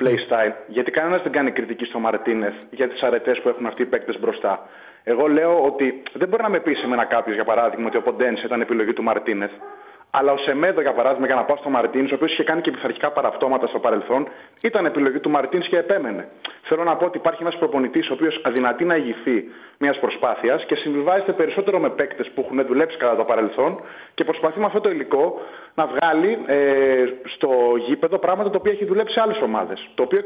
playstyle, 0.00 0.54
γιατί 0.68 0.90
κανένας 0.90 1.22
δεν 1.22 1.32
κάνει 1.32 1.50
κριτική 1.52 1.84
στο 1.84 1.98
Μαρτίνεθ 1.98 2.54
για 2.70 2.88
τις 2.88 3.02
αρετές 3.02 3.40
που 3.40 3.48
έχουν 3.48 3.66
αυτοί 3.66 3.82
οι 3.82 3.86
παίκτες 3.86 4.20
μπροστά. 4.20 4.68
Εγώ 5.04 5.26
λέω 5.26 5.64
ότι 5.64 6.02
δεν 6.12 6.28
μπορεί 6.28 6.42
να 6.42 6.48
με 6.48 6.60
πει 6.60 6.76
εμένα 6.84 7.04
κάποιος, 7.04 7.34
για 7.34 7.44
παράδειγμα, 7.44 7.86
ότι 7.86 7.96
ο 7.96 8.02
Ποντένσε 8.02 8.46
ήταν 8.46 8.60
επιλογή 8.60 8.92
του 8.92 9.02
Μαρτίνεθ. 9.02 9.50
Αλλά 10.10 10.32
ο 10.32 10.36
Σεμέδο, 10.36 10.80
για 10.80 10.94
παράδειγμα, 10.94 11.26
για 11.26 11.34
να 11.34 11.44
πάω 11.44 11.56
στο 11.56 11.68
Μαρτίνε, 11.68 12.08
ο 12.10 12.14
οποίος 12.14 12.32
είχε 12.32 12.42
κάνει 12.44 12.60
και 12.60 12.70
πειθαρχικά 12.70 13.12
παραπτώματα 13.12 13.66
στο 13.66 13.78
παρελθόν, 13.78 14.28
ήταν 14.62 14.86
επιλογή 14.86 15.18
του 15.20 15.30
Μαρτίνε 15.30 15.64
και 15.70 15.76
επέμενε. 15.76 16.28
Θέλω 16.62 16.84
να 16.84 16.96
πω 16.96 17.04
ότι 17.06 17.18
υπάρχει 17.18 17.42
ένας 17.42 17.56
προπονητής 17.56 18.10
ο 18.10 18.12
οποίος 18.12 18.40
αδυνατεί 18.44 18.84
να 18.84 18.96
ηγηθεί 18.96 19.44
μιας 19.78 19.98
προσπάθειας 19.98 20.64
και 20.64 20.74
συμβιβάζεται 20.74 21.32
περισσότερο 21.32 21.78
με 21.78 21.90
παίκτες 21.90 22.30
που 22.34 22.40
έχουν 22.40 22.66
δουλέψει 22.66 22.96
κατά 22.96 23.16
το 23.16 23.24
παρελθόν 23.24 23.80
και 24.14 24.24
προσπαθεί 24.24 24.58
με 24.58 24.64
αυτό 24.64 24.80
το 24.80 24.90
υλικό 24.90 25.40
να 25.74 25.86
βγάλει 25.86 26.38
ε, 26.46 27.04
στο 27.34 27.48
γήπεδο 27.88 28.18
πράγματα 28.18 28.50
τα 28.50 28.56
οποία 28.58 28.72
έχει 28.72 28.84
δουλέψει 28.84 29.12
σε 29.12 29.20
άλλες 29.20 29.40
ομάδες. 29.42 29.90
Το 29.94 30.02
οποίο 30.02 30.20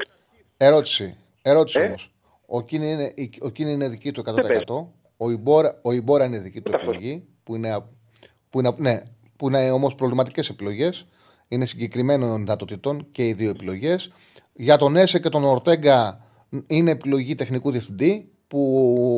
Ερώτηση. 0.56 1.16
Ερώτηση 1.42 1.80
Ε; 1.80 1.86
όμως. 1.86 2.10
Ο 2.46 2.62
Κίνη 2.62 2.86
είναι, 2.90 3.14
ο 3.40 3.48
Κίνη 3.48 3.72
είναι 3.72 3.88
δική 3.88 4.12
του 4.12 4.20
100%. 4.20 4.24
Δεν 4.34 4.46
παίζει. 4.46 4.64
Ο 5.16 5.30
Ιμπόρα, 5.30 5.78
ο 5.82 5.92
Ιμπόρα 5.92 6.24
είναι 6.24 6.38
δική 6.38 6.60
του 6.60 6.64
Ούτε 6.66 6.76
αυτός. 6.76 6.94
επιλογή. 6.94 7.28
Που 7.44 7.54
είναι, 7.54 7.84
που 8.50 8.58
είναι, 8.60 8.74
ναι, 8.76 8.96
που 9.43 9.49
είναι 9.49 9.70
όμως 9.70 9.95
προβληματικές 9.95 10.49
επιλογές. 10.49 11.07
Είναι 11.49 11.64
συγκεκριμένων 11.64 12.36
δυνατοτήτων 12.36 13.07
και 13.12 13.22
οι 13.22 13.32
δύο 13.32 13.51
επιλογές. 13.51 14.12
Για 14.53 14.76
τον 14.76 14.97
Έσε 14.97 15.20
και 15.20 15.28
τον 15.28 15.45
Ορτέγκα 15.45 16.18
είναι 16.66 16.90
επιλογή 16.90 17.34
τεχνικού 17.34 17.70
διευθυντή. 17.70 18.30
Που 18.49 18.61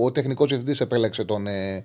ο 0.04 0.12
τεχνικός 0.12 0.48
διευθυντής 0.48 0.80
επέλεξε 0.80 1.24
τον, 1.24 1.46
ε, 1.46 1.84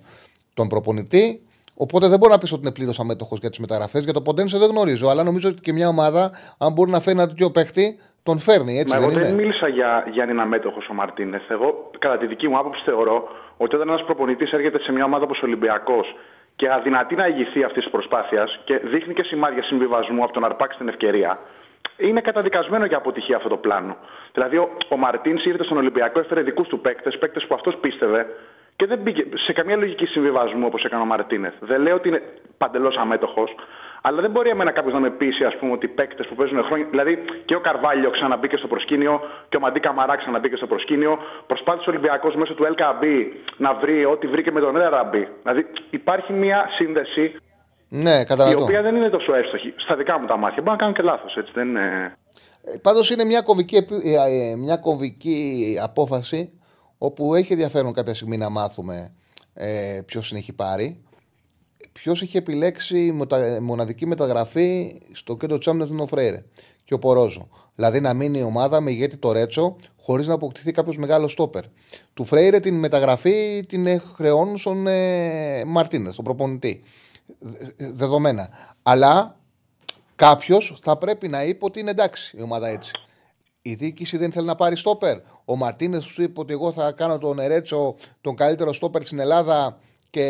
τον 0.54 0.68
προπονητή. 0.68 1.42
Οπότε 1.74 2.08
δεν 2.08 2.18
μπορώ 2.18 2.32
να 2.32 2.38
πει 2.38 2.54
ότι 2.54 2.62
είναι 2.62 2.72
πλήρως 2.72 3.00
αμέτωχος 3.00 3.38
για 3.38 3.50
τις 3.50 3.58
μεταγραφές. 3.58 4.04
Για 4.04 4.12
το 4.12 4.22
Ποντένσε 4.22 4.58
δεν 4.58 4.68
γνωρίζω. 4.68 5.08
Αλλά 5.08 5.22
νομίζω 5.22 5.48
ότι 5.48 5.60
και 5.60 5.72
μια 5.72 5.88
ομάδα, 5.88 6.30
αν 6.58 6.72
μπορεί 6.72 6.90
να 6.90 7.00
φέρει 7.00 7.16
ένα 7.18 7.28
τέτοιο 7.28 7.50
παίχτη, 7.50 7.98
τον 8.22 8.38
φέρνει. 8.38 8.78
Έτσι 8.78 8.94
Μα 8.94 9.00
δεν 9.00 9.10
εγώ 9.10 9.18
είναι; 9.18 9.28
δεν 9.28 9.36
μίλησα 9.36 9.68
για, 9.68 10.04
για 10.12 10.24
να 10.24 10.32
είναι 10.32 10.42
αμέτωχος 10.42 10.88
ο 10.88 10.94
Μαρτίνεθ. 10.94 11.50
Εγώ, 11.50 11.90
κατά 11.98 12.18
τη 12.18 12.26
δική 12.26 12.48
μου 12.48 12.58
άποψη, 12.58 12.82
θεωρώ 12.84 13.28
ότι 13.56 13.74
όταν 13.74 13.88
ένας 13.88 14.04
προπονητής 14.04 14.52
έρχεται 14.52 14.78
σε 14.78 14.92
μια 14.92 15.04
ομάδα 15.04 15.24
όπως 15.24 15.38
ο 15.38 15.46
Ολυμπιακός 15.46 16.06
και 16.60 16.72
αδυνατεί 16.72 17.14
να 17.14 17.26
ηγηθεί 17.26 17.64
αυτής 17.64 17.82
της 17.82 17.92
προσπάθειας 17.92 18.58
και 18.64 18.78
δείχνει 18.78 19.14
και 19.14 19.22
σημάδια 19.22 19.62
συμβιβασμού 19.62 20.22
από 20.24 20.32
το 20.32 20.40
να 20.40 20.46
αρπάξει 20.46 20.78
την 20.78 20.88
ευκαιρία, 20.88 21.38
είναι 21.96 22.20
καταδικασμένο 22.20 22.84
για 22.84 22.96
αποτυχία 22.96 23.36
αυτό 23.36 23.48
το 23.48 23.56
πλάνο. 23.56 23.96
Δηλαδή, 24.32 24.56
ο, 24.56 24.68
ο 24.88 24.96
Μαρτίνς 24.96 25.44
ήρθε 25.44 25.64
στον 25.64 25.76
Ολυμπιακό, 25.76 26.18
έφερε 26.18 26.42
δικούς 26.42 26.68
του 26.68 26.80
παίκτες, 26.80 27.18
παίκτες 27.18 27.46
που 27.46 27.54
αυτός 27.54 27.76
πίστευε 27.76 28.26
και 28.76 28.86
δεν 28.86 28.98
μπήκε 28.98 29.24
σε 29.34 29.52
καμία 29.52 29.76
λογική 29.76 30.06
συμβιβασμού 30.06 30.66
όπως 30.66 30.84
έκανε 30.84 31.02
ο 31.02 31.04
Μαρτίνεθ. 31.04 31.54
Δεν 31.60 31.80
λέω 31.82 31.94
ότι 31.94 32.08
είναι 32.08 32.22
παντελώς 32.58 32.96
αμέτωχος, 32.96 33.54
αλλά 34.02 34.20
δεν 34.20 34.30
μπορεί 34.30 34.48
εμένα 34.50 34.70
κάποιος 34.72 34.94
να 34.94 35.00
με 35.00 35.10
πείσει 35.10 35.44
ας 35.44 35.56
πούμε, 35.58 35.72
ότι 35.72 35.88
παίκτες 35.88 36.26
που 36.26 36.34
παίζουν 36.34 36.62
χρόνια. 36.64 36.86
Δηλαδή 36.90 37.18
και 37.44 37.54
ο 37.54 37.60
Καρβάλιο 37.60 38.10
ξαναμπήκε 38.10 38.56
στο 38.56 38.66
προσκήνιο 38.66 39.20
και 39.48 39.56
ο 39.56 39.60
Μαντί 39.60 39.80
Καμαρά 39.80 40.16
ξαναμπήκε 40.16 40.56
στο 40.56 40.66
προσκήνιο. 40.66 41.18
Προσπάθησε 41.46 41.88
ο 41.88 41.92
Ολυμπιακός 41.92 42.34
μέσω 42.34 42.54
του 42.54 42.64
LKB 42.74 43.04
να 43.56 43.74
βρει 43.74 44.04
ό,τι 44.04 44.26
βρήκε 44.26 44.50
με 44.50 44.60
τον 44.60 44.76
Ραμπή. 44.76 45.28
Δηλαδή 45.42 45.66
υπάρχει 45.90 46.32
μια 46.32 46.66
σύνδεση 46.76 47.34
Ναι, 47.88 48.14
η 48.20 48.24
καταλαβαίνω. 48.24 48.62
οποία 48.62 48.82
δεν 48.82 48.96
είναι 48.96 49.08
τόσο 49.08 49.34
εύστοχη. 49.34 49.74
Στα 49.76 49.96
δικά 49.96 50.18
μου 50.20 50.26
τα 50.26 50.36
μάτια. 50.36 50.62
Μπορεί 50.62 50.70
να 50.76 50.82
κάνω 50.82 50.92
και 50.92 51.02
λάθος 51.02 51.36
έτσι. 51.36 51.52
Δεν 51.54 51.68
είναι. 51.68 52.14
Πάντως 52.82 53.10
είναι 53.10 53.24
μια 53.24 53.40
κομβική, 53.40 53.76
επι- 53.76 54.04
ε, 54.04 54.14
ε, 54.50 54.56
μια 54.56 54.76
κομβική 54.76 55.76
απόφαση 55.82 56.52
όπου 56.98 57.34
έχει 57.34 57.52
ενδιαφέρον 57.52 57.92
κάποια 57.92 58.14
στιγμή 58.14 58.36
να 58.36 58.50
μάθουμε 58.50 59.12
ε, 59.54 60.00
ποιος 60.06 60.28
την 60.28 60.36
έχει 60.36 60.52
πάρει. 60.52 61.04
Ποιος 61.92 62.22
είχε 62.22 62.38
επιλέξει 62.38 63.12
μετα- 63.12 63.58
μοναδική 63.62 64.06
μεταγραφή 64.06 65.00
στο 65.12 65.36
κέντρο 65.36 65.58
της 65.58 65.66
άμυνας 65.66 65.88
τον 65.88 66.06
Φρέιρε 66.06 66.44
και 66.84 66.94
ο 66.94 66.98
Πορόζο. 66.98 67.48
Δηλαδή 67.74 68.00
να 68.00 68.14
μείνει 68.14 68.38
η 68.38 68.42
ομάδα 68.42 68.80
με 68.80 68.90
ηγέτη 68.90 69.16
το 69.16 69.32
Ρέτσο 69.32 69.76
χωρίς 70.00 70.26
να 70.26 70.34
αποκτηθεί 70.34 70.72
κάποιος 70.72 70.96
μεγάλος 70.96 71.32
στόπερ. 71.32 71.62
Του 72.14 72.24
Φρέιρε 72.24 72.60
την 72.60 72.78
μεταγραφή 72.78 73.64
την 73.68 73.86
ε, 73.86 73.98
χρεώνουν 74.14 74.56
στον 74.58 74.86
ε, 74.86 75.64
Μαρτίνες, 75.64 76.14
τον 76.16 76.24
προπονητή. 76.24 76.82
Δε- 77.38 77.66
ε, 77.76 77.90
Δεδομένα. 77.92 78.48
Αλλά 78.82 79.36
κάποιος 80.16 80.78
θα 80.82 80.96
πρέπει 80.96 81.28
να 81.28 81.44
είπε 81.44 81.64
ότι 81.64 81.80
είναι 81.80 81.90
εντάξει 81.90 82.36
η 82.38 82.42
ομάδα 82.42 82.68
έτσι. 82.68 82.92
Η 83.62 83.74
διοίκηση 83.74 84.16
δεν 84.16 84.32
θέλει 84.32 84.46
να 84.46 84.54
πάρει 84.54 84.76
στόπερ. 84.76 85.18
Ο 85.44 85.56
Μαρτίνες 85.56 86.06
του 86.06 86.22
είπε 86.22 86.40
ότι 86.40 86.52
εγώ 86.52 86.72
θα 86.72 86.92
κάνω 86.92 87.18
τον 87.18 87.38
Ερέτσο 87.38 87.94
τον 88.20 88.34
καλύτερο 88.36 88.72
στόπερ 88.72 89.04
στην 89.04 89.18
Ελλάδα 89.18 89.78
και 90.10 90.24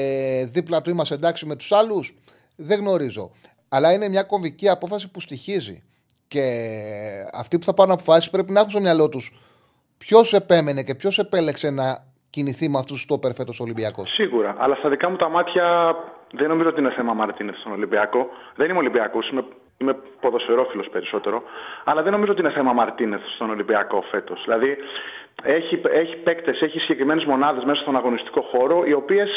δίπλα 0.48 0.82
του 0.82 0.90
είμαστε 0.90 1.15
εντάξει 1.15 1.47
με 1.47 1.57
τους 1.57 1.73
άλλους. 1.73 2.15
Δεν 2.57 2.78
γνωρίζω. 2.78 3.31
Αλλά 3.69 3.93
είναι 3.93 4.09
μια 4.09 4.23
κομβική 4.23 4.69
απόφαση 4.69 5.11
που 5.11 5.20
στοιχίζει. 5.20 5.82
Και 6.28 6.44
αυτοί 7.32 7.59
που 7.59 7.65
θα 7.65 7.74
πάρουν 7.74 7.93
αποφάσεις 7.93 8.31
πρέπει 8.31 8.52
να 8.52 8.59
έχουν 8.59 8.70
στο 8.70 8.81
μυαλό 8.81 9.09
τους 9.09 9.32
ποιος 9.98 10.32
επέμενε 10.32 10.82
και 10.82 10.94
ποιος 10.94 11.19
επέλεξε 11.19 11.70
να 11.70 12.05
κινηθεί 12.31 12.69
με 12.69 12.78
αυτούς 12.78 12.93
τους 12.93 13.02
στόπερ 13.02 13.32
φέτος 13.32 13.61
Ολυμπιακός. 13.61 14.11
Σίγουρα. 14.11 14.55
Αλλά 14.59 14.74
στα 14.74 14.89
δικά 14.89 15.11
μου 15.11 15.16
τα 15.16 15.28
μάτια 15.28 15.97
δεν 16.32 16.48
νομίζω 16.48 16.69
ότι 16.69 16.81
είναι 16.81 16.90
θέμα 16.90 17.12
Μαρτίνεθ 17.12 17.57
στον 17.57 17.73
Ολυμπιακό. 17.73 18.28
Δεν 18.57 18.69
είμαι 18.70 18.78
Ολυμπιακός, 18.78 19.28
είμαι, 19.31 19.44
είμαι 19.78 19.97
ποδοσφαιρόφιλος 20.20 20.89
περισσότερο. 20.89 21.43
Αλλά 21.85 22.02
δεν 22.02 22.12
νομίζω 22.12 22.32
ότι 22.32 22.40
είναι 22.40 22.51
θέμα 22.51 22.73
Μαρτίνεθ 22.73 23.20
στον 23.35 23.51
Ολυμπιακό 23.51 24.02
φέτος. 24.11 24.43
Δηλαδή 24.44 24.77
έχει, 25.43 25.81
έχει 25.93 26.16
παίκτες, 26.16 26.61
έχει 26.61 26.78
συγκεκριμένες 26.78 27.24
μονάδες 27.24 27.65
μέσα 27.65 27.81
στον 27.81 27.97
αγωνιστικό 27.97 28.40
χώρο, 28.40 28.85
οι 28.85 28.93
οποίες 28.93 29.31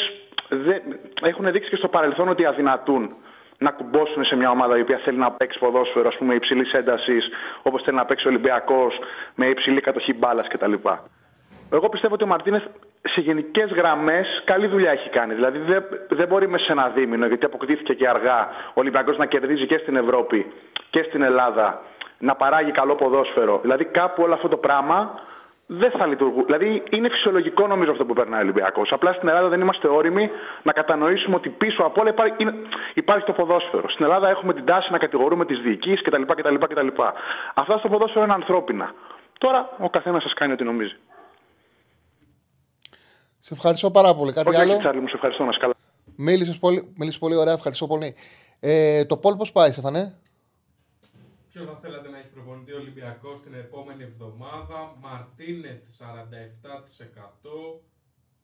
έχουν 1.22 1.52
δείξει 1.52 1.70
και 1.70 1.76
στο 1.76 1.88
παρελθόν 1.88 2.28
ότι 2.28 2.44
αδυνατούν 2.44 3.14
να 3.58 3.70
κουμπώσουν 3.70 4.24
σε 4.24 4.36
μια 4.36 4.50
ομάδα 4.50 4.78
η 4.78 4.80
οποία 4.80 5.00
θέλει 5.04 5.18
να 5.18 5.30
παίξει 5.30 5.58
ποδόσφαιρο 5.58 6.08
ας 6.08 6.16
πούμε, 6.16 6.34
υψηλής 6.34 6.72
έντασης, 6.72 7.28
όπως 7.62 7.82
θέλει 7.82 7.96
να 7.96 8.04
παίξει 8.04 8.26
ο 8.26 8.30
Ολυμπιακός, 8.30 8.98
με 9.34 9.46
υψηλή 9.46 9.80
κατοχή 9.80 10.14
μπάλας 10.14 10.48
κτλ. 10.48 10.72
Εγώ 11.70 11.88
πιστεύω 11.88 12.14
ότι 12.14 12.24
ο 12.24 12.26
Μαρτίνες 12.26 12.62
σε 13.02 13.20
γενικές 13.20 13.70
γραμμές 13.70 14.42
καλή 14.44 14.66
δουλειά 14.66 14.90
έχει 14.90 15.08
κάνει. 15.08 15.34
Δηλαδή 15.34 15.58
δεν, 15.58 15.84
δεν 16.08 16.28
μπορεί 16.28 16.48
μέσα 16.48 16.64
σε 16.64 16.72
ένα 16.72 16.88
δίμηνο, 16.88 17.26
γιατί 17.26 17.44
αποκτήθηκε 17.44 17.94
και 17.94 18.08
αργά 18.08 18.48
ο 18.68 18.80
Ολυμπιακός 18.80 19.16
να 19.16 19.26
κερδίζει 19.26 19.66
και 19.66 19.78
στην 19.78 19.96
Ευρώπη 19.96 20.52
και 20.90 21.02
στην 21.02 21.22
Ελλάδα, 21.22 21.80
να 22.18 22.34
παράγει 22.34 22.70
καλό 22.70 22.94
ποδόσφαιρο. 22.94 23.58
Δηλαδή 23.62 23.84
κάπου 23.84 24.22
όλο 24.22 24.34
αυτό 24.34 24.48
το 24.48 24.56
πράγμα 24.56 25.20
δεν 25.66 25.90
θα 25.90 26.06
λειτουργούν. 26.06 26.44
Δηλαδή 26.44 26.82
είναι 26.90 27.08
φυσιολογικό 27.08 27.66
νομίζω 27.66 27.90
αυτό 27.90 28.04
που 28.04 28.12
περνάει 28.12 28.40
ο 28.40 28.42
Ολυμπιακός. 28.42 28.92
Απλά 28.92 29.12
στην 29.12 29.28
Ελλάδα 29.28 29.48
δεν 29.48 29.60
είμαστε 29.60 29.88
όριμοι 29.88 30.30
να 30.62 30.72
κατανοήσουμε 30.72 31.36
ότι 31.36 31.48
πίσω 31.48 31.82
από 31.82 32.00
όλα 32.00 32.10
υπάρχει, 32.10 32.36
υπάρχει 32.94 33.24
το 33.24 33.32
ποδόσφαιρο. 33.32 33.88
Στην 33.90 34.04
Ελλάδα 34.04 34.28
έχουμε 34.28 34.54
την 34.54 34.64
τάση 34.64 34.92
να 34.92 34.98
κατηγορούμε 34.98 35.44
τις 35.46 35.58
διοικήσει 35.58 36.02
κτλ, 36.02 36.22
κτλ, 36.22 36.54
κτλ. 36.54 36.88
Αυτά 37.54 37.78
στο 37.78 37.88
ποδόσφαιρο 37.88 38.24
είναι 38.24 38.32
ανθρώπινα. 38.32 38.94
Τώρα 39.38 39.76
ο 39.78 39.90
καθένας 39.90 40.22
σας 40.22 40.34
κάνει 40.34 40.52
ό,τι 40.52 40.64
νομίζει. 40.64 40.96
Σε 43.40 43.54
ευχαριστώ 43.54 43.90
πάρα 43.90 44.14
πολύ. 44.14 44.32
Κάτι 44.32 44.48
Όχι, 44.48 44.60
άλλο; 44.60 44.78
Τσάρλι, 44.78 45.00
μου 45.00 45.08
σε 45.08 45.14
ευχαριστώ 45.14 45.44
να 45.44 45.52
σκάλα. 45.52 45.74
Μίλησες 46.16 46.58
πολύ, 46.58 46.92
μίλησες 46.96 47.20
πολύ 47.20 47.36
ωραία, 47.36 47.52
ευχαριστώ 47.52 47.86
πολύ. 47.86 48.14
Ε, 48.60 49.04
το 49.04 49.16
Πολ 49.16 49.36
πώς 49.36 49.52
πάει, 49.52 49.72
Στεφανέ. 49.72 50.14
Ποιο 51.52 51.64
θα 51.64 51.78
θέλατε 51.82 52.08
να 52.08 52.18
έχει 52.18 52.23
προπονητή 52.44 52.72
ο 52.72 52.76
Ολυμπιακός 52.76 53.42
την 53.42 53.54
επόμενη 53.54 54.02
εβδομάδα. 54.02 54.96
Μαρτίνεθ 55.00 55.82
47%, 55.98 57.80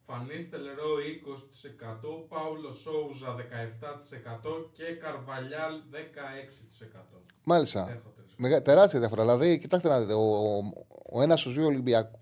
Φανίστελ 0.06 0.64
Ρο 0.78 0.92
20%, 0.98 2.28
Πάουλο 2.28 2.72
Σόουζα 2.72 3.36
17% 3.36 4.70
και 4.72 4.84
Καρβαλιάλ 4.84 5.74
16%. 5.92 7.20
Μάλιστα. 7.44 7.80
Έχω 7.80 8.12
τρεις. 8.16 8.34
Μεγα, 8.36 8.62
τεράστια 8.62 8.98
διαφορά. 8.98 9.22
Δηλαδή, 9.22 9.58
κοιτάξτε 9.58 9.88
να 9.88 10.00
δείτε, 10.00 10.12
ο, 10.12 10.46
ο, 10.48 10.72
ο 11.12 11.22
ένας 11.22 11.40
στους 11.40 11.54
δύο 11.54 11.66
Ολυμπιακού. 11.66 12.18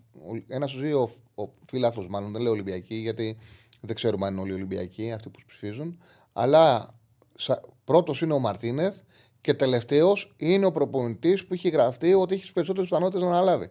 Ένας 0.49 0.71
στους 0.71 0.83
δύο 0.83 1.03
ο, 1.35 1.43
ο 1.43 1.53
φίλαθλο, 1.67 2.07
μάλλον 2.09 2.33
δεν 2.33 2.43
λέω 2.43 2.53
Ολυμπιακοί, 2.53 2.95
γιατί 2.95 3.39
δεν 3.81 3.95
ξέρουμε 3.95 4.27
αν 4.27 4.33
είναι 4.33 4.43
όλοι 4.43 4.53
Ολυμπιακοί 4.53 5.13
αυτοί 5.13 5.29
που 5.29 5.39
ψηφίζουν. 5.47 6.03
Αλλά 6.33 6.95
πρώτος 7.85 8.21
είναι 8.21 8.33
ο 8.33 8.39
Μαρτίνεθ 8.39 8.97
και 9.49 9.55
τελευταίος 9.55 10.35
είναι 10.37 10.67
ο 10.67 10.73
προπονητής 10.73 11.47
που 11.47 11.55
έχει 11.55 11.69
γραφτεί 11.69 12.15
ότι 12.15 12.35
έχεις 12.35 12.47
τι 12.47 12.53
περισσότερες 12.53 12.89
πιθανότητες 12.89 13.23
να 13.23 13.29
αναλάβει. 13.29 13.71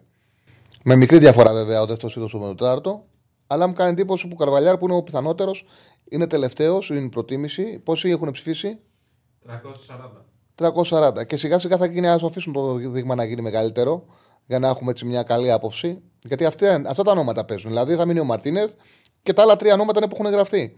Με 0.84 0.96
μικρή 0.96 1.18
διαφορά 1.18 1.54
βέβαια 1.54 1.82
ο 1.82 1.86
δεύτερο 1.86 2.14
είδο 2.16 2.40
με 2.40 2.46
το 2.46 2.56
τέταρτο. 2.56 3.06
Αλλά 3.48 3.68
μου 3.68 3.74
κάνει 3.74 3.92
εντύπωση 3.92 4.28
που 4.28 4.36
ο 4.40 4.44
Καρβαλιάρ 4.44 4.78
που 4.78 4.86
είναι 4.86 4.96
ο 4.96 5.04
πιθανότερος 5.04 5.66
είναι 6.10 6.28
τελευταίος, 6.28 6.90
είναι 6.90 7.00
η 7.00 7.10
προτίμηση. 7.10 7.80
Πόσοι 7.80 8.10
έχουν 8.10 8.32
ψηφίσει, 8.32 8.80
340. 10.56 10.72
340. 11.20 11.26
Και 11.26 11.38
σιγά 11.38 11.60
σιγά 11.60 11.78
θα 11.78 11.86
γίνει, 11.86 12.08
ας 12.08 12.24
αφήσουν 12.24 12.54
το 12.54 12.76
δείγμα 12.76 13.16
να 13.16 13.24
γίνει 13.24 13.42
μεγαλύτερο 13.42 14.06
για 14.46 14.60
να 14.60 14.68
έχουμε 14.68 14.92
έτσι 14.92 15.06
μια 15.06 15.24
καλή 15.24 15.52
άποψη. 15.52 16.02
Γιατί 16.24 16.46
αυτά, 16.46 16.82
αυτά 16.88 17.04
τα 17.04 17.12
ονόματα 17.12 17.46
παίζουν. 17.46 17.70
Δηλαδή 17.70 17.96
θα 17.96 18.06
μείνει 18.06 18.20
ο 18.20 18.24
Μαρτίνεθ 18.24 18.72
και 19.24 19.34
τα 19.34 19.42
άλλα 19.42 19.56
τρία 19.56 19.74
ονόματα 19.74 20.00
είναι 20.00 20.10
που 20.10 20.18
έχουν 20.20 20.32
γραφτεί. 20.32 20.76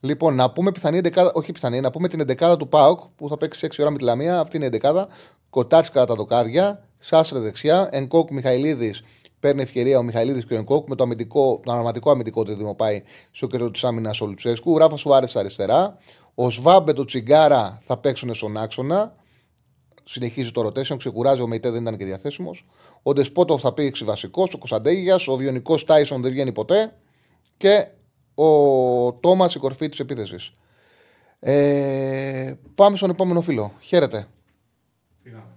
Λοιπόν, 0.00 0.34
να 0.34 0.50
πούμε 0.50 0.72
πιθανή 0.72 0.98
εντεκάδα, 0.98 1.30
όχι 1.34 1.52
πιθανή, 1.52 1.80
να 1.80 1.90
πούμε 1.90 2.08
την 2.08 2.20
εντεκάδα 2.20 2.56
του 2.56 2.68
Πάοκ 2.68 3.00
που 3.16 3.28
θα 3.28 3.36
παίξει 3.36 3.66
6 3.70 3.74
ώρα 3.78 3.90
με 3.90 3.98
τη 3.98 4.04
Λαμία. 4.04 4.40
Αυτή 4.40 4.56
είναι 4.56 4.64
η 4.64 4.68
εντεκάδα. 4.68 5.08
Κοτάτσκα 5.50 6.06
τα 6.06 6.14
δοκάρια, 6.14 6.84
Σάσρε 6.98 7.38
δεξιά, 7.38 7.88
Ενκόκ 7.92 8.30
Μιχαηλίδης. 8.30 9.02
Παίρνει 9.40 9.62
ευκαιρία 9.62 9.98
ο 9.98 10.02
Μιχαηλίδης 10.02 10.46
και 10.46 10.54
ο 10.54 10.56
Ενκόκ 10.56 10.88
με 10.88 10.94
το, 10.94 11.02
αμυντικό, 11.02 11.60
το 11.64 11.72
αναματικό 11.72 12.10
αμυντικό 12.10 12.44
τρίδημο 12.44 12.74
πάει 12.74 13.02
στο 13.30 13.46
κέντρο 13.46 13.70
της 13.70 13.84
άμυνας 13.84 14.20
ο 14.20 14.26
Λουτσέσκου. 14.26 14.78
Ράφα 14.78 14.96
Σουάρες 14.96 15.36
αριστερά. 15.36 15.98
Ο 16.34 16.50
Σβάμπε 16.50 16.92
το 16.92 17.04
Τσιγκάρα 17.04 17.78
θα 17.82 17.96
παίξουν 17.96 18.34
στον 18.34 18.56
άξονα. 18.56 19.14
Συνεχίζει 20.04 20.50
το 20.50 20.66
rotation, 20.66 20.96
ξεκουράζει 20.96 21.42
ο 21.42 21.46
Μεϊτέ, 21.46 21.70
δεν 21.70 21.82
ήταν 21.82 21.96
και 21.96 22.04
διαθέσιμος. 22.04 22.66
Ο 23.02 23.12
Ντεσπότοφ 23.12 23.60
θα 23.60 23.72
παίξει 23.72 24.04
βασικός, 24.04 24.54
ο 24.54 24.58
Κωνσταντέγιας, 24.58 25.28
ο 25.28 25.36
Βιονικός 25.36 25.84
Τάισον 25.84 26.22
δεν 26.22 26.30
βγαίνει 26.30 26.52
ποτέ. 26.52 26.96
Και 27.56 27.86
ο 28.44 29.12
Τόμας 29.20 29.54
η 29.54 29.58
κορφή 29.58 29.88
της 29.88 30.00
επίθεσης. 30.00 30.52
Ε, 31.40 32.54
πάμε 32.74 32.96
στον 32.96 33.10
επόμενο 33.10 33.40
φίλο. 33.40 33.72
Χαίρετε. 33.80 34.26
Φύγαμε. 35.22 35.56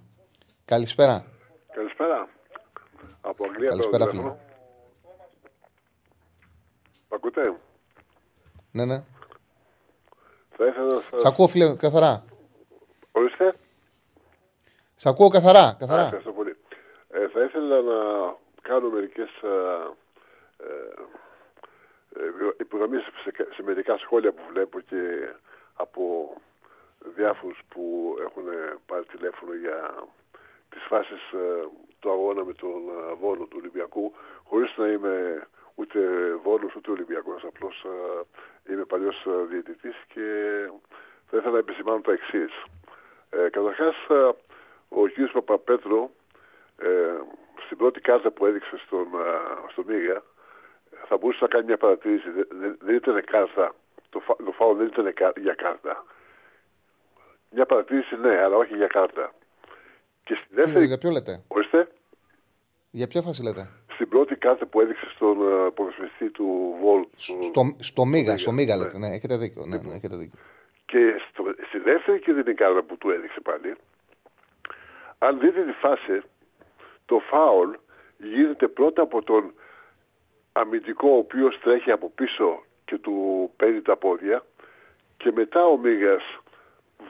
Καλησπέρα. 0.65 1.25
Καλησπέρα. 1.73 2.29
Από 3.21 3.45
Αγγλία 3.45 3.69
Καλησπέρα, 3.69 4.03
το 4.05 4.09
φίλε. 4.09 4.21
τηλέφωνο. 4.21 4.41
Μ' 7.09 7.13
ακούτε; 7.13 7.55
Ναι, 8.71 8.85
ναι. 8.85 9.03
Θα 10.57 10.65
ήθελα 10.67 10.93
να 10.93 10.99
σας... 10.99 11.21
Σ' 11.21 11.25
ακούω, 11.25 11.47
φίλε, 11.47 11.75
καθαρά. 11.75 12.23
Ορίστε. 13.11 13.53
Σ' 14.95 15.05
ακούω 15.05 15.27
καθαρά. 15.27 15.67
Α, 15.67 15.75
καθαρά. 15.79 16.03
ευχαριστώ 16.03 16.31
πολύ. 16.31 16.55
Ε, 17.09 17.27
θα 17.27 17.43
ήθελα 17.43 17.81
να 17.81 17.99
κάνω 18.61 18.89
μερικές 18.89 19.29
ε, 19.43 19.47
ε, 20.57 20.67
ε, 22.19 22.49
υπογραμμίσεις 22.59 23.13
σε, 23.23 23.31
σε 23.53 23.63
μερικά 23.63 23.97
σχόλια 23.97 24.31
που 24.31 24.41
βλέπω 24.51 24.79
και 24.79 25.29
από 25.73 26.33
διάφορους 27.15 27.59
που 27.69 28.15
έχουν 28.19 28.43
πάρει 28.85 29.05
τηλέφωνο 29.05 29.53
για 29.53 29.93
τις 30.69 30.83
φάσεις 30.83 31.31
ε, 31.31 31.67
του 31.99 32.11
αγώνα 32.11 32.43
με 32.43 32.53
τον 32.53 32.81
ε, 32.89 33.13
Βόλο 33.13 33.43
του 33.45 33.57
Ολυμπιακού 33.59 34.13
χωρίς 34.43 34.73
να 34.77 34.87
είμαι 34.87 35.47
ούτε 35.75 35.99
Βόλος 36.43 36.75
ούτε 36.75 36.91
Ολυμπιακός 36.91 37.43
απλώς 37.43 37.85
ε, 38.65 38.71
είμαι 38.73 38.85
παλιός 38.85 39.25
ε, 39.25 39.45
διαιτητής 39.49 39.95
και 40.13 40.27
θα 41.29 41.37
ήθελα 41.37 41.51
να 41.51 41.57
επισημάνω 41.57 42.01
τα 42.01 42.11
εξής. 42.11 42.63
Ε, 43.29 43.49
καταρχάς 43.49 43.95
ε, 44.09 44.29
ο 44.89 45.07
κ. 45.07 45.31
Παπαπέτρο 45.31 46.11
ε, 46.77 46.87
στην 47.65 47.77
πρώτη 47.77 47.99
κάρτα 47.99 48.31
που 48.31 48.45
έδειξε 48.45 48.77
στον, 48.77 49.07
ε, 49.13 49.71
στο 49.71 49.83
Μίγα 49.87 50.23
θα 51.07 51.17
μπορούσε 51.17 51.39
να 51.41 51.47
κάνει 51.47 51.65
μια 51.65 51.77
παρατήρηση. 51.77 52.29
Δεν, 52.29 52.47
δεν, 52.49 52.77
δεν 52.81 52.95
ήταν 52.95 53.23
κάρτα. 53.23 53.75
Το, 54.09 54.19
φα, 54.19 54.35
το 54.35 54.51
φάουλ 54.51 54.77
δεν 54.77 54.87
ήταν 54.87 55.13
κα- 55.13 55.33
για 55.41 55.53
κάρτα. 55.53 56.05
Μια 57.51 57.65
παρατήρηση 57.65 58.15
ναι, 58.15 58.37
αλλά 58.43 58.55
όχι 58.55 58.75
για 58.75 58.87
κάρτα. 58.87 59.33
Και 60.23 60.35
στη 60.35 60.47
Ε, 60.51 60.63
δεύτερη. 60.63 60.85
για 60.85 60.97
ποιο 60.97 61.09
λέτε; 61.09 61.43
Ορίστε, 61.47 61.87
Για 62.91 63.07
ποια 63.07 63.21
φάση 63.21 63.43
λέτε; 63.43 63.69
στην 63.93 64.09
πρώτη 64.09 64.35
κάρτα 64.35 64.65
που 64.65 64.81
έδειξε 64.81 65.05
στον 65.15 65.37
uh, 65.41 65.71
ποδοσφαιριστή 65.75 66.29
του 66.29 66.75
Βολ. 66.81 67.05
Στο, 67.15 67.75
στο 67.79 68.05
Μίγα, 68.05 68.37
στο 68.37 68.51
Μίγα 68.51 68.75
ναι. 68.75 68.83
λέτε. 68.83 68.97
Ναι, 68.97 69.07
έχετε 69.07 69.37
δίκιο. 69.37 69.65
Ναι, 69.65 69.77
ναι, 69.77 69.93
έχετε 69.93 70.15
δίκιο. 70.15 70.39
Και 70.85 71.15
στο, 71.29 71.43
στη 71.67 71.77
δεύτερη 71.79 72.19
κίνδυνη 72.19 72.53
κάρτα 72.55 72.83
που 72.83 72.97
του 72.97 73.09
έδειξε 73.09 73.39
πάλι, 73.39 73.75
αν 75.17 75.39
δείτε 75.39 75.63
τη 75.65 75.71
φάση, 75.71 76.21
το 77.05 77.19
φάουλ 77.19 77.69
γίνεται 78.17 78.67
πρώτα 78.67 79.01
από 79.01 79.23
τον 79.23 79.53
αμυντικό 80.53 81.09
ο 81.09 81.17
οποίος 81.17 81.59
τρέχει 81.63 81.91
από 81.91 82.09
πίσω 82.15 82.63
και 82.85 82.97
του 82.97 83.49
παίρνει 83.57 83.81
τα 83.81 83.95
πόδια 83.97 84.45
και 85.17 85.31
μετά 85.35 85.65
ο 85.65 85.77
Μίγας 85.77 86.23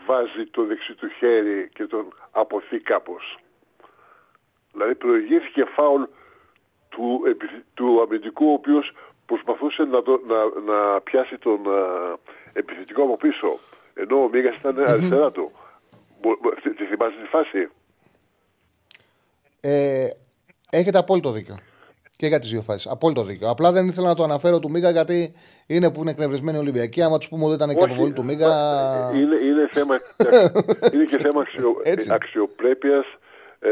βάζει 0.06 0.46
το 0.52 0.66
δεξί 0.66 0.94
του 0.94 1.08
χέρι 1.10 1.70
και 1.74 1.84
τον 1.86 2.14
αποθεί 2.32 2.80
κάπως. 2.80 3.38
Δηλαδή 4.72 4.96
προηγήθηκε 4.96 5.64
φάουλ 5.66 6.04
του, 6.90 7.24
επιθ- 7.28 7.64
του 7.74 8.02
αμυντικού 8.02 8.50
ο 8.50 8.54
οποίος 8.54 8.92
προσπαθούσε 9.26 9.84
να, 9.84 10.02
το, 10.02 10.22
να, 10.28 10.62
να 10.74 11.02
πιάσει 11.02 11.38
τον 11.38 11.60
α, 11.74 12.18
επιθετικό 12.54 13.04
από 13.04 13.18
πίσω 13.18 13.60
ενώ 13.94 14.24
ο 14.24 14.30
Μίγας 14.30 14.56
ήταν 14.56 14.80
αριστερά 14.80 15.32
του. 15.32 15.52
Μπο- 16.22 16.38
μπο- 16.42 16.54
Τη 16.54 16.74
τη 16.74 16.86
θυμάσαι 16.86 17.16
τη 17.22 17.28
φάση; 17.28 17.70
Ε, 19.62 20.08
έχετε 20.70 20.98
απόλυτο 20.98 21.32
δίκιο. 21.32 21.58
Και 22.24 22.30
για 22.30 22.40
τις 22.40 22.50
δύο 22.50 22.62
φάσεις. 22.62 22.92
Απόλυτο 22.92 23.24
δίκιο. 23.24 23.50
Απλά 23.50 23.72
δεν 23.72 23.88
ήθελα 23.88 24.08
να 24.08 24.16
το 24.16 24.24
αναφέρω 24.24 24.60
του 24.60 24.70
Μίγα 24.70 24.90
γιατί 24.90 25.34
είναι 25.68 25.92
που 25.92 26.02
είναι 26.02 26.12
εκνευρισμένοι 26.12 26.58
Ολυμπιακοί. 26.58 27.02
Άμα 27.02 27.18
τους 27.18 27.28
πούμε 27.30 27.46
ότι 27.46 27.54
ήταν 27.54 27.70
και 27.70 27.76
Όχι, 27.76 27.86
αποβολή 27.86 28.14
του 28.14 28.24
Μίγα. 28.24 28.48
μα, 28.48 29.12
Είναι, 29.16 29.36
είναι, 29.36 29.68
θέμα, 29.72 29.96
είναι 30.94 31.04
και 31.04 31.18
θέμα 31.18 31.42
αξιο, 31.42 31.76
Έτσι. 31.84 32.14
αξιοπρέπειας 32.14 33.06
ε, 33.60 33.70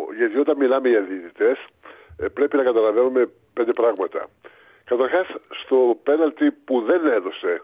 ο- 0.00 0.14
γιατί 0.18 0.38
όταν 0.38 0.56
μιλάμε 0.56 0.88
για 0.88 1.00
διαιτητές 1.00 1.58
ε, 2.18 2.26
πρέπει 2.28 2.56
να 2.56 2.62
καταλαβαίνουμε 2.62 3.28
πέντε 3.52 3.72
πράγματα. 3.72 4.28
Καταρχάς 4.84 5.26
στο 5.64 5.76
πέναλτι 6.02 6.50
που 6.50 6.80
δεν 6.80 7.06
έδωσε 7.06 7.62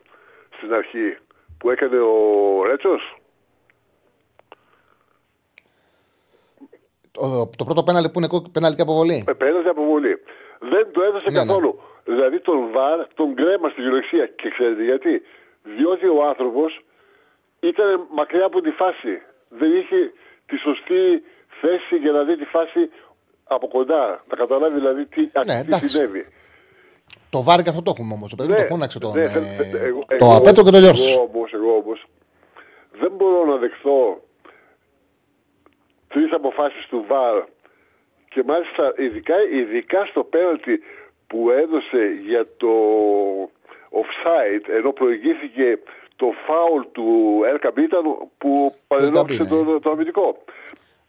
στην 0.56 0.72
αρχή 0.72 1.16
που 1.58 1.70
έκανε 1.70 1.98
ο 1.98 2.16
Ρέτσος 2.66 3.02
Το, 7.20 7.50
το 7.60 7.64
πρώτο 7.64 7.82
πέναλτι 7.82 8.08
που 8.10 8.18
είναι 8.18 8.28
κόκκι- 8.34 8.52
πέναλτι 8.56 8.76
και 8.76 8.82
αποβολή. 8.88 9.18
Με 9.26 9.34
πέναλτι 9.34 9.68
αποβολή. 9.68 10.14
Δεν 10.72 10.84
το 10.92 11.00
έδωσε 11.08 11.28
Ναι, 11.30 11.38
ναι. 11.38 11.44
καθόλου. 11.46 11.72
Δηλαδή 12.04 12.40
τον 12.40 12.58
Βαρ 12.74 12.98
τον 13.14 13.34
κρέμα 13.34 13.66
στη 13.68 13.76
κυριολεξία. 13.80 14.26
Και 14.26 14.48
ξέρετε 14.54 14.82
γιατί; 14.90 15.22
Διότι 15.76 16.06
ο 16.06 16.18
άνθρωπος 16.30 16.70
ήταν 17.60 17.88
μακριά 18.18 18.44
από 18.44 18.60
τη 18.60 18.70
φάση. 18.70 19.12
Δεν 19.48 19.70
είχε 19.78 20.12
τη 20.46 20.56
σωστή 20.66 21.02
θέση 21.60 21.96
για 22.02 22.12
να 22.12 22.22
δει 22.24 22.36
τη 22.36 22.44
φάση 22.44 22.80
από 23.44 23.68
κοντά. 23.68 24.24
Να 24.30 24.36
καταλάβει 24.36 24.74
δηλαδή 24.74 25.06
τι, 25.06 25.26
τι 25.26 25.40
Ναι, 25.46 25.58
εντάξει. 25.58 25.88
συνέβη. 25.88 26.26
Το 27.30 27.42
βάρη 27.42 27.62
και 27.62 27.68
αυτό 27.68 27.82
το 27.82 27.90
έχουμε 27.94 28.12
όμως. 28.14 28.30
Το 28.30 28.36
παιδί 28.36 28.52
Ναι, 28.52 28.56
το 28.58 28.64
φώναξε 28.64 28.98
τον. 28.98 29.12
ναι, 29.14 29.22
ε, 29.22 29.28
θε- 29.28 29.42
θε- 29.42 29.82
εγώ- 29.82 29.98
το 30.08 30.14
εγώ- 30.20 30.36
απέτρο 30.36 30.64
και 30.64 30.70
το 30.70 30.78
διόρθωσε. 30.80 31.12
Εγώ 31.12 31.28
όμως, 31.34 31.52
εγώ 31.52 31.76
όμως, 31.82 32.06
δεν 33.00 33.12
μπορώ 33.16 33.44
να 33.44 33.56
δεχθώ 33.56 34.20
τρεις 36.16 36.32
αποφάσεις 36.32 36.86
του 36.86 37.04
ΒΑΡ 37.08 37.44
και 38.28 38.42
μάλιστα 38.46 38.92
ειδικά, 38.96 39.34
ειδικά 39.58 40.06
στο 40.10 40.22
πέναλτι 40.24 40.82
που 41.26 41.50
έδωσε 41.50 42.02
για 42.28 42.46
το 42.56 42.72
offside 44.00 44.66
ενώ 44.78 44.90
προηγήθηκε 44.92 45.78
το 46.16 46.26
φάουλ 46.46 46.82
του 46.92 47.06
El 47.50 47.58
Capitan 47.66 48.04
που 48.38 48.74
παρενόχλησε 48.86 49.42
Capitan, 49.42 49.64
το, 49.64 49.80
το 49.80 49.90
αμυντικό. 49.90 50.36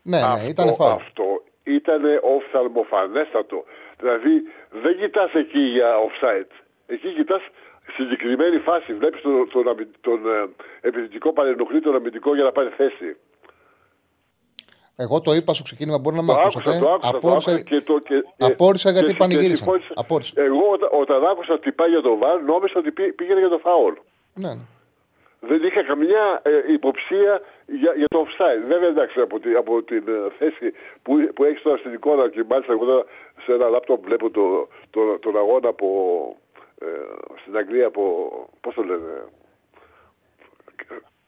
Ναι, 0.03 0.17
ναι, 0.17 0.23
αυτό, 0.23 0.49
ήταν 0.49 0.75
φάουλ. 0.75 0.91
Αυτό 0.91 1.43
ήταν 1.63 2.01
οφθαλμοφανέστατο. 2.21 3.63
Δηλαδή 3.99 4.33
δεν 4.83 4.97
κοιτάς 4.99 5.33
εκεί 5.33 5.59
για 5.59 5.89
offside. 6.07 6.51
Εκεί 6.87 7.13
κοιτάς 7.13 7.41
συγκεκριμένη 7.95 8.57
φάση. 8.57 8.93
Βλέπεις 8.93 9.21
τον, 9.21 9.49
τον, 9.49 9.67
αμυ- 9.67 9.95
τον, 10.01 10.19
ε, 10.27 10.49
επιθετικό 10.81 11.33
παρενοχλεί 11.33 11.81
τον 11.81 11.95
αμυντικό 11.95 12.35
για 12.35 12.43
να 12.43 12.51
πάρει 12.51 12.69
θέση. 12.69 13.17
Εγώ 14.99 15.21
το 15.21 15.33
είπα 15.33 15.53
στο 15.53 15.63
ξεκίνημα, 15.63 15.97
μπορεί 15.97 16.15
να 16.15 16.21
με 16.21 16.33
Το 16.33 16.39
άκουσα, 16.39 16.59
ακούσατε. 16.59 16.79
το 16.85 16.91
άκουσα, 16.91 17.11
το 17.11 17.17
Απόρρισα- 17.17 17.51
άκουσα 17.53 17.63
και 17.69 17.81
το, 17.81 17.99
και, 17.99 18.23
Απόρρισα 18.45 18.91
γιατί 18.91 19.11
και- 19.11 19.17
πανηγύρισαν. 19.17 19.51
και 19.51 19.55
συμφώνησα. 19.63 19.93
Απόρρισα. 19.95 20.33
Εγώ 20.41 20.63
όταν, 20.75 20.89
όταν 21.01 21.25
άκουσα 21.25 21.53
ότι 21.53 21.71
πάει 21.71 21.89
για 21.89 22.01
το 22.01 22.17
βάρ, 22.17 22.41
νόμιζα 22.41 22.73
ότι 22.81 22.91
πή- 22.91 23.13
πήγαινε 23.15 23.39
για 23.39 23.49
το 23.49 23.57
φάουλ. 23.57 23.93
Ναι, 24.33 24.47
ναι. 24.53 24.61
Δεν 25.39 25.63
είχα 25.63 25.83
καμιά 25.83 26.41
ε, 26.43 26.51
υποψία 26.73 27.41
για, 27.65 27.93
για 27.97 28.07
το 28.07 28.19
offside. 28.25 28.63
Βέβαια, 28.67 28.89
εντάξει, 28.89 29.19
από, 29.19 29.39
τη, 29.39 29.53
από 29.53 29.83
την 29.83 30.03
ε, 30.07 30.29
θέση 30.39 30.73
που, 31.03 31.11
που 31.35 31.43
έχεις 31.43 31.61
τώρα 31.61 31.77
στην 31.77 31.93
εικόνα 31.93 32.29
και 32.29 32.43
μάλιστα 32.49 32.71
εγώ 32.73 32.85
τώρα 32.85 33.03
σε 33.43 33.51
ένα 33.53 33.67
λάπτοπ 33.69 34.03
βλέπω 34.05 34.29
το, 34.29 34.67
το, 34.89 35.19
τον 35.19 35.37
αγώνα 35.37 35.69
από, 35.69 35.87
ε, 36.81 36.85
στην 37.41 37.57
Αγγλία 37.57 37.87
από, 37.87 38.03
πώς 38.61 38.73
το 38.75 38.83
λένε, 38.83 39.13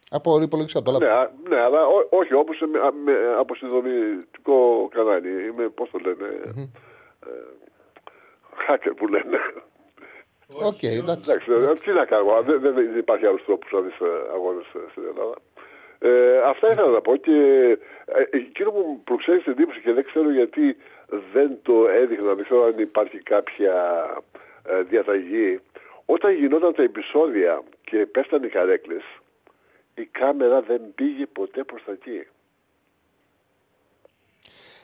Από 0.09 0.41
υπολογιστή 0.41 0.77
από 0.77 0.91
το 0.91 0.97
ναι, 0.97 1.05
λάπτοπ. 1.05 1.45
α- 1.45 1.49
ναι, 1.49 1.59
αλλά 1.61 1.87
ό, 1.87 2.07
όχι 2.09 2.33
όπως 2.33 2.63
με, 2.71 2.79
α- 2.79 2.93
με, 3.03 3.13
από 3.37 3.55
συνδρομητικό 3.55 4.89
κανάλι. 4.91 5.29
Είμαι, 5.47 5.69
πώς 5.69 5.89
το 5.89 5.99
λένε, 5.99 6.27
ε, 7.25 7.29
hacker 8.67 8.91
που 8.95 9.07
λένε. 9.07 9.37
Οκ, 10.53 10.83
εντάξει. 10.83 11.31
Εντάξει, 11.31 11.51
ε, 11.51 11.73
τι 11.83 11.91
να 11.91 12.05
κάνουμε, 12.05 12.41
δεν, 12.41 12.59
δεν, 12.61 12.73
δεν 12.73 12.97
υπάρχει 12.97 13.25
άλλος 13.25 13.43
τρόπος 13.45 13.71
να 13.71 13.79
δεις 13.79 13.95
αγώνες 14.33 14.65
στην 14.91 15.03
Ελλάδα. 15.09 15.35
Ε, 16.01 16.37
αυτά 16.45 16.71
ήθελα 16.71 16.87
να 16.87 17.01
πω 17.01 17.15
και 17.15 17.37
ε, 18.05 18.37
εκείνο 18.37 18.71
που 18.71 18.83
μου 18.87 19.01
προξένει 19.03 19.39
την 19.39 19.51
εντύπωση 19.51 19.79
και 19.81 19.93
δεν 19.93 20.05
ξέρω 20.05 20.31
γιατί 20.31 20.77
δεν 21.33 21.57
το 21.61 21.87
έδειχνα, 21.89 22.33
δεν 22.33 22.43
ξέρω 22.43 22.63
αν 22.63 22.79
υπάρχει 22.79 23.17
κάποια 23.17 23.73
ε, 24.69 24.81
διαταγή. 24.81 25.59
Όταν 26.05 26.33
γινόταν 26.33 26.73
τα 26.73 26.83
επεισόδια 26.83 27.61
και 27.83 28.05
πέφτανε 28.05 28.45
οι 28.45 28.49
καρέκλες, 28.49 29.03
η 30.01 30.05
κάμερα 30.11 30.61
δεν 30.61 30.81
πήγε 30.95 31.25
ποτέ 31.25 31.63
προς 31.63 31.83
τα 31.85 31.91
εκεί. 31.91 32.27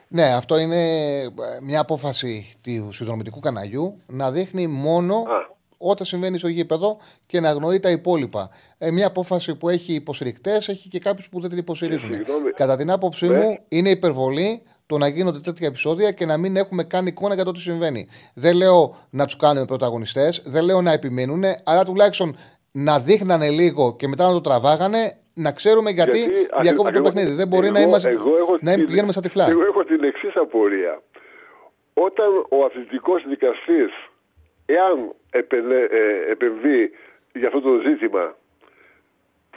Ναι, 0.07 0.33
αυτό 0.33 0.57
είναι 0.57 1.19
ε, 1.21 1.29
μια 1.61 1.79
απόφαση 1.79 2.53
του 2.61 2.91
συνδρομητικού 2.91 3.39
καναλιού 3.39 4.01
να 4.07 4.31
δείχνει 4.31 4.67
μόνο 4.67 5.23
όταν 5.77 6.05
συμβαίνει 6.05 6.37
στο 6.37 6.47
γήπεδο 6.47 6.97
και 7.25 7.39
να 7.39 7.49
αγνοεί 7.49 7.79
τα 7.79 7.89
υπόλοιπα. 7.89 8.49
Ε, 8.77 8.91
μια 8.91 9.07
απόφαση 9.07 9.55
που 9.55 9.69
έχει 9.69 9.93
υποστηρικτές, 9.93 10.67
έχει 10.67 10.89
και 10.89 10.99
κάποιους 10.99 11.29
που 11.29 11.39
δεν 11.39 11.49
την 11.49 11.59
υποστηρίζουν. 11.59 12.13
Συγγνώμη. 12.13 12.51
Κατά 12.51 12.77
την 12.77 12.91
άποψή 12.91 13.27
Ναι. 13.27 13.37
μου, 13.37 13.59
είναι 13.67 13.89
υπερβολή 13.89 14.61
το 14.85 14.97
να 14.97 15.07
γίνονται 15.07 15.39
τέτοια 15.39 15.67
επεισόδια 15.67 16.11
και 16.11 16.25
να 16.25 16.37
μην 16.37 16.55
έχουμε 16.55 16.83
καν 16.83 17.05
εικόνα 17.07 17.35
για 17.35 17.43
το 17.43 17.51
τι 17.51 17.59
συμβαίνει. 17.59 18.07
Δεν 18.33 18.55
λέω 18.55 18.95
να 19.09 19.25
τους 19.25 19.35
κάνουμε 19.35 19.65
πρωταγωνιστές, 19.65 20.41
δεν 20.45 20.63
λέω 20.63 20.81
να 20.81 20.91
επιμείνουν, 20.91 21.43
αλλά 21.63 21.85
τουλάχιστον 21.85 22.37
να 22.77 22.99
δείχνανε 22.99 23.49
λίγο 23.49 23.95
και 23.95 24.07
μετά 24.07 24.27
να 24.27 24.31
το 24.33 24.41
τραβάγανε, 24.41 25.17
να 25.33 25.51
ξέρουμε 25.51 25.89
γιατί, 25.89 26.17
Γιατί, 26.19 26.33
διακόπτει 26.61 26.75
το 26.75 26.87
ακριβώς, 26.87 27.11
παιχνίδι. 27.13 27.35
Δεν 27.35 27.47
μπορεί 27.47 27.69
να, 27.71 27.79
εγώ- 27.79 27.87
είμαστε, 27.87 28.09
εγώ 28.09 28.37
έχω 28.37 28.57
να 28.61 28.73
την- 28.73 28.85
πηγαίνουμε 28.85 29.11
στα 29.11 29.21
τυφλά. 29.21 29.47
Εγώ 29.49 29.63
έχω 29.65 29.83
την 29.83 30.03
εξής 30.03 30.35
απορία. 30.35 31.01
Όταν 31.93 32.27
ο 32.49 32.65
αθλητικός 32.65 33.23
δικαστής, 33.27 33.91
εάν 34.65 35.11
επελε, 35.29 35.79
ε, 35.79 36.31
επεμβεί 36.31 36.91
για 37.33 37.47
αυτό 37.47 37.61
το 37.61 37.71
ζήτημα, 37.87 38.35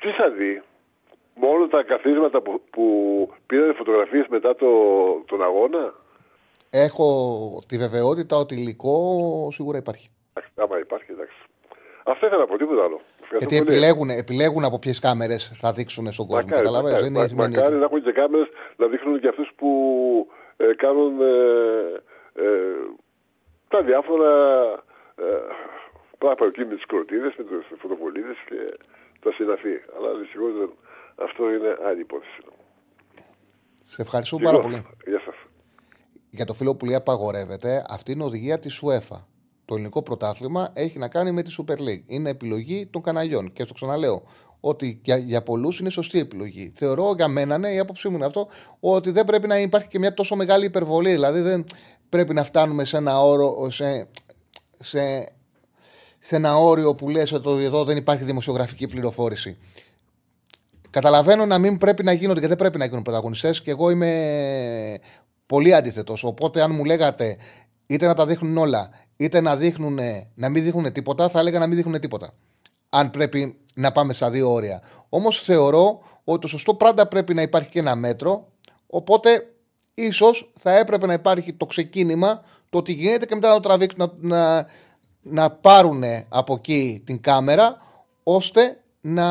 τι 0.00 0.08
θα 0.10 0.30
δει; 0.30 0.62
Μόνο 1.40 1.66
τα 1.68 1.82
καθίσματα 1.82 2.40
που, 2.40 2.62
που 2.70 2.84
πήραν 3.46 3.74
φωτογραφίες 3.74 4.26
μετά 4.28 4.54
το, 4.54 4.66
τον 5.26 5.42
αγώνα; 5.42 5.94
Έχω 6.70 7.08
τη 7.68 7.76
βεβαιότητα 7.78 8.36
ότι 8.36 8.54
υλικό 8.54 8.96
σίγουρα 9.52 9.78
υπάρχει. 9.78 10.10
Εντάξει, 10.32 10.52
Άμα 10.56 10.78
υπάρχει, 10.78 11.10
εντάξει. 11.12 11.37
Αυτό 12.10 12.26
ήθελα 12.26 12.40
να 12.40 12.46
πω, 12.46 12.56
τίποτα 12.58 12.82
άλλο. 12.84 13.00
Ευχαριστώ 13.22 13.36
Γιατί 13.54 13.56
πολύ. 13.64 13.70
επιλέγουν, 13.78 14.08
επιλέγουν 14.10 14.64
από 14.64 14.78
ποιες 14.78 14.98
κάμερες 14.98 15.52
θα 15.60 15.72
δείξουν 15.72 16.12
στον 16.12 16.26
κόσμο. 16.26 16.42
Μακάρι, 16.42 16.62
Καταλαβαίνεις, 16.62 16.92
μακάρι, 17.00 17.02
δεν 17.02 17.12
είναι 17.14 17.22
μα- 17.22 17.28
σημαίνει 17.28 17.54
μακάρι 17.54 17.72
ότι- 17.74 17.80
να 17.82 17.86
έχουν 17.88 18.02
και 18.06 18.12
κάμερες 18.20 18.48
να 18.76 18.86
δείχνουν 18.86 19.20
και 19.20 19.28
αυτούς 19.28 19.48
που 19.56 19.70
ε, 20.56 20.74
κάνουν 20.84 21.20
ε, 21.20 21.32
ε, 22.44 22.46
τα 23.68 23.82
διάφορα 23.82 24.32
ε, 25.16 25.24
πράγματα 26.18 26.44
εκεί 26.50 26.64
με 26.70 26.74
τις 26.74 26.86
κροτίδες, 26.86 27.32
με 27.38 27.44
του 27.44 27.56
φωτοβολίδες 27.80 28.36
και 28.48 28.60
τα 29.22 29.30
συναφή. 29.32 29.74
Αλλά 29.96 30.08
δυστυχώς 30.20 30.52
αυτό 31.26 31.42
είναι 31.54 31.70
άλλη 31.88 32.00
υπόθεση. 32.00 32.40
Σε 33.82 34.02
ευχαριστώ 34.02 34.36
Και 34.36 34.44
πάρα 34.44 34.56
εγώ. 34.56 34.66
πολύ. 34.66 34.86
Γεια 35.06 35.20
σας. 35.24 35.34
Για 36.30 36.44
το 36.44 36.52
φίλο 36.54 36.74
που 36.76 36.84
λέει 36.86 36.94
απαγορεύεται, 36.94 37.84
αυτή 37.88 38.12
είναι 38.12 38.24
οδηγία 38.24 38.58
της 38.58 38.82
UEFA. 38.86 39.18
Το 39.68 39.74
ελληνικό 39.74 40.02
πρωτάθλημα 40.02 40.70
έχει 40.72 40.98
να 40.98 41.08
κάνει 41.08 41.30
με 41.30 41.42
τη 41.42 41.54
Super 41.58 41.76
League. 41.76 42.02
Είναι 42.06 42.30
επιλογή 42.30 42.86
των 42.86 43.02
καναλιών. 43.02 43.52
Και 43.52 43.62
στο 43.62 43.74
ξαναλέω, 43.74 44.22
ότι 44.60 45.00
για, 45.04 45.16
για 45.16 45.42
πολλούς 45.42 45.80
είναι 45.80 45.90
σωστή 45.90 46.18
επιλογή. 46.18 46.72
Θεωρώ 46.76 47.12
για 47.16 47.28
μένα, 47.28 47.58
ναι, 47.58 47.68
η 47.68 47.78
άποψή 47.78 48.08
μου 48.08 48.16
είναι 48.16 48.24
αυτό, 48.24 48.48
ότι 48.80 49.10
δεν 49.10 49.24
πρέπει 49.24 49.46
να 49.46 49.58
υπάρχει 49.58 49.88
και 49.88 49.98
μια 49.98 50.14
τόσο 50.14 50.36
μεγάλη 50.36 50.64
υπερβολή. 50.64 51.10
Δηλαδή 51.10 51.40
δεν 51.40 51.64
πρέπει 52.08 52.34
να 52.34 52.44
φτάνουμε 52.44 52.84
σε 52.84 52.96
ένα 52.96 53.22
όρο, 53.22 53.70
σε, 53.70 54.08
σε, 54.78 55.28
σε 56.18 56.36
ένα 56.36 56.58
όριο 56.58 56.94
που 56.94 57.08
λες 57.08 57.32
ότι 57.32 57.64
εδώ 57.64 57.84
δεν 57.84 57.96
υπάρχει 57.96 58.24
δημοσιογραφική 58.24 58.86
πληροφόρηση. 58.86 59.58
Καταλαβαίνω 60.90 61.46
να 61.46 61.58
μην 61.58 61.78
πρέπει 61.78 62.04
να 62.04 62.12
γίνονται 62.12 62.40
και 62.40 62.48
δεν 62.48 62.56
πρέπει 62.56 62.78
να 62.78 62.84
γίνουν 62.84 63.02
πρωταγωνιστές 63.02 63.62
και 63.62 63.70
εγώ 63.70 63.90
είμαι 63.90 64.98
πολύ 65.46 65.74
αντίθετος. 65.74 66.24
Οπότε, 66.24 66.62
αν 66.62 66.74
μου 66.74 66.84
λέγατε 66.84 67.36
είτε 67.86 68.06
να 68.06 68.14
τα 68.14 68.26
δείχνουν 68.26 68.56
όλα, 68.56 68.90
είτε 69.18 69.40
να, 69.40 69.56
δείχνουν, 69.56 69.98
να 70.34 70.48
μην 70.48 70.62
δείχνουν 70.62 70.92
τίποτα, 70.92 71.28
θα 71.28 71.38
έλεγα 71.38 71.58
να 71.58 71.66
μην 71.66 71.76
δείχνουν 71.76 72.00
τίποτα. 72.00 72.34
Αν 72.88 73.10
πρέπει 73.10 73.58
να 73.74 73.92
πάμε 73.92 74.12
στα 74.12 74.30
δύο 74.30 74.52
όρια. 74.52 74.82
Όμως 75.08 75.42
θεωρώ 75.42 76.02
ότι 76.24 76.40
το 76.40 76.48
σωστό 76.48 76.74
πάντα 76.74 77.08
πρέπει 77.08 77.34
να 77.34 77.42
υπάρχει 77.42 77.68
και 77.68 77.78
ένα 77.78 77.94
μέτρο. 77.94 78.48
Οπότε, 78.86 79.54
ίσως 79.94 80.52
θα 80.58 80.78
έπρεπε 80.78 81.06
να 81.06 81.12
υπάρχει 81.12 81.52
το 81.52 81.66
ξεκίνημα 81.66 82.42
το 82.70 82.78
ότι 82.78 82.92
γίνεται 82.92 83.26
και 83.26 83.34
μετά 83.34 83.48
να 83.48 83.54
το 83.54 83.60
τραβήξουν, 83.60 84.12
να, 84.20 84.36
να, 84.36 84.66
να 85.22 85.50
πάρουν 85.50 86.02
από 86.28 86.54
εκεί 86.54 87.02
την 87.06 87.20
κάμερα, 87.20 87.82
ώστε 88.22 88.80
να 89.00 89.26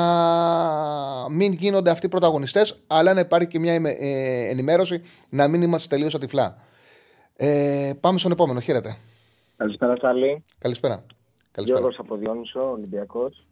μην 1.30 1.53
γίνονται 1.53 1.89
αυτοί 1.89 2.05
οι 2.05 2.09
πρωταγωνιστές 2.09 2.80
αλλά 2.88 3.14
να 3.14 3.19
υπάρχει 3.19 3.47
και 3.47 3.59
μια 3.59 3.73
ε, 3.73 4.49
ενημέρωση 4.49 5.01
να 5.30 5.47
μην 5.47 5.61
είμαστε 5.61 5.88
τελείως 5.88 6.15
ατυφλά. 6.15 6.57
Ε, 7.35 7.91
πάμε 7.99 8.19
στον 8.19 8.31
επόμενο. 8.31 8.59
Χαίρετε. 8.59 8.97
Καλησπέρα, 9.57 9.97
Τσάλι. 9.97 10.43
Καλησπέρα. 10.57 11.03
Καλησπέρα. 11.51 11.79
Γιώργος 11.79 11.99
από 11.99 12.15
Διόνυσο, 12.15 12.71
Ολυμπιακός. 12.71 13.45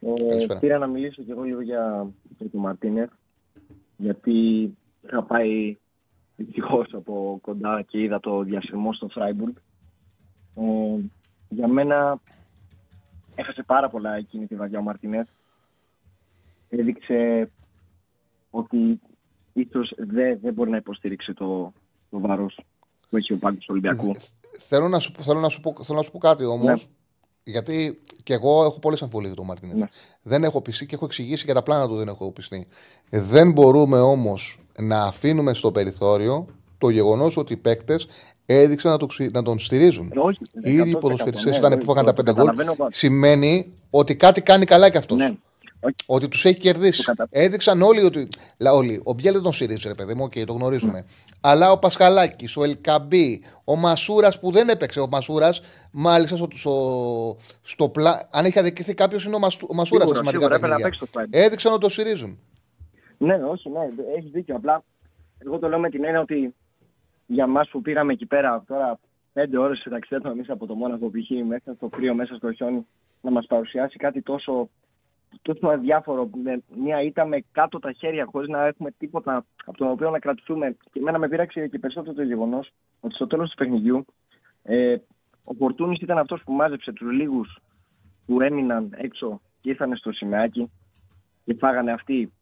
Ε, 0.00 0.12
Καλησπέρα. 0.28 0.60
πήρα 0.60 0.78
να 0.78 0.86
μιλήσω 0.86 1.22
και 1.22 1.30
εγώ 1.30 1.42
λίγο 1.42 1.60
για 1.60 2.10
τον 2.38 2.60
Μαρτίνεφ, 2.60 3.10
γιατί 3.96 4.38
είχα 5.02 5.22
πάει 5.22 5.76
δυστυχώ 6.36 6.86
από 6.92 7.38
κοντά 7.42 7.82
και 7.82 8.00
είδα 8.00 8.20
το 8.20 8.42
διασυρμό 8.42 8.92
στο 8.92 9.08
Φράιμπουργκ. 9.08 9.54
Ε, 10.54 10.62
για 11.48 11.68
μένα 11.68 12.20
έχασε 13.34 13.62
πάρα 13.62 13.88
πολλά 13.88 14.16
εκείνη 14.16 14.46
τη 14.46 14.54
βραδιά 14.54 14.78
ο 14.78 14.82
Μαρτίνεφ. 14.82 15.28
Έδειξε 16.68 17.50
ότι 18.50 19.00
ίσως 19.52 19.92
δεν, 19.96 20.38
δεν 20.42 20.52
μπορεί 20.52 20.70
να 20.70 20.76
υποστήριξει 20.76 21.34
το, 21.34 21.72
το 22.10 22.20
βάρος 22.20 22.60
που 23.10 23.16
έχει 23.16 23.32
ο 23.32 23.38
πάγκος 23.38 23.60
του 23.60 23.68
Ολυμπιακού. 23.70 24.12
Θέλω 24.58 24.88
να 24.88 24.98
σου, 24.98 25.12
πω- 25.12 25.22
θέλω 25.22 25.40
να 25.40 25.48
σου, 25.48 25.60
πω, 25.60 25.74
θέλω 25.84 25.98
να 25.98 26.04
σου 26.04 26.10
πω 26.10 26.18
κάτι 26.18 26.44
όμως. 26.44 26.64
Ναι. 26.66 26.74
Γιατί 27.52 28.00
και 28.22 28.32
εγώ 28.32 28.64
έχω 28.64 28.78
πολλέ 28.78 28.96
αμφιβολίε 29.00 29.26
για 29.28 29.36
τον 29.36 29.46
Μαρτίνες. 29.46 29.76
Ναι. 29.78 29.86
Δεν 30.22 30.44
έχω 30.44 30.60
πιστεί 30.60 30.86
και 30.86 30.94
έχω 30.94 31.04
εξηγήσει 31.04 31.44
και 31.44 31.52
τα 31.52 31.62
πλάνα 31.62 31.88
του 31.88 31.96
δεν 31.96 32.08
έχω 32.08 32.30
πιστεί. 32.30 32.66
Δεν 33.10 33.52
μπορούμε 33.52 34.00
όμως 34.00 34.58
να 34.78 35.02
αφήνουμε 35.02 35.54
στο 35.54 35.72
περιθώριο 35.72 36.46
το 36.78 36.88
γεγονός 36.88 37.36
ότι 37.36 37.52
οι 37.52 37.56
παίκτες 37.56 38.06
έδειξαν 38.46 38.90
να, 38.90 38.96
το, 38.98 39.06
ξυ- 39.06 39.32
να 39.32 39.42
τον 39.42 39.58
στηρίζουν. 39.58 40.12
Όχι, 40.16 40.38
Οι 40.64 40.72
ίδιοι 40.74 40.92
100%, 40.96 41.00
ποδοσφαιριστές 41.00 41.52
ναι, 41.52 41.58
ήταν 41.58 41.70
ναι, 41.70 41.76
που 41.76 41.84
φάγανε 41.84 42.06
τα 42.06 42.12
το 42.14 42.22
πέντε 42.22 42.32
γκολ. 42.40 42.46
καταλαβαίνω 42.46 42.76
εγώ. 42.80 42.88
Σημαίνει 42.92 43.72
ότι 43.90 44.16
κάτι 44.16 44.40
κάνει 44.42 44.64
καλά 44.64 44.90
κι 44.90 44.96
αυτός. 44.96 45.18
Ναι. 45.18 45.34
Όχι. 45.80 45.94
Ότι 46.06 46.28
τους 46.28 46.44
έχει 46.44 46.58
κερδίσει. 46.58 47.12
Έδειξαν 47.30 47.82
όλοι 47.82 48.02
ότι. 48.02 48.28
Λα, 48.58 48.72
όλοι. 48.72 49.00
Ο 49.04 49.12
Μπιέλ 49.12 49.32
δεν 49.32 49.42
τον 49.42 49.52
στηρίζει, 49.52 49.88
ρε 49.88 49.94
παιδί 49.94 50.14
μου, 50.14 50.22
οκ, 50.24 50.32
το 50.46 50.52
γνωρίζουμε. 50.52 50.92
Ναι. 50.92 51.04
Αλλά 51.40 51.70
ο 51.70 51.78
Πασχαλάκης, 51.78 52.56
ο 52.56 52.64
Ελκαμπή, 52.64 53.42
ο 53.64 53.76
Μασούρας 53.76 54.40
που 54.40 54.50
δεν 54.52 54.68
έπαιξε. 54.68 55.00
Ο 55.00 55.08
Μασούρας, 55.10 55.62
μάλιστα, 55.92 56.36
στο, 56.36 56.48
στο, 56.50 57.36
στο 57.62 57.88
πλα... 57.88 58.28
αν 58.30 58.44
έχει 58.44 58.58
αδικηθεί 58.58 58.94
κάποιος, 58.94 59.24
είναι 59.24 59.34
ο, 59.34 59.38
Μασου- 59.38 59.70
ο 59.70 59.74
Μασούρας 59.74 60.08
στα 60.08 60.14
Σίγουρα, 60.14 60.30
σημαντικά 60.30 60.54
σίγουρα, 60.54 60.54
έπρεπε 60.54 60.72
να 60.72 60.88
παιχνίδια. 60.88 60.98
παίξει 60.98 61.12
το 61.12 61.38
Freiburg. 61.38 61.44
Έδειξαν 61.46 61.72
ότι 61.72 61.80
το 61.80 61.88
στηρίζουν. 61.88 62.38
Ναι, 63.18 63.34
όχι, 63.34 63.68
ναι, 63.70 63.80
έχεις 64.16 64.30
δίκιο. 64.30 64.56
Απλά 64.56 64.82
εγώ 65.38 65.58
το 65.58 65.68
λέω 65.68 65.78
με 65.78 65.90
την 65.90 66.04
έννοια 66.04 66.20
ότι 66.20 66.54
για 67.26 67.44
εμά 67.44 67.66
που 67.70 67.80
πήγαμε 67.82 68.12
εκεί 68.12 68.26
πέρα 68.26 68.64
τώρα 68.66 68.98
πέντε 69.32 69.58
ώρες 69.58 69.86
ταξιδεύουμε 69.90 70.32
εμείς 70.32 70.50
από 70.50 70.66
το 70.66 70.74
Μόναχο 70.74 71.10
π.χ. 71.10 71.46
μέσα 71.48 71.74
στο 71.76 71.88
κρύο, 71.88 72.14
μέσα 72.14 72.34
στο 72.34 72.52
χιόνι, 72.52 72.86
να 73.20 73.30
μας 73.30 73.46
παρουσιάσει 73.46 73.96
κάτι 73.96 74.22
τόσο, 74.22 74.68
τόσο 75.42 75.68
αδιάφορο, 75.68 76.30
με 76.42 76.62
μια 76.76 77.02
ήττα 77.02 77.24
με 77.24 77.44
κάτω 77.52 77.78
τα 77.78 77.92
χέρια, 77.92 78.26
χωρίς 78.30 78.48
να 78.48 78.66
έχουμε 78.66 78.90
τίποτα 78.90 79.44
από 79.64 79.76
τον 79.76 79.90
οποίο 79.90 80.10
να 80.10 80.18
κρατηθούμε. 80.18 80.76
Και 80.92 80.98
εμένα 80.98 81.18
με 81.18 81.28
πείραξε 81.28 81.68
και 81.68 81.78
περισσότερο 81.78 82.14
το 82.14 82.22
γεγονός 82.22 82.72
ότι 83.00 83.14
στο 83.14 83.26
τέλος 83.26 83.50
του 83.50 83.56
παιχνιδιού 83.56 84.04
ε, 84.62 84.96
ο 85.44 85.54
Φορτούνης 85.54 86.00
ήταν 86.00 86.18
αυτός 86.18 86.42
που 86.44 86.52
μάζεψε 86.52 86.92
τους 86.92 87.10
λίγους 87.10 87.58
που 88.26 88.40
έμειναν 88.40 88.94
έξω 88.96 89.40
και 89.60 89.70
ήρθαν 89.70 89.96
στο 89.96 90.12
σημαίακι 90.12 90.70
και 91.44 91.54
φάγανε 91.54 91.92
αυτοί 91.92 92.32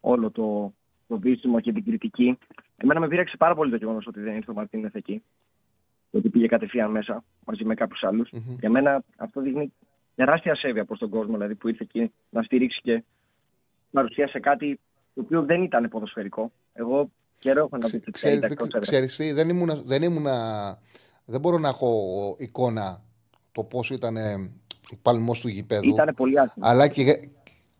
όλο 0.00 0.30
το, 0.30 0.72
το 1.06 1.18
βίσιμο 1.18 1.60
και 1.60 1.72
την 1.72 1.84
κριτική. 1.84 2.38
Εμένα 2.76 3.00
με 3.00 3.08
πείραξε 3.08 3.36
πάρα 3.36 3.54
πολύ 3.54 3.70
το 3.70 3.76
γεγονός 3.76 4.06
ότι 4.06 4.20
δεν 4.20 4.36
ήρθε 4.36 4.50
ο 4.50 4.54
Μαρτίνεθ 4.54 4.94
εκεί. 4.94 5.22
Και 6.10 6.16
ότι 6.16 6.28
πήγε 6.28 6.46
κατευθείαν 6.46 6.90
μέσα 6.90 7.24
μαζί 7.46 7.64
με 7.64 7.74
κάποιους 7.74 8.04
άλλους. 8.04 8.30
Για 8.60 8.70
μένα 8.70 9.02
αυτό 9.16 9.40
δείχνει 9.40 9.72
τεράστια 10.16 10.54
σέβεια 10.56 10.84
προς 10.84 10.98
τον 10.98 11.08
κόσμο 11.10 11.32
δηλαδή, 11.34 11.54
που 11.54 11.68
ήρθε 11.68 11.82
εκεί 11.82 12.12
να 12.30 12.42
στηρίξει 12.42 12.80
και 12.82 13.04
παρουσίασε 13.90 14.40
κάτι 14.40 14.80
το 15.14 15.20
οποίο 15.24 15.42
δεν 15.42 15.62
ήταν 15.62 15.88
ποδοσφαιρικό. 15.88 16.52
Εγώ 16.72 17.10
καιρό 17.38 17.58
έχω 17.64 17.76
να 17.76 17.88
δει 17.88 18.00
τις 18.00 18.12
Ξέρεις, 18.12 18.40
θέλει 18.40 18.54
δεν- 18.70 18.80
ξέρεις 18.80 19.16
τι, 19.16 19.32
δεν 19.32 19.48
ήμουνα, 19.48 19.82
δεν 19.84 20.02
ήμουνα- 20.02 20.78
δεν 21.24 21.40
μπορώ 21.40 21.58
να 21.58 21.68
έχω 21.68 21.90
εικόνα 22.38 23.00
το 23.52 23.62
πώ 23.62 23.80
ήταν 23.90 24.16
ο 24.92 24.96
παλμός 25.02 25.40
του 25.40 25.48
γηπέδου. 25.48 25.88
Ήταν 25.88 26.14
πολύ 26.16 26.40
άσχημο. 26.40 26.66
Αλλά, 26.68 26.88
και, 26.88 27.28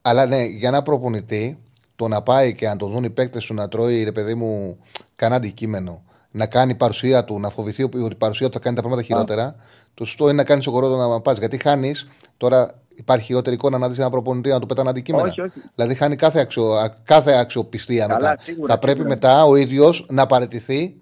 αλλά 0.02 0.26
ναι, 0.26 0.44
για 0.44 0.68
ένα 0.68 0.82
προπονητή, 0.82 1.58
το 1.96 2.08
να 2.08 2.22
πάει 2.22 2.54
και 2.54 2.66
να 2.66 2.76
τον 2.76 2.90
δουν 2.92 3.04
οι 3.04 3.10
παίκτες 3.10 3.44
σου 3.44 3.54
να 3.54 3.68
τρώει, 3.68 4.02
ρε 4.04 4.12
παιδί 4.12 4.34
μου, 4.34 4.78
κανένα 5.16 5.36
αντικείμενο, 5.40 6.04
να 6.30 6.46
κάνει 6.46 6.74
παρουσία 6.74 7.24
του, 7.24 7.40
να 7.40 7.48
φοβηθεί 7.50 7.82
ότι 7.82 7.98
η 8.04 8.14
παρουσία 8.14 8.46
του 8.46 8.52
θα 8.52 8.58
κάνει 8.58 8.74
τα 8.76 8.82
πράγματα 8.82 9.02
χειρότερα, 9.02 9.56
το 9.96 10.04
σωστό 10.04 10.24
είναι 10.24 10.32
να 10.32 10.44
κάνεις 10.44 10.64
σοκορόδο 10.64 10.96
να 11.08 11.20
πας. 11.20 11.38
Γιατί 11.38 11.56
χάνεις, 11.58 12.06
τώρα 12.36 12.74
υπάρχει 12.94 13.24
χειρότερη 13.24 13.54
εικόνα 13.56 13.78
να 13.78 13.88
δεις 13.88 13.98
ένα 13.98 14.10
προπονητή 14.10 14.48
να 14.48 14.58
του 14.60 14.66
πετάνε 14.66 14.88
αντικείμενα. 14.88 15.28
Όχι, 15.28 15.40
όχι. 15.40 15.62
Δηλαδή 15.74 15.94
χάνει 15.94 16.16
κάθε, 16.16 16.40
αξιο, 16.40 16.72
α- 16.72 16.94
κάθε 17.04 17.32
αξιοπιστία 17.32 18.06
Καλά, 18.06 18.28
μετά. 18.30 18.42
σίγουρα, 18.42 18.72
θα 18.72 18.78
πρέπει 18.78 18.98
σίγουρα. 18.98 19.14
μετά 19.14 19.44
ο 19.44 19.56
ίδιος 19.56 20.06
να 20.08 20.26
παραιτηθεί. 20.26 20.94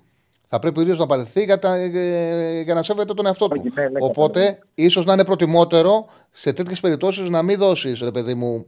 Θα 0.48 0.58
πρέπει 0.58 0.78
ο 0.78 0.82
ίδιος 0.82 0.98
να 0.98 1.06
παραιτηθεί 1.06 1.44
για, 1.44 1.58
τα- 1.58 1.74
ε, 1.76 2.60
για 2.60 2.74
να 2.74 2.82
σέβεται 2.82 3.14
τον 3.14 3.26
εαυτό 3.26 3.48
του. 3.48 3.62
ναι, 3.74 3.82
ναι, 3.82 3.88
Οπότε, 4.00 4.58
ίσως 4.74 5.04
να 5.04 5.12
είναι 5.12 5.24
προτιμότερο 5.24 6.06
σε 6.32 6.52
τέτοιες 6.52 6.80
περιπτώσεις 6.80 7.28
να 7.28 7.42
μην 7.42 7.58
δώσεις, 7.58 8.00
ρε 8.00 8.10
παιδί 8.10 8.34
μου, 8.34 8.66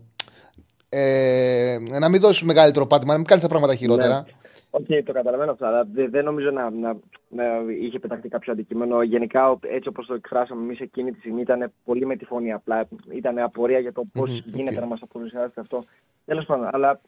ε, 0.89 1.77
να 1.98 2.09
μην 2.09 2.20
δώσεις 2.20 2.43
μεγαλύτερο 2.43 2.86
πάτημα, 2.86 3.12
να 3.12 3.19
μην 3.19 3.27
κάνεις 3.27 3.43
τα 3.43 3.48
πράγματα 3.48 3.74
χειρότερα. 3.74 4.15
Ναι. 4.15 4.32
Οκ, 4.78 4.86
το 5.05 5.12
καταλαβαίνω 5.12 5.51
αυτό, 5.51 5.66
αλλά 5.66 5.85
δεν, 5.85 6.11
δεν 6.11 6.24
νομίζω 6.24 6.51
να, 6.51 6.70
να, 6.70 6.97
να 7.28 7.44
είχε 7.81 7.98
πεταχτεί 7.98 8.28
κάποιο 8.28 8.53
αντικείμενο. 8.53 9.03
Γενικά, 9.03 9.51
ο- 9.51 9.59
έτσι 9.62 9.89
όπως 9.89 10.07
το 10.07 10.15
εκφράσαμε 10.15 10.62
εμείς 10.62 10.81
εκείνη 10.81 11.12
τη 11.12 11.19
στιγμή, 11.19 11.40
ήταν 11.40 11.73
πολύ 11.85 12.07
με 12.07 12.16
τη 12.16 12.24
φωνή. 12.24 12.53
Απλά 12.53 12.89
ήταν 13.12 13.39
απορία 13.39 13.78
για 13.78 13.93
το 13.93 14.05
πώς 14.12 14.31
Μμμ, 14.31 14.39
γίνεται 14.44 14.74
οκ. 14.74 14.81
να 14.81 14.86
μας 14.86 15.03
παρουσιάσετε 15.03 15.61
αυτό. 15.61 15.85
Τέλος 16.24 16.44
πάντων, 16.44 16.69
αλλά 16.73 17.01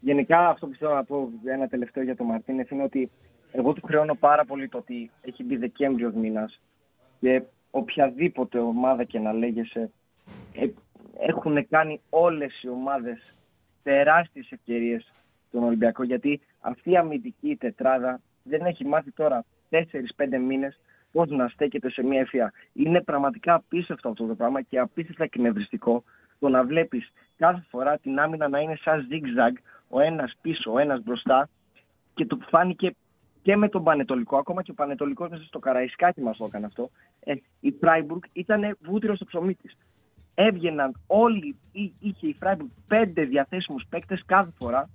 γενικά 0.00 0.48
αυτό 0.48 0.66
που 0.66 0.74
θέλω 0.74 0.94
να 0.94 1.04
πω 1.04 1.30
ένα 1.44 1.68
τελευταίο 1.68 2.02
για 2.02 2.16
τον 2.16 2.26
Μαρτίνεθ 2.26 2.70
είναι 2.70 2.82
ότι 2.82 3.10
εγώ 3.52 3.72
του 3.72 3.80
χρεώνω 3.86 4.14
πάρα 4.14 4.44
πολύ 4.44 4.68
το 4.68 4.78
ότι 4.78 5.10
έχει 5.22 5.44
μπει 5.44 5.56
Δεκέμβριος 5.56 6.12
μήνας 6.14 6.60
και 7.20 7.42
οποιαδήποτε 7.70 8.58
ομάδα 8.58 9.04
και 9.04 9.18
να 9.18 9.32
λέγεσαι 9.32 9.90
ε, 10.52 10.66
έχουν 11.18 11.68
κάνει 11.68 12.00
όλες 12.10 12.62
οι 12.62 12.68
ομάδες 12.68 13.34
τεράστιες 13.82 14.50
ευκαιρίες 14.50 15.12
στον 15.48 15.62
Ολυμπιακό 15.64 16.02
γιατί 16.02 16.40
αυτή 16.66 16.90
η 16.90 16.96
αμυντική 16.96 17.56
τετράδα 17.56 18.20
δεν 18.42 18.60
έχει 18.60 18.84
μάθει 18.84 19.10
τώρα 19.12 19.44
4-5 19.70 19.78
μήνες 20.46 20.78
πώς 21.12 21.30
να 21.30 21.48
στέκεται 21.48 21.90
σε 21.90 22.02
μια 22.02 22.20
ευφυά. 22.20 22.52
Είναι 22.72 23.00
πραγματικά 23.00 23.54
απίστευτο 23.54 24.08
αυτό 24.08 24.26
το 24.26 24.34
πράγμα 24.34 24.62
και 24.62 24.78
απίστευτα 24.78 25.24
εκνευριστικό 25.24 26.04
το 26.38 26.48
να 26.48 26.64
βλέπεις 26.64 27.12
κάθε 27.36 27.64
φορά 27.70 27.98
την 27.98 28.18
άμυνα 28.18 28.48
να 28.48 28.60
είναι 28.60 28.76
σαν 28.76 29.08
zigzag, 29.10 29.52
ο 29.88 30.00
ένας 30.00 30.32
πίσω, 30.40 30.72
ο 30.72 30.78
ένας 30.78 31.02
μπροστά 31.02 31.48
και 32.14 32.26
το 32.26 32.38
φάνηκε 32.48 32.94
και 33.42 33.56
με 33.56 33.68
τον 33.68 33.84
Πανετολικό, 33.84 34.36
ακόμα 34.36 34.62
και 34.62 34.70
ο 34.70 34.74
Πανετολικός 34.74 35.28
μέσα 35.28 35.42
στο 35.42 35.58
Καραϊσκάκι 35.58 36.20
μας 36.20 36.36
το 36.36 36.44
έκανε 36.44 36.66
αυτό. 36.66 36.90
Ε, 37.20 37.34
η 37.60 37.70
Φράιμπουργκ 37.80 38.22
ήταν 38.32 38.76
βούτυρος 38.80 39.16
στο 39.16 39.24
ψωμί 39.24 39.54
της. 39.54 39.76
Έβγαιναν 40.34 41.00
όλοι, 41.06 41.56
ή- 41.72 41.92
είχε 42.00 42.26
η 42.26 42.36
Φράιμπουργκ 42.38 42.68
πέντε 42.86 43.24
διαθέσιμους 43.24 43.84
παίκτες 43.88 44.22
κάθε 44.26 44.50
φορά 44.58 44.88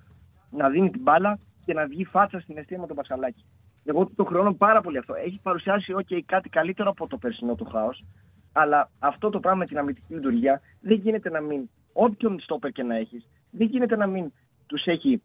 να 0.52 0.69
δίνει 0.69 0.89
την 0.89 1.02
μπάλα 1.02 1.39
και 1.65 1.73
να 1.73 1.85
βγει 1.85 2.05
φάτσα 2.05 2.39
στην 2.39 2.57
αιστεία 2.57 2.79
με 2.79 2.88
τον 2.88 2.95
Πασχαλάκη. 2.95 3.45
Εγώ 3.83 4.05
του 4.05 4.13
το 4.15 4.23
χρεώνω 4.23 4.53
πάρα 4.53 4.81
πολύ 4.81 4.97
αυτό. 4.97 5.13
Έχει 5.13 5.39
παρουσιάσει 5.43 5.93
okay, 5.97 6.19
κάτι 6.25 6.49
καλύτερο 6.49 6.89
από 6.89 7.07
το 7.07 7.17
περσινό 7.17 7.55
του 7.55 7.65
χάος. 7.65 8.03
Αλλά 8.51 8.89
αυτό 8.99 9.29
το 9.29 9.39
πράγμα 9.39 9.59
με 9.59 9.65
την 9.65 9.77
αμυντική 9.77 10.13
λειτουργία 10.13 10.61
δεν 10.81 10.97
γίνεται 10.97 11.29
να 11.29 11.41
μην, 11.41 11.69
όποιον 11.93 12.39
στόπερ 12.39 12.71
και 12.71 12.83
να 12.83 12.95
έχεις, 12.95 13.27
δεν 13.51 13.67
γίνεται 13.67 13.95
να 13.95 14.07
μην 14.07 14.31
τους 14.65 14.85
έχει 14.85 15.21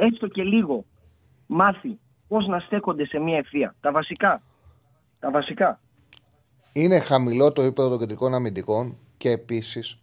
έστω 0.00 0.26
και 0.26 0.42
λίγο 0.42 0.84
μάθει 1.46 1.98
πώς 2.28 2.46
να 2.46 2.58
στέκονται 2.58 3.06
σε 3.06 3.18
μια 3.18 3.36
ευθεία. 3.36 3.74
Τα 3.80 3.92
βασικά. 3.92 4.42
Τα 5.18 5.30
βασικά. 5.30 5.80
Είναι 6.72 7.00
χαμηλό 7.00 7.52
το 7.52 7.62
επίπεδο 7.62 7.88
των 7.88 7.98
κεντρικών 7.98 8.34
αμυντικών 8.34 8.96
και 9.16 9.30
επίσης 9.30 9.98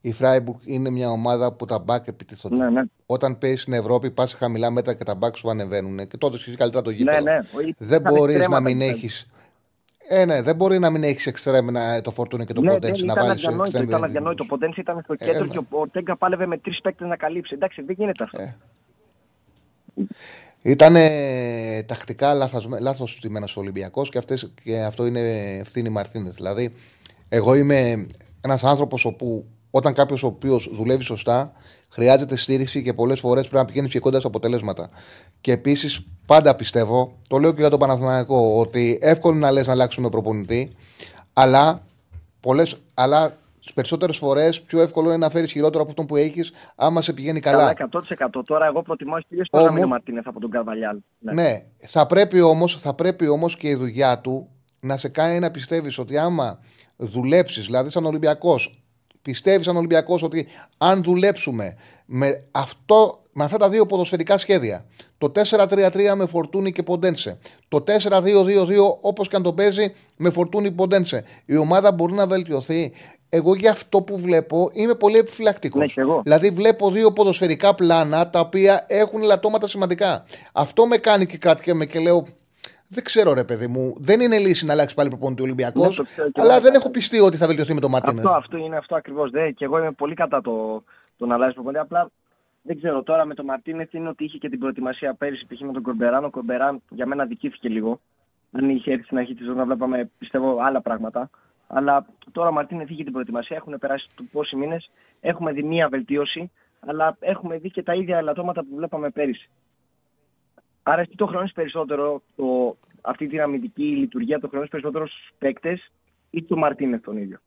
η 0.00 0.12
Φράιμπουργκ 0.12 0.58
είναι 0.64 0.90
μια 0.90 1.10
ομάδα 1.10 1.52
που 1.52 1.64
τα 1.64 1.78
μπακ 1.78 2.06
επιτίθονται. 2.06 2.56
Ναι, 2.56 2.70
ναι. 2.70 2.82
Όταν 3.06 3.38
παίζεις 3.38 3.60
στην 3.60 3.72
Ευρώπη, 3.72 4.10
πας 4.10 4.32
χαμηλά 4.32 4.70
μέτρα 4.70 4.94
και 4.94 5.04
τα 5.04 5.14
μπακ 5.14 5.36
σου 5.36 5.50
ανεβαίνουν. 5.50 6.08
Και 6.08 6.16
τότε 6.16 6.36
ισχύει 6.36 6.56
καλύτερα 6.56 6.82
το 6.82 6.90
γήπεδο. 6.90 7.20
Ναι, 7.20 7.32
ναι. 7.32 7.38
Δεν 7.78 8.00
Ήταν 8.00 8.14
μπορείς 8.14 8.34
εξτρέμα 8.34 8.60
να 8.60 8.68
μην 8.68 8.78
τα 8.78 8.84
έχει. 8.84 9.26
Ε, 10.10 10.24
ναι, 10.24 10.42
δεν 10.42 10.56
μπορεί 10.56 10.78
να 10.78 10.90
μην 10.90 11.02
έχεις 11.02 11.26
εξτρέμενα 11.26 12.00
το 12.00 12.10
φορτούνι 12.10 12.44
και 12.44 12.52
το 12.52 12.60
ναι, 12.60 12.72
ποντένσι 12.72 13.04
δεν 13.04 13.06
να 13.06 13.12
ήταν 13.12 13.26
βάλεις 13.26 13.46
αδιανόητο. 13.46 13.82
Ήταν 13.82 14.04
αδιανόητο. 14.04 14.44
Ο 14.44 14.46
Ποντένση 14.46 14.80
ήταν 14.80 15.00
στο 15.02 15.14
κέντρο 15.14 15.44
ναι. 15.44 15.52
και 15.52 15.60
ο 15.70 15.88
Τέγκα 15.88 16.16
πάλευε 16.16 16.46
με 16.46 16.58
τρεις 16.58 16.80
παίκτες 16.80 17.08
να 17.08 17.16
καλύψει. 17.16 17.54
Εντάξει, 17.54 17.82
δεν 17.82 17.94
γίνεται 17.98 18.24
αυτό. 18.24 18.40
Ε. 18.40 18.56
Ήταν 20.62 20.94
τακτικά 21.86 22.34
λάθος 22.80 23.10
στημένος 23.10 23.56
ο 23.56 23.60
Ολυμπιακός 23.60 24.08
και, 24.08 24.18
αυτές- 24.18 24.52
και 24.62 24.78
αυτό 24.78 25.06
είναι 25.06 25.56
ευθύνη 25.58 25.88
Μαρτίνεθ. 25.88 26.34
Δηλαδή, 26.34 26.74
εγώ 27.28 27.54
είμαι 27.54 28.06
ένας 28.40 28.64
άνθρωπος 28.64 29.04
όπου 29.04 29.46
όταν 29.70 29.94
κάποιος 29.94 30.22
ο 30.22 30.26
οποίος 30.26 30.70
δουλεύει 30.72 31.02
σωστά, 31.02 31.52
χρειάζεται 31.90 32.36
στήριξη 32.36 32.82
και 32.82 32.94
πολλές 32.94 33.20
φορές 33.20 33.42
πρέπει 33.42 33.56
να 33.56 33.64
πηγαίνεις 33.64 33.92
και 33.92 33.98
κοντά 33.98 34.20
σε 34.20 34.26
αποτελέσματα. 34.26 34.90
Και 35.40 35.52
επίσης, 35.52 36.06
πάντα 36.26 36.54
πιστεύω, 36.56 37.18
το 37.28 37.38
λέω 37.38 37.52
και 37.52 37.60
για 37.60 37.70
τον 37.70 37.78
Παναθηναϊκό, 37.78 38.58
ότι 38.60 38.98
εύκολο 39.00 39.34
είναι 39.36 39.44
να 39.44 39.52
λες 39.52 39.66
να 39.66 39.72
αλλάξουμε 39.72 40.08
προπονητή, 40.08 40.72
αλλά, 41.32 41.82
πολλές, 42.40 42.76
αλλά 42.94 43.36
τις 43.60 43.72
περισσότερες 43.72 44.16
φορές 44.16 44.60
πιο 44.60 44.80
εύκολο 44.80 45.08
είναι 45.08 45.16
να 45.16 45.30
φέρεις 45.30 45.52
χειρότερο 45.52 45.80
από 45.80 45.90
αυτό 45.90 46.04
που 46.04 46.16
έχεις, 46.16 46.52
άμα 46.76 47.00
σε 47.02 47.12
πηγαίνει 47.12 47.40
καλά. 47.40 47.56
Καλά, 47.56 47.72
100%. 47.72 48.42
Τώρα 48.44 48.66
εγώ 48.66 48.82
προτιμάω 48.82 49.18
χίλιε 49.28 49.42
φορέ 49.50 49.62
να 49.62 49.68
Όμως- 49.68 49.74
μείνω 49.80 49.92
Μαρτίνεθ 49.92 50.26
από 50.26 50.40
τον 50.40 50.50
Καρβαλιάλ. 50.50 50.96
Ναι. 51.18 51.64
θα 51.78 52.06
πρέπει 52.06 52.40
όμως, 52.40 52.80
θα 52.80 52.94
πρέπει 52.94 53.28
όμως 53.28 53.56
και 53.56 53.68
η 53.68 53.74
δουλειά 53.74 54.18
του 54.20 54.48
να 54.80 54.96
σε 54.96 55.08
κάνει 55.08 55.38
να 55.38 55.50
πιστεύεις 55.50 55.98
ότι 55.98 56.18
άμα 56.18 56.58
δουλέψεις, 56.96 57.64
δηλαδή 57.64 57.90
σαν 57.90 58.04
Ολυμπιακός, 58.04 58.82
πιστεύεις 59.30 59.64
σαν 59.64 59.76
Ολυμπιακός 59.76 60.22
ότι 60.22 60.46
αν 60.78 61.02
δουλέψουμε 61.02 61.76
με, 62.06 62.44
αυτό, 62.50 63.22
με 63.32 63.44
αυτά 63.44 63.56
τα 63.56 63.68
δύο 63.68 63.86
ποδοσφαιρικά 63.86 64.38
σχέδια, 64.38 64.84
το 65.18 65.32
4-3-3 65.34 66.12
με 66.16 66.26
Φορτούνη 66.26 66.72
και 66.72 66.82
Ποντένσε, 66.82 67.38
το 67.68 67.84
4-2-2-2 67.86 68.22
όπως 69.00 69.28
και 69.28 69.36
αν 69.36 69.42
το 69.42 69.52
παίζει 69.52 69.92
με 70.16 70.30
Φορτούνη 70.30 70.70
Ποντένσε, 70.70 71.24
η 71.44 71.56
ομάδα 71.56 71.92
μπορεί 71.92 72.12
να 72.12 72.26
βελτιωθεί. 72.26 72.92
Εγώ 73.28 73.54
για 73.54 73.70
αυτό 73.70 74.02
που 74.02 74.18
βλέπω 74.18 74.70
είμαι 74.72 74.94
πολύ 74.94 75.18
επιφυλακτικός. 75.18 75.80
Ναι, 75.80 75.86
και 75.86 76.00
εγώ. 76.00 76.20
Δηλαδή 76.22 76.50
βλέπω 76.50 76.90
δύο 76.90 77.12
ποδοσφαιρικά 77.12 77.74
πλάνα 77.74 78.30
τα 78.30 78.40
οποία 78.40 78.84
έχουν 78.88 79.22
λατώματα 79.22 79.66
σημαντικά. 79.66 80.24
Αυτό 80.52 80.86
με 80.86 80.96
κάνει 80.96 81.26
και 81.26 81.38
κρατιέμαι 81.38 81.86
και 81.86 81.98
λέω 81.98 82.26
Δεν 82.88 83.04
ξέρω, 83.04 83.32
ρε 83.32 83.44
παιδί 83.44 83.66
μου. 83.66 83.94
Δεν 83.98 84.20
είναι 84.20 84.38
λύση 84.38 84.66
να 84.66 84.72
αλλάξει 84.72 84.94
πάλι 84.94 85.08
προπονητή 85.08 85.42
Ολυμπιακός. 85.42 85.98
Ναι, 85.98 86.04
το 86.04 86.10
ξέρω 86.10 86.30
και 86.30 86.40
αλλά 86.40 86.54
εγώ. 86.54 86.62
δεν 86.62 86.74
έχω 86.74 86.90
πιστεί 86.90 87.18
ότι 87.20 87.36
θα 87.36 87.46
βελτιωθεί 87.46 87.74
με 87.74 87.80
τον 87.80 87.90
Μαρτίνες. 87.90 88.24
Αυτό, 88.24 88.38
αυτό 88.38 88.56
είναι 88.56 88.76
αυτό 88.76 88.96
ακριβώς. 88.96 89.30
Και 89.54 89.64
εγώ 89.64 89.78
είμαι 89.78 89.92
πολύ 89.92 90.14
κατά 90.14 90.40
το, 90.40 90.82
το 91.16 91.26
να 91.26 91.34
αλλάζει 91.34 91.54
προπονητή. 91.54 91.82
Απλά 91.82 92.10
δεν 92.62 92.76
ξέρω 92.76 93.02
τώρα 93.02 93.24
με 93.24 93.34
τον 93.34 93.44
Μαρτίνεθ 93.44 93.94
είναι 93.94 94.08
ότι 94.08 94.24
είχε 94.24 94.38
και 94.38 94.48
την 94.48 94.58
προετοιμασία 94.58 95.14
πέρυσι 95.14 95.46
π.χ. 95.46 95.60
με 95.60 95.72
τον 95.72 95.82
Κορμπεράν. 95.82 96.24
Ο 96.24 96.30
Κορμπεράν 96.30 96.82
για 96.88 97.06
μένα 97.06 97.24
δικήθηκε 97.24 97.68
λίγο. 97.68 98.00
Αν 98.52 98.70
είχε 98.70 98.92
έρθει 98.92 99.04
στην 99.04 99.18
αρχή 99.18 99.34
της 99.34 99.46
ζωή 99.46 99.54
να 99.54 99.64
βλέπαμε 99.64 100.10
πιστεύω 100.18 100.58
άλλα 100.60 100.80
πράγματα. 100.80 101.30
Αλλά 101.66 102.06
τώρα 102.32 102.48
ο 102.48 102.52
Μαρτίνεθ 102.52 102.90
είχε 102.90 103.02
την 103.02 103.12
προετοιμασία. 103.12 103.56
Έχουν 103.56 103.78
περάσει 103.78 104.08
του 104.14 104.28
πόσοι 104.32 104.56
μήνες. 104.56 104.90
Έχουμε 105.20 105.52
δει 105.52 105.62
μία 105.62 105.88
βελτίωση. 105.88 106.50
Αλλά 106.86 107.16
έχουμε 107.20 107.58
δει 107.58 107.70
και 107.70 107.82
τα 107.82 107.94
ίδια 107.94 108.18
ελαττώματα 108.18 108.60
που 108.60 108.76
βλέπαμε 108.76 109.10
πέρυσι. 109.10 109.48
Άρα 110.90 111.00
εσύ 111.00 111.12
το 111.16 111.26
χρονίζει 111.26 111.52
περισσότερο 111.52 112.22
το, 112.36 112.76
αυτή 113.00 113.26
την 113.26 113.40
αμυντική 113.40 113.82
λειτουργία, 113.82 114.40
το 114.40 114.48
χρονίζει 114.48 114.70
περισσότερο 114.70 115.06
στους 115.06 115.30
παίκτες 115.38 115.90
ή 116.30 116.42
του 116.42 116.58
Μαρτίνεθ 116.58 117.02
τον 117.04 117.16
ίδιο; 117.16 117.38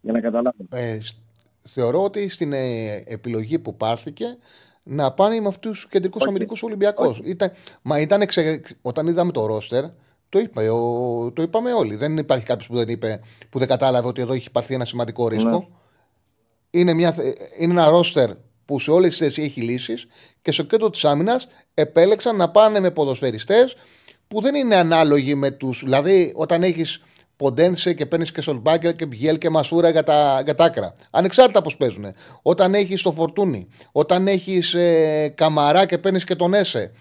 Για 0.00 0.12
να 0.12 0.20
καταλάβω. 0.20 0.56
Ε, 0.70 1.00
σ- 1.00 1.16
θεωρώ 1.62 2.02
ότι 2.02 2.28
στην 2.28 2.52
ε, 2.52 2.92
επιλογή 3.06 3.58
που 3.58 3.76
πάρθηκε 3.76 4.24
να 4.82 5.12
πάνε 5.12 5.40
με 5.40 5.48
αυτούς 5.48 5.70
τους 5.80 5.88
κεντρικούς 5.88 6.20
Όχι. 6.20 6.30
αμυντικούς 6.30 6.62
Ολυμπιακούς. 6.62 7.18
Ήταν, 7.24 7.50
μα 7.82 8.00
ήταν 8.00 8.20
εξε- 8.20 8.66
όταν 8.82 9.06
είδαμε 9.06 9.32
το 9.32 9.46
ρόστερ, 9.46 9.84
το, 10.28 10.38
είπε, 10.38 10.68
ο, 10.68 11.32
το 11.34 11.42
είπαμε 11.42 11.72
όλοι. 11.72 11.94
Δεν 11.94 12.16
υπάρχει 12.16 12.44
κάποιος 12.44 12.66
που 12.68 12.74
δεν 12.76 12.88
είπε, 12.88 13.20
που 13.50 13.58
δεν 13.58 13.68
κατάλαβε 13.68 14.08
ότι 14.08 14.20
εδώ 14.20 14.32
έχει 14.32 14.46
υπαρθεί 14.46 14.74
ένα 14.74 14.84
σημαντικό 14.84 15.28
ρίσκο. 15.28 15.50
Ναι. 15.58 15.66
Είναι, 16.80 16.92
μια, 16.92 17.12
θε- 17.12 17.36
είναι 17.58 17.72
ένα 17.72 17.88
ρόστερ 17.90 18.30
που 18.70 18.78
σε 18.78 18.90
όλες 18.90 19.08
τις 19.08 19.18
θέσει 19.18 19.42
έχει 19.42 19.60
λύσεις 19.60 20.06
και 20.42 20.52
στο 20.52 20.62
κέντρο 20.62 20.90
της 20.90 21.04
άμυνας 21.04 21.48
επέλεξαν 21.74 22.36
να 22.36 22.50
πάνε 22.50 22.80
με 22.80 22.90
ποδοσφαιριστές 22.90 23.76
που 24.28 24.40
δεν 24.40 24.54
είναι 24.54 24.76
ανάλογοι 24.76 25.34
με 25.34 25.50
τους. 25.50 25.82
Δηλαδή, 25.84 26.32
όταν 26.34 26.62
έχεις 26.62 27.02
Ποντένσε 27.36 27.92
και 27.92 28.06
παίρνεις 28.06 28.32
και 28.32 28.40
Σολμπάκελ 28.40 28.96
και 28.96 29.06
Μπιέλ 29.06 29.38
και 29.38 29.50
Μασούρα 29.50 29.90
για 29.90 30.02
τα, 30.02 30.40
για 30.44 30.54
τα 30.54 30.64
άκρα. 30.64 30.92
Ανεξάρτητα 31.10 31.62
πώς 31.62 31.76
παίζουν. 31.76 32.04
Όταν 32.42 32.74
έχεις 32.74 33.02
το 33.02 33.12
Φορτούνι, 33.12 33.68
όταν 33.92 34.28
έχεις 34.28 34.74
ε, 34.74 35.32
Καμαρά 35.36 35.86
και 35.86 35.98
παίρνεις 35.98 36.24
και 36.24 36.34
τον 36.34 36.54
Έσε. 36.54 36.92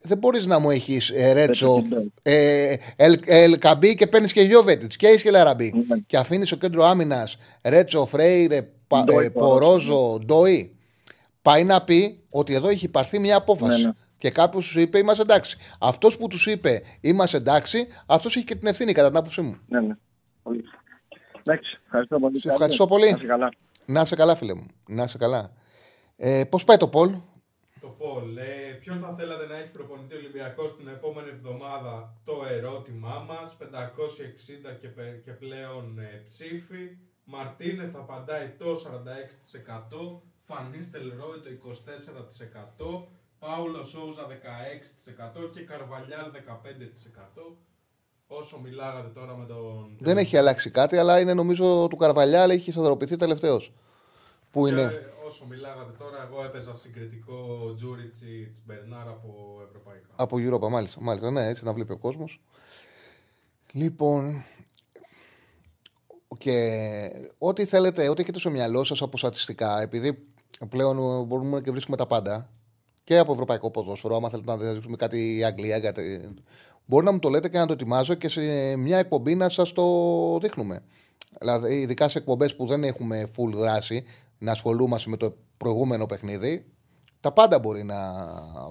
Δεν 0.00 0.18
μπορείς 0.18 0.46
να 0.46 0.58
μου 0.58 0.70
έχεις 0.70 1.10
ε, 1.10 1.32
Ρέτσο, 1.32 1.82
ε, 2.22 2.74
Ελ, 2.96 3.18
Ελ 3.24 3.58
Καμπή 3.58 3.94
και 3.94 4.06
παίρνεις 4.06 4.32
και 4.32 4.40
Γιώβετιτς 4.40 4.96
και 4.96 5.06
έχεις 5.06 5.22
και 5.22 5.30
Λαραμπή. 5.30 5.72
Ναι. 5.88 5.96
Και 6.06 6.16
αφήνεις 6.16 6.48
στο 6.48 6.56
κέντρο 6.56 6.84
άμυνας 6.84 7.36
Ρέτσο, 7.62 8.06
Φρέιρε, 8.06 8.68
Πα- 8.86 9.04
Ντόι, 9.04 9.24
ε, 9.24 9.28
Πορόζο, 9.28 10.18
Ντόι. 10.24 10.74
Πάει 11.42 11.64
να 11.64 11.84
πει 11.84 12.24
ότι 12.30 12.54
εδώ 12.54 12.68
έχει 12.68 12.88
πάρθει 12.88 13.18
μια 13.18 13.36
απόφαση. 13.36 13.80
Ναι, 13.80 13.86
ναι. 13.86 13.92
Και 14.18 14.30
κάποιος 14.30 14.70
του 14.72 14.80
είπε: 14.80 14.98
Είμαστε 14.98 15.22
εντάξει. 15.22 15.56
Αυτός 15.80 16.16
που 16.16 16.26
τους 16.26 16.46
είπε: 16.46 16.82
Είμαστε 17.00 17.36
εντάξει, 17.36 17.86
αυτός 18.06 18.36
έχει 18.36 18.44
και 18.44 18.54
την 18.54 18.66
ευθύνη 18.68 18.92
κατά 18.92 19.08
την 19.08 19.16
άποψή 19.16 19.40
μου. 19.40 19.58
Ναι, 19.68 19.80
ναι. 19.80 19.96
Πολύ. 20.42 20.64
Εντάξει, 21.44 21.78
ευχαριστώ 21.84 22.18
πολύ. 22.18 22.38
Σε 22.38 22.48
ευχαριστώ 22.50 22.86
πολύ. 22.86 23.10
Να 23.10 23.16
είσαι 23.16 23.26
καλά. 23.26 23.48
Να 23.86 24.00
είσαι 24.00 24.16
καλά, 24.16 24.34
φίλε 24.34 24.54
μου. 24.54 24.66
Να 24.86 25.02
είσαι 25.02 25.18
καλά. 25.18 25.52
Ε, 26.16 26.44
Πώς 26.44 26.64
πάει 26.64 26.76
το 26.76 26.88
Πολ, 26.88 27.10
Το 27.80 27.88
Πολ, 27.88 28.36
ε, 28.36 28.78
ποιον 28.80 29.00
θα 29.00 29.14
θέλατε 29.18 29.46
να 29.46 29.56
έχει 29.58 29.70
προπονητή 29.70 30.14
Ολυμπιακός 30.14 30.76
την 30.76 30.88
επόμενη 30.88 31.28
εβδομάδα, 31.28 32.14
το 32.24 32.32
ερώτημά 32.50 33.24
μας, 33.28 33.56
560 33.58 34.76
και, 34.80 34.88
πε- 34.88 35.22
και 35.24 35.30
πλέον 35.32 35.98
ε, 35.98 36.22
ψήφοι. 36.24 36.96
Μαρτίνε 37.24 37.90
θα 37.92 37.98
απαντάει 37.98 38.48
το 38.58 38.70
46%, 38.74 40.22
Φανίστελ 40.50 41.12
Ρόι 41.18 41.40
το 41.40 41.50
24%, 43.06 43.06
Πάουλος 43.38 43.88
Σόουζα 43.88 44.26
16% 45.46 45.50
και 45.52 45.60
Καρβαλιάλ 45.60 46.30
15%. 46.30 47.56
Όσο 48.26 48.58
μιλάγατε 48.58 49.08
τώρα 49.08 49.36
με 49.36 49.46
τον... 49.46 49.96
Δεν 49.98 50.18
έχει 50.18 50.36
αλλάξει 50.36 50.70
κάτι, 50.70 50.96
αλλά 50.96 51.20
είναι 51.20 51.34
νομίζω 51.34 51.86
του 51.88 51.96
Καρβαλιάλ 51.96 52.50
έχει 52.50 52.72
σταθεροποιηθεί 52.72 53.16
τελευταίος. 53.16 53.72
Που 54.50 54.64
Και 54.64 54.70
είναι. 54.70 55.12
όσο 55.26 55.46
μιλάγατε 55.46 55.92
τώρα, 55.98 56.28
εγώ 56.30 56.44
έπαιζα 56.44 56.74
συγκριτικό 56.74 57.72
Τζούριτσι 57.74 58.62
Μπερνάρ 58.66 59.08
από 59.08 59.60
ευρωπαϊκά. 59.68 60.08
Από 60.16 60.36
Europa, 60.36 60.70
μάλιστα. 60.70 61.00
μάλιστα. 61.00 61.30
Ναι, 61.30 61.46
έτσι 61.46 61.64
να 61.64 61.72
βλέπει 61.72 61.92
ο 61.92 61.98
κόσμος. 61.98 62.40
Λοιπόν. 63.72 64.44
Και 66.38 66.70
ό,τι 67.38 67.64
θέλετε, 67.64 68.08
ό,τι 68.08 68.22
έχετε 68.22 68.38
στο 68.38 68.50
μυαλό 68.50 68.84
σας 68.84 69.02
από 69.02 69.16
στατιστικά, 69.16 69.80
επειδή 69.80 70.29
πλέον 70.68 71.24
μπορούμε 71.26 71.60
και 71.60 71.70
βρίσκουμε 71.70 71.96
τα 71.96 72.06
πάντα 72.06 72.50
και 73.04 73.18
από 73.18 73.32
ευρωπαϊκό 73.32 73.70
ποδόσφαιρο, 73.70 74.16
άμα 74.16 74.28
θέλετε 74.28 74.50
να 74.50 74.72
δείξουμε 74.72 74.96
κάτι 74.96 75.36
η 75.36 75.44
Αγγλία, 75.44 75.80
κάτι... 75.80 76.34
μπορεί 76.86 77.04
να 77.04 77.12
μου 77.12 77.18
το 77.18 77.28
λέτε 77.28 77.48
και 77.48 77.58
να 77.58 77.66
το 77.66 77.72
ετοιμάζω 77.72 78.14
και 78.14 78.28
σε 78.28 78.76
μια 78.76 78.98
εκπομπή 78.98 79.34
να 79.34 79.48
σας 79.48 79.72
το 79.72 80.38
δείχνουμε. 80.38 80.82
Δηλαδή, 81.38 81.80
ειδικά 81.80 82.08
σε 82.08 82.18
εκπομπές 82.18 82.56
που 82.56 82.66
δεν 82.66 82.84
έχουμε 82.84 83.28
full 83.36 83.52
δράση, 83.54 84.04
να 84.38 84.50
ασχολούμαστε 84.50 85.10
με 85.10 85.16
το 85.16 85.36
προηγούμενο 85.56 86.06
παιχνίδι, 86.06 86.66
τα 87.20 87.32
πάντα 87.32 87.58
μπορεί 87.58 87.84
να 87.84 87.98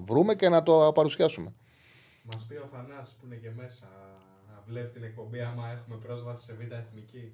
βρούμε 0.02 0.36
και 0.36 0.50
να 0.50 0.64
το 0.64 0.92
παρουσιάσουμε. 0.94 1.54
Μας 2.24 2.46
πει 2.46 2.56
ο 2.56 2.68
Θανάσης 2.72 3.14
που 3.14 3.26
είναι 3.26 3.36
και 3.36 3.52
μέσα 3.56 3.88
να 4.48 4.64
βλέπει 4.66 4.92
την 4.92 5.04
εκπομπή 5.04 5.42
άμα 5.42 5.70
έχουμε 5.70 5.98
πρόσβαση 5.98 6.44
σε 6.44 6.54
β' 6.54 6.72
εθνική. 6.72 7.34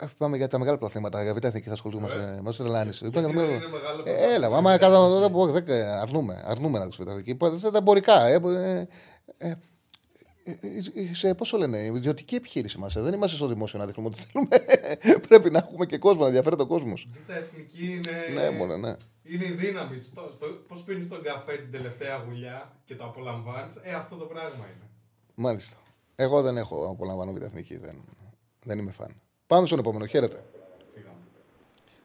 Ε, 0.00 0.06
Πάμε 0.18 0.36
για 0.36 0.48
τα 0.48 0.58
μεγάλα 0.58 0.78
προθέματα. 0.78 1.22
Για 1.22 1.34
β' 1.34 1.44
εθνική 1.44 1.66
θα 1.66 1.72
ασχολούμαστε. 1.72 2.40
Μας 2.42 2.56
τρελάνεις. 2.56 2.98
Γιατί 2.98 3.20
δεν 3.20 3.30
είναι 3.30 3.42
μεγάλο 3.42 4.02
Ε, 4.04 4.10
Έλα, 4.12 4.22
πρωτάθλημα, 4.22 4.56
άμα 4.56 4.70
είναι 4.70 4.78
κατά. 4.78 4.90
μεγάλο 4.98 5.18
δεν 5.20 5.30
μπορώ, 5.30 5.52
δεν- 5.52 5.70
Αρνούμε, 6.00 6.42
αρνούμε 6.46 6.78
να 6.78 6.88
του 6.88 7.04
β' 7.04 7.08
εθνική. 7.08 7.36
Δεν 7.40 7.72
τα 7.72 7.78
εμπορικά. 7.78 8.26
Ε, 8.26 8.34
ε, 8.44 8.86
ε, 9.38 9.48
ε, 10.44 10.54
ε, 10.94 11.14
σε 11.14 11.34
πόσο 11.34 11.56
λένε, 11.58 11.78
ιδιωτική 11.78 12.34
επιχείρηση 12.34 12.78
μα. 12.78 12.86
Δεν 12.88 13.12
είμαστε 13.14 13.36
στο 13.36 13.46
δημόσιο 13.46 13.78
να 13.78 13.86
δείχνουμε 13.86 14.08
ό,τι 14.08 14.22
θέλουμε. 14.22 14.56
Πρέπει 15.28 15.50
να 15.50 15.58
έχουμε 15.58 15.86
και 15.86 15.98
κόσμο, 15.98 16.20
να 16.20 16.26
ενδιαφέρεται 16.26 16.62
ο 16.62 16.66
κόσμος. 16.66 17.08
Β' 17.26 17.30
εθνική 17.30 17.92
είναι. 17.92 18.40
Ναι, 18.40 18.50
μόνο, 18.50 18.76
ναι. 18.76 18.94
Είναι 19.22 19.44
η 19.44 19.50
δύναμη. 19.50 20.02
Στο, 20.02 20.28
στο, 20.32 20.46
Πώς 20.68 20.82
πίνεις 20.82 21.08
τον 21.08 21.22
καφέ 21.22 21.56
την 21.56 21.70
τελευταία 21.70 22.16
γουλιά 22.16 22.72
και 22.84 22.94
το 22.94 23.04
απολαμβάνεις, 23.04 23.74
ε, 23.82 23.92
αυτό 23.92 24.16
το 24.16 24.24
πράγμα 24.24 24.50
είναι. 24.66 24.88
Μάλιστα. 25.34 25.76
Εγώ 26.16 26.42
δεν 26.42 26.56
έχω 26.56 26.84
απολαμβάνω 26.90 27.32
β' 27.32 27.42
εθνική. 27.42 27.76
Δεν, 27.76 28.04
δεν 28.64 28.78
είμαι 28.78 28.92
φαν. 28.92 29.20
Πάμε 29.50 29.66
στον 29.66 29.78
επόμενο. 29.78 30.06
Χαίρετε. 30.06 30.36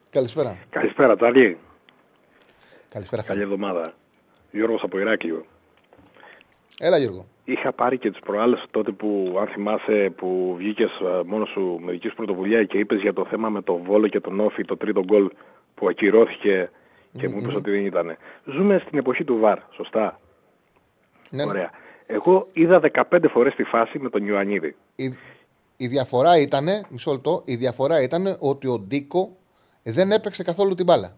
Καλησπέρα. 0.10 0.58
Καλησπέρα, 0.70 1.16
Τσάρλι. 1.16 1.58
Καλησπέρα. 2.90 3.22
Καλή 3.24 3.42
εβδομάδα. 3.42 3.94
Γιώργος 4.52 4.84
από 4.84 5.00
Ηράκλειο. 5.00 5.46
Έλα, 6.80 6.98
Γιώργο. 6.98 7.26
Είχα 7.44 7.72
πάρει 7.72 7.98
και 7.98 8.12
τις 8.12 8.20
προάλλες 8.20 8.66
τότε 8.72 8.92
που, 8.92 9.36
αν 9.40 9.48
θυμάσαι, 9.48 10.14
που 10.16 10.56
βγήκες 10.58 10.90
ε, 10.90 11.24
μόνος 11.26 11.50
σου 11.50 11.80
με 11.82 11.92
δική 11.92 12.08
σου 12.08 12.16
πρωτοβουλία 12.16 12.64
και 12.64 12.78
είπες 12.78 13.02
για 13.02 13.14
το 13.14 13.26
θέμα 13.26 13.50
με 13.50 13.62
το 13.62 13.76
Βόλο 13.76 14.08
και 14.08 14.20
τον 14.20 14.40
Όφη, 14.40 14.66
το 14.66 14.78
τρίτο 14.78 15.04
γκολ 15.04 15.30
που 15.76 15.88
ακυρώθηκε 15.88 16.70
και 17.18 17.30
μου 17.30 17.38
είπες 17.38 17.56
ότι 17.56 17.72
δεν 17.72 17.86
ήταν. 17.86 18.18
Ζούμε 18.46 18.82
στην 18.86 18.98
εποχή 18.98 19.24
του 19.24 19.38
ΒΑΡ, 19.40 19.60
σωστά; 19.72 20.20
Ναι. 21.30 21.46
Ωραία. 21.46 21.70
Εγώ 22.06 22.48
είδα 22.54 22.82
15 23.12 23.26
φορές 23.30 23.56
τη 23.56 23.64
φάση 23.64 24.00
με 24.00 24.10
τον 24.10 24.26
Ιωαννίδη. 24.26 24.76
Η, 25.78 25.86
η 25.86 25.88
διαφορά 25.88 26.38
ήταν, 26.40 26.68
μισό 26.90 27.12
λεπτό, 27.12 27.42
η 27.46 27.56
διαφορά 27.56 28.02
ήταν 28.02 28.36
ότι 28.40 28.68
ο 28.68 28.80
Ντίκο 28.80 29.38
δεν 29.84 30.12
έπαιξε 30.12 30.44
καθόλου 30.44 30.76
την 30.76 30.86
μπάλα. 30.86 31.16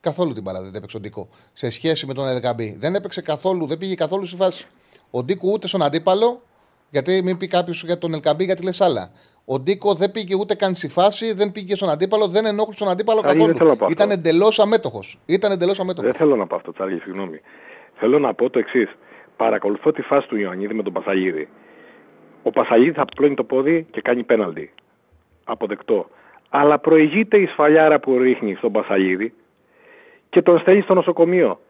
Καθόλου 0.00 0.32
την 0.32 0.42
μπάλα 0.42 0.62
δεν 0.62 0.74
έπαιξε 0.74 0.96
ο 0.96 1.00
Ντίκο. 1.00 1.28
Σε 1.52 1.70
σχέση 1.70 2.06
με 2.06 2.14
τον 2.14 2.28
Ελκαμπή. 2.28 2.76
Δεν 2.78 2.94
έπαιξε 2.94 3.22
καθόλου, 3.22 3.66
δεν 3.66 3.78
πήγε 3.78 3.94
καθόλου 3.94 4.24
στη 4.24 4.36
φάση. 4.36 4.66
Ο 5.10 5.22
Ντίκο 5.22 5.50
ούτε 5.52 5.66
στον 5.66 5.82
αντίπαλο, 5.82 6.42
γιατί 6.90 7.22
μην 7.24 7.36
πει 7.36 7.46
κάποιος 7.46 7.84
για 7.84 7.98
τον 7.98 8.14
Ελκαμπή 8.14 8.44
γιατί 8.44 8.62
λες 8.62 8.80
άλλα. 8.80 9.10
Ο 9.44 9.58
Ντίκο 9.58 9.94
δεν 9.94 10.10
πήγε 10.10 10.34
ούτε 10.34 10.54
καν 10.54 10.74
στη 10.74 10.88
φάση, 10.88 11.32
δεν 11.32 11.52
πήγε 11.52 11.74
στον 11.74 11.88
αντίπαλο, 11.88 12.28
δεν 12.28 12.46
ενόχλησε 12.46 12.78
τον 12.78 12.88
αντίπαλο 12.88 13.20
Τσάρλι, 13.20 13.44
δεν 13.44 13.56
θέλω 13.56 13.68
να 13.68 13.76
καθόλου. 13.76 13.78
πω 13.78 13.84
αυτό. 13.84 14.04
Ήταν 14.04 14.10
εντελώς 14.18 14.58
αμέτωχος. 14.58 15.18
Ήταν 15.26 15.52
εντελώς 15.52 15.80
αμέτωχος. 15.80 16.10
Δεν 16.10 16.20
θέλω 16.20 16.36
να 16.36 16.46
πω 16.46 16.56
αυτό, 16.56 16.72
Τσάρλι, 16.72 17.00
συγγνώμη. 17.00 17.40
Θέλω 17.94 18.18
να 18.18 18.34
πω 18.34 18.50
το 18.50 18.58
εξής. 18.58 18.88
Παρακολουθώ 19.36 19.92
τη 19.92 20.02
φάση 20.02 20.28
του 20.28 20.36
Ιωαννίδη 20.36 20.74
με 20.74 20.82
τον 20.82 20.92
Πασαλίδη. 20.92 21.48
Ο 22.42 22.50
Πασαλίδη 22.50 22.92
θα 22.92 23.04
πλώνει 23.04 23.34
το 23.34 23.44
πόδι 23.44 23.86
και 23.90 24.00
κάνει 24.00 24.22
πέναλτι. 24.22 24.72
Αποδεκτό. 25.44 26.08
Αλλά 26.48 26.78
προηγείται 26.78 27.36
η 27.38 27.46
σφαλιάρα 27.46 28.00
που 28.00 28.18
ρίχνει 28.18 28.54
στον 28.54 28.72
Πασαλίδη 28.72 29.32
και 30.30 30.42
τον 30.42 30.58
στέλνει 30.58 30.80
στο 30.82 30.94
νοσοκομείο. 30.94 31.60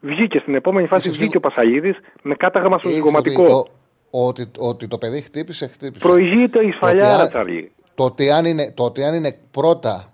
Βγήκε 0.00 0.38
στην 0.38 0.54
επόμενη 0.54 0.86
φάση, 0.86 1.10
βγήκε 1.10 1.36
ο 1.36 1.40
Πασαλίδη 1.40 1.94
με 2.22 2.34
κάταγμα 2.34 2.78
στο 2.78 2.88
Είσαι 2.88 2.96
ζυγοματικό. 2.98 3.42
ότι- 3.42 3.52
ο- 3.52 3.76
Ότι, 4.10 4.50
ότι 4.58 4.88
το 4.88 4.98
παιδί 4.98 5.20
χτύπησε, 5.20 5.66
χτύπησε. 5.66 6.06
Προηγείται 6.06 6.66
η 6.66 6.70
σφαλιάρα, 6.72 7.16
Το 7.16 7.22
ότι- 7.22 7.30
Τσάρλι. 7.30 7.72
Το 7.94 8.04
ότι 8.04 8.30
αν 8.30 8.44
είναι, 8.44 8.72
το 8.72 8.84
ότι 8.84 9.04
αν 9.04 9.14
είναι 9.14 9.38
πρώτα, 9.50 10.12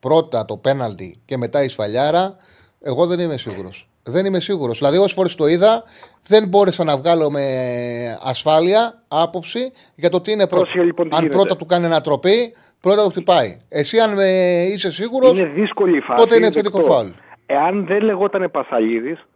πρώτα 0.00 0.44
το 0.44 0.56
πέναλτι 0.56 1.20
και 1.24 1.36
μετά 1.36 1.62
η 1.64 1.68
σφαλιάρα, 1.68 2.36
εγώ 2.80 3.06
δεν 3.06 3.18
είμαι 3.20 3.36
σίγουρος. 3.36 3.88
Δεν 4.08 4.26
είμαι 4.26 4.40
σίγουρος. 4.40 4.78
Δηλαδή, 4.78 4.96
όσες 4.96 5.12
φορές 5.12 5.34
το 5.34 5.46
είδα, 5.46 5.84
δεν 6.26 6.48
μπόρεσα 6.48 6.84
να 6.84 6.96
βγάλω 6.96 7.30
με 7.30 8.18
ασφάλεια 8.22 9.02
άποψη 9.08 9.72
για 9.94 10.10
το 10.10 10.20
τι 10.20 10.32
είναι 10.32 10.46
πρώτο. 10.46 10.62
Πρόσεχε, 10.64 10.84
λοιπόν, 10.84 11.08
τι 11.08 11.16
αν 11.16 11.22
γίνεται. 11.22 11.36
πρώτα 11.38 11.56
του 11.56 11.66
κάνει 11.66 11.84
ανατροπή, 11.84 12.54
πρώτα 12.80 13.02
το 13.02 13.08
χτυπάει. 13.10 13.60
Εσύ, 13.68 13.98
αν 13.98 14.18
ε, 14.18 14.62
είσαι 14.62 14.90
σίγουρος, 14.92 15.38
Είναι 15.38 15.48
δύσκολη 15.48 15.96
η 15.96 16.00
φάση. 16.00 16.22
τότε 16.22 16.36
είναι 16.36 16.50
θετικό 16.50 16.78
δεκτό. 16.78 16.92
φάουλ. 16.92 17.08
Εάν 17.46 17.86
δεν 17.86 18.00
λεγόταν 18.02 18.50
Πασαλίδης 18.50 19.26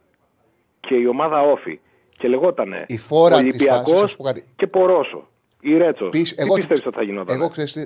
και 0.79 0.95
η 0.95 1.05
ομάδα 1.07 1.41
όφη 1.41 1.79
Και 2.17 2.27
λεγότανε 2.27 2.83
Η 2.87 2.97
φόρα 2.97 3.35
της 3.37 3.43
Ολυμπιακός 3.43 3.79
φάσης, 3.89 4.01
να 4.01 4.07
σου 4.07 4.17
πω 4.17 4.23
κάτι. 4.23 4.45
και 4.55 4.67
Πορόσο. 4.67 5.27
Ή 5.61 5.77
Ρέτσος. 5.77 6.09
Πεις- 6.09 6.35
Τι 6.35 6.41
εγώ- 6.41 6.55
πιστεύεις 6.55 6.85
ότι 6.85 6.95
θα 6.97 7.03
γινόταν. 7.03 7.35
Εγώ, 7.39 7.49
ξέρεις 7.49 7.71
τι, 7.73 7.85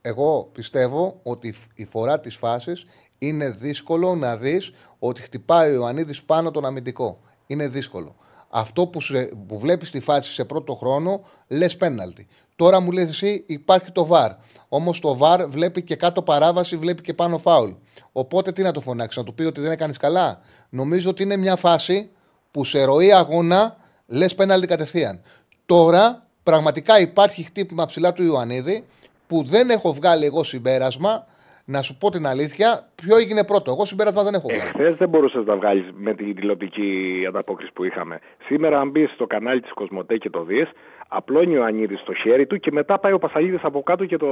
εγώ 0.00 0.50
πιστεύω 0.52 1.20
ότι 1.22 1.48
η 1.48 1.52
φ- 1.52 1.70
η 1.74 1.84
φορά 1.84 2.20
της 2.20 2.36
φάσης 2.36 2.86
είναι 3.26 3.50
δύσκολο 3.50 4.14
να 4.14 4.36
δεις 4.36 4.72
ότι 4.98 5.22
χτυπάει 5.22 5.70
ο 5.70 5.74
Ιωαννίδης 5.74 6.22
πάνω 6.22 6.50
τον 6.50 6.64
αμυντικό. 6.64 7.20
Είναι 7.46 7.68
δύσκολο. 7.68 8.16
Αυτό 8.48 8.86
που, 8.86 9.00
σε, 9.00 9.22
που 9.46 9.58
βλέπεις 9.58 9.88
στη 9.88 10.00
φάση 10.00 10.32
σε 10.32 10.44
πρώτο 10.44 10.74
χρόνο 10.74 11.20
λες 11.48 11.76
πέναλτι. 11.76 12.26
Τώρα 12.56 12.80
μου 12.80 12.92
λες 12.92 13.08
εσύ 13.08 13.44
υπάρχει 13.46 13.90
το 13.90 14.06
βαρ. 14.06 14.32
Όμως 14.68 15.00
το 15.00 15.16
βαρ 15.16 15.48
βλέπει 15.48 15.82
και 15.82 15.96
κάτω 15.96 16.22
παράβαση, 16.22 16.76
βλέπει 16.76 17.02
και 17.02 17.14
πάνω 17.14 17.38
φάουλ. 17.38 17.70
Οπότε 18.12 18.52
τι 18.52 18.62
να 18.62 18.72
το 18.72 18.80
φωνάξεις, 18.80 19.18
να 19.18 19.24
του 19.24 19.34
πει 19.34 19.42
ότι 19.42 19.60
δεν 19.60 19.70
έκανες 19.70 19.96
καλά. 19.96 20.40
Νομίζω 20.68 21.10
ότι 21.10 21.22
είναι 21.22 21.36
μια 21.36 21.56
φάση 21.56 22.10
που 22.50 22.64
σε 22.64 22.84
ροή 22.84 23.12
αγώνα 23.12 23.76
λες 24.06 24.34
πέναλτι 24.34 24.66
κατευθείαν. 24.66 25.20
Τώρα 25.66 26.26
πραγματικά 26.42 27.00
υπάρχει 27.00 27.42
χτύπημα 27.42 27.86
ψηλά 27.86 28.12
του 28.12 28.22
Ιωαννίδη 28.22 28.84
που 29.26 29.44
δεν 29.44 29.70
έχω 29.70 29.92
βγάλει 29.92 30.24
εγώ 30.24 30.44
συμπέρασμα. 30.44 31.26
Να 31.64 31.82
σου 31.82 31.96
πω 31.98 32.10
την 32.10 32.26
αλήθεια, 32.26 32.88
ποιο 32.94 33.16
έγινε 33.16 33.44
πρώτο. 33.44 33.70
Εγώ 33.70 33.84
συμπέρασμα 33.84 34.22
δεν 34.22 34.34
έχω 34.34 34.48
βγάλει. 34.48 34.62
Εχθές 34.74 34.94
δεν 34.96 35.08
μπορούσες 35.08 35.38
να 35.38 35.44
τα 35.44 35.56
βγάλεις 35.56 35.84
με 35.94 36.14
την 36.14 36.34
τηλεοπτική 36.34 37.24
ανταπόκριση 37.28 37.72
που 37.74 37.84
είχαμε. 37.84 38.18
Σήμερα, 38.46 38.80
αν 38.80 38.90
μπεις 38.90 39.10
στο 39.10 39.26
κανάλι 39.26 39.60
της 39.60 39.72
Κοσμοτέ 39.72 40.16
και 40.16 40.30
το 40.30 40.42
δεις, 40.44 40.68
απλώνει 41.08 41.56
ο 41.56 41.64
Ανίδης 41.64 42.00
στο 42.00 42.14
χέρι 42.14 42.46
του 42.46 42.58
και 42.58 42.72
μετά 42.72 42.98
πάει 42.98 43.12
ο 43.12 43.18
Πασαλίδης 43.18 43.60
από 43.62 43.82
κάτω 43.82 44.04
και 44.06 44.16
το, 44.16 44.26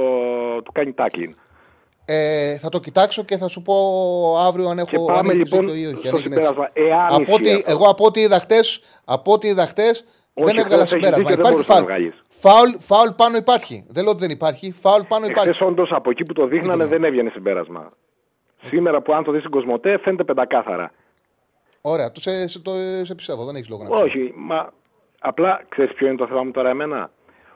του 0.63 0.71
κάνει 0.71 0.93
τάκλιν. 0.93 1.35
Ε, 2.05 2.57
θα 2.57 2.69
το 2.69 2.79
κοιτάξω 2.79 3.23
και 3.23 3.37
θα 3.37 3.47
σου 3.47 3.61
πω 3.61 3.75
αύριο 4.39 4.67
αν 4.69 4.77
έχω 4.79 4.89
Και 4.89 4.97
πάμε 4.97 5.19
αν 5.19 5.25
έχει 5.27 5.37
λοιπόν 5.37 5.59
δίκιο 5.59 5.75
ή 5.75 5.85
όχι, 5.85 6.07
στο 6.07 6.15
αν 6.15 6.15
έγινε 6.15 6.35
συμπέρασμα. 6.35 6.69
έτσι. 6.73 6.89
Εάν 6.89 7.07
από 7.13 7.21
ισχύει 7.21 7.33
ό,τι, 7.33 7.51
αυτό. 7.51 7.71
εγώ 7.71 7.85
από 7.89 8.05
ό,τι 8.05 8.19
είδα 8.21 8.39
χτες, 8.39 8.81
από 9.05 9.31
ό,τι 9.31 9.47
είδα 9.47 9.67
χτες, 9.67 10.03
δεν 10.33 10.43
Όχι, 10.45 10.57
έβγαλα 10.59 10.75
χθες 10.75 10.79
έχεις 10.81 10.89
συμπέρασμα. 10.89 11.29
δίκιο, 11.29 11.43
δεν 11.43 11.53
Υπάρχει 11.53 11.53
μπορούσες 11.53 11.75
να 11.75 12.11
φάουλ. 12.41 12.69
βγάλεις. 12.69 12.85
φάουλ. 12.85 13.01
Φάουλ 13.01 13.09
πάνω 13.15 13.37
υπάρχει. 13.37 13.85
Δεν 13.89 14.03
λέω 14.03 14.11
ότι 14.11 14.21
δεν 14.21 14.29
υπάρχει. 14.29 14.71
Φάουλ 14.71 15.01
πάνω 15.07 15.25
υπάρχει. 15.25 15.49
Εχθέ 15.49 15.65
όντως 15.65 15.91
από 15.91 16.09
εκεί 16.09 16.25
που 16.25 16.33
το 16.33 16.45
δείχνανε 16.47 16.85
δεν 16.85 17.03
έβγαινε 17.03 17.29
συμπέρασμα. 17.29 17.91
Σήμερα 18.67 19.01
που 19.01 19.13
αν 19.13 19.23
το 19.23 19.31
δεις 19.31 19.39
στην 19.39 19.51
Κοσμοτέ 19.51 19.97
φαίνεται 19.97 20.23
πεντακάθαρα. 20.23 20.91
Ωραία, 21.81 22.11
το 22.11 22.21
σε, 22.21 22.47
σε, 22.47 22.59
το, 22.59 22.71
σε 23.03 23.15
πιστεύω, 23.15 23.45
δεν 23.45 23.55
έχεις 23.55 23.69
λόγο 23.69 23.83
να 23.83 23.89
πιστεύω. 23.89 24.09
Όχι, 24.09 24.33
μα 24.35 24.73
απλά 25.19 25.61
ξέρεις 25.69 25.93
ποιο 25.93 26.07
είναι 26.07 26.15
το 26.15 26.27
θέμα 26.27 26.43
μου 26.43 26.51
τώρα 26.51 26.69
εμένα; 26.69 27.11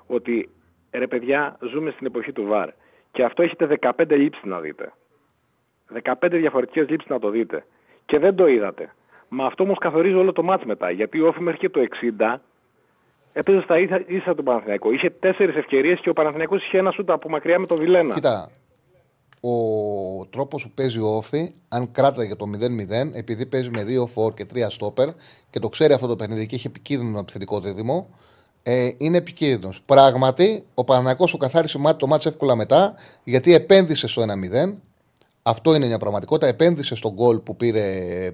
Ότι 0.07 0.49
ρε 0.91 1.07
παιδιά, 1.07 1.57
ζούμε 1.71 1.91
στην 1.91 2.05
εποχή 2.05 2.31
του 2.31 2.45
ΒΑΡ. 2.45 2.69
Και 3.11 3.23
αυτό 3.23 3.43
έχετε 3.43 3.77
15 3.81 3.91
λήψεις 4.09 4.43
να 4.43 4.59
δείτε. 4.59 4.93
15 6.03 6.13
διαφορετικές 6.29 6.89
λήψεις 6.89 7.09
να 7.09 7.19
το 7.19 7.29
δείτε. 7.29 7.65
Και 8.05 8.19
δεν 8.19 8.35
το 8.35 8.47
είδατε. 8.47 8.93
Μα 9.27 9.45
αυτό 9.45 9.63
όμως 9.63 9.77
καθορίζει 9.77 10.15
όλο 10.15 10.31
το 10.31 10.43
μάτς 10.43 10.65
μετά. 10.65 10.91
Γιατί 10.91 11.21
ο 11.21 11.27
Όφη 11.27 11.41
μέχρι 11.41 11.59
και 11.59 11.69
το 11.69 11.79
60 11.79 12.35
έπαιζε 13.37 13.61
στα 13.61 13.79
ίσα, 13.79 14.03
ίσα 14.07 14.35
του 14.35 14.43
Παναθηναϊκού. 14.43 14.91
Είχε 14.91 15.09
τέσσερις 15.09 15.55
ευκαιρίες 15.55 15.99
και 15.99 16.09
ο 16.09 16.13
Παναθηναϊκός 16.13 16.65
είχε 16.65 16.77
ένα 16.77 16.91
σούτα 16.91 17.13
από 17.13 17.29
μακριά 17.29 17.59
με 17.59 17.67
το 17.67 17.75
Βιλένα. 17.75 18.13
Κοίτα, 18.13 18.49
ο 19.39 19.51
τρόπος 20.29 20.63
που 20.63 20.71
παίζει 20.75 20.99
ο 20.99 21.07
Όφη, 21.07 21.53
αν 21.67 21.91
κράταγε 21.91 22.35
το 22.35 22.45
0-0, 22.45 23.11
επειδή 23.13 23.45
παίζει 23.45 23.69
με 23.69 23.83
2 23.83 24.07
φορ 24.07 24.33
και 24.33 24.45
3 24.53 24.69
στόπερ 24.69 25.09
και 25.49 25.59
το 25.59 25.69
ξέρει 25.69 25.93
αυτό 25.93 26.07
το 26.07 26.15
παιχνίδι 26.15 26.45
και 26.45 26.55
έχει 26.55 26.67
επικίνδυνο 26.67 27.19
επιθετικό 27.19 27.59
δίδυμο, 27.59 28.09
ε, 28.63 28.89
είναι 28.97 29.17
επικίνδυνος. 29.17 29.81
Πράγματι, 29.85 30.65
ο 30.73 30.83
Παναγιακό 30.83 31.27
σου 31.27 31.37
καθάρισε 31.37 31.77
μάτι- 31.77 31.99
το 31.99 32.07
μάτι 32.07 32.27
εύκολα 32.27 32.55
μετά, 32.55 32.95
γιατί 33.23 33.53
επένδυσε 33.53 34.07
στο 34.07 34.21
1-0. 34.21 34.81
Αυτό 35.47 35.75
είναι 35.75 35.85
μια 35.85 35.97
πραγματικότητα. 35.97 36.47
Επένδυσε 36.47 36.95
στον 36.95 37.11
γκολ 37.13 37.39
που 37.39 37.55
πήρε 37.55 37.81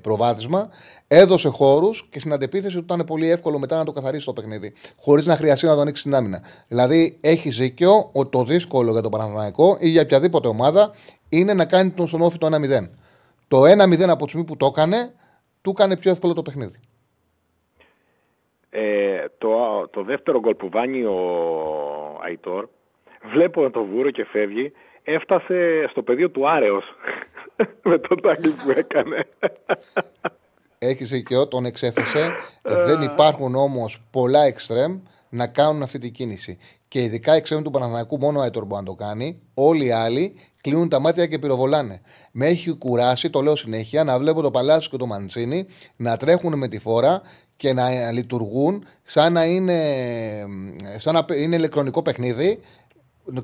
προβάδισμα, 0.01 0.69
έδωσε 1.07 1.49
χώρους 1.49 2.07
και 2.09 2.19
στην 2.19 2.33
αντεπίθεση 2.33 2.77
του 2.77 2.83
ήταν 2.83 3.03
πολύ 3.05 3.29
εύκολο 3.29 3.59
μετά 3.59 3.77
να 3.77 3.85
το 3.85 3.91
καθαρίσει 3.91 4.25
το 4.25 4.33
παιχνίδι, 4.33 4.73
χωρίς 4.97 5.25
να 5.25 5.35
χρειαστεί 5.35 5.65
να 5.65 5.75
το 5.75 5.81
ανοίξει 5.81 6.03
την 6.03 6.15
άμυνα. 6.15 6.41
Δηλαδή, 6.67 7.17
έχει 7.21 7.49
δίκιο 7.49 8.09
ότι 8.13 8.29
το 8.29 8.43
δύσκολο 8.43 8.91
για 8.91 9.01
τον 9.01 9.11
Παναθηναϊκό 9.11 9.77
ή 9.79 9.89
για 9.89 10.01
οποιαδήποτε 10.01 10.47
ομάδα 10.47 10.91
είναι 11.29 11.53
να 11.53 11.65
κάνει 11.65 11.91
τον 11.91 12.07
στον 12.07 12.21
όφη 12.21 12.37
το 12.37 12.47
1-0. 12.47 12.89
Το 13.47 13.61
1-0 13.61 14.01
από 14.01 14.23
τη 14.23 14.29
στιγμή 14.29 14.47
που 14.47 14.57
το 14.57 14.65
έκανε, 14.65 15.13
του 15.61 15.69
έκανε 15.69 15.97
πιο 15.97 16.11
εύκολο 16.11 16.33
το 16.33 16.41
παιχνίδι. 16.41 16.79
Ε, 18.69 19.25
το, 19.37 19.49
το 19.89 20.03
δεύτερο 20.03 20.39
γκολ 20.39 20.55
που 20.55 20.69
βάνει 20.69 21.03
ο 21.03 21.19
Αϊτόρ, 22.23 22.67
βλέπω 23.33 23.69
το 23.69 23.83
βούρο 23.83 24.11
και 24.11 24.25
φεύγει, 24.25 24.71
έφτασε 25.03 25.87
στο 25.89 26.01
πεδίο 26.01 26.29
του 26.29 26.49
Άρεος 26.49 26.83
με 27.89 27.97
το 27.99 28.15
τάκλι 28.15 28.51
που 28.51 28.71
έκανε. 28.71 29.27
Έχεις 30.77 31.09
δίκιο, 31.09 31.47
τον 31.47 31.65
εξέφεσε. 31.65 32.31
Δεν 32.61 33.01
υπάρχουν 33.01 33.55
όμως 33.55 34.01
πολλά 34.11 34.43
εξτρέμ 34.43 34.99
να 35.29 35.47
κάνουν 35.47 35.83
αυτή 35.83 35.97
την 35.97 36.11
κίνηση. 36.11 36.57
Και 36.87 37.01
ειδικά 37.01 37.33
εξτρέμ 37.33 37.61
του 37.61 37.71
Παναθηναϊκού 37.71 38.17
μόνο 38.17 38.39
ο 38.39 38.41
Άιτορ 38.41 38.65
μπορεί 38.65 38.81
να 38.81 38.87
το 38.87 38.95
κάνει. 38.95 39.41
Όλοι 39.53 39.85
οι 39.85 39.91
άλλοι 39.91 40.35
κλείνουν 40.61 40.89
τα 40.89 40.99
μάτια 40.99 41.25
και 41.25 41.39
πυροβολάνε. 41.39 42.01
Με 42.31 42.47
έχει 42.47 42.77
κουράσει, 42.77 43.29
το 43.29 43.41
λέω 43.41 43.55
συνέχεια, 43.55 44.03
να 44.03 44.19
βλέπω 44.19 44.41
το 44.41 44.51
Παλάσιος 44.51 44.89
και 44.89 44.97
το 44.97 45.05
Μαντσίνη 45.05 45.65
να 45.95 46.17
τρέχουν 46.17 46.57
με 46.57 46.67
τη 46.67 46.79
φόρα 46.79 47.21
και 47.55 47.73
να 47.73 48.11
λειτουργούν 48.11 48.85
σαν 49.03 49.33
να 49.33 49.45
είναι, 49.45 49.79
σαν 50.97 51.13
να 51.13 51.25
είναι 51.35 51.55
ηλεκτρονικό 51.55 52.01
παιχνίδι 52.01 52.59
και 52.59 52.59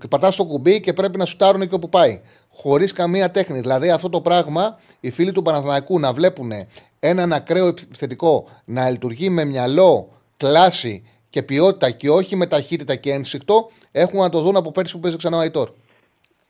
πατάς 0.10 0.34
στο 0.34 0.46
κουμπί 0.46 0.80
και 0.80 0.94
πρέπει 0.94 1.18
να 1.18 1.26
σουτάρουν 1.26 1.62
εκεί 1.62 1.74
όπου 1.74 1.90
πάει. 1.90 2.22
Χωρίς 2.50 2.92
καμία 2.92 3.32
τέχνη. 3.32 3.60
Δηλαδή 3.60 3.90
αυτό 3.90 4.10
το 4.10 4.22
πράγμα 4.22 4.78
οι 5.00 5.10
φίλοι 5.10 5.32
του 5.32 5.42
Παναθηναϊκού 5.42 6.00
να 6.00 6.14
βλέπουν 6.14 6.52
έναν 7.00 7.34
ακραίο 7.34 7.68
επιθετικό 7.68 8.48
να 8.66 8.90
λειτουργεί 8.90 9.30
με 9.30 9.46
μυαλό, 9.46 10.10
κλάση 10.38 11.04
και 11.30 11.44
ποιότητα 11.44 11.92
και 11.92 12.10
όχι 12.10 12.36
με 12.36 12.48
ταχύτητα 12.48 12.96
και 12.96 13.12
ένσυκτο 13.12 13.70
έχουν 13.92 14.20
να 14.20 14.30
το 14.30 14.42
δουν 14.42 14.56
από 14.56 14.72
πέρσι 14.72 14.94
που 14.94 15.00
παίζει 15.00 15.18
ξανά 15.18 15.38
ο 15.38 15.40
Αϊτόρ. 15.40 15.70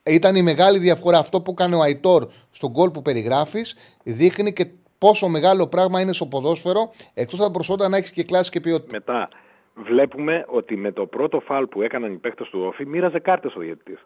Ήταν 0.04 0.36
η 0.36 0.42
μεγάλη 0.42 0.80
διαφορά. 0.80 1.18
Αυτό 1.18 1.42
που 1.42 1.54
κάνει 1.54 1.74
ο 1.74 1.82
Αϊτόρ 1.82 2.28
στον 2.52 2.70
γκολ 2.70 2.90
που 2.90 3.02
περιγράφεις 3.02 3.76
δείχνει 4.04 4.54
και 4.54 4.68
πόσο 4.98 5.28
μεγάλο 5.28 5.68
πράγμα 5.68 6.02
είναι 6.02 6.14
στο 6.14 6.26
ποδόσφαιρο 6.26 6.90
εκτός 7.14 7.40
από 7.40 7.48
τα 7.48 7.52
προσόντα 7.52 7.90
να 7.90 7.98
έχεις 7.98 8.12
και 8.12 8.24
κλάση 8.24 8.52
και 8.52 8.60
ποιότητα. 8.60 8.90
Μετά 8.92 9.30
βλέπουμε 9.78 10.46
ότι 10.48 10.76
με 10.76 10.92
το 10.92 11.06
πρώτο 11.06 11.40
φάλ 11.40 11.68
που 11.68 11.82
έκαναν 11.82 12.14
οι 12.14 12.18
παίχτε 12.18 12.44
του 12.52 12.62
Όφη 12.62 12.86
μοίραζε 12.86 13.20
κάρτες 13.20 13.56
ο 13.56 13.60
διαιτητής. 13.60 14.06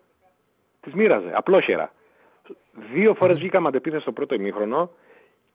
Τις 0.81 0.93
μοίραζε, 0.93 1.31
απλόχερα. 1.33 1.93
Δύο 2.93 3.13
φορές 3.13 3.37
βγήκαμε 3.37 3.67
αντεπίθεση 3.67 4.01
στο 4.01 4.11
πρώτο 4.11 4.35
ημίχρονο 4.35 4.91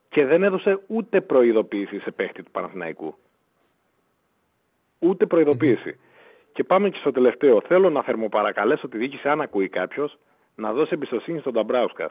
και 0.09 0.24
δεν 0.24 0.43
έδωσε 0.43 0.80
ούτε 0.86 1.20
προειδοποίηση 1.20 1.98
σε 1.98 2.10
παίχτη 2.10 2.43
του 2.43 2.51
Παναθηναϊκού. 2.51 3.14
Ούτε 4.98 5.26
προειδοποίηση. 5.26 5.98
Και 6.52 6.64
πάμε 6.64 6.90
και 6.90 6.98
στο 6.98 7.10
τελευταίο. 7.12 7.60
Θέλω 7.60 7.90
να 7.90 8.02
θερμοπαρακαλέσω 8.02 8.88
τη 8.88 8.98
διοίκηση, 8.98 9.28
αν 9.28 9.40
ακούει 9.40 9.68
κάποιος, 9.68 10.18
να 10.55 10.72
δώσει 10.72 10.90
εμπιστοσύνη 10.94 11.38
στον 11.38 11.52
Νταμπράουσκα. 11.52 12.10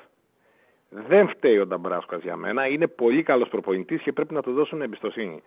Δεν 0.89 1.27
φταίει 1.27 1.57
ο 1.57 1.65
Νταμπράουσκα 1.65 2.17
για 2.17 2.35
μένα. 2.35 2.67
Είναι 2.67 2.87
πολύ 2.87 3.23
καλός 3.23 3.49
προπονητής 3.49 4.01
και 4.01 4.11
πρέπει 4.11 4.33
να 4.33 4.41
του 4.41 4.53
δώσουν 4.53 4.81
εμπιστοσύνη. 4.81 5.43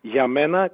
Για 0.00 0.26
μένα 0.26 0.70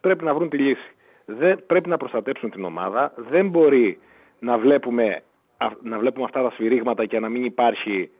πρέπει 0.00 0.24
να 0.24 0.34
βρουν 0.34 0.48
τη 0.48 0.58
λύση. 0.58 0.94
Δεν, 1.24 1.66
πρέπει 1.66 1.88
να 1.88 1.96
προστατέψουν 1.96 2.50
την 2.50 2.64
ομάδα. 2.64 3.12
Δεν 3.16 3.48
μπορεί 3.48 3.98
να 4.38 4.58
βλέπουμε, 4.58 5.22
α- 5.56 5.76
να 5.82 5.98
βλέπουμε 5.98 6.24
αυτά 6.24 6.42
τα 6.42 6.50
σφυρίγματα 6.50 7.06
και 7.06 7.18
να 7.20 7.28
μην 7.28 7.44
υπάρχει 7.44 8.10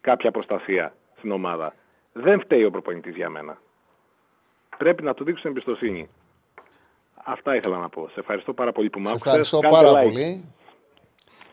κάποια 0.00 0.30
προστασία 0.30 0.94
στην 1.18 1.30
ομάδα. 1.32 1.74
Δεν 2.12 2.40
φταίει 2.40 2.64
ο 2.64 2.70
προπονητής 2.70 3.14
για 3.16 3.28
μένα. 3.30 3.58
Πρέπει 4.78 5.02
να 5.02 5.14
του 5.14 5.24
δείξουν 5.24 5.50
εμπιστοσύνη. 5.50 6.08
Αυτά 7.24 7.56
ήθελα 7.56 7.78
να 7.78 7.88
πω. 7.88 8.08
Σε 8.08 8.20
ευχαριστώ 8.20 8.54
πάρα 8.54 8.72
πολύ 8.72 8.90
που 8.90 9.00
μ' 9.00 9.04
Σε 9.04 9.08
άκουσες. 9.10 9.26
ευχαριστώ 9.26 9.58
Κάντε 9.60 9.74
πάρα 9.74 10.00
like. 10.00 10.02
πολύ. 10.02 10.44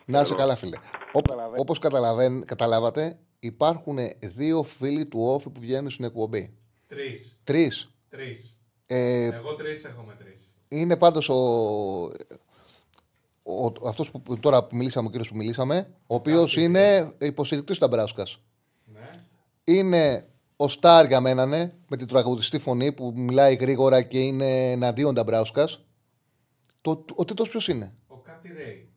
Να 0.04 0.20
είσαι 0.20 0.34
καλά, 0.34 0.56
φίλε. 0.56 0.76
Όπως 1.56 1.78
καταλάβατε, 2.44 3.18
υπάρχουν 3.38 3.96
δύο 4.20 4.62
φίλοι 4.62 5.06
του 5.06 5.18
Όφη 5.22 5.50
που 5.50 5.60
βγαίνουν 5.60 5.90
στην 5.90 6.04
εκπομπή. 6.04 6.56
Τρεις. 6.88 7.38
Τρεις. 7.44 8.55
Τρει. 8.86 8.96
Ε, 8.96 9.24
Εγώ 9.24 9.54
τρεις 9.54 9.84
έχω 9.84 10.02
μετρήσει. 10.06 10.44
είναι 10.68 10.96
πάντως 10.96 11.28
ο, 11.28 11.34
ο, 13.42 13.72
αυτός 13.86 14.10
που 14.10 14.38
τώρα 14.40 14.64
που 14.64 14.76
μιλήσαμε, 14.76 15.06
ο 15.06 15.10
κύριος 15.10 15.28
που 15.28 15.36
μιλήσαμε, 15.36 15.90
ο 16.06 16.14
οποίος 16.14 16.56
είναι 16.56 17.12
υποστηρικτής 17.18 17.78
του 17.78 17.84
Νταμπράουσκα. 17.84 18.26
Ναι. 18.84 19.10
Είναι 19.64 20.26
ο 20.56 20.68
Στάρ 20.68 21.06
για 21.06 21.20
μένα, 21.20 21.46
ναι, 21.46 21.72
με 21.88 21.96
την 21.96 22.06
τραγουδιστή 22.06 22.58
φωνή 22.58 22.92
που 22.92 23.12
μιλάει 23.16 23.54
γρήγορα 23.54 24.02
και 24.02 24.18
είναι 24.18 24.70
εναντίον 24.72 25.14
Νταμπράουσκα. 25.14 25.68
Το, 26.80 27.04
ο 27.14 27.24
τίτλο 27.24 27.44
ποιος 27.44 27.68
είναι; 27.68 27.94
Ο 28.06 28.16
Κάτι 28.16 28.52
Ρέι. 28.52 28.88